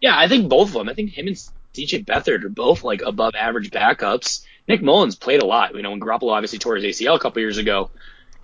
yeah, 0.00 0.16
I 0.16 0.28
think 0.28 0.48
both 0.48 0.68
of 0.68 0.74
them. 0.74 0.88
I 0.88 0.94
think 0.94 1.10
him 1.10 1.26
and 1.26 1.36
CJ 1.74 2.04
Beathard 2.04 2.44
are 2.44 2.48
both 2.48 2.84
like 2.84 3.02
above 3.02 3.34
average 3.34 3.70
backups. 3.70 4.44
Nick 4.68 4.82
Mullens 4.82 5.16
played 5.16 5.42
a 5.42 5.46
lot. 5.46 5.74
You 5.74 5.82
know, 5.82 5.90
when 5.90 6.00
Garoppolo 6.00 6.32
obviously 6.32 6.58
tore 6.58 6.76
his 6.76 6.84
ACL 6.84 7.16
a 7.16 7.18
couple 7.18 7.40
years 7.40 7.58
ago. 7.58 7.90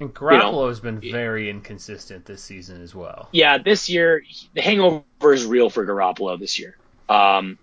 And 0.01 0.15
Garoppolo's 0.15 0.81
been 0.81 0.99
very 1.01 1.51
inconsistent 1.51 2.25
this 2.25 2.43
season 2.43 2.83
as 2.83 2.95
well. 2.95 3.29
Yeah, 3.33 3.59
this 3.59 3.91
year 3.91 4.23
the 4.55 4.63
hangover 4.63 5.05
is 5.33 5.45
real 5.45 5.69
for 5.69 5.87
Garoppolo 5.87 6.39
this 6.41 6.59
year. 6.59 6.77
Um, 7.09 7.59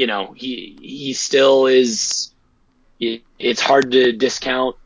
you 0.00 0.06
know, 0.06 0.32
he 0.34 0.78
he 0.80 1.12
still 1.12 1.66
is. 1.66 2.32
It's 2.98 3.60
hard 3.60 3.92
to 3.92 4.12
discount 4.12 4.76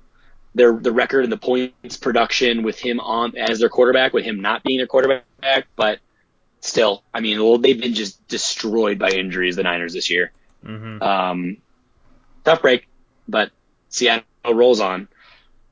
their 0.56 0.72
the 0.72 0.90
record 0.90 1.22
and 1.22 1.32
the 1.32 1.36
points 1.36 1.96
production 1.96 2.64
with 2.64 2.80
him 2.80 2.98
on 2.98 3.36
as 3.36 3.60
their 3.60 3.68
quarterback, 3.68 4.12
with 4.12 4.24
him 4.24 4.40
not 4.40 4.64
being 4.64 4.78
their 4.78 4.88
quarterback. 4.88 5.68
But 5.76 6.00
still, 6.60 7.04
I 7.14 7.20
mean, 7.20 7.40
well, 7.40 7.58
they've 7.58 7.80
been 7.80 7.94
just 7.94 8.26
destroyed 8.26 8.98
by 8.98 9.10
injuries. 9.10 9.54
The 9.54 9.62
Niners 9.62 9.92
this 9.92 10.10
year. 10.10 10.32
Mm-hmm. 10.64 11.00
Um, 11.00 11.58
tough 12.42 12.62
break, 12.62 12.88
but 13.28 13.52
Seattle 13.90 14.24
rolls 14.52 14.80
on 14.80 15.06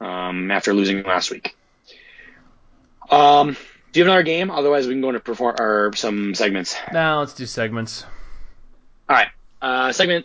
um, 0.00 0.52
after 0.52 0.72
losing 0.72 1.02
last 1.02 1.32
week. 1.32 1.56
Um, 3.10 3.56
do 3.90 3.98
you 3.98 4.04
have 4.04 4.12
another 4.12 4.22
game? 4.22 4.52
Otherwise, 4.52 4.86
we 4.86 4.94
can 4.94 5.00
go 5.00 5.08
into 5.08 5.18
perform 5.18 5.56
or 5.58 5.90
some 5.96 6.36
segments. 6.36 6.76
Now 6.92 7.18
let's 7.18 7.34
do 7.34 7.44
segments. 7.44 8.04
All 9.12 9.18
right. 9.18 9.28
Uh, 9.60 9.92
segment 9.92 10.24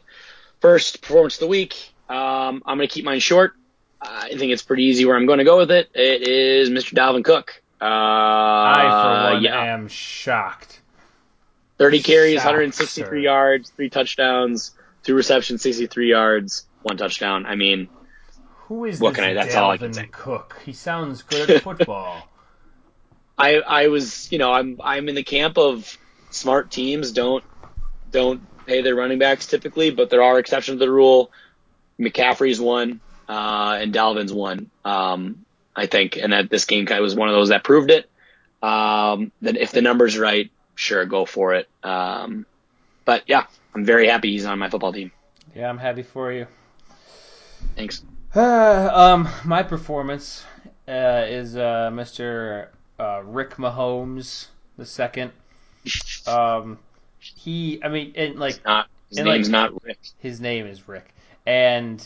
first, 0.62 1.02
performance 1.02 1.36
of 1.36 1.40
the 1.42 1.48
week. 1.48 1.92
Um, 2.08 2.64
I'm 2.66 2.78
going 2.78 2.88
to 2.88 2.94
keep 2.94 3.04
mine 3.04 3.20
short. 3.20 3.54
I 4.02 4.30
think 4.30 4.54
it's 4.54 4.62
pretty 4.62 4.84
easy 4.84 5.04
where 5.06 5.18
I'm 5.18 5.26
going 5.26 5.40
to 5.40 5.44
go 5.44 5.58
with 5.58 5.72
it. 5.72 5.90
It 5.94 6.22
is 6.26 6.70
Mr. 6.70 6.94
Dalvin 6.94 7.26
Cook. 7.26 7.62
Uh, 7.82 7.86
I, 7.86 9.28
for 9.30 9.34
one, 9.34 9.44
yeah. 9.44 9.62
am 9.74 9.90
shocked. 9.90 10.80
30 11.80 12.02
carries, 12.02 12.36
Shocked, 12.36 12.46
163 12.46 13.04
sir. 13.06 13.16
yards, 13.18 13.70
three 13.72 13.90
touchdowns, 13.90 14.72
two 15.04 15.16
receptions, 15.16 15.62
63 15.64 16.10
yards, 16.10 16.66
one 16.84 16.96
touchdown. 16.96 17.46
I 17.46 17.56
mean, 17.56 17.90
Who 18.68 18.86
is 18.86 19.02
What 19.02 19.10
this 19.10 19.16
can 19.18 19.24
I- 19.32 19.34
that's 19.34 19.54
all 19.56 19.70
I 19.70 19.78
can 19.78 19.92
Dalvin 19.92 19.96
say. 19.96 20.08
Cook? 20.14 20.62
He 20.66 20.72
sounds 20.72 21.24
good 21.24 21.50
at 21.50 21.62
football. 21.64 22.26
I 23.38 23.56
I 23.58 23.88
was 23.90 24.32
you 24.32 24.38
know 24.40 24.52
I'm 24.54 24.80
I'm 24.84 25.10
in 25.10 25.16
the 25.16 25.24
camp 25.24 25.58
of 25.58 25.98
smart 26.32 26.72
teams 26.72 27.12
don't 27.12 27.44
don't 28.12 28.42
pay 28.68 28.82
their 28.82 28.96
running 28.96 29.20
backs 29.20 29.48
typically, 29.48 29.90
but 29.90 30.10
there 30.10 30.22
are 30.22 30.38
exceptions 30.38 30.80
to 30.80 30.86
the 30.86 30.92
rule. 30.92 31.32
McCaffrey's 32.00 32.62
one, 32.62 33.00
uh, 33.28 33.78
and 33.82 33.94
Dalvin's 33.94 34.34
one. 34.34 34.70
Um, 34.86 35.46
I 35.76 35.88
think, 35.88 36.18
and 36.18 36.34
that 36.34 36.50
this 36.50 36.66
game 36.66 36.86
kind 36.86 37.00
of 37.00 37.04
was 37.04 37.16
one 37.16 37.30
of 37.30 37.36
those 37.36 37.50
that 37.50 37.64
proved 37.64 37.92
it. 37.92 38.10
Um, 38.62 39.32
then 39.42 39.56
if 39.56 39.72
the 39.72 39.82
numbers 39.82 40.18
right, 40.18 40.52
sure, 40.76 41.06
go 41.06 41.26
for 41.26 41.54
it. 41.54 41.68
Um, 41.84 42.46
but 43.06 43.24
yeah, 43.28 43.46
I'm 43.74 43.86
very 43.86 44.08
happy 44.08 44.32
he's 44.32 44.46
on 44.46 44.60
my 44.60 44.70
football 44.70 44.94
team. 44.94 45.12
yeah, 45.56 45.70
I'm 45.70 45.78
happy 45.78 46.04
for 46.04 46.32
you. 46.32 46.48
Thanks. 47.76 48.04
um, 48.36 49.28
my 49.46 49.64
performance 49.64 50.44
uh, 50.88 51.26
is 51.28 51.56
uh, 51.56 51.90
Mr. 51.94 52.68
Uh, 53.00 53.22
Rick 53.24 53.56
Mahomes 53.56 54.48
the 54.78 54.86
second. 54.86 55.32
Um, 56.28 56.80
he, 57.36 57.80
I 57.84 57.90
mean, 57.90 58.14
and 58.16 58.38
like 58.40 58.64
Not 58.66 58.88
his 59.10 59.18
And, 59.20 59.28
like- 59.28 59.36
name's 59.38 59.50
not 59.50 59.84
Rick. 59.84 60.00
his 60.20 60.40
name 60.42 60.66
is 60.68 60.88
Rick, 60.88 61.14
and 61.46 62.06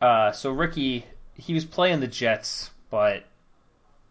uh, 0.00 0.32
so 0.32 0.50
Ricky, 0.50 1.04
he 1.34 1.52
was 1.54 1.64
playing 1.64 2.00
the 2.00 2.06
Jets, 2.06 2.70
but 2.90 3.24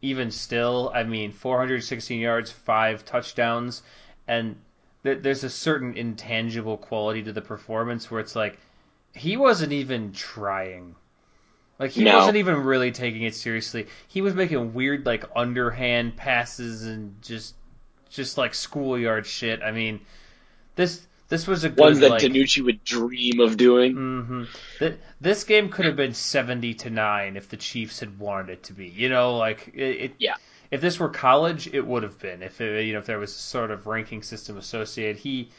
even 0.01 0.31
still, 0.31 0.91
I 0.93 1.03
mean, 1.03 1.31
416 1.31 2.19
yards, 2.19 2.51
five 2.51 3.03
touchdowns, 3.05 3.81
and 4.27 4.55
th- 5.03 5.19
there's 5.21 5.43
a 5.43 5.49
certain 5.49 5.95
intangible 5.97 6.77
quality 6.77 7.23
to 7.23 7.33
the 7.33 7.41
performance 7.41 8.09
where 8.09 8.19
it's 8.21 8.35
like 8.35 8.57
he 9.13 9.35
wasn't 9.35 9.73
even 9.73 10.13
trying. 10.13 10.95
Like 11.79 11.91
he 11.91 12.03
No. 12.03 12.17
wasn't 12.17 12.37
even 12.37 12.63
really 12.63 12.91
taking 12.91 13.23
it 13.23 13.33
seriously. 13.35 13.87
He 14.07 14.21
was 14.21 14.33
making 14.35 14.73
weird 14.73 15.05
like 15.05 15.23
underhand 15.35 16.15
passes 16.17 16.85
and 16.85 17.21
just 17.21 17.55
just 18.09 18.37
like 18.37 18.53
schoolyard 18.53 19.25
shit. 19.25 19.61
I 19.63 19.71
mean, 19.71 20.01
this 20.75 21.05
this 21.29 21.45
was 21.45 21.63
a 21.63 21.69
good 21.69 21.79
Ones 21.79 21.99
that 21.99 22.09
like, 22.09 22.21
Danucci 22.23 22.63
would 22.63 22.83
dream 22.83 23.39
of 23.39 23.55
doing. 23.55 23.93
hmm 23.93 24.43
Th- 24.79 24.97
this 25.21 25.43
game 25.43 25.69
could 25.69 25.85
have 25.85 25.95
been 25.95 26.13
seventy 26.13 26.73
to 26.75 26.89
nine 26.89 27.37
if 27.37 27.49
the 27.49 27.57
Chiefs 27.57 27.99
had 27.99 28.19
wanted 28.19 28.49
it 28.49 28.63
to 28.63 28.73
be. 28.73 28.87
You 28.87 29.09
know, 29.09 29.37
like 29.37 29.71
it. 29.73 30.01
it 30.01 30.13
Yeah. 30.17 30.35
If 30.71 30.81
this 30.81 30.99
were 30.99 31.09
college, 31.09 31.67
it 31.67 31.85
would 31.85 32.03
have 32.03 32.19
been. 32.19 32.43
If 32.43 32.61
it, 32.61 32.85
you 32.85 32.93
know, 32.93 32.99
if 32.99 33.05
there 33.05 33.17
was 33.17 33.31
a 33.31 33.39
sort 33.39 33.71
of 33.71 33.87
ranking 33.87 34.21
system 34.21 34.57
associated, 34.57 35.17
he 35.17 35.49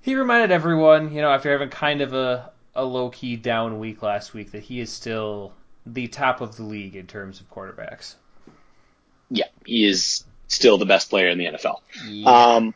he 0.00 0.14
reminded 0.14 0.50
everyone, 0.50 1.12
you 1.12 1.20
know, 1.20 1.30
after 1.30 1.50
having 1.50 1.68
kind 1.68 2.00
of 2.00 2.14
a 2.14 2.50
a 2.74 2.84
low 2.84 3.10
key 3.10 3.36
down 3.36 3.78
week 3.78 4.02
last 4.02 4.32
week, 4.32 4.52
that 4.52 4.62
he 4.62 4.80
is 4.80 4.90
still 4.90 5.52
the 5.84 6.08
top 6.08 6.40
of 6.40 6.56
the 6.56 6.62
league 6.62 6.96
in 6.96 7.06
terms 7.06 7.40
of 7.40 7.50
quarterbacks. 7.50 8.14
Yeah, 9.30 9.46
he 9.64 9.84
is 9.84 10.24
still 10.48 10.78
the 10.78 10.86
best 10.86 11.10
player 11.10 11.28
in 11.28 11.38
the 11.38 11.46
NFL. 11.46 11.80
Um, 12.26 12.74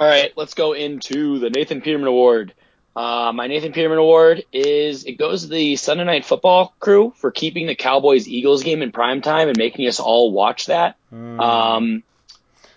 all 0.00 0.08
right, 0.08 0.32
let's 0.36 0.54
go 0.54 0.72
into 0.72 1.38
the 1.38 1.50
Nathan 1.50 1.80
Peterman 1.80 2.08
Award. 2.08 2.52
Uh, 2.96 3.32
my 3.34 3.48
Nathan 3.48 3.72
Peterman 3.72 3.98
Award 3.98 4.44
is 4.52 5.04
it 5.04 5.18
goes 5.18 5.42
to 5.42 5.48
the 5.48 5.74
Sunday 5.76 6.04
Night 6.04 6.24
Football 6.24 6.74
crew 6.78 7.12
for 7.16 7.30
keeping 7.32 7.66
the 7.66 7.74
Cowboys 7.74 8.28
Eagles 8.28 8.62
game 8.62 8.82
in 8.82 8.92
prime 8.92 9.20
time 9.20 9.48
and 9.48 9.58
making 9.58 9.88
us 9.88 9.98
all 9.98 10.30
watch 10.30 10.66
that. 10.66 10.96
Mm. 11.12 11.40
Um, 11.40 12.02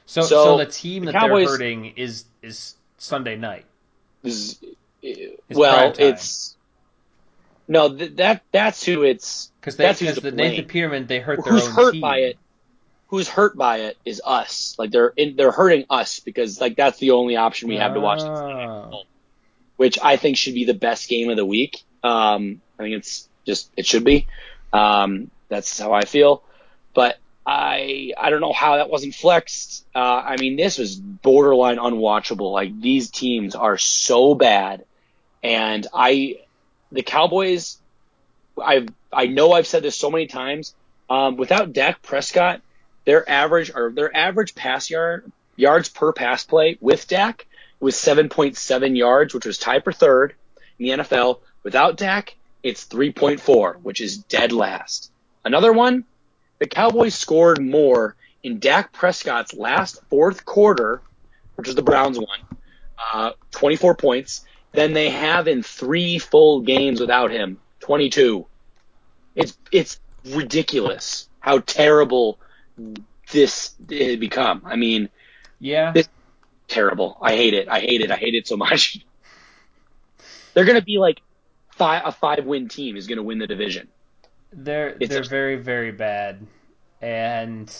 so, 0.08 0.22
so, 0.22 0.44
so 0.44 0.58
the 0.58 0.66
team 0.66 1.06
the 1.06 1.12
that 1.12 1.20
Cowboys- 1.22 1.48
they're 1.48 1.58
hurting 1.58 1.86
is 1.98 2.26
is 2.42 2.76
Sunday 2.98 3.36
night. 3.36 3.66
is, 4.24 4.58
prime 5.02 5.38
well, 5.52 5.94
it's 6.00 6.56
no 7.68 7.96
th- 7.96 8.16
that 8.16 8.44
that's 8.52 8.84
who 8.84 9.04
it's 9.04 9.52
Because 9.60 9.76
That's 9.78 10.00
who's 10.00 10.16
the 10.16 10.32
Nathan 10.32 10.56
blame. 10.56 10.68
Peterman 10.68 11.08
they 11.08 11.20
hurt 11.20 11.44
their 11.44 11.54
who's 11.54 11.68
own 11.68 11.74
hurt 11.74 11.92
team. 11.92 12.02
by 12.02 12.18
it. 12.20 12.38
Who's 13.08 13.30
hurt 13.30 13.56
by 13.56 13.78
it 13.82 13.98
is 14.06 14.22
us. 14.24 14.76
Like 14.78 14.92
they're 14.92 15.14
in, 15.16 15.36
they're 15.36 15.52
hurting 15.52 15.86
us 15.90 16.20
because 16.20 16.60
like 16.60 16.76
that's 16.76 17.00
the 17.00 17.12
only 17.12 17.38
option 17.38 17.70
we 17.70 17.78
have 17.78 17.94
to 17.94 18.00
watch. 18.02 18.20
Ah. 18.22 18.92
which 19.78 19.98
I 20.02 20.18
think 20.18 20.38
should 20.38 20.56
be 20.56 20.66
the 20.66 20.74
best 20.74 21.08
game 21.08 21.30
of 21.30 21.38
the 21.38 21.46
week. 21.46 21.84
Um, 22.04 22.62
I 22.78 22.84
think 22.84 22.96
it's 22.96 23.30
just 23.46 23.72
it 23.78 23.86
should 23.86 24.04
be. 24.04 24.28
Um, 24.74 25.32
that's 25.48 25.80
how 25.80 25.94
I 25.94 26.04
feel. 26.04 26.44
But 26.94 27.18
I 27.46 28.12
I 28.18 28.30
don't 28.30 28.42
know 28.42 28.52
how 28.52 28.76
that 28.76 28.90
wasn't 28.90 29.16
flexed. 29.16 29.86
Uh, 29.96 30.00
I 30.00 30.36
mean, 30.36 30.58
this 30.58 30.78
was 30.78 30.98
borderline 30.98 31.78
unwatchable. 31.78 32.52
Like 32.52 32.80
these 32.82 33.10
teams 33.10 33.56
are 33.56 33.78
so 33.78 34.36
bad, 34.36 34.84
and 35.42 35.88
I 35.94 36.40
the 36.92 37.04
Cowboys. 37.04 37.78
I 38.62 38.88
I 39.14 39.28
know 39.28 39.54
I've 39.54 39.68
said 39.68 39.84
this 39.84 39.96
so 39.96 40.12
many 40.12 40.28
times. 40.28 40.76
Um, 41.10 41.38
without 41.38 41.72
Dak 41.72 42.02
Prescott, 42.02 42.62
their 43.08 43.28
average 43.30 43.72
or 43.74 43.90
their 43.90 44.16
average 44.16 44.54
pass 44.54 44.90
yard 44.90 45.32
yards 45.56 45.88
per 45.88 46.12
pass 46.12 46.44
play 46.44 46.78
with 46.82 47.08
Dak 47.08 47.48
was 47.80 47.96
7.7 47.96 48.98
yards, 48.98 49.34
which 49.34 49.46
was 49.46 49.58
tied 49.58 49.86
for 49.86 49.94
third 49.94 50.36
in 50.78 50.86
the 50.86 51.04
NFL. 51.04 51.40
Without 51.64 51.96
Dak, 51.96 52.36
it's 52.64 52.86
3.4, 52.86 53.78
which 53.82 54.02
is 54.02 54.18
dead 54.18 54.52
last. 54.52 55.10
Another 55.46 55.72
one, 55.72 56.04
the 56.60 56.68
Cowboys 56.68 57.16
scored 57.16 57.64
more 57.64 58.18
in 58.44 58.60
Dak 58.60 58.92
Prescott's 58.92 59.54
last 59.54 60.02
fourth 60.10 60.44
quarter, 60.44 61.02
which 61.56 61.68
was 61.68 61.78
the 61.78 61.82
Browns 61.82 62.20
one, 62.20 62.40
uh, 63.14 63.32
24 63.52 63.96
points, 63.96 64.44
than 64.74 64.92
they 64.92 65.12
have 65.12 65.48
in 65.48 65.64
three 65.64 66.20
full 66.20 66.60
games 66.60 67.00
without 67.00 67.32
him, 67.32 67.58
22. 67.80 68.46
It's 69.34 69.58
it's 69.72 69.98
ridiculous 70.26 71.30
how 71.40 71.60
terrible 71.60 72.38
this 73.32 73.76
had 73.90 74.20
become. 74.20 74.62
I 74.66 74.76
mean, 74.76 75.10
Yeah, 75.60 75.92
This- 75.92 76.10
terrible. 76.68 77.18
I 77.22 77.36
hate 77.36 77.54
it. 77.54 77.68
I 77.68 77.80
hate 77.80 78.02
it. 78.02 78.12
I 78.12 78.16
hate 78.18 78.36
it 78.36 78.48
so 78.48 78.58
much. 78.58 79.00
They're 80.54 80.66
gonna 80.66 80.82
be 80.82 80.98
like 80.98 81.22
five, 81.72 82.02
a 82.06 82.12
five 82.12 82.46
win 82.46 82.68
team 82.68 82.96
is 82.98 83.08
gonna 83.08 83.24
win 83.24 83.38
the 83.40 83.48
division. 83.48 83.88
they're 84.54 84.96
it's 85.00 85.10
they're 85.10 85.22
a- 85.22 85.26
very 85.26 85.58
very 85.58 85.92
bad, 85.92 86.46
and 87.02 87.72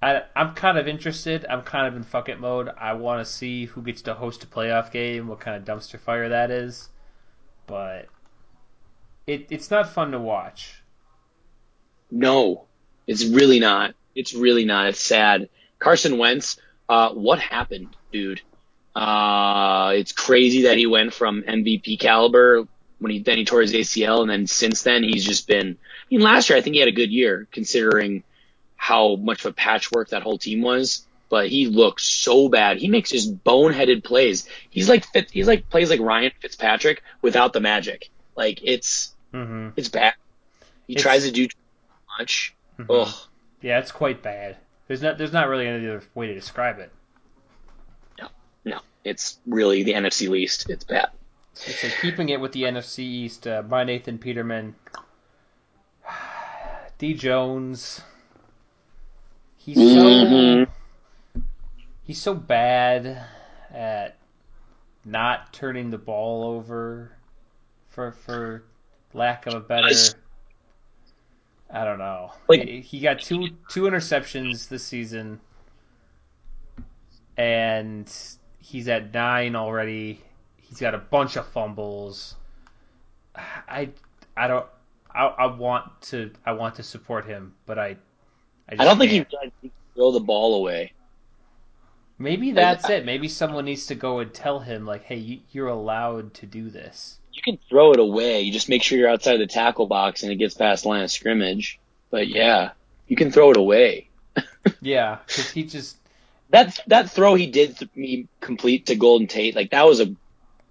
I 0.00 0.22
I'm 0.36 0.54
kind 0.54 0.78
of 0.78 0.86
interested. 0.86 1.44
I'm 1.48 1.62
kind 1.62 1.86
of 1.88 1.96
in 1.96 2.02
fuck 2.04 2.28
it 2.28 2.38
mode. 2.38 2.68
I 2.78 2.92
want 2.92 3.24
to 3.26 3.32
see 3.32 3.64
who 3.64 3.82
gets 3.82 4.02
to 4.02 4.14
host 4.14 4.44
a 4.44 4.46
playoff 4.46 4.92
game, 4.92 5.26
what 5.26 5.40
kind 5.40 5.56
of 5.56 5.64
dumpster 5.64 5.98
fire 5.98 6.28
that 6.28 6.50
is, 6.52 6.88
but 7.66 8.06
it 9.26 9.46
it's 9.50 9.70
not 9.70 9.88
fun 9.88 10.12
to 10.12 10.20
watch. 10.20 10.80
No, 12.10 12.67
it's 13.08 13.24
really 13.24 13.58
not. 13.58 13.94
It's 14.14 14.34
really 14.34 14.64
not. 14.64 14.86
It's 14.90 15.00
sad. 15.00 15.48
Carson 15.80 16.18
Wentz, 16.18 16.58
uh, 16.88 17.10
what 17.10 17.40
happened, 17.40 17.88
dude? 18.12 18.40
Uh, 18.94 19.92
it's 19.94 20.12
crazy 20.12 20.62
that 20.62 20.76
he 20.76 20.86
went 20.86 21.14
from 21.14 21.42
MVP 21.42 21.98
caliber 22.00 22.66
when 22.98 23.12
he 23.12 23.20
then 23.20 23.38
he 23.38 23.44
tore 23.44 23.60
his 23.62 23.72
ACL, 23.72 24.22
and 24.22 24.30
then 24.30 24.46
since 24.46 24.82
then 24.82 25.02
he's 25.04 25.24
just 25.24 25.46
been. 25.46 25.76
I 25.80 26.06
mean, 26.10 26.20
last 26.20 26.48
year 26.50 26.58
I 26.58 26.62
think 26.62 26.74
he 26.74 26.80
had 26.80 26.88
a 26.88 26.92
good 26.92 27.10
year 27.10 27.46
considering 27.52 28.24
how 28.76 29.16
much 29.16 29.44
of 29.44 29.50
a 29.50 29.54
patchwork 29.54 30.08
that 30.10 30.22
whole 30.22 30.38
team 30.38 30.62
was. 30.62 31.04
But 31.30 31.48
he 31.50 31.66
looked 31.66 32.00
so 32.00 32.48
bad. 32.48 32.78
He 32.78 32.88
makes 32.88 33.10
just 33.10 33.44
boneheaded 33.44 34.02
plays. 34.02 34.48
He's 34.70 34.88
like 34.88 35.04
he's 35.30 35.46
like 35.46 35.68
plays 35.68 35.90
like 35.90 36.00
Ryan 36.00 36.32
Fitzpatrick 36.40 37.02
without 37.22 37.52
the 37.52 37.60
magic. 37.60 38.08
Like 38.36 38.60
it's 38.62 39.14
Mm-hmm. 39.34 39.68
it's 39.76 39.90
bad. 39.90 40.14
He 40.86 40.94
It's- 40.94 41.02
tries 41.02 41.24
to 41.24 41.30
do 41.30 41.46
too 41.46 41.56
much. 42.18 42.54
Mhm. 42.78 43.02
Ugh. 43.02 43.14
Yeah, 43.60 43.78
it's 43.78 43.92
quite 43.92 44.22
bad. 44.22 44.56
There's 44.86 45.02
not 45.02 45.18
there's 45.18 45.32
not 45.32 45.48
really 45.48 45.66
any 45.66 45.86
other 45.86 46.02
way 46.14 46.28
to 46.28 46.34
describe 46.34 46.78
it. 46.78 46.92
No, 48.18 48.28
no, 48.64 48.80
it's 49.04 49.38
really 49.46 49.82
the 49.82 49.92
NFC 49.94 50.28
least. 50.28 50.70
It's 50.70 50.84
bad. 50.84 51.10
It's 51.66 51.82
like 51.82 51.98
keeping 52.00 52.28
it 52.28 52.40
with 52.40 52.52
the 52.52 52.62
NFC 52.62 53.00
East. 53.00 53.46
Uh, 53.46 53.62
by 53.62 53.82
Nathan 53.84 54.18
Peterman, 54.18 54.76
D 56.98 57.14
Jones. 57.14 58.00
He's 59.56 59.76
so 59.76 60.02
Mhm. 60.02 60.68
he's 62.04 62.22
so 62.22 62.32
bad 62.34 63.26
at 63.70 64.16
not 65.04 65.52
turning 65.52 65.90
the 65.90 65.98
ball 65.98 66.44
over 66.44 67.12
for 67.90 68.12
for 68.12 68.62
lack 69.12 69.46
of 69.46 69.54
a 69.54 69.60
better 69.60 69.88
Nice. 69.88 70.14
I 71.70 71.84
don't 71.84 71.98
know. 71.98 72.32
Like- 72.48 72.66
he, 72.66 72.80
he 72.80 73.00
got 73.00 73.20
two 73.20 73.48
two 73.68 73.82
interceptions 73.82 74.68
this 74.68 74.84
season 74.84 75.40
and 77.36 78.12
he's 78.58 78.88
at 78.88 79.14
9 79.14 79.54
already. 79.56 80.20
He's 80.56 80.80
got 80.80 80.94
a 80.94 80.98
bunch 80.98 81.36
of 81.36 81.46
fumbles. 81.46 82.34
I 83.34 83.90
I 84.36 84.48
don't 84.48 84.66
I, 85.14 85.26
I 85.26 85.46
want 85.46 86.00
to 86.02 86.32
I 86.44 86.52
want 86.52 86.74
to 86.76 86.82
support 86.82 87.24
him, 87.26 87.54
but 87.66 87.78
I 87.78 87.96
I, 88.68 88.72
just 88.72 88.80
I 88.80 88.84
don't 88.84 88.98
think 88.98 89.12
can't. 89.12 89.30
does 89.30 89.50
he 89.62 89.70
throw 89.94 90.12
the 90.12 90.20
ball 90.20 90.56
away. 90.56 90.92
Maybe 92.18 92.50
that's 92.50 92.90
it. 92.90 93.04
Maybe 93.06 93.28
someone 93.28 93.64
needs 93.64 93.86
to 93.86 93.94
go 93.94 94.18
and 94.18 94.34
tell 94.34 94.58
him, 94.58 94.84
like, 94.84 95.04
hey, 95.04 95.16
you, 95.16 95.40
you're 95.52 95.68
allowed 95.68 96.34
to 96.34 96.46
do 96.46 96.68
this. 96.68 97.20
You 97.38 97.52
can 97.52 97.58
throw 97.68 97.92
it 97.92 98.00
away. 98.00 98.40
You 98.42 98.52
just 98.52 98.68
make 98.68 98.82
sure 98.82 98.98
you're 98.98 99.08
outside 99.08 99.36
the 99.36 99.46
tackle 99.46 99.86
box 99.86 100.24
and 100.24 100.32
it 100.32 100.36
gets 100.36 100.54
past 100.54 100.84
line 100.84 101.04
of 101.04 101.10
scrimmage. 101.10 101.78
But 102.10 102.26
yeah, 102.26 102.72
you 103.06 103.16
can 103.16 103.30
throw 103.30 103.50
it 103.50 103.56
away. 103.56 104.08
Yeah, 104.82 105.18
because 105.26 105.50
he 105.50 105.64
just. 105.64 105.96
That 106.50 106.78
that 106.88 107.10
throw 107.10 107.34
he 107.34 107.46
did 107.46 107.78
th- 107.78 107.90
me 107.94 108.26
complete 108.40 108.86
to 108.86 108.96
Golden 108.96 109.26
Tate, 109.26 109.56
like 109.56 109.70
that 109.70 109.86
was 109.86 110.00
a 110.00 110.14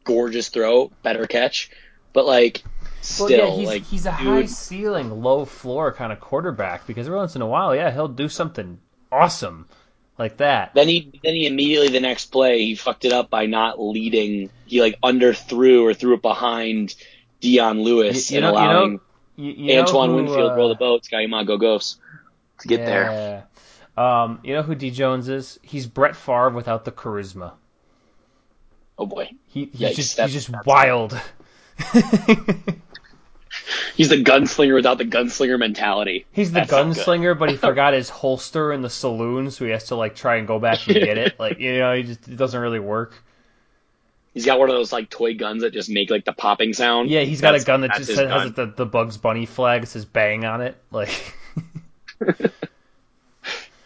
gorgeous 0.04 0.50
throw, 0.50 0.92
better 1.02 1.26
catch. 1.26 1.72
But 2.14 2.26
like 2.26 2.64
still, 3.02 3.28
Well, 3.28 3.50
yeah, 3.50 3.56
he's, 3.56 3.68
like 3.68 3.84
he's 3.84 4.06
a 4.06 4.12
dude, 4.12 4.28
high 4.28 4.46
ceiling, 4.46 5.22
low 5.24 5.46
floor 5.46 5.92
kind 5.94 6.12
of 6.12 6.20
quarterback 6.20 6.86
because 6.86 7.08
every 7.08 7.18
once 7.18 7.36
in 7.36 7.42
a 7.42 7.48
while, 7.48 7.76
yeah, 7.76 7.92
he'll 7.92 8.08
do 8.08 8.30
something 8.30 8.80
awesome 9.12 9.68
like 10.18 10.38
that. 10.38 10.74
Then 10.74 10.88
he 10.88 11.20
then 11.24 11.34
he 11.36 11.46
immediately 11.48 11.90
the 11.90 12.00
next 12.00 12.26
play 12.28 12.60
he 12.66 12.76
fucked 12.76 13.06
it 13.06 13.14
up 13.14 13.30
by 13.30 13.46
not 13.46 13.80
leading. 13.82 14.50
He 14.66 14.82
like 14.82 15.00
underthrew 15.02 15.84
or 15.84 15.94
threw 15.94 16.14
it 16.16 16.22
behind 16.22 16.96
Dion 17.40 17.82
Lewis 17.82 18.32
You- 18.32 18.40
you 18.40 18.46
and 18.46 18.54
know- 18.56 18.62
you 18.62 18.68
know- 18.68 18.72
allowing 18.80 19.00
You, 19.36 19.54
know 19.76 19.82
Antoine 19.82 20.10
who, 20.10 20.16
Winfield 20.16 20.52
uh, 20.52 20.56
roll 20.56 20.70
the 20.70 20.76
boat. 20.76 21.06
Sky 21.06 21.26
go 21.28 21.58
Ghosts 21.58 21.98
to 22.62 22.68
get 22.68 22.86
there. 22.86 23.48
Um, 23.96 24.40
you 24.44 24.54
know 24.54 24.62
who 24.64 24.76
D 24.76 24.92
Jones 24.92 25.28
is? 25.30 25.60
He's 25.64 25.86
Brett 25.88 26.16
Favre 26.16 26.50
without 26.52 26.86
the 26.86 26.92
charisma. 26.92 27.54
Oh 28.98 29.06
boy, 29.06 29.30
He, 29.48 29.66
he's 29.74 29.92
Yikes, 29.92 29.96
just 29.96 30.20
he's 30.20 30.34
just 30.34 30.66
wild. 30.66 31.20
he's 33.96 34.10
the 34.10 34.24
gunslinger 34.24 34.74
without 34.74 34.98
the 34.98 35.06
gunslinger 35.06 35.60
mentality. 35.60 36.26
He's 36.32 36.52
the 36.52 36.62
That's 36.62 36.72
gunslinger, 36.72 37.38
but 37.38 37.50
he 37.50 37.58
forgot 37.58 37.94
his 37.94 38.10
holster 38.10 38.72
in 38.72 38.82
the 38.82 38.90
saloon, 38.90 39.52
so 39.52 39.66
he 39.66 39.72
has 39.72 39.86
to 39.86 39.96
like 39.96 40.16
try 40.16 40.38
and 40.38 40.48
go 40.48 40.60
back 40.60 40.88
and 40.88 40.96
get 40.96 41.18
it. 41.18 41.40
Like 41.40 41.60
you 41.60 41.78
know, 41.80 41.96
he 41.96 42.04
just 42.04 42.28
it 42.28 42.36
doesn't 42.36 42.60
really 42.60 42.80
work. 42.80 43.14
He's 44.34 44.46
got 44.46 44.60
one 44.60 44.70
of 44.70 44.76
those 44.76 44.92
like 44.92 45.10
toy 45.10 45.34
guns 45.34 45.64
that 45.64 45.74
just 45.74 45.90
make 45.90 46.12
like 46.12 46.26
the 46.26 46.34
popping 46.34 46.74
sound. 46.74 47.10
Yeah, 47.10 47.22
he's 47.22 47.42
got 47.42 47.56
a 47.56 47.64
gun 47.64 47.82
that 47.82 47.96
just 47.96 48.12
has 48.12 48.54
the, 48.54 48.68
the 48.68 48.86
Bugs 48.86 49.18
Bunny 49.18 49.46
flag. 49.46 49.84
It 49.84 49.88
says 49.88 50.06
"bang" 50.06 50.46
on 50.46 50.62
it. 50.62 50.78
Like, 50.92 51.34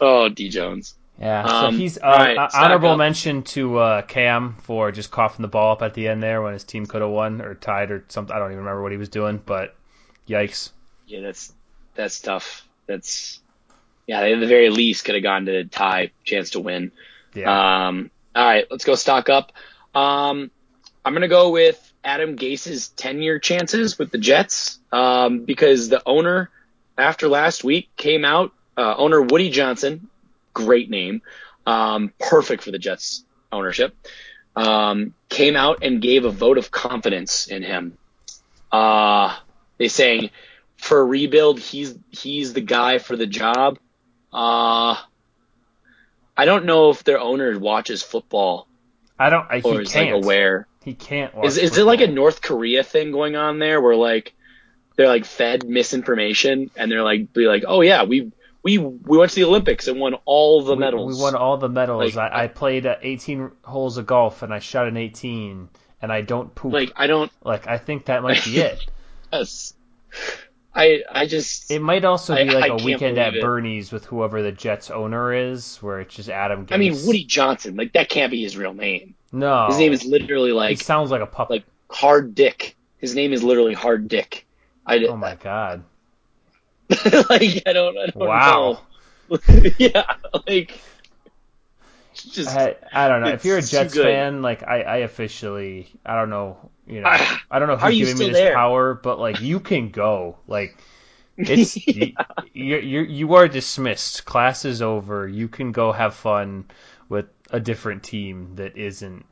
Oh, 0.01 0.29
D 0.29 0.49
Jones. 0.49 0.95
Yeah. 1.21 1.43
Um, 1.43 1.75
so 1.75 1.77
he's 1.77 1.97
uh, 1.99 2.01
alright, 2.01 2.37
uh, 2.37 2.49
honorable 2.53 2.97
mention 2.97 3.43
to 3.43 3.77
uh, 3.77 4.01
Cam 4.01 4.55
for 4.63 4.91
just 4.91 5.11
coughing 5.11 5.43
the 5.43 5.47
ball 5.47 5.73
up 5.73 5.83
at 5.83 5.93
the 5.93 6.07
end 6.07 6.23
there 6.23 6.41
when 6.41 6.53
his 6.53 6.63
team 6.63 6.87
could 6.87 7.01
have 7.01 7.11
won 7.11 7.41
or 7.41 7.53
tied 7.53 7.91
or 7.91 8.03
something. 8.07 8.35
I 8.35 8.39
don't 8.39 8.47
even 8.51 8.59
remember 8.59 8.81
what 8.81 8.91
he 8.91 8.97
was 8.97 9.09
doing, 9.09 9.39
but 9.45 9.75
yikes. 10.27 10.71
Yeah, 11.05 11.21
that's 11.21 11.53
that's 11.93 12.19
tough. 12.19 12.67
That's 12.87 13.39
yeah. 14.07 14.21
They 14.21 14.33
at 14.33 14.39
the 14.39 14.47
very 14.47 14.71
least 14.71 15.05
could 15.05 15.13
have 15.13 15.23
gone 15.23 15.45
to 15.45 15.65
tie, 15.65 16.11
chance 16.23 16.51
to 16.51 16.59
win. 16.59 16.91
Yeah. 17.35 17.87
Um, 17.87 18.09
all 18.35 18.43
right, 18.43 18.65
let's 18.71 18.83
go 18.83 18.95
stock 18.95 19.29
up. 19.29 19.51
Um, 19.93 20.49
I'm 21.05 21.13
gonna 21.13 21.27
go 21.27 21.51
with 21.51 21.91
Adam 22.03 22.35
Gase's 22.35 22.89
10 22.89 23.21
year 23.21 23.37
chances 23.37 23.99
with 23.99 24.11
the 24.11 24.17
Jets 24.17 24.79
um, 24.91 25.45
because 25.45 25.89
the 25.89 26.01
owner 26.05 26.49
after 26.97 27.27
last 27.27 27.63
week 27.63 27.89
came 27.95 28.25
out. 28.25 28.53
Uh, 28.77 28.95
owner 28.95 29.21
Woody 29.21 29.49
Johnson, 29.49 30.09
great 30.53 30.89
name, 30.89 31.21
um, 31.65 32.13
perfect 32.19 32.63
for 32.63 32.71
the 32.71 32.79
Jets 32.79 33.23
ownership. 33.51 33.95
Um, 34.55 35.13
came 35.29 35.55
out 35.55 35.79
and 35.83 36.01
gave 36.01 36.25
a 36.25 36.31
vote 36.31 36.57
of 36.57 36.71
confidence 36.71 37.47
in 37.47 37.63
him. 37.63 37.97
Uh, 38.71 39.37
they 39.77 39.87
saying 39.87 40.29
for 40.77 40.99
a 40.99 41.05
rebuild, 41.05 41.59
he's 41.59 41.97
he's 42.09 42.53
the 42.53 42.61
guy 42.61 42.97
for 42.97 43.15
the 43.15 43.27
job. 43.27 43.79
Uh, 44.33 44.95
I 46.37 46.45
don't 46.45 46.65
know 46.65 46.89
if 46.89 47.03
their 47.03 47.19
owner 47.19 47.57
watches 47.57 48.01
football 48.01 48.67
I 49.21 49.29
don't. 49.29 49.45
I, 49.51 49.61
or 49.63 49.73
he 49.73 49.81
is 49.81 49.91
can't. 49.91 50.15
like 50.15 50.23
aware. 50.23 50.67
He 50.83 50.95
can't. 50.95 51.35
Watch 51.35 51.45
Is 51.45 51.57
is 51.59 51.77
it 51.77 51.83
like 51.83 52.01
a. 52.01 52.07
North 52.07 52.41
Korea 52.41 52.83
thing 52.83 53.11
going 53.11 53.35
on 53.35 53.59
there 53.59 53.79
where 53.79 53.95
like 53.95 54.33
they're 54.95 55.07
like 55.07 55.25
fed 55.25 55.63
misinformation 55.63 56.71
and 56.75 56.91
they're 56.91 57.03
like 57.03 57.31
be 57.31 57.45
like, 57.45 57.63
oh 57.67 57.81
yeah, 57.81 58.03
we 58.03 58.31
we 58.63 58.77
we 58.77 59.17
went 59.17 59.31
to 59.31 59.35
the 59.35 59.45
Olympics 59.45 59.87
and 59.87 59.99
won 59.99 60.15
all 60.25 60.61
the 60.63 60.73
we, 60.75 60.79
medals. 60.79 61.15
We 61.17 61.21
won 61.21 61.35
all 61.35 61.57
the 61.57 61.69
medals. 61.69 62.15
Like- 62.15 62.31
I, 62.31 62.43
I 62.43 62.47
played 62.47 62.85
uh, 62.85 62.95
18 63.01 63.51
holes 63.63 63.97
of 63.97 64.05
golf 64.05 64.43
and 64.43 64.53
I 64.53 64.59
shot 64.59 64.87
an 64.87 64.97
18, 64.97 65.69
and 66.01 66.11
I 66.11 66.21
don't 66.21 66.53
poop. 66.53 66.73
like 66.73 66.91
I 66.95 67.07
don't. 67.07 67.31
Like 67.43 67.67
I 67.67 67.77
think 67.77 68.05
that 68.05 68.23
might 68.23 68.43
be 68.43 68.59
it. 68.59 68.79
Yes. 69.33 69.73
I 70.75 71.03
I 71.09 71.25
just 71.25 71.71
It 71.71 71.81
might 71.81 72.03
also 72.03 72.35
be 72.35 72.45
like 72.51 72.69
I 72.69 72.73
a 72.73 72.83
weekend 72.83 73.17
at 73.17 73.33
it. 73.35 73.41
Bernie's 73.41 73.93
with 73.93 74.05
whoever 74.05 74.41
the 74.41 74.51
Jets 74.51 74.89
owner 74.91 75.33
is, 75.33 75.77
where 75.77 76.01
it's 76.01 76.15
just 76.15 76.29
Adam. 76.29 76.65
Gase. 76.65 76.73
I 76.75 76.77
mean 76.77 77.05
Woody 77.05 77.23
Johnson 77.23 77.77
like 77.77 77.93
that 77.93 78.09
can't 78.09 78.29
be 78.31 78.41
his 78.41 78.57
real 78.57 78.73
name. 78.73 79.15
No, 79.31 79.67
His 79.67 79.77
name 79.77 79.93
is 79.93 80.03
literally 80.03 80.49
He 80.49 80.53
like 80.53 80.81
sounds 80.81 81.11
like 81.11 81.21
a 81.21 81.25
puppet. 81.25 81.49
like 81.49 81.63
Hard 81.89 82.35
Dick. 82.35 82.75
His 82.97 83.15
name 83.15 83.31
is 83.31 83.41
literally 83.43 83.73
Hard 83.73 84.07
Dick. 84.09 84.45
I 84.85 84.97
oh 85.05 85.15
my 85.15 85.35
god! 85.35 85.83
like 87.29 87.63
I 87.65 87.73
don't 87.73 87.97
I 87.97 88.07
don't 88.19 88.33
Wow. 88.33 88.79
know. 89.29 89.37
yeah, 89.77 90.03
like 90.47 90.83
just 92.13 92.57
I, 92.57 92.75
I 92.91 93.07
don't 93.07 93.21
know. 93.21 93.31
If 93.31 93.45
you're 93.45 93.57
a 93.57 93.63
Jets 93.67 93.97
fan, 93.97 94.41
like 94.41 94.63
I, 94.63 94.81
I 94.81 94.97
officially, 94.97 95.89
I 96.05 96.15
don't 96.15 96.29
know, 96.29 96.71
you 96.87 97.01
know, 97.01 97.15
Ah, 97.15 97.41
I 97.49 97.59
don't 97.59 97.67
know 97.67 97.77
how 97.77 97.87
are 97.87 97.91
who's 97.91 97.95
you 97.99 98.05
giving 98.05 98.17
me 98.17 98.25
this 98.25 98.41
there? 98.41 98.53
power, 98.53 98.93
but 98.95 99.19
like 99.19 99.39
you 99.39 99.59
can 99.59 99.89
go. 99.89 100.37
Like 100.47 100.77
it's 101.45 101.79
you, 101.91 102.13
you 102.53 102.77
you 102.77 103.01
you 103.01 103.33
are 103.35 103.47
dismissed. 103.47 104.25
Class 104.25 104.65
is 104.65 104.81
over. 104.81 105.27
You 105.27 105.47
can 105.49 105.71
go 105.73 105.91
have 105.91 106.15
fun 106.15 106.65
with 107.09 107.27
a 107.51 107.59
different 107.59 108.03
team 108.03 108.55
that 108.57 108.77
isn't 108.77 109.25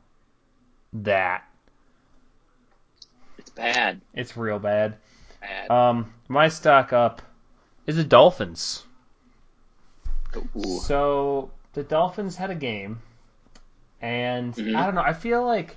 that. 0.92 1.44
it's 3.38 3.50
bad. 3.50 4.02
It's 4.14 4.36
real 4.36 4.60
bad. 4.60 4.98
Bad. 5.40 5.70
Um, 5.70 6.14
my 6.28 6.48
stock 6.48 6.92
up 6.92 7.22
is 7.86 7.96
the 7.96 8.04
Dolphins. 8.04 8.84
Ooh. 10.56 10.78
So 10.80 11.50
the 11.72 11.82
Dolphins 11.82 12.36
had 12.36 12.50
a 12.50 12.54
game, 12.54 13.00
and 14.00 14.54
Mhm. 14.54 14.76
I 14.76 14.86
don't 14.86 14.94
know. 14.94 15.02
I 15.02 15.12
feel 15.12 15.44
like 15.44 15.76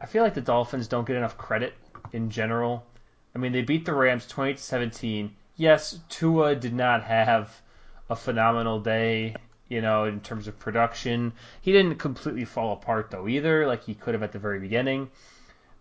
I 0.00 0.06
feel 0.06 0.22
like 0.22 0.34
the 0.34 0.40
Dolphins 0.42 0.88
don't 0.88 1.06
get 1.06 1.16
enough 1.16 1.38
credit 1.38 1.74
in 2.12 2.30
general. 2.30 2.86
I 3.34 3.38
mean, 3.38 3.52
they 3.52 3.62
beat 3.62 3.84
the 3.84 3.94
Rams 3.94 4.26
twenty 4.26 4.54
to 4.54 4.62
seventeen. 4.62 5.34
Yes, 5.56 5.98
Tua 6.08 6.54
did 6.54 6.74
not 6.74 7.02
have 7.04 7.62
a 8.08 8.16
phenomenal 8.16 8.78
day, 8.80 9.36
you 9.68 9.80
know, 9.80 10.04
in 10.04 10.20
terms 10.20 10.48
of 10.48 10.58
production. 10.58 11.32
He 11.60 11.72
didn't 11.72 11.96
completely 11.96 12.44
fall 12.44 12.72
apart 12.74 13.10
though 13.10 13.26
either, 13.28 13.66
like 13.66 13.84
he 13.84 13.94
could 13.94 14.14
have 14.14 14.22
at 14.22 14.32
the 14.32 14.38
very 14.38 14.60
beginning. 14.60 15.10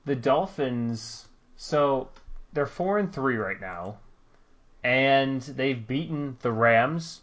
The 0.05 0.15
Dolphins, 0.15 1.27
so 1.57 2.09
they're 2.53 2.65
four 2.65 2.97
and 2.97 3.11
three 3.13 3.37
right 3.37 3.59
now, 3.59 3.97
and 4.85 5.41
they've 5.41 5.87
beaten 5.87 6.37
the 6.41 6.51
Rams 6.51 7.21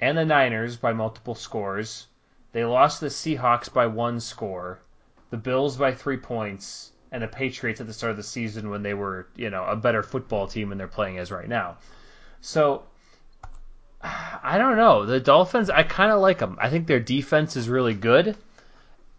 and 0.00 0.16
the 0.16 0.24
Niners 0.24 0.78
by 0.78 0.94
multiple 0.94 1.34
scores. 1.34 2.06
They 2.52 2.64
lost 2.64 3.02
the 3.02 3.08
Seahawks 3.08 3.70
by 3.70 3.86
one 3.86 4.20
score, 4.20 4.78
the 5.28 5.36
Bills 5.36 5.76
by 5.76 5.92
three 5.92 6.16
points, 6.16 6.90
and 7.12 7.22
the 7.22 7.28
Patriots 7.28 7.82
at 7.82 7.86
the 7.86 7.92
start 7.92 8.12
of 8.12 8.16
the 8.16 8.22
season 8.22 8.70
when 8.70 8.82
they 8.82 8.94
were, 8.94 9.28
you 9.36 9.50
know, 9.50 9.64
a 9.64 9.76
better 9.76 10.02
football 10.02 10.46
team 10.46 10.70
than 10.70 10.78
they're 10.78 10.88
playing 10.88 11.18
as 11.18 11.30
right 11.30 11.48
now. 11.48 11.76
So 12.40 12.84
I 14.00 14.56
don't 14.56 14.78
know. 14.78 15.04
The 15.04 15.20
Dolphins, 15.20 15.68
I 15.68 15.82
kind 15.82 16.10
of 16.10 16.20
like 16.20 16.38
them. 16.38 16.56
I 16.58 16.70
think 16.70 16.86
their 16.86 17.00
defense 17.00 17.54
is 17.54 17.68
really 17.68 17.94
good. 17.94 18.34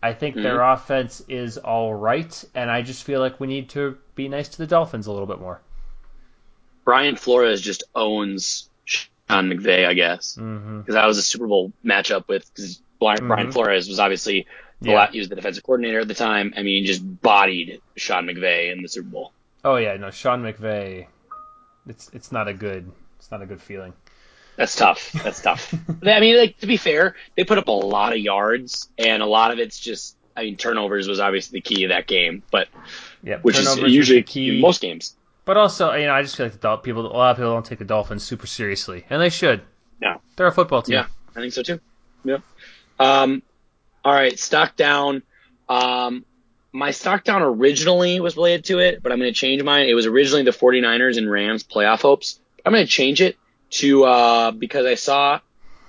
I 0.01 0.13
think 0.13 0.33
mm-hmm. 0.33 0.43
their 0.43 0.63
offense 0.63 1.21
is 1.29 1.59
all 1.59 1.93
right, 1.93 2.43
and 2.55 2.71
I 2.71 2.81
just 2.81 3.03
feel 3.03 3.19
like 3.19 3.39
we 3.39 3.45
need 3.45 3.69
to 3.69 3.95
be 4.15 4.27
nice 4.27 4.49
to 4.49 4.57
the 4.57 4.65
Dolphins 4.65 5.05
a 5.05 5.11
little 5.11 5.27
bit 5.27 5.39
more. 5.39 5.61
Brian 6.89 7.17
Flores 7.17 7.61
just 7.61 7.83
owns 7.93 8.67
Sean 8.83 9.07
McVay, 9.29 9.85
I 9.85 9.93
guess, 9.93 10.33
because 10.33 10.49
mm-hmm. 10.49 10.91
that 10.91 11.05
was 11.05 11.19
a 11.19 11.21
Super 11.21 11.45
Bowl 11.45 11.71
matchup 11.85 12.27
with 12.27 12.51
because 12.51 12.81
Brian, 12.99 13.19
mm-hmm. 13.19 13.51
Flores 13.51 13.87
was 13.87 13.99
obviously 13.99 14.47
the 14.81 14.89
yeah. 14.89 15.11
he 15.11 15.19
was 15.19 15.29
the 15.29 15.35
defensive 15.35 15.61
coordinator 15.61 15.99
at 15.99 16.07
the 16.07 16.15
time. 16.15 16.51
I 16.57 16.63
mean, 16.63 16.87
just 16.87 17.03
bodied 17.21 17.79
Sean 17.95 18.25
McVay 18.25 18.71
in 18.71 18.81
the 18.81 18.89
Super 18.89 19.07
Bowl. 19.07 19.33
Oh 19.63 19.75
yeah, 19.75 19.97
no, 19.97 20.09
Sean 20.09 20.41
McVay. 20.41 21.05
It's 21.85 22.09
it's 22.11 22.31
not 22.31 22.47
a 22.47 22.55
good 22.55 22.91
it's 23.19 23.29
not 23.29 23.43
a 23.43 23.45
good 23.45 23.61
feeling. 23.61 23.93
That's 24.55 24.75
tough. 24.75 25.11
That's 25.11 25.43
tough. 25.43 25.71
I 26.03 26.19
mean, 26.19 26.39
like 26.39 26.57
to 26.61 26.65
be 26.65 26.77
fair, 26.77 27.13
they 27.37 27.43
put 27.43 27.59
up 27.59 27.67
a 27.67 27.71
lot 27.71 28.13
of 28.13 28.17
yards, 28.17 28.89
and 28.97 29.21
a 29.21 29.27
lot 29.27 29.51
of 29.51 29.59
it's 29.59 29.79
just. 29.79 30.15
I 30.35 30.43
mean, 30.43 30.55
turnovers 30.55 31.07
was 31.07 31.19
obviously 31.19 31.59
the 31.59 31.61
key 31.61 31.83
of 31.83 31.89
that 31.89 32.07
game, 32.07 32.41
but 32.49 32.67
yeah, 33.21 33.37
which 33.43 33.59
is 33.59 33.77
usually 33.77 34.23
key 34.23 34.55
in 34.55 34.61
most 34.61 34.81
games. 34.81 35.15
But 35.49 35.57
also, 35.57 35.95
you 35.95 36.05
know, 36.05 36.13
I 36.13 36.21
just 36.21 36.37
feel 36.37 36.45
like 36.45 36.61
the 36.61 36.77
people, 36.77 37.07
a 37.07 37.09
lot 37.09 37.31
of 37.31 37.37
people 37.37 37.51
don't 37.53 37.65
take 37.65 37.79
the 37.79 37.83
Dolphins 37.83 38.21
super 38.21 38.45
seriously, 38.45 39.03
and 39.09 39.19
they 39.19 39.29
should. 39.31 39.63
Yeah, 39.99 40.17
they're 40.35 40.45
a 40.45 40.51
football 40.51 40.83
team. 40.83 40.93
Yeah, 40.93 41.07
I 41.35 41.39
think 41.39 41.53
so 41.53 41.63
too. 41.63 41.79
Yeah. 42.23 42.37
Um, 42.99 43.41
all 44.05 44.13
right, 44.13 44.37
stock 44.37 44.75
down. 44.75 45.23
Um, 45.67 46.23
my 46.71 46.91
stock 46.91 47.23
down 47.23 47.41
originally 47.41 48.19
was 48.19 48.35
related 48.35 48.65
to 48.65 48.77
it, 48.77 49.01
but 49.01 49.11
I'm 49.11 49.17
going 49.17 49.33
to 49.33 49.39
change 49.39 49.63
mine. 49.63 49.89
It 49.89 49.95
was 49.95 50.05
originally 50.05 50.43
the 50.43 50.51
49ers 50.51 51.17
and 51.17 51.27
Rams 51.27 51.63
playoff 51.63 52.03
hopes. 52.03 52.39
I'm 52.63 52.71
going 52.71 52.85
to 52.85 52.91
change 52.91 53.19
it 53.19 53.35
to 53.71 54.03
uh, 54.03 54.51
because 54.51 54.85
I 54.85 54.93
saw 54.93 55.39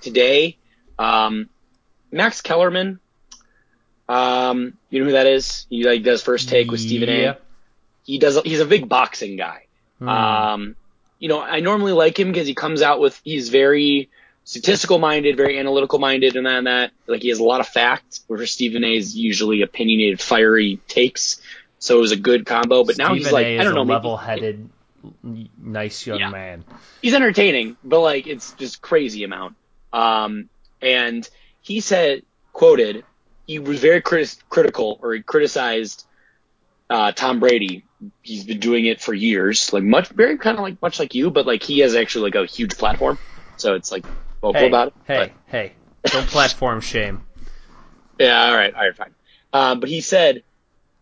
today 0.01 0.57
um, 0.99 1.51
Max 2.11 2.41
Kellerman. 2.41 2.99
Um, 4.09 4.79
you 4.89 5.01
know 5.01 5.05
who 5.05 5.13
that 5.13 5.27
is? 5.27 5.67
He 5.69 5.85
like 5.85 6.03
does 6.03 6.23
first 6.23 6.49
take 6.49 6.71
with 6.71 6.81
Stephen 6.81 7.11
yeah. 7.11 7.33
A. 7.33 7.49
He 8.05 8.18
does. 8.18 8.40
He's 8.42 8.61
a 8.61 8.66
big 8.66 8.88
boxing 8.88 9.36
guy. 9.36 9.66
Hmm. 9.98 10.09
Um, 10.09 10.76
you 11.18 11.28
know, 11.28 11.40
I 11.40 11.61
normally 11.61 11.92
like 11.92 12.18
him 12.18 12.32
because 12.32 12.46
he 12.46 12.55
comes 12.55 12.82
out 12.82 13.01
with 13.01 13.20
he's 13.24 13.48
very 13.48 14.11
statistical 14.44 14.98
minded, 14.98 15.36
very 15.36 15.59
analytical 15.59 15.98
minded, 15.98 16.36
and 16.36 16.46
that, 16.46 16.59
and 16.59 16.66
that. 16.66 16.92
Like 17.07 17.22
he 17.22 17.28
has 17.28 17.38
a 17.38 17.44
lot 17.44 17.61
of 17.61 17.68
facts. 17.68 18.24
Where 18.26 18.44
Stephen 18.46 18.84
A. 18.84 18.96
is 18.96 19.16
usually 19.16 19.62
opinionated, 19.62 20.20
fiery 20.20 20.80
takes. 20.88 21.40
So 21.78 21.98
it 21.98 22.01
was 22.01 22.12
a 22.12 22.16
good 22.16 22.46
combo. 22.46 22.84
But 22.84 22.98
now 22.98 23.14
he's 23.14 23.32
like, 23.32 23.46
I 23.46 23.64
don't 23.64 23.74
know, 23.74 23.82
level 23.82 24.16
headed 24.16 24.68
nice 25.59 26.07
young 26.07 26.20
yeah. 26.20 26.30
man. 26.30 26.64
He's 27.03 27.14
entertaining, 27.14 27.76
but 27.84 28.01
like 28.01 28.26
it's 28.26 28.53
just 28.53 28.82
crazy 28.82 29.24
amount. 29.24 29.57
Um, 29.92 30.48
and 30.80 31.28
he 31.61 31.80
said, 31.80 32.22
quoted, 32.53 33.05
he 33.46 33.59
was 33.59 33.80
very 33.80 34.01
critical 34.01 34.98
or 35.03 35.14
he 35.14 35.22
criticized 35.22 36.05
uh, 36.88 37.12
Tom 37.12 37.40
Brady. 37.40 37.84
He's 38.22 38.44
been 38.44 38.61
doing 38.61 38.86
it 38.86 39.01
for 39.01 39.12
years, 39.12 39.72
like 39.72 39.82
much, 39.82 40.09
very 40.09 40.38
kind 40.38 40.57
of 40.57 40.62
like 40.62 40.80
much 40.80 40.98
like 40.98 41.14
you, 41.14 41.30
but 41.30 41.46
like 41.46 41.62
he 41.62 41.80
has 41.80 41.94
actually 41.94 42.30
like 42.30 42.34
a 42.34 42.46
huge 42.46 42.76
platform, 42.76 43.18
so 43.57 43.74
it's 43.74 43.92
like 43.92 44.07
vocal 44.40 44.61
hey, 44.61 44.68
about 44.68 44.88
it. 44.88 44.94
Hey, 45.07 45.16
but. 45.18 45.32
hey, 45.46 45.72
don't 46.05 46.26
platform 46.28 46.80
shame. 46.80 47.22
Yeah, 48.18 48.46
all 48.46 48.55
right, 48.55 48.74
all 48.74 48.80
right, 48.80 48.96
fine. 48.96 49.14
Um, 49.53 49.80
but 49.80 49.88
he 49.88 50.01
said 50.01 50.42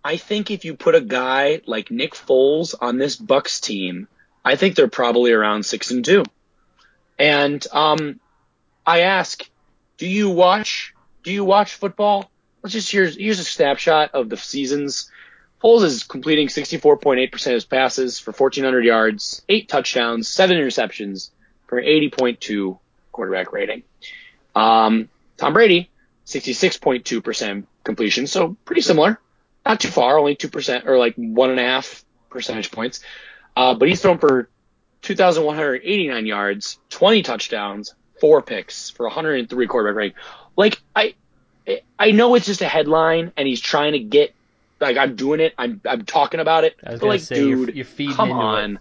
I 0.04 0.16
think 0.16 0.50
if 0.50 0.64
you 0.64 0.74
put 0.74 0.94
a 0.94 1.00
guy 1.00 1.60
like 1.66 1.90
Nick 1.90 2.14
Foles 2.14 2.74
on 2.80 2.98
this 2.98 3.16
Bucks 3.16 3.60
team, 3.60 4.08
I 4.44 4.56
think 4.56 4.74
they're 4.74 4.88
probably 4.88 5.32
around 5.32 5.64
six 5.64 5.90
and 5.90 6.04
two. 6.04 6.24
And 7.18 7.64
um, 7.72 8.20
I 8.86 9.00
ask, 9.00 9.48
do 9.98 10.08
you 10.08 10.30
watch? 10.30 10.94
Do 11.24 11.32
you 11.32 11.44
watch 11.44 11.74
football? 11.74 12.30
Let's 12.62 12.72
just 12.72 12.90
here's 12.90 13.16
here's 13.16 13.40
a 13.40 13.44
snapshot 13.44 14.14
of 14.14 14.28
the 14.28 14.36
seasons. 14.36 15.10
Foles 15.62 15.82
is 15.82 16.04
completing 16.04 16.48
64.8% 16.48 17.32
of 17.32 17.52
his 17.52 17.64
passes 17.64 18.18
for 18.18 18.32
1,400 18.32 18.84
yards, 18.84 19.42
eight 19.48 19.68
touchdowns, 19.68 20.28
seven 20.28 20.56
interceptions 20.56 21.30
for 21.66 21.78
an 21.78 21.84
80.2 21.84 22.78
quarterback 23.12 23.52
rating. 23.52 23.82
Um, 24.54 25.08
Tom 25.36 25.52
Brady, 25.52 25.90
66.2% 26.26 27.64
completion, 27.84 28.26
so 28.26 28.56
pretty 28.64 28.82
similar 28.82 29.18
not 29.68 29.80
too 29.80 29.88
far, 29.88 30.18
only 30.18 30.34
two 30.34 30.48
percent 30.48 30.88
or 30.88 30.98
like 30.98 31.14
one 31.16 31.50
and 31.50 31.60
a 31.60 31.62
half 31.62 32.04
percentage 32.30 32.70
points. 32.72 33.00
Uh, 33.54 33.74
but 33.74 33.88
he's 33.88 34.00
thrown 34.00 34.18
for 34.18 34.48
2,189 35.02 36.26
yards, 36.26 36.78
20 36.90 37.22
touchdowns, 37.22 37.94
four 38.20 38.40
picks 38.42 38.90
for 38.90 39.06
103 39.06 39.66
quarterback 39.66 39.96
rating. 39.96 40.16
Like 40.56 40.80
I, 40.96 41.14
I 41.98 42.12
know 42.12 42.34
it's 42.34 42.46
just 42.46 42.62
a 42.62 42.68
headline, 42.68 43.32
and 43.36 43.46
he's 43.46 43.60
trying 43.60 43.92
to 43.92 43.98
get 43.98 44.34
like 44.80 44.96
I'm 44.96 45.16
doing 45.16 45.40
it. 45.40 45.54
I'm 45.58 45.80
I'm 45.88 46.04
talking 46.04 46.40
about 46.40 46.64
it. 46.64 46.76
but 46.82 47.02
like, 47.02 47.20
say, 47.20 47.36
dude, 47.36 47.74
you're, 47.74 47.86
you're 47.86 48.14
come 48.14 48.32
on. 48.32 48.76
It. 48.76 48.80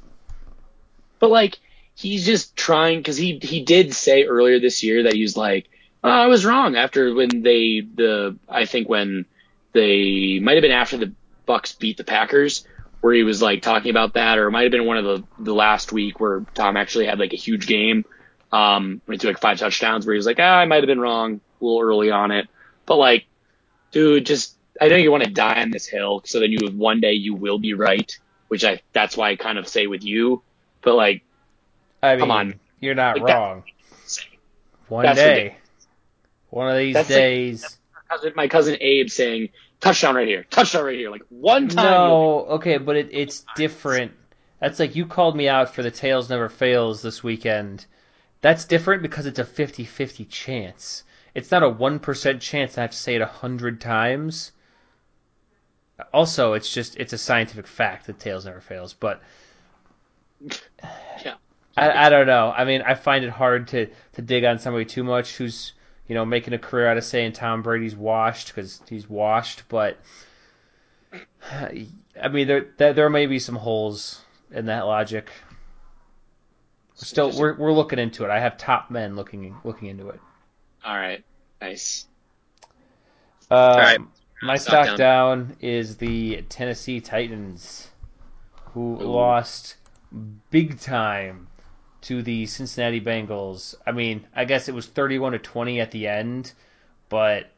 But 1.20 1.30
like 1.30 1.58
he's 1.96 2.26
just 2.26 2.56
trying 2.56 3.00
because 3.00 3.18
he 3.18 3.40
he 3.42 3.64
did 3.64 3.94
say 3.94 4.26
earlier 4.26 4.60
this 4.60 4.84
year 4.84 5.04
that 5.04 5.14
he 5.14 5.22
was 5.22 5.36
like, 5.36 5.68
oh, 6.04 6.10
I 6.10 6.28
was 6.28 6.46
wrong 6.46 6.76
after 6.76 7.14
when 7.14 7.42
they 7.42 7.82
the 7.82 8.38
I 8.48 8.66
think 8.66 8.88
when 8.88 9.26
they 9.74 10.40
might 10.42 10.54
have 10.54 10.62
been 10.62 10.72
after 10.72 10.98
the 10.98 11.14
Bucks 11.46 11.74
beat 11.74 11.98
the 11.98 12.04
Packers 12.04 12.66
where 13.02 13.14
he 13.14 13.24
was 13.24 13.42
like 13.42 13.62
talking 13.62 13.90
about 13.92 14.14
that, 14.14 14.38
or 14.38 14.48
it 14.48 14.52
might 14.52 14.64
have 14.64 14.72
been 14.72 14.86
one 14.86 14.98
of 14.98 15.06
the 15.06 15.24
the 15.40 15.54
last 15.54 15.92
week 15.92 16.20
where 16.20 16.46
Tom 16.54 16.78
actually 16.78 17.06
had 17.06 17.20
like 17.20 17.34
a 17.34 17.38
huge 17.38 17.68
game, 17.68 18.06
um, 18.52 19.02
went 19.08 19.22
to 19.22 19.28
like 19.28 19.40
five 19.40 19.58
touchdowns 19.58 20.06
where 20.06 20.14
he 20.14 20.18
was 20.18 20.26
like, 20.26 20.40
ah, 20.40 20.58
I 20.58 20.66
might 20.66 20.78
have 20.78 20.88
been 20.88 21.00
wrong 21.00 21.40
a 21.62 21.66
little 21.66 21.82
early 21.82 22.12
on 22.12 22.32
it, 22.32 22.48
but 22.86 22.98
like, 22.98 23.26
dude, 23.92 24.26
just 24.26 24.57
I 24.82 24.88
know 24.88 24.96
you 24.96 25.12
want 25.12 25.24
to 25.24 25.30
die 25.30 25.62
on 25.62 25.72
this 25.72 25.88
hill, 25.88 26.22
so 26.26 26.40
then 26.40 26.52
you 26.52 26.70
one 26.72 27.00
day 27.00 27.14
you 27.14 27.34
will 27.34 27.60
be 27.60 27.74
right, 27.74 28.18
which 28.48 28.64
I 28.64 28.82
that's 28.94 29.18
why 29.18 29.30
I 29.30 29.36
kind 29.36 29.58
of 29.58 29.68
say 29.68 29.88
with 29.88 30.04
you, 30.04 30.42
but 30.82 30.96
like, 30.96 31.24
I 32.02 32.12
mean, 32.12 32.20
come 32.20 32.32
on, 32.32 32.60
you're 32.80 32.96
not 32.96 33.20
like 33.20 33.34
wrong. 33.34 33.64
One 34.88 35.04
that's 35.04 35.18
day, 35.18 35.36
ridiculous. 35.36 35.88
one 36.50 36.70
of 36.70 36.78
these 36.78 36.94
that's 36.94 37.08
days. 37.10 37.64
Like, 37.64 37.72
cousin, 38.10 38.34
my 38.36 38.48
cousin 38.48 38.78
Abe 38.80 39.10
saying 39.10 39.50
touchdown 39.80 40.16
right 40.16 40.28
here, 40.28 40.46
touchdown 40.50 40.86
right 40.86 40.98
here, 40.98 41.10
like 41.10 41.24
one 41.30 41.68
time. 41.68 41.86
No, 41.86 42.46
okay, 42.52 42.78
but 42.78 42.96
it, 42.96 43.10
it's 43.12 43.46
different. 43.56 44.14
That's 44.60 44.80
like 44.80 44.96
you 44.96 45.06
called 45.06 45.36
me 45.36 45.48
out 45.50 45.76
for 45.76 45.84
the 45.84 45.92
tails 45.92 46.30
never 46.30 46.50
fails 46.50 47.02
this 47.02 47.24
weekend. 47.24 47.86
That's 48.42 48.66
different 48.66 49.02
because 49.02 49.26
it's 49.26 49.40
a 49.40 49.44
50-50 49.44 50.30
chance. 50.30 51.04
It's 51.36 51.52
not 51.52 51.64
a 51.64 51.70
1% 51.70 52.40
chance 52.40 52.78
I 52.78 52.82
have 52.82 52.92
to 52.92 52.98
say 52.98 53.16
it 53.16 53.22
a 53.22 53.28
hundred 53.28 53.82
times. 53.82 54.52
Also, 56.14 56.54
it's 56.54 56.72
just 56.72 56.98
it's 56.98 57.14
a 57.14 57.18
scientific 57.18 57.68
fact 57.68 58.08
that 58.08 58.20
tails 58.20 58.46
never 58.46 58.62
fails, 58.62 58.94
but 58.94 59.22
yeah. 60.42 61.36
I, 61.76 62.08
I 62.08 62.10
don't 62.10 62.28
know. 62.28 62.54
I 62.56 62.66
mean, 62.66 62.82
I 62.82 62.94
find 62.96 63.24
it 63.24 63.30
hard 63.32 63.68
to, 63.70 63.88
to 64.14 64.22
dig 64.22 64.44
on 64.44 64.60
somebody 64.60 64.86
too 64.86 65.04
much 65.04 65.36
who's 65.36 65.74
you 66.08 66.16
know, 66.16 66.26
making 66.26 66.54
a 66.54 66.58
career 66.58 66.88
out 66.88 66.98
of 66.98 67.04
saying 67.04 67.34
Tom 67.34 67.62
Brady's 67.62 67.96
washed 67.96 68.48
because 68.48 68.82
he's 68.88 69.10
washed, 69.10 69.64
but 69.70 69.98
I 71.52 72.28
mean, 72.32 72.48
there, 72.48 72.68
there, 72.78 72.94
there 72.94 73.10
may 73.10 73.26
be 73.26 73.40
some 73.40 73.56
holes 73.56 74.22
in 74.52 74.66
that 74.66 74.86
logic. 74.86 75.30
Still, 76.96 77.32
we're 77.38 77.56
we're 77.56 77.74
looking 77.74 78.00
into 78.00 78.24
it. 78.24 78.32
I 78.32 78.40
have 78.40 78.58
top 78.58 78.90
men 78.90 79.16
looking 79.16 79.56
looking 79.64 79.90
into 79.90 80.10
it. 80.10 80.20
All 80.84 80.96
right, 80.96 81.24
nice. 81.62 82.08
Uh, 83.52 83.54
All 83.54 83.78
right, 83.78 84.00
my 84.42 84.58
stock, 84.58 84.86
down. 84.86 84.98
down. 84.98 85.58
is 85.62 85.98
the 85.98 86.44
Tennessee 86.50 87.00
Titans, 87.02 87.88
who 88.74 89.02
Ooh. 89.02 89.08
lost 89.08 89.76
big 90.52 90.80
time 90.80 91.48
to 92.02 92.22
the 92.22 92.46
Cincinnati 92.46 93.02
Bengals. 93.02 93.76
I 93.86 93.92
mean, 93.92 94.26
I 94.36 94.46
guess 94.46 94.70
it 94.70 94.76
was 94.76 94.86
31 94.86 95.34
to 95.34 95.40
20 95.40 95.82
at 95.82 95.92
the 95.92 96.08
end, 96.08 96.54
but 97.10 97.50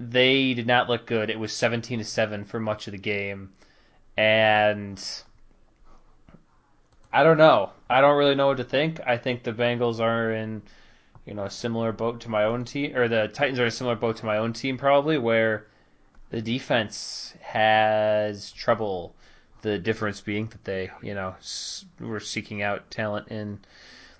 they 0.00 0.54
did 0.54 0.66
not 0.66 0.88
look 0.88 1.06
good. 1.06 1.30
It 1.30 1.38
was 1.38 1.52
17 1.52 1.98
to 1.98 2.04
7 2.04 2.44
for 2.44 2.60
much 2.60 2.86
of 2.86 2.92
the 2.92 2.98
game. 2.98 3.52
And 4.16 5.02
I 7.12 7.22
don't 7.24 7.38
know. 7.38 7.70
I 7.90 8.00
don't 8.00 8.16
really 8.16 8.34
know 8.34 8.48
what 8.48 8.56
to 8.58 8.64
think. 8.64 9.00
I 9.06 9.16
think 9.16 9.42
the 9.42 9.52
Bengals 9.52 10.00
are 10.00 10.32
in, 10.32 10.62
you 11.26 11.34
know, 11.34 11.44
a 11.44 11.50
similar 11.50 11.92
boat 11.92 12.20
to 12.22 12.30
my 12.30 12.44
own 12.44 12.64
team, 12.64 12.96
or 12.96 13.08
the 13.08 13.28
Titans 13.28 13.58
are 13.58 13.62
in 13.62 13.68
a 13.68 13.72
similar 13.72 13.96
boat 13.96 14.16
to 14.18 14.26
my 14.26 14.38
own 14.38 14.52
team, 14.52 14.78
probably, 14.78 15.18
where 15.18 15.66
the 16.34 16.42
defense 16.42 17.32
has 17.40 18.50
trouble 18.50 19.14
the 19.62 19.78
difference 19.78 20.20
being 20.20 20.48
that 20.48 20.64
they, 20.64 20.90
you 21.00 21.14
know, 21.14 21.36
were 22.00 22.18
seeking 22.18 22.60
out 22.60 22.90
talent 22.90 23.28
in 23.28 23.60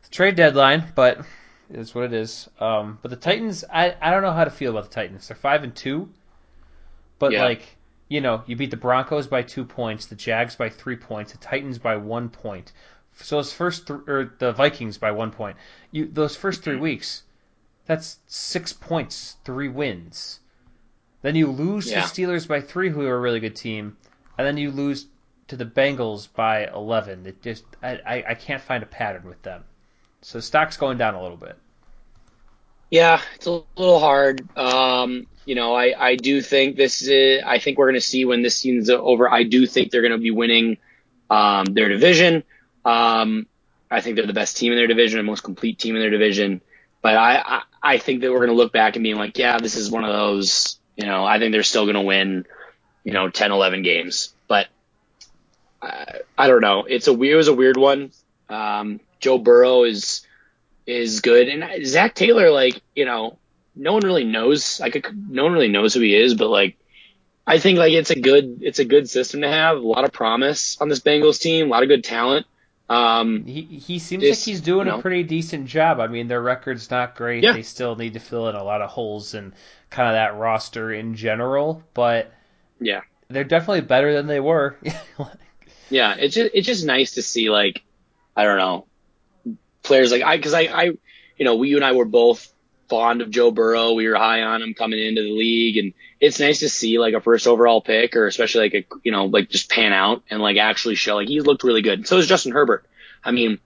the 0.05 0.11
trade 0.11 0.37
deadline, 0.37 0.85
but 0.95 1.27
it's 1.69 1.93
what 1.93 2.05
it 2.05 2.13
is. 2.13 2.49
Um, 2.61 3.01
but 3.03 3.11
the 3.11 3.17
Titans, 3.17 3.65
I, 3.69 3.97
I 4.01 4.13
don't 4.13 4.23
know 4.23 4.31
how 4.31 4.45
to 4.45 4.51
feel 4.51 4.71
about 4.71 4.91
the 4.91 4.95
Titans. 4.95 5.27
They're 5.27 5.37
five 5.37 5.65
and 5.65 5.75
two, 5.75 6.09
but 7.19 7.33
yeah. 7.33 7.43
like 7.43 7.63
you 8.09 8.21
know, 8.21 8.45
you 8.47 8.55
beat 8.55 8.71
the 8.71 8.77
Broncos 8.77 9.27
by 9.27 9.43
two 9.43 9.65
points, 9.65 10.07
the 10.07 10.15
Jags 10.15 10.55
by 10.55 10.69
three 10.69 10.97
points, 10.97 11.33
the 11.33 11.39
Titans 11.39 11.81
by 11.81 11.97
one 11.97 12.29
point. 12.29 12.71
So 13.17 13.37
those 13.37 13.53
first 13.53 13.89
th- 13.89 14.03
or 14.07 14.33
the 14.39 14.53
Vikings 14.53 14.99
by 14.99 15.11
one 15.11 15.33
point. 15.33 15.57
You 15.91 16.07
those 16.07 16.37
first 16.37 16.63
three 16.63 16.77
weeks, 16.77 17.25
that's 17.87 18.19
six 18.29 18.73
points, 18.73 19.37
three 19.45 19.69
wins. 19.69 20.39
Then 21.25 21.37
you 21.37 21.47
lose 21.47 21.91
Yeah. 21.91 22.03
to 22.03 22.07
Steelers 22.07 22.47
by 22.47 22.61
three, 22.61 22.91
who 22.91 23.01
are 23.07 23.17
a 23.17 23.19
really 23.19 23.41
good 23.41 23.57
team, 23.57 23.97
and 24.37 24.47
then 24.47 24.59
you 24.59 24.71
lose 24.71 25.07
to 25.49 25.57
the 25.57 25.65
Bengals 25.65 26.29
by 26.31 26.67
eleven. 26.67 27.25
It 27.25 27.43
just 27.43 27.65
I, 27.83 27.99
I, 28.07 28.25
I 28.29 28.35
can't 28.35 28.61
find 28.61 28.83
a 28.83 28.87
pattern 28.87 29.27
with 29.27 29.41
them. 29.41 29.65
So 30.21 30.39
stock's 30.41 30.77
going 30.77 30.99
down 30.99 31.15
a 31.15 31.23
little 31.23 31.39
bit. 31.39 31.57
Yeah, 32.91 33.23
it's 33.37 33.47
a 33.47 33.63
little 33.77 34.01
hard. 34.01 34.47
Um, 34.57 35.27
you 35.47 35.55
know, 35.55 35.75
I, 35.75 35.95
I 35.99 36.17
do 36.17 36.43
think 36.43 36.77
this 36.77 37.01
is, 37.01 37.43
I 37.45 37.59
think 37.59 37.79
we're 37.79 37.87
going 37.87 37.95
to 37.95 38.01
see 38.03 38.27
when 38.27 38.43
this 38.43 38.57
season's 38.57 38.91
over. 38.91 39.27
I 39.29 39.45
do 39.45 39.67
think 39.67 39.91
they're 39.91 40.03
going 40.03 40.13
to 40.13 40.19
be 40.19 40.31
winning 40.31 40.77
um, 41.31 41.65
their 41.65 41.89
division. 41.89 42.45
Um, 42.85 43.47
I 43.91 44.01
think 44.03 44.17
they're 44.17 44.27
the 44.27 44.33
best 44.35 44.59
team 44.59 44.73
in 44.73 44.79
their 44.79 44.87
division, 44.87 45.19
the 45.19 45.25
most 45.25 45.43
complete 45.43 45.79
team 45.79 45.97
in 45.97 46.03
their 46.03 46.11
division. 46.11 46.61
But 47.03 47.17
I, 47.17 47.43
I, 47.45 47.63
I 47.83 47.99
think 47.99 48.21
that 48.21 48.31
we're 48.31 48.39
going 48.47 48.51
to 48.51 48.55
look 48.55 48.73
back 48.73 48.97
and 48.97 49.03
be 49.03 49.15
like, 49.15 49.39
yeah, 49.39 49.59
this 49.59 49.77
is 49.77 49.91
one 49.91 50.05
of 50.05 50.13
those, 50.13 50.79
you 50.97 51.07
know, 51.07 51.25
I 51.25 51.39
think 51.39 51.53
they're 51.53 51.63
still 51.63 51.85
going 51.85 51.95
to 51.97 52.01
win, 52.03 52.47
you 53.05 53.13
know, 53.13 53.29
10, 53.31 53.51
11 53.53 53.83
games. 53.83 54.33
But 54.49 54.69
I, 55.83 56.21
I 56.37 56.47
don't 56.49 56.61
know. 56.61 56.85
It's 56.85 57.07
a 57.09 57.13
weird, 57.13 57.35
it 57.35 57.37
was 57.37 57.49
a 57.49 57.55
weird 57.55 57.77
one. 57.77 58.11
Um, 58.49 59.01
Joe 59.21 59.39
Burrow 59.39 59.85
is, 59.85 60.27
is 60.87 61.21
good. 61.21 61.49
And 61.49 61.87
Zac 61.87 62.15
Taylor, 62.15 62.51
like, 62.51 62.81
you 62.95 63.05
know, 63.05 63.39
no 63.77 63.93
one 63.93 64.03
really 64.03 64.25
knows. 64.25 64.81
Like 64.81 65.07
no 65.15 65.45
one 65.45 65.53
really 65.53 65.69
knows 65.69 65.95
who 65.95 66.01
he 66.01 66.15
is, 66.15 66.35
but 66.35 66.49
like, 66.49 66.77
I 67.47 67.59
think 67.59 67.79
like 67.79 67.93
it's 67.93 68.11
a 68.11 68.19
good, 68.21 68.61
it's 68.63 68.79
a 68.79 68.85
good 68.85 69.09
system 69.11 69.43
to 69.43 69.49
have. 69.49 69.77
A 69.77 69.81
lot 69.81 70.05
of 70.05 70.13
promise 70.13 70.81
on 70.81 70.89
this 70.89 71.01
Bengals 71.01 71.41
team, 71.41 71.67
a 71.67 71.71
lot 71.71 71.83
of 71.83 71.89
good 71.89 72.05
talent. 72.05 72.47
Um, 72.89 73.45
He 73.45 73.63
he 73.63 73.99
seems 73.99 74.23
This- 74.23 74.41
like 74.41 74.45
he's 74.45 74.61
doing 74.61 74.87
you 74.87 74.93
a 74.95 75.01
pretty 75.03 75.23
decent 75.25 75.67
job. 75.67 76.01
I 76.01 76.07
mean, 76.07 76.29
their 76.29 76.41
record's 76.43 76.91
not 76.91 77.17
great. 77.17 77.43
Yeah. 77.43 77.53
They 77.53 77.63
still 77.63 77.97
need 77.97 78.13
to 78.15 78.21
fill 78.21 78.49
in 78.49 78.55
a 78.57 78.63
lot 78.63 78.83
of 78.83 78.91
holes 78.91 79.35
and 79.35 79.53
kind 79.95 80.09
of 80.09 80.15
that 80.15 80.37
roster 80.37 80.93
in 80.93 81.15
general, 81.15 81.81
but 81.95 82.33
yeah, 82.81 83.03
they're 83.29 83.45
definitely 83.45 83.83
better 83.83 84.13
than 84.13 84.27
they 84.27 84.41
were. 84.41 84.77
yeah. 85.89 86.17
It's 86.19 86.35
just, 86.35 86.51
it's 86.53 86.67
just 86.67 86.85
nice 86.85 87.13
to 87.13 87.23
see 87.23 87.49
like, 87.49 87.81
I 88.37 88.43
don't 88.43 88.59
know, 88.59 88.87
players 89.85 90.11
like 90.11 90.23
I, 90.23 90.37
cause 90.39 90.53
I, 90.53 90.63
I, 90.63 90.83
you 91.37 91.45
know, 91.45 91.55
we, 91.55 91.69
you 91.69 91.77
and 91.77 91.85
I 91.85 91.93
were 91.93 92.05
both 92.05 92.53
fond 92.89 93.23
of 93.23 93.31
Joe 93.31 93.53
Burrow. 93.53 93.93
We 93.93 94.09
were 94.09 94.17
high 94.17 94.43
on 94.43 94.63
him 94.63 94.75
coming 94.75 94.99
into 94.99 95.23
the 95.23 95.31
league 95.31 95.77
and 95.77 95.93
it's 96.21 96.41
nice 96.41 96.59
to 96.59 96.69
see 96.69 96.99
like 96.99 97.15
a 97.15 97.21
first 97.21 97.47
overall 97.47 97.81
pick 97.81 98.17
or 98.17 98.27
especially 98.27 98.63
like 98.71 98.75
a, 98.75 98.85
you 99.05 99.13
know, 99.13 99.27
like 99.27 99.49
just 99.49 99.71
pan 99.71 99.93
out 99.93 100.25
and 100.29 100.41
like 100.41 100.57
actually 100.57 100.97
show 100.97 101.15
like 101.15 101.29
he 101.29 101.41
looked 101.41 101.63
really 101.63 101.83
good. 101.83 102.09
So 102.09 102.19
is 102.19 102.27
Justin 102.27 102.51
Herbert. 102.53 102.85
I 103.23 103.31
mean, 103.31 103.61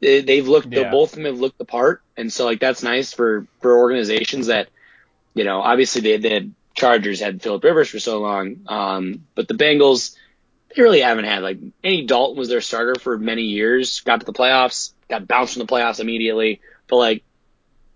they- 0.00 0.20
they've 0.20 0.46
looked, 0.46 0.66
Yeah. 0.70 0.90
both 0.90 1.12
of 1.12 1.16
them 1.16 1.24
have 1.24 1.40
looked 1.40 1.56
the 1.56 1.64
part. 1.64 2.02
And 2.14 2.30
so 2.30 2.44
like 2.44 2.60
that's 2.60 2.82
nice 2.82 3.14
for, 3.14 3.46
for 3.62 3.78
organizations 3.78 4.48
that, 4.48 4.68
you 5.36 5.44
know, 5.44 5.60
obviously 5.60 6.00
they, 6.00 6.16
they 6.16 6.30
had 6.30 6.52
Chargers 6.74 7.20
had 7.20 7.42
Philip 7.42 7.62
Rivers 7.62 7.90
for 7.90 8.00
so 8.00 8.20
long. 8.20 8.60
Um, 8.66 9.26
but 9.34 9.46
the 9.48 9.54
Bengals, 9.54 10.16
they 10.74 10.82
really 10.82 11.02
haven't 11.02 11.26
had 11.26 11.42
like 11.42 11.58
any 11.84 12.06
Dalton 12.06 12.38
was 12.38 12.48
their 12.48 12.62
starter 12.62 12.94
for 12.98 13.18
many 13.18 13.42
years, 13.42 14.00
got 14.00 14.20
to 14.20 14.26
the 14.26 14.32
playoffs, 14.32 14.94
got 15.10 15.28
bounced 15.28 15.52
from 15.54 15.66
the 15.66 15.72
playoffs 15.72 16.00
immediately. 16.00 16.62
But 16.88 16.96
like, 16.96 17.22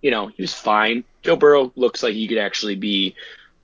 you 0.03 0.11
know, 0.11 0.27
he 0.27 0.43
was 0.43 0.53
fine. 0.53 1.03
Joe 1.23 1.37
Burrow 1.37 1.73
looks 1.77 2.03
like 2.03 2.13
he 2.13 2.29
could 2.29 2.39
actually 2.39 2.77
be 2.77 3.15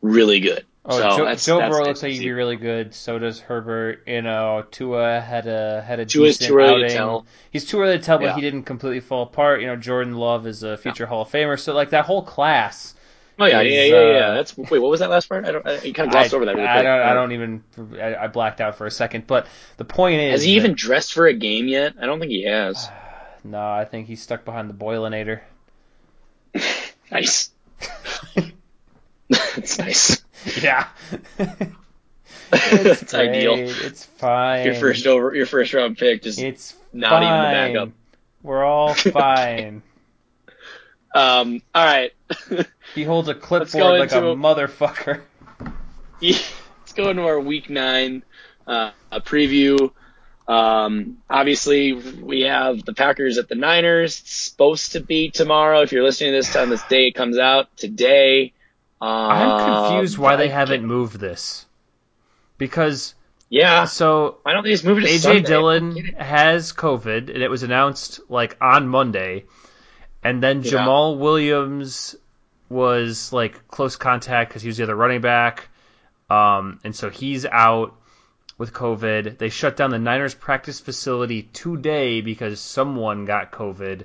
really 0.00 0.40
good. 0.40 0.64
Oh, 0.86 0.98
so 0.98 1.16
Joe, 1.18 1.24
that's, 1.26 1.44
Joe 1.44 1.58
that's 1.58 1.70
Burrow 1.70 1.80
nice 1.80 1.88
looks 1.88 2.02
like 2.02 2.12
he'd 2.12 2.20
be 2.20 2.32
really 2.32 2.56
good. 2.56 2.94
So 2.94 3.18
does 3.18 3.40
Herbert. 3.40 4.04
You 4.06 4.22
know, 4.22 4.64
Tua 4.70 5.20
had 5.20 5.46
a 5.46 5.82
had 5.82 6.00
a 6.00 6.06
Tua's 6.06 6.38
decent 6.38 6.48
too 6.48 6.58
early 6.58 6.78
to 6.80 6.84
outing. 6.86 6.96
tell. 6.96 7.26
He's 7.50 7.66
too 7.66 7.80
early 7.80 7.98
to 7.98 8.02
tell, 8.02 8.18
but 8.18 8.24
Yeah. 8.26 8.34
he 8.36 8.40
didn't 8.40 8.62
completely 8.62 9.00
fall 9.00 9.24
apart. 9.24 9.60
You 9.60 9.66
know, 9.66 9.76
Jordan 9.76 10.14
Love 10.14 10.46
is 10.46 10.62
a 10.62 10.78
future 10.78 11.04
Hall 11.04 11.22
of 11.22 11.30
Famer. 11.30 11.60
So 11.60 11.74
like 11.74 11.90
that 11.90 12.06
whole 12.06 12.22
class. 12.22 12.94
Oh 13.38 13.44
yeah, 13.44 13.60
is, 13.60 13.72
yeah, 13.72 13.82
yeah, 13.84 14.10
yeah. 14.12 14.26
uh, 14.28 14.34
That's 14.34 14.56
wait. 14.56 14.70
What 14.80 14.90
was 14.90 15.00
that 15.00 15.10
last 15.10 15.28
part? 15.28 15.44
I 15.44 15.52
don't. 15.52 15.66
I, 15.66 15.80
you 15.82 15.92
kind 15.92 16.08
of 16.08 16.12
glossed 16.12 16.32
I, 16.32 16.36
over 16.36 16.46
that. 16.46 16.54
Really 16.56 16.66
I 16.66 16.82
don't. 16.82 17.00
I 17.00 17.12
don't 17.14 17.32
even. 17.32 17.64
I, 18.00 18.14
I 18.24 18.26
blacked 18.28 18.60
out 18.62 18.78
for 18.78 18.86
a 18.86 18.90
second. 18.90 19.26
But 19.26 19.46
the 19.76 19.84
point 19.84 20.20
is, 20.20 20.32
Has 20.32 20.42
he 20.42 20.54
that- 20.54 20.64
even 20.64 20.74
dressed 20.74 21.12
for 21.12 21.26
a 21.26 21.34
game 21.34 21.68
yet? 21.68 21.94
I 22.00 22.06
don't 22.06 22.18
think 22.20 22.30
he 22.30 22.44
has. 22.44 22.88
No, 23.44 23.60
I 23.64 23.84
think 23.84 24.08
he's 24.08 24.20
stuck 24.20 24.44
behind 24.44 24.68
the 24.68 24.74
boilinator. 24.74 25.40
Nice. 27.12 27.50
That's 29.28 29.78
nice. 29.78 30.24
Yeah. 30.60 30.88
it's 31.38 33.00
That's 33.00 33.14
ideal. 33.14 33.54
It's 33.58 34.04
fine. 34.04 34.64
Your 34.66 34.74
first 34.74 35.06
over, 35.06 35.34
your 35.34 35.46
first 35.46 35.72
round 35.74 35.96
pick, 35.98 36.22
just 36.22 36.40
It's 36.40 36.74
not 36.92 37.10
fine. 37.10 37.22
even 37.22 37.74
the 37.74 37.78
backup. 37.80 37.94
We're 38.42 38.64
all 38.64 38.94
fine. 38.94 39.82
Um. 41.16 41.62
All 41.74 41.84
right. 41.84 42.12
he 42.94 43.04
holds 43.04 43.28
a 43.28 43.34
clipboard 43.34 44.00
like 44.00 44.12
a 44.12 44.18
into- 44.18 44.34
motherfucker. 44.42 45.22
Let's 46.20 46.92
go 46.94 47.10
into 47.10 47.22
our 47.22 47.40
week 47.40 47.70
nine 47.70 48.22
uh, 48.66 48.90
a 49.10 49.20
preview. 49.20 49.90
Um, 50.48 51.18
obviously, 51.28 51.92
we 51.92 52.42
have 52.42 52.84
the 52.84 52.94
Packers 52.94 53.38
at 53.38 53.48
the 53.48 53.54
Niners. 53.54 54.20
It's 54.20 54.32
supposed 54.32 54.92
to 54.92 55.00
be 55.00 55.30
tomorrow. 55.30 55.80
If 55.82 55.92
you're 55.92 56.04
listening 56.04 56.32
to 56.32 56.36
this 56.38 56.52
time, 56.52 56.70
this 56.70 56.82
day 56.84 57.08
it 57.08 57.14
comes 57.14 57.38
out 57.38 57.74
today. 57.76 58.52
Um, 59.00 59.08
I'm 59.10 59.90
confused 59.90 60.18
why 60.18 60.36
they 60.36 60.48
haven't 60.48 60.84
moved 60.84 61.18
this. 61.18 61.66
Because 62.58 63.14
Yeah. 63.50 63.84
so 63.84 64.38
Why 64.42 64.52
don't 64.52 64.64
they 64.64 64.70
just 64.70 64.84
move 64.84 64.98
it 64.98 65.02
to 65.02 65.08
AJ 65.08 65.18
Sunday? 65.20 65.40
Dillon 65.42 65.96
has 66.18 66.72
COVID, 66.72 67.28
and 67.34 67.42
it 67.42 67.50
was 67.50 67.62
announced 67.62 68.20
like 68.28 68.56
on 68.60 68.88
Monday, 68.88 69.44
and 70.26 70.42
then 70.42 70.62
Yeah. 70.62 70.72
Jamaal 70.72 71.18
Williams 71.18 72.16
was 72.68 73.32
like 73.32 73.68
close 73.68 73.96
contact 73.96 74.50
because 74.50 74.62
he 74.62 74.68
was 74.68 74.76
the 74.76 74.82
other 74.84 74.96
running 74.96 75.20
back, 75.20 75.68
um, 76.28 76.80
and 76.84 76.94
so 76.94 77.10
he's 77.10 77.46
out 77.46 77.94
with 78.58 78.72
COVID. 78.72 79.38
They 79.38 79.50
shut 79.50 79.76
down 79.76 79.90
the 79.90 79.98
Niners 79.98 80.34
practice 80.34 80.80
facility 80.80 81.42
today 81.42 82.22
because 82.22 82.58
someone 82.60 83.24
got 83.24 83.52
COVID. 83.52 84.02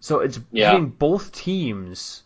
So 0.00 0.20
it's 0.20 0.40
Yeah. 0.50 0.70
hitting 0.72 0.88
both 0.88 1.32
teams, 1.32 2.22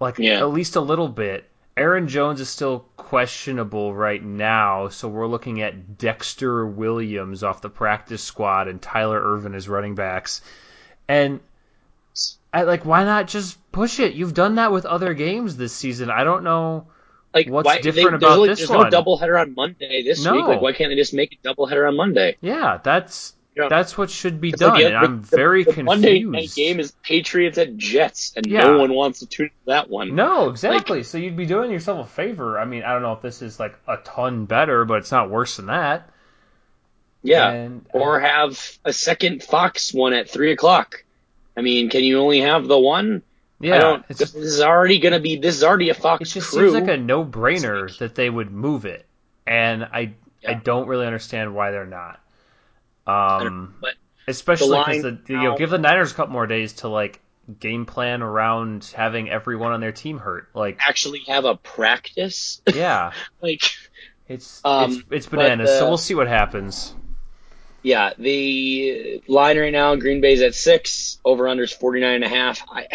like 0.00 0.18
Yeah. 0.18 0.38
at 0.38 0.50
least 0.50 0.76
a 0.76 0.80
little 0.80 1.08
bit. 1.08 1.46
Aaron 1.76 2.08
Jones 2.08 2.40
is 2.40 2.48
still 2.48 2.86
questionable 2.96 3.94
right 3.94 4.22
now, 4.22 4.88
so 4.88 5.08
we're 5.08 5.26
looking 5.26 5.62
at 5.62 5.98
Dexter 5.98 6.66
Williams 6.66 7.42
off 7.42 7.62
the 7.62 7.70
practice 7.70 8.22
squad 8.22 8.68
and 8.68 8.80
Tyler 8.82 9.20
Ervin 9.20 9.54
as 9.54 9.68
running 9.68 9.94
backs. 9.94 10.42
And 11.08 11.40
I 12.52 12.62
like 12.62 12.84
why 12.84 13.04
not 13.04 13.28
just 13.28 13.58
push 13.72 14.00
it? 14.00 14.14
You've 14.14 14.34
done 14.34 14.56
that 14.56 14.72
with 14.72 14.84
other 14.86 15.14
games 15.14 15.56
this 15.56 15.72
season. 15.72 16.10
I 16.10 16.24
don't 16.24 16.42
know. 16.44 16.88
Like, 17.32 17.48
What's 17.48 17.64
why, 17.66 17.80
different 17.80 17.94
they, 17.94 18.02
about 18.16 18.20
there's, 18.20 18.36
only- 18.36 18.48
this 18.48 18.58
there's 18.58 18.70
one? 18.70 18.90
no 18.90 19.02
doubleheader 19.02 19.40
on 19.40 19.54
Monday 19.54 20.02
this 20.02 20.24
No. 20.24 20.34
week. 20.34 20.46
Like, 20.46 20.60
why 20.60 20.72
can't 20.72 20.90
they 20.90 20.96
just 20.96 21.14
make 21.14 21.38
a 21.44 21.48
doubleheader 21.48 21.86
on 21.86 21.96
Monday? 21.96 22.36
Yeah, 22.40 22.80
that's 22.82 23.34
Yeah. 23.54 23.68
that's 23.68 23.96
what 23.96 24.10
should 24.10 24.40
be 24.40 24.50
done. 24.50 24.74
like 24.74 24.84
and 24.86 24.96
I'm 24.96 25.20
the- 25.22 25.28
very 25.36 25.62
the 25.62 25.66
confused. 25.72 25.86
Monday 25.86 26.24
night 26.24 26.50
game 26.56 26.80
is 26.80 26.90
Patriots 27.04 27.56
at 27.58 27.76
Jets, 27.76 28.32
and 28.34 28.46
Yeah. 28.46 28.62
no 28.62 28.78
one 28.78 28.92
wants 28.94 29.20
to 29.20 29.26
tune 29.26 29.44
into 29.46 29.54
that 29.66 29.88
one. 29.88 30.16
No, 30.16 30.48
exactly. 30.48 31.04
so 31.04 31.18
you'd 31.18 31.36
be 31.36 31.46
doing 31.46 31.70
yourself 31.70 32.04
a 32.04 32.10
favor. 32.10 32.58
I 32.58 32.64
mean, 32.64 32.82
I 32.82 32.92
don't 32.94 33.02
know 33.02 33.12
if 33.12 33.22
this 33.22 33.42
is 33.42 33.60
like 33.60 33.78
a 33.86 33.98
ton 33.98 34.46
better, 34.46 34.84
but 34.84 34.94
it's 34.98 35.12
not 35.12 35.30
worse 35.30 35.56
than 35.56 35.66
that. 35.66 36.08
Yeah. 37.22 37.48
And 37.50 37.86
or 37.92 38.18
have 38.18 38.78
a 38.84 38.92
second 38.92 39.42
Fox 39.44 39.92
one 39.94 40.14
at 40.14 40.28
three 40.28 40.50
o'clock. 40.52 41.04
I 41.56 41.62
mean, 41.62 41.88
can 41.90 42.02
you 42.04 42.18
only 42.18 42.40
have 42.40 42.66
the 42.66 42.78
one? 42.78 43.22
yeah. 43.60 44.02
This 44.08 44.34
is 44.34 44.60
already 44.60 44.98
going 44.98 45.12
to 45.12 45.20
be. 45.20 45.36
This 45.36 45.56
is 45.56 45.64
already 45.64 45.90
a 45.90 45.94
Fox. 45.94 46.22
it 46.22 46.32
just 46.32 46.50
crew. 46.50 46.70
seems 46.70 46.74
like 46.74 46.88
a 46.88 46.96
no-brainer 46.96 47.96
that 47.98 48.14
they 48.14 48.30
would 48.30 48.50
move 48.50 48.86
it, 48.86 49.06
and 49.46 49.84
I 49.84 50.14
I 50.46 50.54
don't 50.54 50.88
really 50.88 51.06
understand 51.06 51.54
why 51.54 51.70
they're 51.70 51.86
not. 51.86 52.20
Um, 53.06 53.74
but 53.80 53.94
especially 54.26 54.78
because 54.78 55.02
line 55.04 55.22
the 55.26 55.32
you 55.32 55.42
know 55.42 55.56
give 55.56 55.70
the 55.70 55.78
Niners 55.78 56.12
a 56.12 56.14
couple 56.14 56.32
more 56.32 56.46
days 56.46 56.74
to 56.74 56.88
like 56.88 57.20
game 57.58 57.86
plan 57.86 58.22
around 58.22 58.92
having 58.94 59.28
everyone 59.28 59.72
on 59.72 59.80
their 59.80 59.92
team 59.92 60.18
hurt. 60.18 60.48
Like, 60.54 60.78
actually 60.86 61.22
have 61.26 61.44
a 61.44 61.56
practice. 61.56 62.62
yeah, 62.72 63.12
like, 63.42 63.62
it's 64.28 64.60
Um, 64.64 64.92
it's 64.92 65.02
it's 65.10 65.26
bananas. 65.26 65.70
so 65.78 65.88
we'll 65.88 65.98
see 65.98 66.14
what 66.14 66.28
happens. 66.28 66.94
Yeah, 67.82 68.12
the 68.18 69.22
line 69.26 69.58
right 69.58 69.72
now, 69.72 69.94
Green 69.96 70.20
Bay's 70.20 70.42
at 70.42 70.54
six. 70.54 71.18
Over 71.24 71.44
unders 71.44 71.72
forty 71.72 72.00
nine 72.00 72.16
and 72.16 72.24
a 72.24 72.28
half. 72.28 72.62
I, 72.70 72.88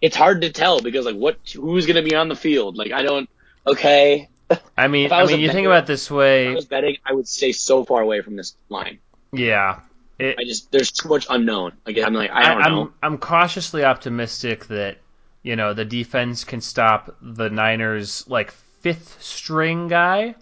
it's 0.00 0.16
hard 0.16 0.42
to 0.42 0.50
tell 0.50 0.80
because 0.80 1.06
like 1.06 1.16
what 1.16 1.38
who's 1.54 1.86
going 1.86 2.02
to 2.02 2.08
be 2.08 2.14
on 2.14 2.28
the 2.28 2.36
field? 2.36 2.76
Like 2.76 2.92
I 2.92 3.02
don't. 3.02 3.28
Okay, 3.66 4.28
I 4.76 4.88
mean, 4.88 5.12
I 5.12 5.22
I 5.22 5.26
mean, 5.26 5.40
you 5.40 5.50
think 5.50 5.66
about 5.66 5.86
this 5.86 6.06
if 6.06 6.12
I 6.12 6.16
way. 6.16 6.54
was 6.54 6.66
betting, 6.66 6.96
I 7.04 7.12
would 7.12 7.26
stay 7.26 7.52
so 7.52 7.84
far 7.84 8.02
away 8.02 8.20
from 8.20 8.36
this 8.36 8.54
line. 8.68 8.98
Yeah, 9.32 9.80
it, 10.18 10.36
I 10.38 10.44
just 10.44 10.70
there's 10.70 10.92
too 10.92 11.08
much 11.08 11.26
unknown. 11.28 11.72
Like 11.86 11.98
I'm 11.98 12.14
like 12.14 12.30
I 12.30 12.54
don't 12.54 12.62
am 12.62 12.72
know. 12.72 12.82
I'm, 12.82 12.94
I'm 13.02 13.18
cautiously 13.18 13.84
optimistic 13.84 14.66
that 14.68 14.98
you 15.42 15.56
know 15.56 15.74
the 15.74 15.84
defense 15.84 16.44
can 16.44 16.60
stop 16.60 17.16
the 17.20 17.50
Niners 17.50 18.24
like 18.28 18.52
fifth 18.52 19.22
string 19.22 19.88
guy, 19.88 20.34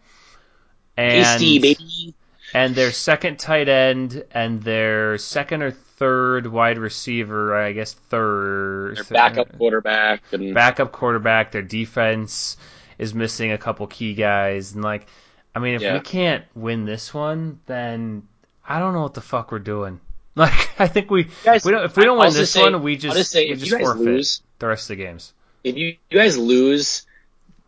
and 0.96 1.40
baby. 1.40 2.14
And 2.54 2.74
their 2.74 2.92
second 2.92 3.38
tight 3.38 3.68
end 3.68 4.24
and 4.30 4.62
their 4.62 5.18
second 5.18 5.62
or 5.62 5.70
third 5.72 6.46
wide 6.46 6.78
receiver, 6.78 7.54
I 7.56 7.72
guess 7.72 7.92
third, 7.94 8.96
Their 8.96 9.04
backup 9.04 9.56
quarterback 9.58 10.22
and 10.32 10.54
backup 10.54 10.92
quarterback. 10.92 11.52
Their 11.52 11.62
defense 11.62 12.56
is 12.98 13.12
missing 13.14 13.52
a 13.52 13.58
couple 13.58 13.86
key 13.88 14.14
guys, 14.14 14.72
and 14.74 14.82
like, 14.82 15.06
I 15.54 15.58
mean, 15.58 15.74
if 15.74 15.82
Yeah. 15.82 15.94
we 15.94 16.00
can't 16.00 16.44
win 16.54 16.84
this 16.84 17.12
one, 17.12 17.60
then 17.66 18.26
I 18.66 18.78
don't 18.78 18.94
know 18.94 19.02
what 19.02 19.14
the 19.14 19.20
fuck 19.20 19.52
we're 19.52 19.58
doing. 19.58 20.00
Like, 20.36 20.80
I 20.80 20.88
think 20.88 21.12
we, 21.12 21.28
Guys, 21.44 21.64
we 21.64 21.70
don't, 21.70 21.84
if 21.84 21.96
we 21.96 22.02
don't 22.02 22.18
I'll 22.18 22.24
win 22.24 22.32
this 22.34 22.50
say- 22.50 22.60
one, 22.62 22.82
we 22.82 22.96
just, 22.96 23.16
just 23.16 23.30
say, 23.30 23.48
we 23.50 23.54
just 23.54 23.70
forfeit 23.70 24.02
lose- 24.02 24.42
the 24.58 24.66
rest 24.66 24.90
of 24.90 24.96
the 24.96 25.04
games. 25.04 25.32
if 25.62 25.76
you, 25.76 25.94
you 26.10 26.18
guys 26.18 26.36
lose 26.36 27.06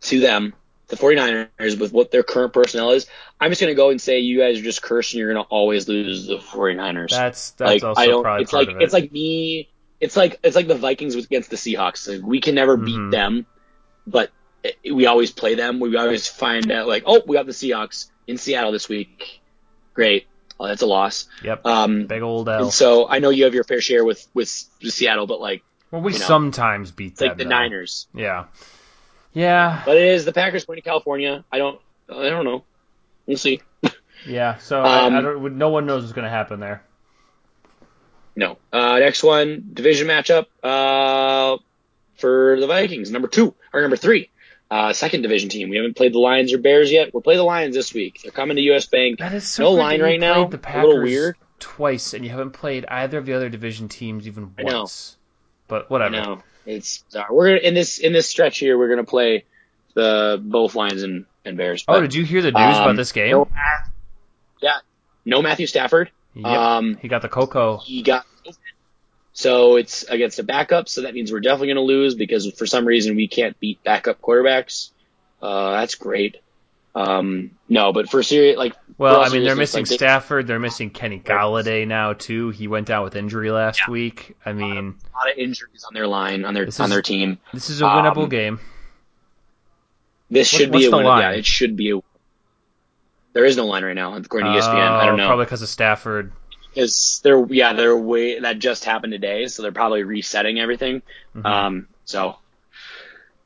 to 0.00 0.18
them, 0.18 0.52
the 0.88 0.96
49ers, 0.96 1.78
with 1.78 1.92
what 1.92 2.10
their 2.10 2.24
current 2.24 2.52
personnel 2.52 2.90
is, 2.90 3.06
I'm 3.40 3.50
just 3.50 3.60
going 3.60 3.70
to 3.70 3.74
go 3.76 3.90
and 3.90 4.00
say 4.00 4.20
you 4.20 4.38
guys 4.38 4.58
are 4.58 4.62
just 4.62 4.80
cursed 4.82 5.12
and 5.12 5.18
you're 5.18 5.32
going 5.32 5.44
to 5.44 5.48
always 5.50 5.88
lose 5.88 6.26
the 6.26 6.38
49ers. 6.38 7.10
That's 7.10 7.50
that's 7.52 7.82
like, 7.82 7.84
also 7.84 8.00
I 8.00 8.06
don't, 8.06 8.22
probably 8.22 8.42
it's 8.42 8.50
part 8.50 8.66
like, 8.66 8.74
of 8.76 8.80
it. 8.80 8.84
it's 8.84 8.92
like 8.94 9.12
me, 9.12 9.68
it's 10.00 10.16
like, 10.16 10.38
it's 10.42 10.56
like 10.56 10.68
the 10.68 10.74
Vikings 10.74 11.14
against 11.14 11.50
the 11.50 11.56
Seahawks. 11.56 12.08
Like, 12.08 12.26
we 12.26 12.40
can 12.40 12.54
never 12.54 12.78
Mhm. 12.78 12.84
beat 12.86 13.10
them, 13.16 13.46
but 14.06 14.30
it- 14.64 14.92
we 14.94 15.06
always 15.06 15.30
play 15.32 15.54
them. 15.54 15.80
We 15.80 15.94
always 15.96 16.26
find 16.26 16.70
out 16.72 16.86
like, 16.88 17.02
oh, 17.06 17.22
we 17.26 17.36
got 17.36 17.44
the 17.46 17.52
Seahawks 17.52 18.08
in 18.26 18.38
Seattle 18.38 18.72
this 18.72 18.88
week. 18.88 19.40
Great. 19.94 20.26
Oh, 20.58 20.66
that's 20.66 20.80
a 20.82 20.86
loss. 20.86 21.28
yep, 21.42 21.64
Um, 21.66 22.06
big 22.06 22.22
old 22.22 22.48
L. 22.48 22.62
and 22.64 22.72
so 22.72 23.06
I 23.06 23.18
know 23.18 23.28
you 23.28 23.44
have 23.44 23.52
your 23.54 23.64
fair 23.64 23.82
share 23.82 24.02
with, 24.04 24.26
with 24.32 24.48
Seattle, 24.48 25.26
but 25.26 25.38
like, 25.40 25.62
well, 25.90 26.00
we 26.00 26.14
you 26.14 26.18
know, 26.18 26.24
sometimes 26.24 26.90
beat 26.90 27.16
them. 27.16 27.28
like 27.28 27.36
the 27.38 27.44
though. 27.44 27.50
Niners. 27.50 28.06
Yeah, 28.14 28.46
yeah, 29.34 29.82
But 29.84 29.98
it 29.98 30.04
is 30.08 30.24
the 30.24 30.32
Packers 30.32 30.64
going 30.64 30.78
to 30.78 30.82
California. 30.82 31.44
I 31.52 31.58
don't. 31.58 31.78
I 32.08 32.30
don't 32.30 32.44
know. 32.46 32.64
We'll 33.26 33.36
see. 33.36 33.60
yeah. 34.26 34.58
So 34.58 34.80
I, 34.82 34.98
I 35.00 35.06
Um, 35.06 35.22
don't. 35.24 35.58
No 35.58 35.68
one 35.70 35.86
knows 35.86 36.02
what's 36.02 36.12
going 36.12 36.24
to 36.24 36.30
happen 36.30 36.60
there. 36.60 36.82
No. 38.34 38.58
Uh, 38.72 38.98
next 38.98 39.22
one, 39.22 39.70
division 39.72 40.06
matchup 40.08 40.46
uh, 40.62 41.56
for 42.18 42.58
the 42.60 42.66
Vikings, 42.66 43.10
number 43.10 43.28
two 43.28 43.54
or 43.72 43.80
number 43.80 43.96
three, 43.96 44.30
uh, 44.70 44.92
second 44.92 45.22
division 45.22 45.48
team. 45.48 45.70
We 45.70 45.76
haven't 45.76 45.96
played 45.96 46.12
the 46.12 46.18
Lions 46.18 46.52
or 46.52 46.58
Bears 46.58 46.92
yet. 46.92 47.14
We'll 47.14 47.22
play 47.22 47.36
the 47.36 47.42
Lions 47.42 47.74
this 47.74 47.94
week. 47.94 48.20
They're 48.22 48.32
coming 48.32 48.56
to 48.56 48.62
US 48.74 48.86
Bank. 48.86 49.18
That 49.20 49.32
is 49.32 49.46
so 49.48 49.64
no 49.64 49.70
line 49.72 50.02
right 50.02 50.20
now. 50.20 50.46
The 50.46 50.56
A 50.56 50.60
Packers 50.60 50.84
little 50.84 51.02
weird. 51.02 51.36
Twice, 51.58 52.12
and 52.12 52.22
you 52.22 52.30
haven't 52.30 52.50
played 52.50 52.84
either 52.86 53.16
of 53.16 53.24
the 53.24 53.32
other 53.32 53.48
division 53.48 53.88
teams 53.88 54.26
even 54.26 54.52
once. 54.58 55.16
But 55.68 55.84
I 55.84 55.88
whatever. 55.88 56.10
know 56.12 56.42
it's 56.66 56.98
bizarre. 56.98 57.28
We're 57.30 57.46
gonna 57.48 57.60
in 57.60 57.72
this 57.72 57.96
in 57.98 58.12
this 58.12 58.28
stretch 58.28 58.58
here. 58.58 58.76
We're 58.76 58.90
gonna 58.90 59.04
play 59.04 59.44
the 59.94 60.38
both 60.42 60.74
Lions 60.74 61.02
and, 61.02 61.24
Bears. 61.54 61.84
Oh, 61.86 62.00
did 62.00 62.14
you 62.14 62.24
hear 62.24 62.42
the 62.42 62.50
news 62.50 62.76
um, 62.76 62.82
about 62.82 62.96
this 62.96 63.12
game? 63.12 63.30
No, 63.30 63.48
yeah, 64.60 64.78
no 65.24 65.42
Matthew 65.42 65.68
Stafford. 65.68 66.10
Yep. 66.34 66.46
Um, 66.46 66.96
he 66.96 67.08
got 67.08 67.22
the 67.22 67.28
cocoa. 67.28 67.78
he 67.78 68.02
got 68.02 68.26
so 69.36 69.76
it's 69.76 70.02
against 70.04 70.38
a 70.38 70.42
backup, 70.42 70.88
so 70.88 71.02
that 71.02 71.12
means 71.12 71.30
we're 71.30 71.40
definitely 71.40 71.68
going 71.68 71.76
to 71.76 71.82
lose 71.82 72.14
because 72.14 72.50
for 72.52 72.64
some 72.64 72.86
reason 72.86 73.16
we 73.16 73.28
can't 73.28 73.58
beat 73.60 73.84
backup 73.84 74.20
quarterbacks. 74.22 74.90
Uh, 75.42 75.72
that's 75.72 75.94
great. 75.94 76.38
Um, 76.94 77.50
no, 77.68 77.92
but 77.92 78.08
for 78.08 78.22
serious, 78.22 78.56
like 78.56 78.74
Well, 78.96 79.20
I 79.22 79.28
mean, 79.28 79.44
they're 79.44 79.54
missing 79.54 79.84
like, 79.84 79.98
Stafford. 79.98 80.46
They're 80.46 80.58
missing 80.58 80.88
Kenny 80.88 81.20
Golladay 81.20 81.86
now 81.86 82.14
too. 82.14 82.48
He 82.48 82.66
went 82.66 82.86
down 82.86 83.04
with 83.04 83.14
injury 83.14 83.50
last 83.50 83.86
week. 83.86 84.34
I 84.46 84.54
mean, 84.54 84.94
a 85.14 85.18
lot 85.18 85.30
of 85.30 85.36
injuries 85.36 85.84
on 85.84 85.92
their 85.92 86.06
line 86.06 86.46
on 86.46 86.54
their 86.54 86.62
on 86.62 86.68
is- 86.68 86.76
their 86.76 87.02
team. 87.02 87.38
this 87.52 87.68
is 87.68 87.82
a 87.82 87.84
winnable 87.84 88.24
um, 88.24 88.28
game. 88.30 88.60
This 90.30 90.52
What- 90.52 90.58
should 90.60 90.72
be 90.72 90.86
a 90.86 90.90
win. 90.90 91.04
line? 91.04 91.20
Yeah, 91.22 91.38
it 91.38 91.46
should 91.46 91.76
be 91.76 91.90
a. 91.90 92.00
There 93.32 93.44
is 93.44 93.56
no 93.56 93.66
line 93.66 93.84
right 93.84 93.94
now 93.94 94.16
according 94.16 94.52
to 94.52 94.58
ESPN. 94.58 94.74
I 94.76 95.02
Oh, 95.02 95.06
don't 95.06 95.16
know 95.18 95.26
Probably 95.26 95.44
because 95.44 95.62
of 95.62 95.68
Stafford. 95.68 96.32
because 96.74 97.20
they're 97.22 97.44
yeah 97.50 97.74
they're 97.74 97.96
way 97.96 98.40
that 98.40 98.58
just 98.58 98.84
happened 98.84 99.12
today, 99.12 99.46
so 99.46 99.62
they're 99.62 99.72
probably 99.72 100.02
resetting 100.04 100.58
everything. 100.58 101.02
Mhm. 101.36 101.44
Um, 101.46 101.88
so 102.06 102.36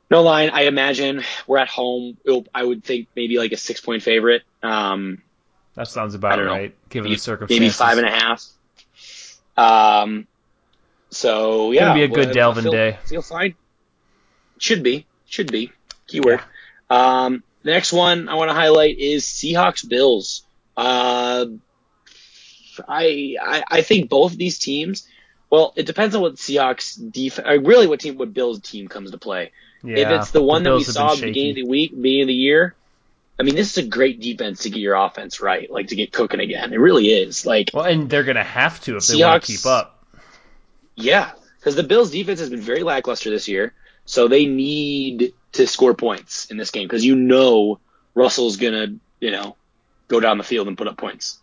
no 0.09 0.21
line. 0.23 0.49
I 0.51 0.61
imagine 0.63 1.23
we're 1.47 1.57
at 1.59 1.67
home. 1.67 2.17
I 2.55 2.63
would 2.63 2.83
think 2.83 3.07
maybe 3.15 3.37
like 3.37 3.51
a 3.51 3.57
six 3.57 3.81
point 3.81 4.01
favorite. 4.01 4.43
Um, 4.63 5.21
that 5.75 5.87
sounds 5.87 6.15
about 6.15 6.37
don't 6.37 6.45
know. 6.45 6.51
right, 6.51 6.75
given 6.89 7.05
maybe, 7.09 7.15
the 7.15 7.21
circumstances. 7.21 7.59
maybe 7.59 7.69
five 7.69 7.97
and 7.97 8.07
a 8.07 8.11
half. 8.11 8.43
Um, 9.57 10.27
so 11.09 11.71
yeah, 11.71 11.81
Gonna 11.81 11.93
be 11.95 12.03
a 12.03 12.07
good 12.07 12.33
well, 12.35 12.53
Dalvin 12.53 12.63
feel, 12.63 12.71
day. 12.71 12.97
Feel 13.05 13.21
fine. 13.21 13.55
Should 14.57 14.83
be. 14.83 15.05
Should 15.27 15.51
be. 15.51 15.71
Keyword. 16.07 16.41
Um, 16.91 17.43
the 17.63 17.71
next 17.71 17.93
one 17.93 18.27
I 18.27 18.35
want 18.35 18.49
to 18.49 18.53
highlight 18.55 18.97
is 18.99 19.23
Seahawks 19.25 19.87
Bills. 19.87 20.43
Uh, 20.75 21.45
I, 22.87 23.35
I 23.41 23.63
I 23.69 23.81
think 23.81 24.09
both 24.09 24.33
of 24.33 24.37
these 24.37 24.59
teams. 24.59 25.07
Well, 25.49 25.73
it 25.75 25.85
depends 25.85 26.15
on 26.15 26.21
what 26.21 26.35
Seahawks 26.35 26.95
defense. 27.11 27.47
Really, 27.65 27.87
what 27.87 27.99
team, 27.99 28.17
what 28.17 28.33
Bills 28.33 28.59
team 28.61 28.87
comes 28.87 29.11
to 29.11 29.17
play. 29.17 29.51
Yeah, 29.83 29.97
if 29.97 30.21
it's 30.21 30.31
the 30.31 30.41
one 30.41 30.63
that 30.63 30.73
we 30.73 30.83
saw 30.83 31.13
at 31.13 31.19
the 31.19 31.25
beginning 31.27 31.51
of 31.51 31.55
the 31.55 31.65
week, 31.67 31.91
beginning 31.91 32.21
of 32.21 32.27
the 32.27 32.33
year, 32.33 32.75
I 33.39 33.43
mean, 33.43 33.55
this 33.55 33.71
is 33.71 33.85
a 33.85 33.87
great 33.87 34.21
defense 34.21 34.63
to 34.63 34.69
get 34.69 34.79
your 34.79 34.95
offense 34.95 35.41
right, 35.41 35.69
like 35.71 35.87
to 35.87 35.95
get 35.95 36.11
cooking 36.13 36.39
again. 36.39 36.73
It 36.73 36.77
really 36.77 37.07
is. 37.09 37.45
Like, 37.45 37.71
Well, 37.73 37.85
and 37.85 38.09
they're 38.09 38.23
gonna 38.23 38.43
have 38.43 38.79
to 38.81 38.97
if 38.97 39.07
they 39.07 39.21
want 39.23 39.43
to 39.43 39.51
keep 39.51 39.65
up. 39.65 40.05
yeah, 40.95 41.31
because 41.59 41.75
the 41.75 41.83
Bills' 41.83 42.11
defense 42.11 42.39
has 42.39 42.49
been 42.49 42.61
very 42.61 42.83
lackluster 42.83 43.29
this 43.29 43.47
year, 43.47 43.73
so 44.05 44.27
they 44.27 44.45
need 44.45 45.33
to 45.53 45.67
score 45.67 45.93
points 45.93 46.45
in 46.51 46.57
this 46.57 46.71
game 46.71 46.87
because 46.87 47.03
you 47.05 47.15
know 47.15 47.79
Russell's 48.15 48.57
gonna, 48.57 48.87
you 49.19 49.31
know, 49.31 49.55
go 50.07 50.19
down 50.19 50.37
the 50.37 50.43
field 50.43 50.67
and 50.67 50.77
put 50.77 50.87
up 50.87 50.97
points. 50.97 51.39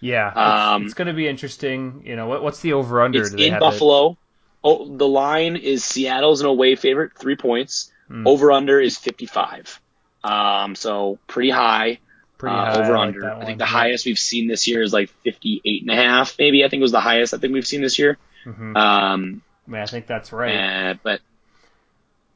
Yeah, 0.00 0.28
it's, 0.28 0.36
Um, 0.36 0.84
it's 0.84 0.94
gonna 0.94 1.14
be 1.14 1.28
interesting. 1.28 2.02
You 2.04 2.16
know, 2.16 2.26
what, 2.26 2.42
what's 2.42 2.60
the 2.60 2.72
over 2.72 3.02
under? 3.02 3.22
It's 3.22 3.32
in 3.34 3.58
Buffalo. 3.58 4.16
Oh, 4.64 4.96
the 4.96 5.06
line 5.08 5.56
is 5.56 5.84
Seattle's 5.84 6.40
an 6.40 6.46
away 6.46 6.76
favorite, 6.76 7.12
three 7.18 7.36
points. 7.36 7.90
Hmm. 8.08 8.26
Over 8.26 8.52
under 8.52 8.80
is 8.80 8.96
55. 8.98 9.80
Um, 10.24 10.74
so 10.76 11.18
pretty 11.26 11.50
high. 11.50 11.86
It 11.88 11.98
pretty 12.38 12.54
uh, 12.54 12.64
high. 12.64 12.80
over 12.80 12.96
I 12.96 12.98
like 12.98 13.06
under. 13.08 13.20
that 13.22 13.36
I 13.38 13.44
think 13.44 13.58
the 13.58 13.64
highest 13.64 14.06
we've 14.06 14.18
seen 14.18 14.46
this 14.48 14.66
year 14.68 14.82
is 14.82 14.92
like 14.92 15.10
58 15.24 15.82
and 15.82 15.90
a 15.90 15.96
half, 15.96 16.36
maybe. 16.38 16.64
I 16.64 16.68
think 16.68 16.80
it 16.80 16.82
was 16.82 16.92
the 16.92 17.00
highest 17.00 17.34
I 17.34 17.38
think 17.38 17.52
we've 17.54 17.66
seen 17.66 17.80
this 17.82 17.98
year. 17.98 18.18
Mhm. 18.44 18.76
Um, 18.76 19.42
I 19.66 19.70
mean, 19.70 19.80
I 19.82 19.86
think 19.86 20.06
that's 20.06 20.32
right. 20.32 20.90
uh, 20.90 20.94
but, 21.02 21.20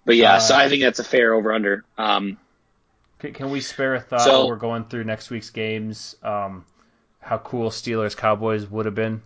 but 0.06 0.16
yeah, 0.16 0.36
Uh, 0.36 0.40
so 0.40 0.56
I 0.56 0.68
think 0.70 0.82
that's 0.82 0.98
a 1.00 1.04
fair 1.04 1.34
over 1.34 1.52
under. 1.52 1.84
Um, 1.98 2.38
Can, 3.18 3.34
can 3.34 3.50
we 3.50 3.60
spare 3.60 3.94
a 3.94 4.00
thought 4.00 4.22
So- 4.22 4.38
while 4.40 4.48
we're 4.48 4.56
going 4.56 4.84
through 4.86 5.04
next 5.04 5.28
week's 5.30 5.50
games? 5.50 6.16
Um, 6.22 6.64
how 7.20 7.36
cool 7.38 7.68
Steelers 7.70 8.16
Cowboys 8.16 8.66
would 8.66 8.86
have 8.86 8.94
been. 8.94 9.20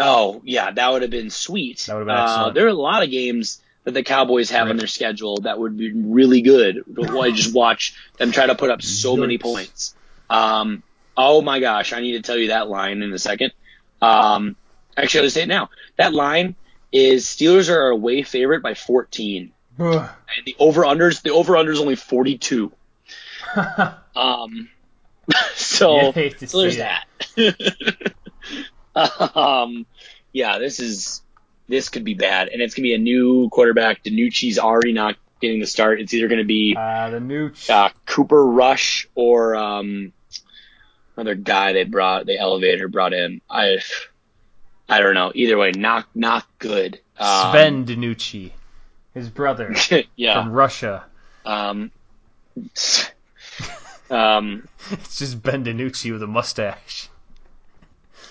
oh 0.00 0.40
yeah, 0.44 0.70
that 0.70 0.92
would 0.92 1.02
have 1.02 1.10
been 1.10 1.30
sweet. 1.30 1.84
That 1.86 1.94
would've 1.94 2.06
been 2.06 2.16
uh, 2.16 2.50
there 2.50 2.64
are 2.66 2.70
a 2.70 2.74
lot 2.74 3.02
of 3.02 3.10
games 3.10 3.60
that 3.84 3.92
the 3.94 4.02
Cowboys 4.02 4.50
have 4.50 4.68
on 4.68 4.76
their 4.76 4.86
schedule 4.86 5.38
that 5.38 5.58
would 5.58 5.76
be 5.76 5.92
really 5.92 6.40
good. 6.42 6.84
I 6.98 7.30
just 7.32 7.52
watch 7.62 7.94
them 8.16 8.30
try 8.32 8.46
to 8.46 8.54
put 8.54 8.70
up 8.70 8.80
so 8.82 9.16
many 9.16 9.38
points. 9.38 9.94
Um, 10.30 10.82
oh 11.16 11.42
my 11.42 11.58
gosh, 11.60 11.92
I 11.92 12.00
need 12.00 12.12
to 12.12 12.22
tell 12.22 12.36
you 12.38 12.48
that 12.48 12.68
line 12.68 13.02
in 13.02 13.12
a 13.12 13.18
second. 13.18 13.52
Um, 14.00 14.54
actually, 14.96 15.20
I'll 15.20 15.26
just 15.26 15.34
say 15.34 15.42
it 15.42 15.48
now. 15.48 15.68
That 15.96 16.14
line 16.14 16.54
is 16.92 17.24
Steelers 17.26 17.68
are 17.70 17.88
a 17.88 17.94
away 17.94 18.22
favorite 18.22 18.62
by 18.62 18.74
14. 18.74 19.52
And 20.36 20.44
the 20.46 20.54
over 20.58 20.82
unders, 20.82 21.22
the 21.22 21.30
over 21.30 21.56
under 21.56 21.72
is 21.72 21.80
only 21.80 21.96
42. 21.96 22.72
Um, 24.14 24.68
so, 25.54 26.12
so 26.12 26.60
there's 26.60 26.76
that. 26.76 27.04
um, 29.34 29.86
yeah, 30.32 30.58
this 30.58 30.80
is 30.80 31.22
this 31.68 31.88
could 31.88 32.04
be 32.04 32.14
bad, 32.14 32.48
and 32.48 32.60
it's 32.60 32.74
gonna 32.74 32.84
be 32.84 32.94
a 32.94 32.98
new 32.98 33.48
quarterback. 33.48 34.04
DiNucci's 34.04 34.58
already 34.58 34.92
not 34.92 35.16
getting 35.40 35.60
the 35.60 35.66
start. 35.66 36.00
It's 36.00 36.12
either 36.12 36.28
gonna 36.28 36.44
be 36.44 36.76
Uh, 36.78 37.10
the 37.10 37.20
new 37.20 37.50
ch- 37.50 37.70
uh, 37.70 37.88
Cooper 38.04 38.44
Rush 38.44 39.08
or 39.14 39.56
um, 39.56 40.12
another 41.16 41.34
guy 41.34 41.72
they 41.72 41.84
brought, 41.84 42.26
the 42.26 42.38
elevator 42.38 42.88
brought 42.88 43.14
in. 43.14 43.40
I 43.48 43.78
I 44.92 45.00
don't 45.00 45.14
know. 45.14 45.32
Either 45.34 45.56
way, 45.58 45.72
not 45.72 46.06
not 46.14 46.46
good. 46.58 47.00
Um, 47.18 47.50
Sven 47.52 47.86
DiNucci, 47.86 48.50
his 49.14 49.28
brother 49.28 49.74
yeah. 50.16 50.42
from 50.42 50.52
Russia. 50.52 51.04
Um, 51.46 51.90
um, 54.10 54.68
It's 54.90 55.18
just 55.18 55.42
Ben 55.42 55.64
DiNucci 55.64 56.12
with 56.12 56.22
a 56.22 56.26
mustache. 56.26 57.08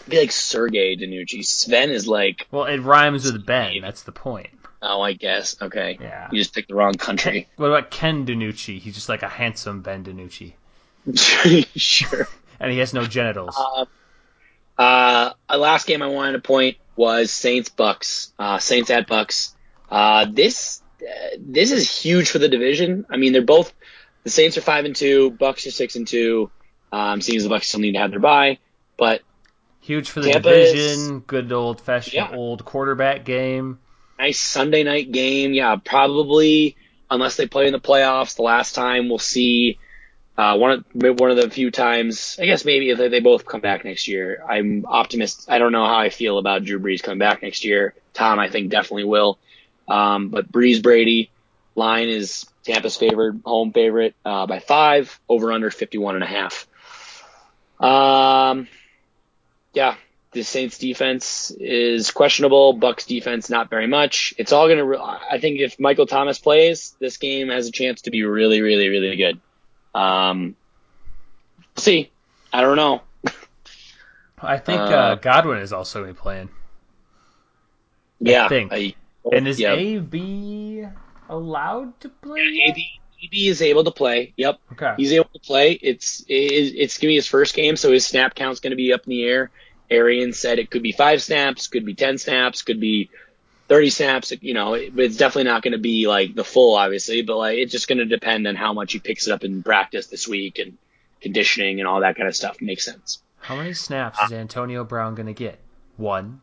be 0.07 0.19
like 0.19 0.31
Sergey 0.31 0.95
DiNucci. 0.97 1.43
Sven 1.45 1.89
is 1.89 2.07
like, 2.07 2.47
Well, 2.51 2.65
it 2.65 2.79
rhymes 2.79 3.31
with 3.31 3.45
Ben. 3.45 3.81
That's 3.81 4.03
the 4.03 4.11
point. 4.11 4.49
oh, 4.81 5.01
I 5.01 5.13
guess. 5.13 5.55
Okay. 5.61 5.97
Yeah. 5.99 6.27
You 6.31 6.39
just 6.39 6.53
picked 6.53 6.69
the 6.69 6.75
wrong 6.75 6.93
country. 6.93 7.47
What 7.55 7.67
about 7.67 7.91
Ken 7.91 8.25
DiNucci? 8.25 8.79
He's 8.79 8.95
just 8.95 9.09
like 9.09 9.23
a 9.23 9.29
handsome 9.29 9.81
Ben 9.81 10.03
DiNucci, 10.03 10.53
sure. 11.75 12.27
and 12.59 12.71
he 12.71 12.77
has 12.79 12.93
no 12.93 13.05
genitals. 13.05 13.55
Uh, 13.57 13.85
uh, 14.77 15.31
a 15.49 15.57
last 15.57 15.87
game 15.87 16.01
I 16.01 16.07
wanted 16.07 16.33
to 16.33 16.39
point 16.39 16.77
was 16.95 17.31
Saints 17.31 17.69
Bucks. 17.69 18.33
Uh, 18.37 18.57
Saints 18.59 18.89
at 18.89 19.07
Bucks. 19.07 19.55
Uh, 19.89 20.25
this 20.31 20.81
uh, 21.01 21.35
this 21.39 21.71
is 21.71 21.89
huge 22.03 22.29
for 22.29 22.39
the 22.39 22.47
division. 22.49 23.05
I 23.09 23.17
mean, 23.17 23.33
they're 23.33 23.41
both 23.41 23.73
the 24.23 24.29
Saints 24.29 24.57
are 24.57 24.61
five 24.61 24.85
and 24.85 24.95
two, 24.95 25.31
Bucks 25.31 25.65
are 25.67 25.71
six 25.71 25.95
and 25.95 26.07
two. 26.07 26.49
Um, 26.91 27.21
seems 27.21 27.43
the 27.43 27.49
Bucks 27.49 27.67
still 27.67 27.79
need 27.79 27.93
to 27.93 27.99
have 27.99 28.11
their 28.11 28.19
bye, 28.19 28.59
but 28.97 29.21
huge 29.81 30.09
for 30.09 30.19
the 30.21 30.31
Tampa 30.31 30.49
division. 30.49 31.15
is- 31.17 31.23
good 31.27 31.51
old 31.51 31.81
fashioned 31.81 32.13
Yeah. 32.13 32.35
old 32.35 32.63
quarterback 32.65 33.25
game. 33.25 33.79
nice 34.19 34.39
Sunday 34.39 34.83
night 34.83 35.11
game. 35.11 35.53
Yeah, 35.53 35.77
probably 35.83 36.75
unless 37.09 37.37
they 37.37 37.47
play 37.47 37.65
in 37.65 37.73
the 37.73 37.79
playoffs. 37.79 38.35
The 38.35 38.43
last 38.43 38.75
time 38.75 39.09
we'll 39.09 39.17
see 39.17 39.79
uh, 40.37 40.57
one 40.57 40.71
of 40.71 40.85
one 41.19 41.31
of 41.31 41.37
the 41.37 41.49
few 41.49 41.71
times. 41.71 42.37
I 42.41 42.45
guess 42.45 42.65
maybe 42.65 42.89
if 42.89 42.97
they, 42.97 43.19
both 43.19 43.45
come 43.45 43.61
back 43.61 43.83
next 43.83 44.07
year. 44.07 44.43
I'm 44.47 44.85
optimist. 44.87 45.49
I 45.49 45.57
don't 45.57 45.71
know 45.71 45.85
how 45.85 45.97
I 45.97 46.09
feel 46.09 46.37
about 46.37 46.63
Drew 46.63 46.79
Brees 46.79 47.03
coming 47.03 47.19
back 47.19 47.43
next 47.43 47.65
year. 47.65 47.93
Tom, 48.13 48.39
I 48.39 48.49
think 48.49 48.71
definitely 48.71 49.03
will. 49.03 49.39
Um, 49.87 50.29
but 50.29 50.51
Brees 50.51 50.81
Brady 50.81 51.29
line 51.75 52.09
is 52.09 52.45
Tampa's 52.63 52.97
favorite 52.97 53.41
home 53.45 53.71
favorite 53.73 54.15
uh, 54.25 54.45
by 54.47 54.59
five 54.59 55.19
over 55.27 55.51
under 55.51 55.69
51 55.69 56.15
and 56.15 56.23
a 56.23 56.27
half. 56.27 56.67
Um, 57.79 58.67
yeah, 59.73 59.95
the 60.31 60.43
Saints 60.43 60.77
defense 60.77 61.51
is 61.59 62.11
questionable. 62.11 62.73
Bucks 62.73 63.05
defense 63.05 63.49
not 63.49 63.69
very 63.69 63.87
much. 63.87 64.33
It's 64.37 64.53
all 64.53 64.67
gonna. 64.67 64.85
Re- 64.85 64.97
I 64.97 65.39
think 65.39 65.59
if 65.59 65.79
Michael 65.79 66.05
Thomas 66.05 66.39
plays, 66.39 66.95
this 66.99 67.17
game 67.17 67.49
has 67.49 67.67
a 67.67 67.71
chance 67.71 68.03
to 68.03 68.11
be 68.11 68.23
really, 68.23 68.61
really, 68.61 68.87
really 68.89 69.15
good. 69.17 69.39
Um, 69.93 70.55
we'll 71.75 71.81
see. 71.83 72.11
I 72.53 72.61
don't 72.61 72.77
know. 72.77 73.01
I 74.41 74.57
think 74.57 74.79
uh, 74.81 74.83
Uh, 74.83 75.15
Godwin 75.15 75.59
is 75.59 75.71
also 75.73 76.01
gonna 76.01 76.13
be 76.13 76.19
playing. 76.19 76.49
Yeah, 78.19 78.47
think. 78.47 78.71
I- 78.73 78.95
And 79.31 79.47
is 79.47 79.59
yeah, 79.59 79.73
AB 79.73 80.85
allowed 81.29 81.99
to 82.01 82.09
play? 82.09 82.41
AB, 82.67 82.85
AB 83.23 83.47
is 83.47 83.61
able 83.61 83.83
to 83.83 83.91
play. 83.91 84.33
Yep, 84.35 84.59
Okay. 84.73 84.93
he's 84.97 85.13
able 85.13 85.29
to 85.33 85.39
play. 85.39 85.73
It's 85.73 86.21
it, 86.27 86.33
it's 86.33 86.97
gonna 86.97 87.09
be 87.11 87.15
his 87.15 87.27
first 87.27 87.53
game, 87.53 87.75
so 87.75 87.91
his 87.91 88.05
snap 88.05 88.33
count's 88.33 88.59
gonna 88.59 88.75
be 88.75 88.93
up 88.93 89.03
in 89.05 89.11
the 89.11 89.23
air. 89.25 89.51
Arian 89.91 90.33
said 90.33 90.57
it 90.57 90.71
could 90.71 90.81
be 90.81 90.91
five 90.91 91.21
snaps, 91.21 91.67
could 91.67 91.85
be 91.85 91.93
ten 91.93 92.17
snaps, 92.17 92.63
could 92.63 92.79
be 92.79 93.09
thirty 93.71 93.89
snaps. 93.89 94.33
You 94.41 94.53
know, 94.53 94.73
it, 94.73 94.91
it's 94.97 95.15
definitely 95.17 95.45
not 95.49 95.63
going 95.63 95.71
to 95.71 95.77
be 95.79 96.07
like 96.07 96.35
the 96.35 96.43
full, 96.43 96.75
obviously. 96.75 97.21
But 97.21 97.37
like, 97.37 97.57
it's 97.57 97.71
just 97.71 97.87
going 97.87 97.99
to 97.99 98.05
depend 98.05 98.45
on 98.47 98.55
how 98.55 98.73
much 98.73 98.91
he 98.91 98.99
picks 98.99 99.27
it 99.27 99.31
up 99.31 99.43
in 99.45 99.63
practice 99.63 100.07
this 100.07 100.27
week 100.27 100.59
and 100.59 100.77
conditioning 101.21 101.79
and 101.79 101.87
all 101.87 102.01
that 102.01 102.15
kind 102.17 102.27
of 102.27 102.35
stuff. 102.35 102.57
Makes 102.61 102.83
sense. 102.85 103.21
How 103.39 103.55
many 103.55 103.73
snaps 103.73 104.19
is 104.23 104.31
Antonio 104.33 104.83
Brown 104.83 105.15
gonna 105.15 105.33
get? 105.33 105.57
One, 105.97 106.41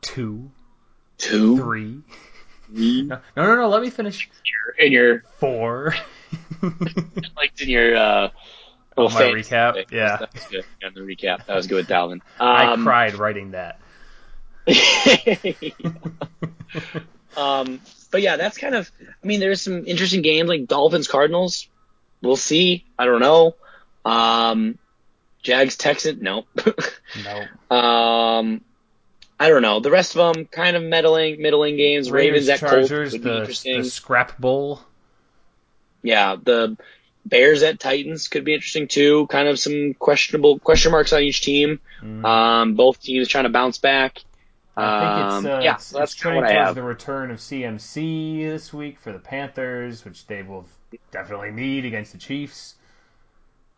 two, 0.00 0.50
Two, 1.18 1.56
three. 1.58 2.00
three, 2.68 3.02
No, 3.06 3.20
no, 3.36 3.54
no. 3.56 3.68
Let 3.68 3.82
me 3.82 3.90
finish. 3.90 4.28
in 4.78 4.92
your 4.92 5.22
Four. 5.38 5.94
like 7.36 7.60
in 7.60 7.68
your 7.68 7.96
uh, 7.96 8.28
Oh, 8.98 9.08
my 9.10 9.22
recap? 9.24 9.74
pick. 9.74 9.90
Yeah. 9.92 10.16
that 10.16 10.32
was 10.34 10.44
good. 10.46 10.64
Yeah, 10.82 10.88
the 10.94 11.00
recap 11.00 11.44
that 11.46 11.54
was 11.54 11.66
good 11.66 11.76
with 11.76 11.88
Dalvin. 11.88 12.20
I 12.40 12.72
Um, 12.72 12.82
cried 12.82 13.14
writing 13.14 13.50
that. 13.52 13.78
um, 17.36 17.80
but 18.10 18.22
yeah, 18.22 18.36
that's 18.36 18.58
kind 18.58 18.74
of. 18.74 18.90
I 19.00 19.26
mean, 19.26 19.40
there's 19.40 19.62
some 19.62 19.86
interesting 19.86 20.22
games 20.22 20.48
like 20.48 20.66
Dolphins 20.66 21.08
Cardinals. 21.08 21.68
We'll 22.22 22.36
see. 22.36 22.84
I 22.98 23.04
don't 23.04 23.20
know. 23.20 23.54
Um, 24.04 24.78
Jags 25.42 25.76
Texan. 25.76 26.20
No. 26.20 26.46
No. 27.24 27.46
um, 27.76 28.62
I 29.38 29.48
don't 29.48 29.62
know. 29.62 29.80
The 29.80 29.90
rest 29.90 30.16
of 30.16 30.34
them 30.34 30.46
kind 30.46 30.76
of 30.76 30.82
middling, 30.82 31.40
middling 31.40 31.76
games. 31.76 32.10
Ravens, 32.10 32.48
at 32.48 32.60
Colts 32.60 32.88
Chargers, 32.88 33.12
be 33.12 33.18
the, 33.18 33.40
interesting. 33.40 33.82
the 33.82 33.90
scrap 33.90 34.38
bowl. 34.38 34.80
Yeah, 36.02 36.36
the 36.42 36.76
Bears 37.26 37.62
at 37.62 37.80
Titans 37.80 38.28
could 38.28 38.44
be 38.44 38.54
interesting 38.54 38.88
too. 38.88 39.26
Kind 39.26 39.48
of 39.48 39.58
some 39.58 39.94
questionable 39.94 40.58
question 40.58 40.92
marks 40.92 41.12
on 41.12 41.22
each 41.22 41.42
team. 41.42 41.80
Mm. 42.00 42.24
Um, 42.24 42.74
both 42.74 43.02
teams 43.02 43.28
trying 43.28 43.44
to 43.44 43.50
bounce 43.50 43.78
back. 43.78 44.22
I 44.76 45.00
think 45.00 45.26
it's, 45.26 45.34
Um, 45.34 45.46
uh, 45.46 45.60
yeah, 45.62 45.74
it's, 45.76 45.84
so 45.86 45.98
that's 45.98 46.12
it's 46.12 46.22
kinda 46.22 46.36
what 46.36 46.44
I 46.46 46.52
towards 46.52 46.66
have. 46.66 46.74
the 46.74 46.82
return 46.82 47.30
of 47.30 47.38
CMC 47.40 48.44
this 48.48 48.72
week 48.74 48.98
for 49.00 49.12
the 49.12 49.18
Panthers, 49.18 50.04
which 50.04 50.26
they 50.26 50.42
will 50.42 50.66
definitely 51.10 51.50
need 51.50 51.84
against 51.84 52.12
the 52.12 52.18
Chiefs. 52.18 52.74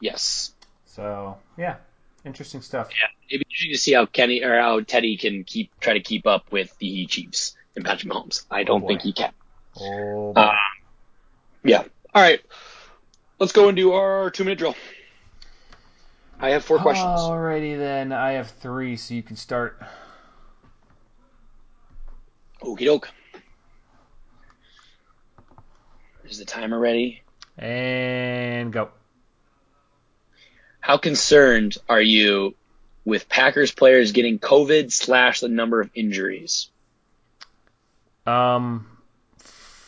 Yes. 0.01 0.53
So 0.87 1.37
yeah, 1.57 1.77
interesting 2.25 2.63
stuff. 2.63 2.89
Yeah, 2.91 3.09
it'd 3.31 3.41
be 3.41 3.47
interesting 3.49 3.73
to 3.73 3.79
see 3.79 3.93
how 3.93 4.07
Kenny 4.07 4.43
or 4.43 4.59
how 4.61 4.81
Teddy 4.81 5.17
can 5.17 5.45
keep 5.45 5.71
try 5.81 5.95
to 5.95 6.01
keep 6.01 6.27
up 6.27 6.51
with 6.51 6.77
the 6.79 7.07
Chiefs 7.07 7.57
and 7.77 7.85
Patrick 7.85 8.13
Mahomes. 8.13 8.45
I 8.51 8.65
don't 8.65 8.81
boy. 8.81 8.89
think 8.89 9.03
he 9.03 9.13
can. 9.13 9.33
Oh, 9.81 10.33
Uh, 10.35 10.53
yeah. 11.65 11.85
All 12.15 12.23
right. 12.23 12.41
Let's 13.39 13.53
go 13.53 13.69
and 13.69 13.77
do 13.77 13.93
our 13.93 14.31
two 14.31 14.43
minute 14.45 14.59
drill. 14.59 14.75
I 16.41 16.51
have 16.51 16.65
four 16.65 16.79
questions. 16.79 17.21
Alrighty 17.21 17.77
then, 17.79 18.13
I 18.13 18.33
have 18.33 18.51
three, 18.51 18.97
so 18.97 19.15
you 19.15 19.23
can 19.23 19.37
start. 19.37 19.81
Okie 22.63 22.85
doke. 22.85 23.09
Is 26.25 26.39
the 26.39 26.45
timer 26.45 26.79
ready? 26.79 27.23
And 27.57 28.73
go. 28.73 28.91
How 30.81 30.99
concerned 30.99 31.77
are 31.89 32.01
you 32.01 32.55
with 33.05 33.29
Packers 33.29 33.73
players 33.73 34.13
getting 34.13 34.39
COVID 34.39 34.93
slash 34.93 35.41
the 35.41 35.49
number 35.49 35.81
of 35.81 35.91
injuries? 35.95 36.71
Um, 38.27 38.87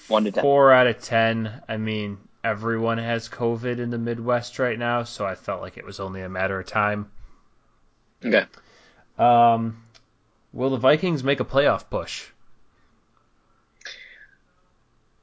One 0.09 0.25
to 0.25 0.33
ten. 0.33 0.43
four 0.43 0.73
out 0.73 0.87
of 0.87 1.03
ten. 1.03 1.63
I 1.69 1.77
mean, 1.77 2.19
everyone 2.43 2.99
has 2.99 3.29
COVID 3.29 3.79
in 3.79 3.91
the 3.91 3.99
Midwest 3.99 4.59
right 4.59 4.79
now, 4.79 5.03
so 5.05 5.27
I 5.27 5.35
felt 5.35 5.61
like 5.61 5.77
it 5.77 5.85
was 5.85 6.01
only 6.01 6.23
a 6.23 6.29
matter 6.29 6.59
of 6.59 6.67
time. 6.67 7.11
Okay. 8.25 8.47
Um, 9.19 9.83
will 10.53 10.71
the 10.71 10.79
Vikings 10.79 11.23
make 11.23 11.41
a 11.41 11.45
playoff 11.45 11.91
push? 11.91 12.27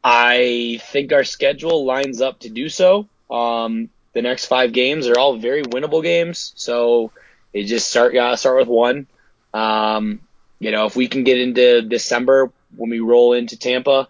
I 0.09 0.79
think 0.83 1.11
our 1.11 1.25
schedule 1.25 1.83
lines 1.83 2.21
up 2.21 2.39
to 2.39 2.49
do 2.49 2.69
so. 2.69 3.09
Um, 3.29 3.89
the 4.13 4.21
next 4.21 4.45
five 4.45 4.71
games 4.71 5.05
are 5.07 5.19
all 5.19 5.35
very 5.35 5.63
winnable 5.63 6.01
games, 6.01 6.53
so 6.55 7.11
you 7.51 7.65
just 7.65 7.89
start 7.89 8.13
gotta 8.13 8.37
start 8.37 8.59
with 8.59 8.69
one. 8.69 9.07
Um, 9.53 10.21
you 10.59 10.71
know, 10.71 10.85
if 10.85 10.95
we 10.95 11.09
can 11.09 11.25
get 11.25 11.41
into 11.41 11.81
December 11.81 12.53
when 12.77 12.89
we 12.89 13.01
roll 13.01 13.33
into 13.33 13.57
Tampa, 13.57 14.07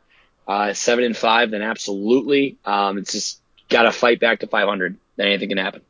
uh, 0.47 0.73
seven 0.73 1.03
and 1.03 1.17
five, 1.17 1.49
then 1.49 1.63
absolutely. 1.63 2.57
Um, 2.63 2.99
it's 2.99 3.13
just 3.13 3.39
gotta 3.67 3.91
fight 3.91 4.19
back 4.19 4.41
to 4.41 4.47
500. 4.47 4.97
Then 5.15 5.27
anything 5.29 5.49
can 5.49 5.57
happen. 5.57 5.81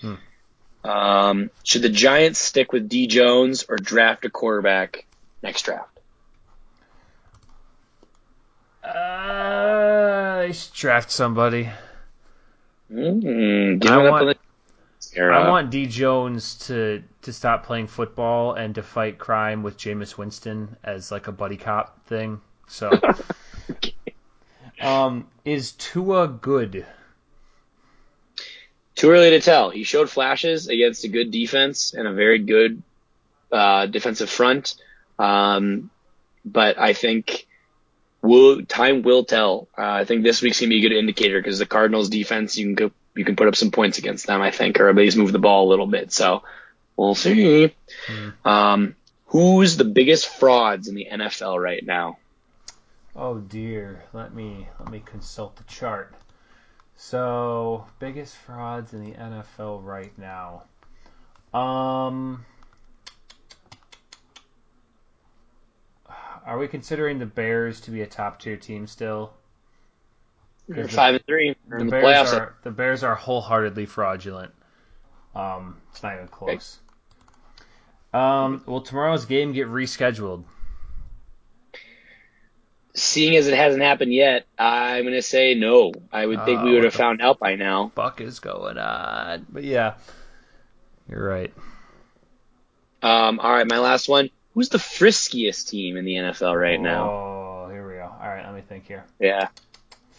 Hmm. 0.00 0.14
Um, 0.82 1.50
should 1.62 1.82
the 1.82 1.90
Giants 1.90 2.40
stick 2.40 2.72
with 2.72 2.88
D 2.88 3.06
Jones 3.06 3.66
or 3.68 3.76
draft 3.76 4.24
a 4.24 4.30
quarterback 4.30 5.06
next 5.44 5.62
draft? 5.62 5.93
Uh, 8.84 10.40
they 10.42 10.52
should 10.52 10.72
draft 10.74 11.10
somebody. 11.10 11.70
Mm, 12.92 13.84
I 13.86 14.10
want-. 14.10 14.38
I 15.16 15.48
want 15.48 15.70
D 15.70 15.86
Jones 15.86 16.56
to 16.66 17.02
to 17.22 17.32
stop 17.32 17.66
playing 17.66 17.86
football 17.86 18.54
and 18.54 18.74
to 18.74 18.82
fight 18.82 19.18
crime 19.18 19.62
with 19.62 19.78
Jameis 19.78 20.18
Winston 20.18 20.76
as 20.82 21.10
like 21.10 21.28
a 21.28 21.32
buddy 21.32 21.56
cop 21.56 22.04
thing. 22.06 22.40
So, 22.66 22.90
um, 24.80 25.28
is 25.44 25.72
Tua 25.72 26.28
good? 26.28 26.86
Too 28.96 29.10
early 29.10 29.30
to 29.30 29.40
tell. 29.40 29.70
He 29.70 29.84
showed 29.84 30.08
flashes 30.10 30.68
against 30.68 31.04
a 31.04 31.08
good 31.08 31.30
defense 31.30 31.94
and 31.94 32.06
a 32.06 32.12
very 32.12 32.38
good 32.38 32.82
uh, 33.52 33.86
defensive 33.86 34.30
front, 34.30 34.76
um, 35.18 35.90
but 36.44 36.78
I 36.78 36.92
think 36.92 37.46
will 38.24 38.64
time 38.64 39.02
will 39.02 39.24
tell. 39.24 39.68
Uh, 39.76 39.82
I 39.82 40.04
think 40.04 40.24
this 40.24 40.42
week's 40.42 40.60
gonna 40.60 40.70
be 40.70 40.78
a 40.78 40.88
good 40.88 40.96
indicator 40.96 41.40
because 41.40 41.58
the 41.58 41.66
Cardinals' 41.66 42.08
defense 42.08 42.56
you 42.56 42.66
can 42.66 42.74
go, 42.74 42.90
you 43.14 43.24
can 43.24 43.36
put 43.36 43.48
up 43.48 43.56
some 43.56 43.70
points 43.70 43.98
against 43.98 44.26
them. 44.26 44.40
I 44.40 44.50
think, 44.50 44.80
or 44.80 44.88
at 44.88 44.96
least 44.96 45.16
move 45.16 45.32
the 45.32 45.38
ball 45.38 45.68
a 45.68 45.70
little 45.70 45.86
bit. 45.86 46.12
So 46.12 46.42
we'll 46.96 47.14
see. 47.14 47.74
Um, 48.44 48.96
who's 49.26 49.76
the 49.76 49.84
biggest 49.84 50.28
frauds 50.28 50.88
in 50.88 50.94
the 50.94 51.08
NFL 51.10 51.62
right 51.62 51.84
now? 51.84 52.18
Oh 53.14 53.38
dear, 53.38 54.02
let 54.12 54.34
me 54.34 54.68
let 54.80 54.90
me 54.90 55.02
consult 55.04 55.56
the 55.56 55.64
chart. 55.64 56.14
So, 56.96 57.86
biggest 57.98 58.36
frauds 58.36 58.92
in 58.92 59.04
the 59.04 59.12
NFL 59.12 59.84
right 59.84 60.16
now. 60.16 60.62
Um 61.52 62.44
Are 66.46 66.58
we 66.58 66.68
considering 66.68 67.18
the 67.18 67.26
Bears 67.26 67.80
to 67.82 67.90
be 67.90 68.02
a 68.02 68.06
top 68.06 68.40
tier 68.40 68.56
team 68.56 68.86
still? 68.86 69.32
They're 70.68 70.84
the- 70.84 70.88
five 70.88 71.14
and 71.14 71.26
three. 71.26 71.56
The 71.68 71.84
the 71.84 71.90
Bears 71.90 72.04
playoffs. 72.04 72.38
are 72.38 72.54
the 72.62 72.70
Bears 72.70 73.02
are 73.02 73.14
wholeheartedly 73.14 73.86
fraudulent. 73.86 74.52
Um, 75.34 75.80
it's 75.90 76.02
not 76.02 76.14
even 76.14 76.28
close. 76.28 76.78
Um, 78.12 78.62
will 78.66 78.80
tomorrow's 78.80 79.24
game 79.24 79.52
get 79.52 79.68
rescheduled? 79.68 80.44
seeing 82.96 83.34
as 83.34 83.48
it 83.48 83.54
hasn't 83.56 83.82
happened 83.82 84.14
yet, 84.14 84.46
I'm 84.56 85.02
gonna 85.02 85.20
say 85.20 85.54
no. 85.54 85.92
I 86.12 86.26
would 86.26 86.44
think 86.44 86.60
Uh, 86.60 86.64
we 86.64 86.74
would 86.74 86.84
have 86.84 86.94
found 86.94 87.20
out 87.20 87.40
by 87.40 87.56
now. 87.56 87.90
Fuck 87.96 88.20
is 88.20 88.38
going 88.38 88.78
on? 88.78 89.46
But 89.50 89.64
yeah, 89.64 89.94
you're 91.10 91.26
right. 91.26 91.52
Um, 93.02 93.40
all 93.40 93.52
right, 93.52 93.68
my 93.68 93.78
last 93.80 94.08
one. 94.08 94.30
Who's 94.54 94.68
the 94.68 94.78
friskiest 94.78 95.68
team 95.68 95.96
in 95.96 96.04
the 96.04 96.14
NFL 96.14 96.58
right 96.58 96.80
now? 96.80 97.10
Oh, 97.10 97.68
here 97.70 97.86
we 97.88 97.94
go. 97.94 98.04
All 98.04 98.28
right, 98.28 98.44
let 98.44 98.54
me 98.54 98.60
think 98.60 98.86
here. 98.86 99.04
Yeah, 99.18 99.48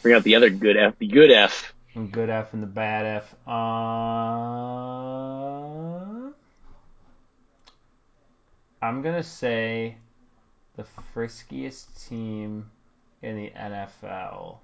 bring 0.02 0.14
out 0.14 0.24
the 0.24 0.36
other 0.36 0.50
good 0.50 0.76
F. 0.76 1.00
The 1.00 1.08
good 1.08 1.32
F. 1.32 1.74
The 1.96 2.02
good 2.02 2.30
F 2.30 2.54
and 2.54 2.62
the 2.62 2.68
bad 2.68 3.06
F. 3.06 3.34
Uh, 3.48 3.52
I'm 8.82 9.02
gonna 9.02 9.24
say 9.24 9.96
the 10.76 10.86
friskiest 11.16 12.10
team 12.10 12.70
in 13.22 13.38
the 13.38 13.52
NFL 13.52 14.58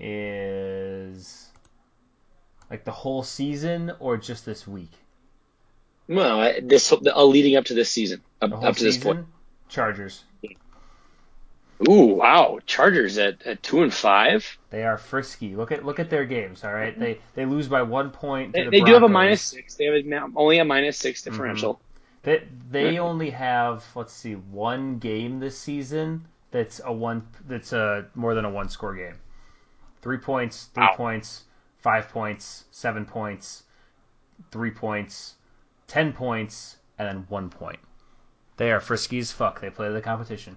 is 0.00 1.46
like 2.68 2.84
the 2.84 2.90
whole 2.90 3.22
season 3.22 3.92
or 4.00 4.16
just 4.16 4.44
this 4.44 4.66
week. 4.66 4.90
Well, 6.08 6.54
this 6.62 6.92
uh, 6.92 7.24
leading 7.24 7.56
up 7.56 7.66
to 7.66 7.74
this 7.74 7.90
season, 7.90 8.22
up, 8.40 8.52
up 8.62 8.76
to 8.76 8.84
this 8.84 8.96
season, 8.96 9.16
point. 9.16 9.26
Chargers. 9.68 10.24
Ooh, 11.88 12.06
wow! 12.06 12.58
Chargers 12.66 13.18
at, 13.18 13.40
at 13.42 13.62
two 13.62 13.82
and 13.82 13.94
five. 13.94 14.58
They 14.70 14.82
are 14.82 14.98
frisky. 14.98 15.54
Look 15.54 15.70
at 15.70 15.84
look 15.84 16.00
at 16.00 16.10
their 16.10 16.24
games. 16.24 16.64
All 16.64 16.72
right, 16.72 16.98
they 16.98 17.20
they 17.34 17.46
lose 17.46 17.68
by 17.68 17.82
one 17.82 18.10
point. 18.10 18.52
To 18.52 18.58
They, 18.58 18.64
the 18.64 18.70
they 18.70 18.80
do 18.80 18.92
have 18.94 19.04
a 19.04 19.08
minus 19.08 19.42
six. 19.42 19.76
They 19.76 19.84
have 19.84 19.94
a, 19.94 20.32
only 20.34 20.58
a 20.58 20.64
minus 20.64 20.98
six 20.98 21.20
mm-hmm. 21.20 21.30
differential. 21.30 21.80
They 22.24 22.42
they 22.70 22.98
only 22.98 23.30
have 23.30 23.84
let's 23.94 24.12
see 24.12 24.34
one 24.34 24.98
game 24.98 25.38
this 25.38 25.56
season 25.56 26.26
that's 26.50 26.80
a 26.84 26.92
one 26.92 27.26
that's 27.46 27.72
a 27.72 28.06
more 28.14 28.34
than 28.34 28.44
a 28.44 28.50
one 28.50 28.68
score 28.68 28.94
game. 28.94 29.14
Three 30.02 30.18
points, 30.18 30.64
three 30.74 30.84
Wow. 30.84 30.94
points, 30.96 31.44
five 31.78 32.08
points, 32.08 32.64
seven 32.70 33.04
points, 33.04 33.64
three 34.50 34.70
points, 34.70 35.34
ten 35.86 36.12
points, 36.12 36.76
and 36.98 37.08
then 37.08 37.26
one 37.28 37.50
point. 37.50 37.78
They 38.58 38.70
are 38.72 38.80
frisky 38.80 39.18
as 39.18 39.32
fuck. 39.32 39.60
They 39.62 39.70
play 39.70 39.90
the 39.90 40.02
competition. 40.02 40.56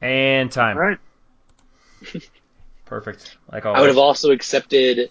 And 0.00 0.50
time. 0.50 0.76
All 0.78 0.82
right. 0.82 0.98
Perfect. 2.86 3.36
Like 3.52 3.66
I 3.66 3.78
would 3.80 3.88
have 3.88 3.98
also 3.98 4.30
accepted 4.30 5.10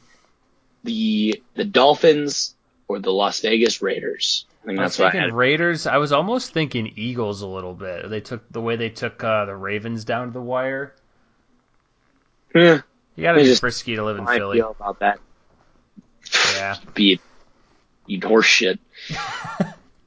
the 0.83 1.43
the 1.53 1.65
Dolphins 1.65 2.55
or 2.87 2.99
the 2.99 3.11
Las 3.11 3.41
Vegas 3.41 3.81
Raiders. 3.81 4.45
I 4.63 4.65
think 4.67 4.79
I 4.79 4.83
was 4.83 4.91
that's 4.91 4.99
what 4.99 5.07
I 5.07 5.11
thinking 5.11 5.29
had. 5.29 5.33
Raiders. 5.37 5.85
I 5.87 5.97
was 5.97 6.11
almost 6.11 6.51
thinking 6.53 6.91
Eagles 6.95 7.41
a 7.41 7.47
little 7.47 7.73
bit. 7.73 8.09
They 8.09 8.19
took 8.21 8.49
the 8.51 8.59
way 8.61 8.75
they 8.75 8.89
took 8.89 9.23
uh, 9.23 9.45
the 9.45 9.55
Ravens 9.55 10.03
down 10.05 10.27
to 10.27 10.33
the 10.33 10.41
wire. 10.41 10.93
Yeah. 12.55 12.81
You 13.15 13.23
got 13.23 13.33
to 13.33 13.39
be 13.39 13.45
just- 13.45 13.61
frisky 13.61 13.95
to 13.95 14.03
live 14.03 14.17
in 14.17 14.25
how 14.25 14.31
I 14.31 14.37
Philly. 14.37 14.57
feel 14.57 14.71
about 14.71 14.99
that. 14.99 15.19
Yeah, 16.55 16.75
Be 16.93 17.19
eat 18.07 18.23
horse 18.23 18.45
shit. 18.45 18.79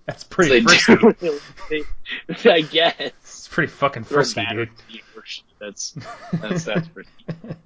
that's 0.06 0.24
pretty 0.24 0.60
They 0.60 0.62
frisky. 0.62 0.96
do. 1.20 1.40
They- 1.70 2.50
I 2.50 2.60
guess. 2.62 2.94
It's 2.98 3.48
pretty 3.48 3.70
fucking 3.72 4.04
frisky, 4.04 4.44
dude. 4.50 4.68
to 4.76 4.94
eat 4.96 5.02
horse 5.14 5.28
shit. 5.28 5.44
That's 5.60 5.94
that's 6.32 6.64
that's 6.64 6.88
frisky. 6.88 7.12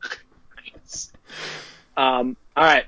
Um, 1.97 2.37
all 2.57 2.65
right. 2.65 2.85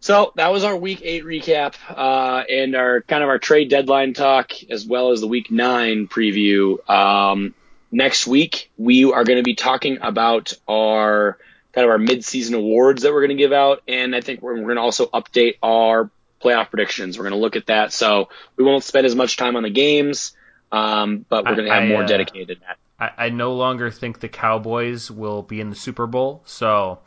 So 0.00 0.32
that 0.34 0.50
was 0.52 0.64
our 0.64 0.76
week 0.76 1.00
eight 1.04 1.24
recap, 1.24 1.74
uh, 1.88 2.42
and 2.50 2.74
our 2.74 3.02
kind 3.02 3.22
of 3.22 3.28
our 3.28 3.38
trade 3.38 3.70
deadline 3.70 4.14
talk, 4.14 4.50
as 4.70 4.84
well 4.84 5.12
as 5.12 5.20
the 5.20 5.28
week 5.28 5.50
nine 5.52 6.08
preview. 6.08 6.88
Um, 6.90 7.54
next 7.92 8.26
week 8.26 8.70
we 8.76 9.04
are 9.04 9.22
going 9.22 9.36
to 9.38 9.44
be 9.44 9.54
talking 9.54 9.98
about 10.02 10.54
our 10.68 11.38
kind 11.72 11.84
of 11.84 11.90
our 11.92 11.98
mid-season 11.98 12.54
awards 12.56 13.02
that 13.02 13.12
we're 13.12 13.20
going 13.24 13.36
to 13.36 13.42
give 13.42 13.52
out, 13.52 13.82
and 13.86 14.14
I 14.16 14.20
think 14.20 14.42
we're, 14.42 14.54
we're 14.56 14.62
going 14.64 14.76
to 14.76 14.82
also 14.82 15.06
update 15.06 15.58
our 15.62 16.10
playoff 16.42 16.70
predictions. 16.70 17.18
We're 17.18 17.24
going 17.24 17.34
to 17.34 17.38
look 17.40 17.56
at 17.56 17.66
that, 17.66 17.92
so 17.92 18.28
we 18.56 18.64
won't 18.64 18.84
spend 18.84 19.06
as 19.06 19.14
much 19.14 19.36
time 19.36 19.56
on 19.56 19.62
the 19.62 19.70
games, 19.70 20.34
um, 20.70 21.24
but 21.28 21.44
we're 21.44 21.54
going 21.54 21.68
to 21.68 21.72
have 21.74 21.84
I, 21.84 21.88
more 21.88 22.02
uh, 22.02 22.06
dedicated. 22.06 22.60
that. 22.66 22.78
I, 23.18 23.26
I 23.26 23.28
no 23.30 23.54
longer 23.54 23.90
think 23.90 24.20
the 24.20 24.28
Cowboys 24.28 25.10
will 25.10 25.42
be 25.42 25.60
in 25.60 25.70
the 25.70 25.76
Super 25.76 26.06
Bowl, 26.06 26.42
so 26.44 27.00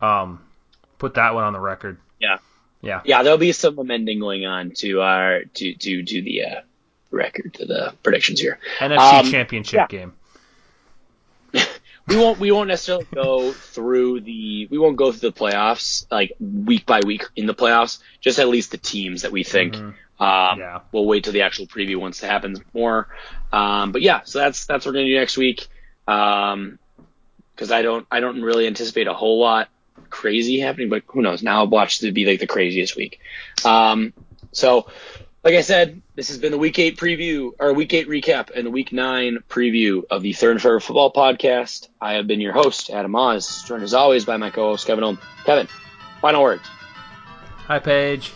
um, 0.00 0.44
put 0.98 1.14
that 1.14 1.34
one 1.34 1.44
on 1.44 1.52
the 1.52 1.60
record. 1.60 1.98
Yeah. 2.18 2.38
Yeah. 2.82 3.00
Yeah, 3.04 3.22
there'll 3.22 3.38
be 3.38 3.52
some 3.52 3.78
amending 3.78 4.20
going 4.20 4.46
on 4.46 4.70
to 4.76 5.00
our 5.00 5.44
to 5.44 5.74
to 5.74 6.02
to 6.02 6.22
the 6.22 6.44
uh, 6.44 6.60
record 7.10 7.54
to 7.54 7.64
the 7.66 7.94
predictions 8.02 8.40
here. 8.40 8.58
NFC 8.78 8.98
Um, 9.20 9.30
Championship 9.30 9.74
yeah. 9.74 9.86
game. 9.86 10.12
We 12.08 12.16
won't 12.16 12.38
we 12.38 12.52
won't 12.52 12.68
necessarily 12.68 13.06
go 13.12 13.52
through 13.52 14.20
the 14.20 14.66
we 14.70 14.78
won't 14.78 14.96
go 14.96 15.10
through 15.10 15.30
the 15.30 15.36
playoffs 15.36 16.06
like 16.10 16.32
week 16.40 16.86
by 16.86 17.00
week 17.04 17.24
in 17.34 17.46
the 17.46 17.54
playoffs. 17.54 17.98
Just 18.20 18.38
at 18.38 18.48
least 18.48 18.70
the 18.70 18.78
teams 18.78 19.22
that 19.22 19.32
we 19.32 19.42
think. 19.42 19.74
Mhm. 19.74 19.94
Um, 20.18 20.58
Yeah. 20.58 20.80
We'll 20.92 21.04
wait 21.04 21.24
till 21.24 21.32
the 21.32 21.42
actual 21.42 21.66
preview 21.66 21.96
once 21.96 22.22
it 22.22 22.30
happens 22.30 22.60
more. 22.72 23.08
Um, 23.52 23.92
but 23.92 24.02
yeah, 24.02 24.20
so 24.24 24.38
that's 24.38 24.66
that's 24.66 24.86
what 24.86 24.92
we're 24.92 25.00
gonna 25.00 25.06
do 25.06 25.18
next 25.18 25.36
week. 25.36 25.66
Um, 26.06 26.78
because 27.54 27.72
I 27.72 27.82
don't 27.82 28.06
I 28.10 28.20
don't 28.20 28.40
really 28.42 28.66
anticipate 28.66 29.08
a 29.08 29.14
whole 29.14 29.40
lot 29.40 29.68
crazy 30.10 30.60
happening, 30.60 30.88
but 30.88 31.02
who 31.08 31.22
knows? 31.22 31.42
Now 31.42 31.58
I'll 31.60 31.66
watch 31.66 31.98
to 32.00 32.12
be 32.12 32.24
like 32.26 32.38
the 32.38 32.46
craziest 32.46 32.96
week. 32.96 33.18
Um, 33.64 34.12
so 34.52 34.86
like 35.46 35.54
I 35.54 35.60
said, 35.60 36.02
this 36.16 36.26
has 36.26 36.38
been 36.38 36.50
the 36.50 36.58
week 36.58 36.76
eight 36.80 36.96
preview 36.96 37.52
or 37.60 37.72
week 37.72 37.94
eight 37.94 38.08
recap 38.08 38.50
and 38.52 38.66
the 38.66 38.70
week 38.70 38.92
nine 38.92 39.44
preview 39.48 40.02
of 40.10 40.22
the 40.22 40.32
Third 40.32 40.50
and 40.50 40.60
Favorite 40.60 40.80
Football 40.80 41.12
Podcast. 41.12 41.86
I 42.00 42.14
have 42.14 42.26
been 42.26 42.40
your 42.40 42.52
host, 42.52 42.90
Adam 42.90 43.14
Oz, 43.14 43.62
joined 43.62 43.84
as 43.84 43.94
always 43.94 44.24
by 44.24 44.38
my 44.38 44.50
co-host 44.50 44.88
Kevin 44.88 45.04
Ohm. 45.04 45.20
Kevin, 45.44 45.68
final 46.20 46.42
words. 46.42 46.66
Hi, 46.66 47.78
Paige. 47.78 48.32